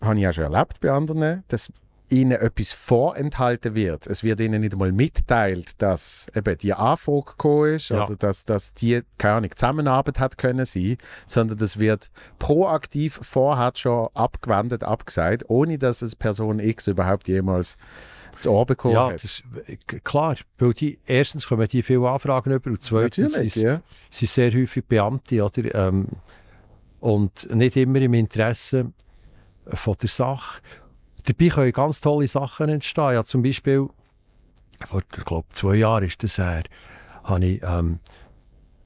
habe 0.00 0.16
ich 0.16 0.22
ja 0.22 0.32
schon 0.32 0.52
erlebt 0.52 0.80
bei 0.80 0.90
anderen, 0.90 1.44
dass 1.48 1.72
ihnen 2.10 2.32
etwas 2.40 2.72
vorenthalten 2.72 3.74
wird. 3.74 4.06
Es 4.06 4.22
wird 4.22 4.40
ihnen 4.40 4.60
nicht 4.62 4.72
einmal 4.72 4.92
mitteilt, 4.92 5.80
dass 5.82 6.26
eben 6.34 6.56
die 6.58 6.72
Anfrage 6.72 7.22
gekommen 7.24 7.74
ist 7.74 7.90
Ja. 7.90 8.04
oder 8.04 8.16
dass, 8.16 8.44
dass 8.44 8.72
die, 8.74 9.02
keine 9.18 9.34
Ahnung, 9.34 9.50
Zusammenarbeit 9.54 10.18
hat 10.18 10.38
können 10.38 10.64
sein, 10.64 10.96
sondern 11.26 11.58
das 11.58 11.78
wird 11.78 12.10
proaktiv 12.38 13.20
vorher 13.22 13.72
schon 13.74 14.08
abgewendet, 14.14 14.84
abgesagt, 14.84 15.44
ohne 15.48 15.78
dass 15.78 16.02
es 16.02 16.16
Person 16.16 16.60
X 16.60 16.86
überhaupt 16.86 17.28
jemals 17.28 17.76
zu 18.40 18.52
Ohr 18.52 18.66
bekommen 18.66 18.94
Ja, 18.94 19.06
hat. 19.08 19.14
das 19.14 19.24
ist 19.24 19.42
äh, 19.66 19.76
klar. 20.04 20.36
Weil 20.58 20.72
die, 20.72 20.98
erstens 21.06 21.46
kommen 21.46 21.66
die 21.68 21.82
viele 21.82 22.08
Anfragen 22.08 22.52
über 22.52 22.70
und 22.70 22.82
zweitens 22.82 23.32
Natürlich, 23.32 23.54
sind, 23.54 23.64
ja. 23.64 23.82
sind 24.10 24.28
sehr 24.28 24.52
häufig 24.52 24.84
Beamte 24.84 25.44
oder, 25.44 25.74
ähm, 25.74 26.06
und 27.00 27.52
nicht 27.54 27.76
immer 27.76 28.00
im 28.00 28.14
Interesse 28.14 28.92
von 29.66 29.94
der 30.00 30.08
Sache. 30.08 30.60
Dabei 31.28 31.48
können 31.48 31.72
ganz 31.72 32.00
tolle 32.00 32.26
Sachen 32.28 32.68
entstehen. 32.68 33.12
Ja, 33.12 33.24
zum 33.24 33.42
Beispiel, 33.42 33.88
vor 34.86 35.02
ich 35.16 35.24
glaube, 35.24 35.46
zwei 35.52 35.76
Jahren 35.76 36.04
ist 36.04 36.22
das 36.22 36.38
her, 36.38 36.62
habe 37.24 37.44
ich 37.44 37.62
ähm, 37.62 38.00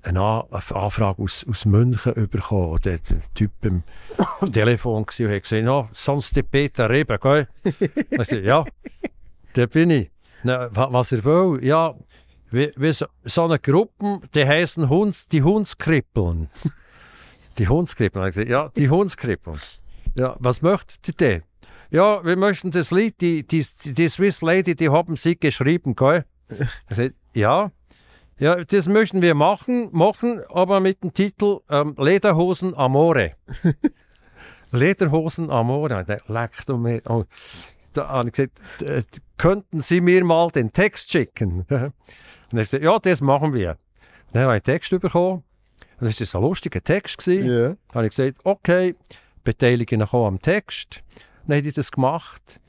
eine, 0.02 0.20
An 0.20 0.46
eine 0.50 0.74
Anfrage 0.74 1.22
aus, 1.22 1.46
aus 1.48 1.64
München 1.64 2.28
bekommen. 2.28 2.78
Der, 2.84 2.98
der 2.98 3.18
Typ 3.34 3.52
am 3.64 3.84
Telefon 4.52 4.92
war 4.92 4.98
und 4.98 5.34
hat 5.34 5.42
gesagt, 5.42 5.64
no, 5.64 5.88
sonst 5.92 6.34
der 6.34 6.42
Peter 6.42 6.90
Reben, 6.90 7.18
gell? 7.20 7.46
Ich 7.62 8.16
sagte, 8.16 8.40
ja, 8.40 8.64
der 9.54 9.66
bin 9.68 9.90
ich. 9.90 10.10
Na, 10.42 10.74
wa- 10.74 10.88
was 10.92 11.12
er 11.12 11.22
will, 11.24 11.60
ja, 11.64 11.94
wie, 12.50 12.72
wie 12.76 12.92
so, 12.92 13.06
so 13.24 13.44
eine 13.44 13.60
Gruppe, 13.60 14.20
die 14.34 14.44
heißen 14.44 14.88
Hunds, 14.88 15.28
die 15.28 15.42
Hundskrippeln. 15.44 16.50
die 17.58 17.68
Hundskrippeln. 17.68 18.26
Ich 18.26 18.34
gesagt, 18.34 18.50
ja, 18.50 18.68
die 18.76 18.90
Hundskrippeln. 18.90 19.60
Ja, 20.16 20.34
was 20.40 20.60
möchtet 20.62 21.06
ihr 21.06 21.14
denn? 21.14 21.42
Ja, 21.92 22.24
wir 22.24 22.38
möchten 22.38 22.70
das 22.70 22.90
Lied, 22.90 23.20
die, 23.20 23.46
die, 23.46 23.66
die 23.84 24.08
Swiss 24.08 24.40
Lady, 24.40 24.74
die 24.74 24.88
haben 24.88 25.16
sie 25.16 25.38
geschrieben, 25.38 25.94
gell? 25.94 26.24
Ich 26.48 26.58
gesagt, 26.88 27.14
ja, 27.34 27.70
ja, 28.38 28.64
das 28.64 28.88
möchten 28.88 29.20
wir 29.20 29.34
machen, 29.34 29.90
machen, 29.92 30.40
aber 30.48 30.80
mit 30.80 31.02
dem 31.04 31.12
Titel 31.12 31.60
ähm, 31.68 31.94
Lederhosen 31.98 32.74
Amore. 32.74 33.34
Lederhosen 34.72 35.50
Amore. 35.50 36.02
Der 36.04 36.22
leckt 36.28 36.70
um 36.70 36.80
mir. 36.80 37.02
Oh, 37.06 37.24
da 37.92 38.08
habe 38.08 38.30
ich 38.30 38.34
gesagt, 38.36 38.82
äh, 38.82 39.02
könnten 39.36 39.82
Sie 39.82 40.00
mir 40.00 40.24
mal 40.24 40.50
den 40.50 40.72
Text 40.72 41.12
schicken? 41.12 41.66
Und 41.68 41.92
er 42.52 42.58
gesagt, 42.58 42.82
ja, 42.82 42.98
das 43.00 43.20
machen 43.20 43.52
wir. 43.52 43.76
Dann 44.32 44.44
habe 44.44 44.56
ich 44.56 44.62
den 44.62 44.72
Text 44.72 44.98
bekommen. 44.98 45.44
Und 46.00 46.20
das 46.20 46.34
war 46.34 46.40
ein 46.40 46.48
lustiger 46.48 46.82
Text. 46.82 47.18
Gewesen. 47.18 47.46
Ja. 47.46 47.68
Dann 47.68 47.76
habe 47.94 48.06
ich 48.06 48.16
gesagt, 48.16 48.38
okay, 48.44 48.94
beteilige 49.44 49.98
mich 49.98 50.10
auch 50.10 50.26
am 50.26 50.40
Text. 50.40 51.02
Dann 51.46 51.58
habe 51.58 51.68
ich 51.68 51.74
das 51.74 51.90
gemacht. 51.90 52.60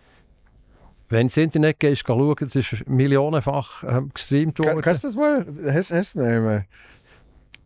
Wenn 1.10 1.28
ins 1.28 1.38
Internet 1.38 1.80
gehst, 1.80 2.06
geh 2.06 2.14
schauen, 2.14 2.36
das 2.40 2.56
ist 2.56 2.88
millionenfach 2.88 3.84
ähm, 3.84 4.12
gestreamt 4.14 4.58
worden. 4.60 4.82
Kannst 4.82 5.04
du 5.04 5.08
das 5.10 5.16
mal? 5.16 5.46
Hast 5.72 5.92
du 5.92 5.96
es 5.96 6.16
nehmen? 6.16 6.66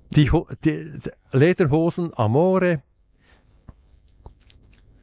Die, 0.10 0.30
die, 0.64 0.92
die 1.00 1.10
Lederhosen 1.32 2.12
Amore, 2.18 2.82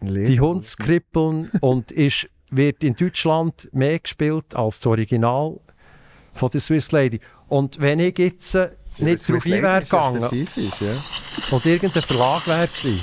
die 0.00 0.40
Hundskrippeln 0.40 1.50
und 1.60 1.90
ist, 1.90 2.28
wird 2.50 2.84
in 2.84 2.94
Deutschland 2.94 3.68
mehr 3.72 3.98
gespielt 3.98 4.54
als 4.54 4.78
das 4.78 4.86
Original 4.86 5.58
von 6.34 6.50
der 6.50 6.60
Swiss 6.60 6.92
Lady. 6.92 7.20
Und 7.48 7.80
wenn 7.80 8.00
ich 8.00 8.18
jetzt 8.18 8.54
äh, 8.54 8.70
nicht 8.98 9.28
darauf 9.28 9.44
ein 9.44 9.52
wäre 9.52 9.80
gegangen 9.82 10.48
ja. 10.56 10.94
und 11.50 11.66
irgendein 11.66 12.02
Verlag 12.02 12.46
wäre 12.46 12.68
gewesen, 12.68 13.00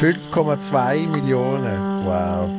5,2 0.00 1.06
Millionen. 1.08 2.04
Wow. 2.04 2.50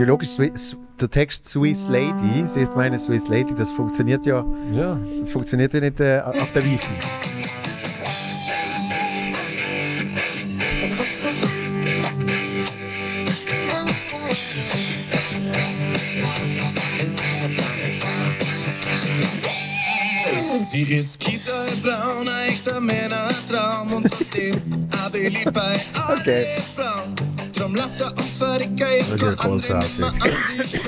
Ja, 0.00 0.06
logisch, 0.06 0.30
Swi- 0.30 0.52
der 1.00 1.10
Text 1.10 1.48
Swiss 1.48 1.88
Lady, 1.88 2.46
sie 2.46 2.60
ist 2.60 2.74
meine 2.76 2.98
Swiss 2.98 3.28
Lady, 3.28 3.54
das 3.54 3.70
funktioniert 3.70 4.24
ja, 4.26 4.44
ja, 4.72 4.96
das 5.20 5.30
funktioniert 5.32 5.72
ja 5.74 5.80
nicht 5.80 6.00
äh, 6.00 6.20
auf 6.24 6.52
der 6.52 6.64
Wiesen. 6.64 6.90
Sie 20.60 20.82
ist 20.84 21.18
Kita-braun, 21.20 22.01
Okay. 26.20 26.44
Das 29.10 29.22
ist 29.22 29.38
großartig. 29.38 30.80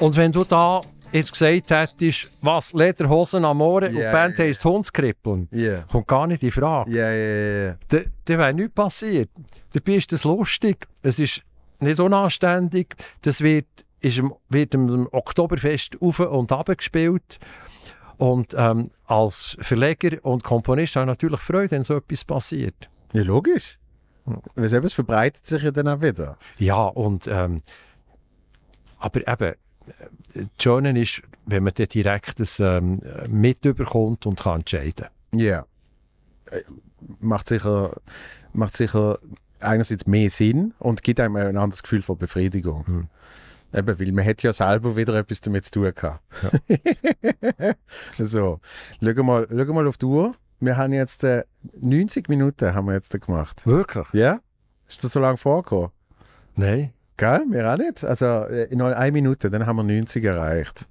Und 0.00 0.16
wenn 0.16 0.32
du 0.32 0.44
da 0.44 0.80
jetzt 1.12 1.30
gesagt 1.30 1.70
hättest, 1.70 2.28
was, 2.42 2.72
Lederhosen 2.72 3.44
Amore 3.44 3.86
und 3.88 3.94
die 3.94 4.00
Band 4.00 4.36
ja. 4.38 4.44
heisst 4.44 4.64
Hundskrippeln, 4.64 5.48
Ja. 5.52 5.82
kommt 5.82 6.08
gar 6.08 6.26
nicht 6.26 6.42
in 6.42 6.50
Frage. 6.50 6.90
Ja, 6.90 7.10
ja, 7.10 7.24
ja, 7.26 7.66
ja. 7.66 7.76
Da, 7.88 7.98
da 8.24 8.38
wäre 8.38 8.52
nichts 8.52 8.74
passiert. 8.74 9.30
Dabei 9.72 9.92
ist 9.94 10.12
das 10.12 10.24
lustig. 10.24 10.88
Es 11.02 11.20
ist 11.20 11.42
nicht 11.78 12.00
unanständig. 12.00 12.96
Das 13.22 13.40
wird, 13.40 13.66
ist 14.00 14.20
wird 14.48 14.74
im 14.74 15.08
Oktoberfest 15.12 15.96
auf 16.00 16.18
und 16.18 16.50
ab 16.50 16.66
gespielt. 16.76 17.38
Und 18.16 18.54
ähm, 18.56 18.90
als 19.06 19.56
Verleger 19.60 20.24
und 20.24 20.44
Komponist 20.44 20.96
habe 20.96 21.04
ich 21.04 21.08
natürlich 21.08 21.40
Freude, 21.40 21.72
wenn 21.72 21.84
so 21.84 21.96
etwas 21.96 22.24
passiert. 22.24 22.88
Ja, 23.12 23.22
logisch. 23.22 23.78
Weil 24.54 24.64
es 24.84 24.92
verbreitet 24.94 25.46
sich 25.46 25.62
ja 25.62 25.70
dann 25.70 25.88
auch 25.88 26.00
wieder. 26.00 26.38
Ja, 26.58 26.84
und 26.86 27.26
ähm, 27.26 27.62
aber 28.98 29.20
eben, 29.28 29.54
äh, 30.34 30.46
Schöne 30.60 30.98
ist, 31.00 31.22
wenn 31.44 31.62
man 31.62 31.74
dann 31.74 31.88
direkt 31.88 32.40
das 32.40 32.58
ähm, 32.58 33.00
mitbekommt 33.28 34.24
und 34.24 34.40
kann 34.40 34.60
entscheiden 34.60 35.06
Ja. 35.32 35.66
Äh, 36.50 36.62
Macht 37.20 37.48
sicher, 37.48 38.00
macht 38.54 38.74
sicher 38.74 39.18
einerseits 39.60 40.06
mehr 40.06 40.30
Sinn 40.30 40.72
und 40.78 41.02
gibt 41.02 41.20
einem 41.20 41.36
ein 41.36 41.58
anderes 41.58 41.82
Gefühl 41.82 42.00
von 42.00 42.16
Befriedigung. 42.16 42.86
Hm. 42.86 43.08
Eben, 43.74 43.98
weil 44.00 44.12
man 44.12 44.24
hat 44.24 44.42
ja 44.42 44.52
selber 44.52 44.96
wieder 44.96 45.14
etwas 45.16 45.40
damit 45.40 45.64
zu 45.64 45.72
tun 45.72 45.92
gehabt. 45.94 46.22
so, 48.18 48.60
schau 49.02 49.22
mal, 49.22 49.46
schau 49.50 49.72
mal 49.72 49.86
auf 49.88 49.96
die 49.98 50.06
Uhr. 50.06 50.34
wir 50.60 50.76
haben 50.76 50.92
jetzt 50.92 51.24
äh, 51.24 51.44
90 51.80 52.28
Minuten 52.28 52.74
haben 52.74 52.86
wir 52.86 52.94
jetzt 52.94 53.18
gemacht. 53.20 53.66
Wirklich? 53.66 54.06
Ja? 54.12 54.40
Ist 54.88 55.02
das 55.04 55.12
so 55.12 55.20
lange 55.20 55.36
vorgekommen? 55.36 55.90
Nein. 56.56 56.92
Gell? 57.16 57.42
Wir 57.48 57.72
auch 57.72 57.76
nicht. 57.78 58.02
Also 58.02 58.24
äh, 58.26 58.64
in 58.72 58.80
einer 58.82 59.12
Minute, 59.12 59.48
dann 59.48 59.66
haben 59.66 59.76
wir 59.76 59.84
90 59.84 60.24
erreicht. 60.24 60.86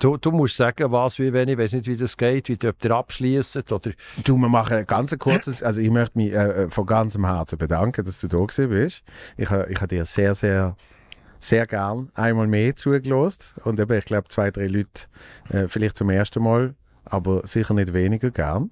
Du, 0.00 0.16
du 0.16 0.32
musst 0.32 0.56
sagen, 0.56 0.90
was, 0.90 1.18
wie, 1.20 1.32
wenn 1.32 1.48
ich 1.48 1.56
weiß 1.56 1.72
nicht, 1.74 1.86
wie 1.86 1.96
das 1.96 2.16
geht, 2.16 2.48
wie 2.48 2.56
du, 2.56 2.68
ob 2.70 2.84
ihr 2.84 2.90
abschließt 2.90 3.70
oder... 3.72 3.92
Du, 4.24 4.36
wir 4.36 4.48
machen 4.48 4.76
ein 4.76 4.86
ganz 4.86 5.16
kurzes, 5.18 5.62
also 5.62 5.80
ich 5.80 5.90
möchte 5.90 6.18
mich 6.18 6.32
äh, 6.32 6.64
äh, 6.64 6.70
von 6.70 6.84
ganzem 6.84 7.24
Herzen 7.26 7.58
bedanken, 7.58 8.04
dass 8.04 8.20
du 8.20 8.26
da 8.26 8.38
gewesen 8.38 8.70
bist. 8.70 9.02
Ich, 9.36 9.48
ha- 9.50 9.66
ich 9.68 9.76
habe 9.76 9.86
dir 9.88 10.04
sehr, 10.04 10.34
sehr, 10.34 10.74
sehr 11.40 11.66
gern 11.66 12.10
einmal 12.14 12.46
mehr 12.46 12.74
zugelost 12.76 13.54
und 13.64 13.78
eben, 13.80 13.98
ich 13.98 14.04
glaube, 14.04 14.28
zwei, 14.28 14.50
drei 14.50 14.66
Leute 14.66 15.06
äh, 15.50 15.68
vielleicht 15.68 15.96
zum 15.96 16.10
ersten 16.10 16.42
Mal, 16.42 16.74
aber 17.04 17.46
sicher 17.46 17.74
nicht 17.74 17.92
weniger 17.92 18.30
gern. 18.30 18.70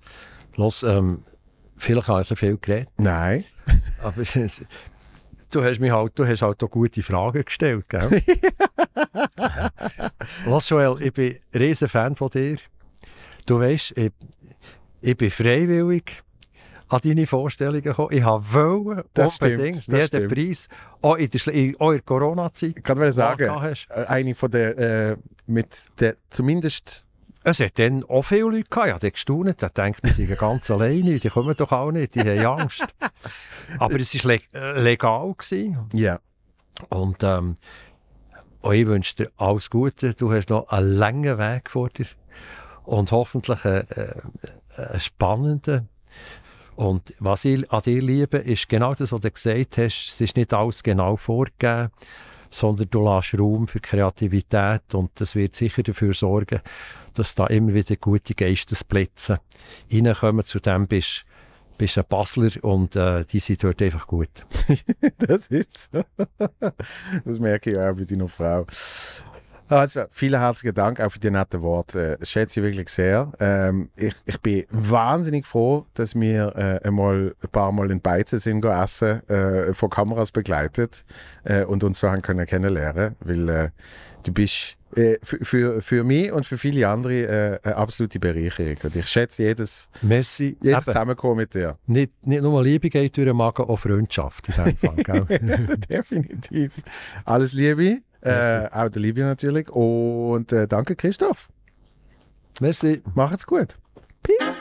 Los, 0.56 0.82
ähm, 0.82 1.22
vielleicht 1.76 2.08
habe 2.08 2.22
ich 2.22 2.30
ein 2.30 2.36
viel 2.36 2.58
geredet, 2.58 2.88
Nein. 2.96 3.44
aber 4.02 4.22
du 5.50 5.64
hast 5.64 5.80
mich 5.80 5.90
halt, 5.90 6.18
du 6.18 6.26
hast 6.26 6.42
halt 6.42 6.62
auch 6.62 6.70
gute 6.70 7.02
Fragen 7.02 7.44
gestellt, 7.44 7.88
gell? 7.88 8.22
Los, 10.46 10.68
Joel, 10.68 11.02
ich 11.02 11.12
bin 11.12 11.36
ein 11.52 11.58
riesen 11.58 11.88
Fan 11.88 12.16
von 12.16 12.30
dir. 12.30 12.56
Du 13.46 13.60
weißt, 13.60 13.96
ich, 13.96 14.12
ich 15.00 15.16
bin 15.16 15.30
freiwillig 15.30 16.22
an 16.88 17.00
deine 17.02 17.26
Vorstellungen 17.26 17.82
gekommen. 17.82 18.10
Ich 18.12 18.24
wollen, 18.24 19.02
Das 19.14 19.36
stimmt, 19.36 19.52
unbedingt, 19.52 19.76
das 19.88 19.94
jeden 19.94 20.06
stimmt. 20.06 20.34
Preis, 20.34 20.68
auch 21.02 21.16
in 21.16 21.30
der, 21.30 21.72
der 21.78 22.00
Corona-Zeit. 22.02 22.74
Ich 22.76 22.82
kann 22.82 23.12
sagen, 23.12 23.50
hast. 23.50 23.88
äh, 23.90 24.04
eine 24.06 24.34
von 24.34 24.50
der, 24.50 24.78
äh, 24.78 25.16
mit 25.46 25.84
der, 26.00 26.16
zumindest, 26.30 27.04
Es 27.42 27.60
hat 27.60 27.78
dann 27.78 28.02
auch 28.04 28.22
viele 28.22 28.42
Leute 28.42 28.64
gehabt, 28.64 28.86
ich 28.86 28.92
habe 28.94 29.10
gestaunt, 29.12 29.62
da 29.62 29.68
denkt 29.68 30.00
sie 30.04 30.26
sind 30.26 30.38
ganz 30.38 30.70
alleine, 30.70 31.18
die 31.18 31.28
kommen 31.28 31.54
doch 31.56 31.70
auch 31.72 31.92
nicht, 31.92 32.14
die 32.14 32.20
haben 32.20 32.60
Angst. 32.60 32.84
Aber 33.78 34.00
es 34.00 34.24
war 34.24 34.32
le 34.32 34.40
äh, 34.52 34.80
legal. 34.80 35.34
Ja, 35.92 36.18
Und 36.88 37.22
ähm, 37.22 37.56
auch 38.62 38.72
ich 38.72 38.86
wünsche 38.86 39.14
dir 39.16 39.30
alles 39.36 39.70
Gute, 39.70 40.14
du 40.14 40.32
hast 40.32 40.50
noch 40.50 40.68
einen 40.68 40.92
langen 40.92 41.38
Weg 41.38 41.70
vor 41.70 41.88
dir 41.88 42.06
und 42.84 43.12
hoffentlich 43.12 43.64
einen, 43.64 43.88
äh, 43.90 44.14
einen 44.76 45.00
spannenden. 45.00 45.88
Und 46.76 47.14
was 47.18 47.44
ich 47.44 47.70
an 47.72 47.82
dir 47.82 48.02
liebe, 48.02 48.38
ist 48.38 48.68
genau 48.68 48.94
das, 48.94 49.10
was 49.12 49.20
du 49.20 49.30
gesagt 49.30 49.78
hast, 49.78 50.08
es 50.08 50.20
ist 50.20 50.36
nicht 50.36 50.52
alles 50.52 50.82
genau 50.82 51.16
vorgegeben, 51.16 51.90
sondern 52.50 52.88
du 52.90 53.02
lässt 53.02 53.38
Raum 53.38 53.66
für 53.66 53.80
Kreativität 53.80 54.94
und 54.94 55.10
das 55.14 55.34
wird 55.34 55.56
sicher 55.56 55.82
dafür 55.82 56.14
sorgen, 56.14 56.60
dass 57.14 57.34
da 57.34 57.46
immer 57.46 57.74
wieder 57.74 57.96
gute 57.96 58.34
Geistesblitze 58.34 59.40
reinkommen. 59.90 60.44
Zu 60.44 60.60
dem 60.60 60.86
bist 60.86 61.24
bist 61.78 61.98
ein 61.98 62.04
Basler 62.08 62.50
und 62.62 62.96
äh, 62.96 63.24
die 63.26 63.38
sind 63.38 63.62
dort 63.62 63.82
einfach 63.82 64.06
gut. 64.06 64.30
das 65.18 65.48
ist 65.48 65.90
so. 65.92 66.04
Das 67.24 67.38
merke 67.38 67.72
ich 67.72 67.78
auch 67.78 67.94
bei 67.94 68.04
deiner 68.04 68.28
Frau. 68.28 68.64
Also, 69.68 70.04
vielen 70.10 70.38
herzlichen 70.38 70.74
Dank 70.74 71.00
auch 71.00 71.10
für 71.10 71.18
die 71.18 71.30
netten 71.30 71.60
Worte. 71.62 72.16
Das 72.20 72.30
schätze 72.30 72.60
ich 72.60 72.66
wirklich 72.66 72.88
sehr. 72.88 73.32
Ähm, 73.40 73.90
ich, 73.96 74.14
ich 74.24 74.40
bin 74.40 74.64
wahnsinnig 74.70 75.44
froh, 75.44 75.86
dass 75.94 76.14
wir 76.14 76.54
äh, 76.56 76.86
einmal 76.86 77.34
ein 77.42 77.48
paar 77.50 77.72
Mal 77.72 77.90
in 77.90 78.00
Beizen 78.00 78.38
sind 78.38 78.60
go 78.60 78.68
essen, 78.68 79.28
äh, 79.28 79.74
von 79.74 79.90
Kameras 79.90 80.30
begleitet 80.30 81.04
äh, 81.44 81.64
und 81.64 81.82
uns 81.82 81.98
so 81.98 82.08
haben 82.08 82.22
können 82.22 82.46
kennenlernen, 82.46 83.16
weil 83.20 83.48
äh, 83.48 83.70
du 84.22 84.32
bist 84.32 84.76
äh, 84.94 85.18
für, 85.22 85.82
für, 85.82 86.04
mich 86.04 86.30
und 86.32 86.46
für 86.46 86.56
viele 86.56 86.88
andere 86.88 87.22
äh, 87.24 87.58
eine 87.62 87.76
absolute 87.76 88.18
Bereicherung. 88.20 88.76
Und 88.82 88.96
ich 88.96 89.06
schätze 89.08 89.42
jedes, 89.42 89.88
Messi, 90.00 90.56
jedes 90.62 90.76
eben, 90.76 90.84
Zusammenkommen 90.84 91.36
mit 91.36 91.54
dir. 91.54 91.76
nicht, 91.86 92.12
nicht 92.24 92.42
nur 92.42 92.62
Liebe 92.62 92.88
geht 92.88 93.16
durch 93.16 93.26
den 93.26 93.36
Magen, 93.36 93.64
auch 93.64 93.76
Freundschaft 93.76 94.48
in 94.48 94.54
Fall. 94.54 94.96
Gell? 94.96 95.76
Definitiv. 95.90 96.72
Alles 97.24 97.52
Liebe. 97.52 98.02
Äh, 98.26 98.68
auch 98.72 98.88
der 98.88 99.02
Livia 99.02 99.26
natürlich. 99.26 99.68
Und 99.70 100.52
äh, 100.52 100.66
danke, 100.66 100.96
Christoph. 100.96 101.48
Merci. 102.60 103.02
Macht's 103.14 103.46
gut. 103.46 103.76
Peace. 104.22 104.56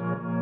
Thank 0.00 0.39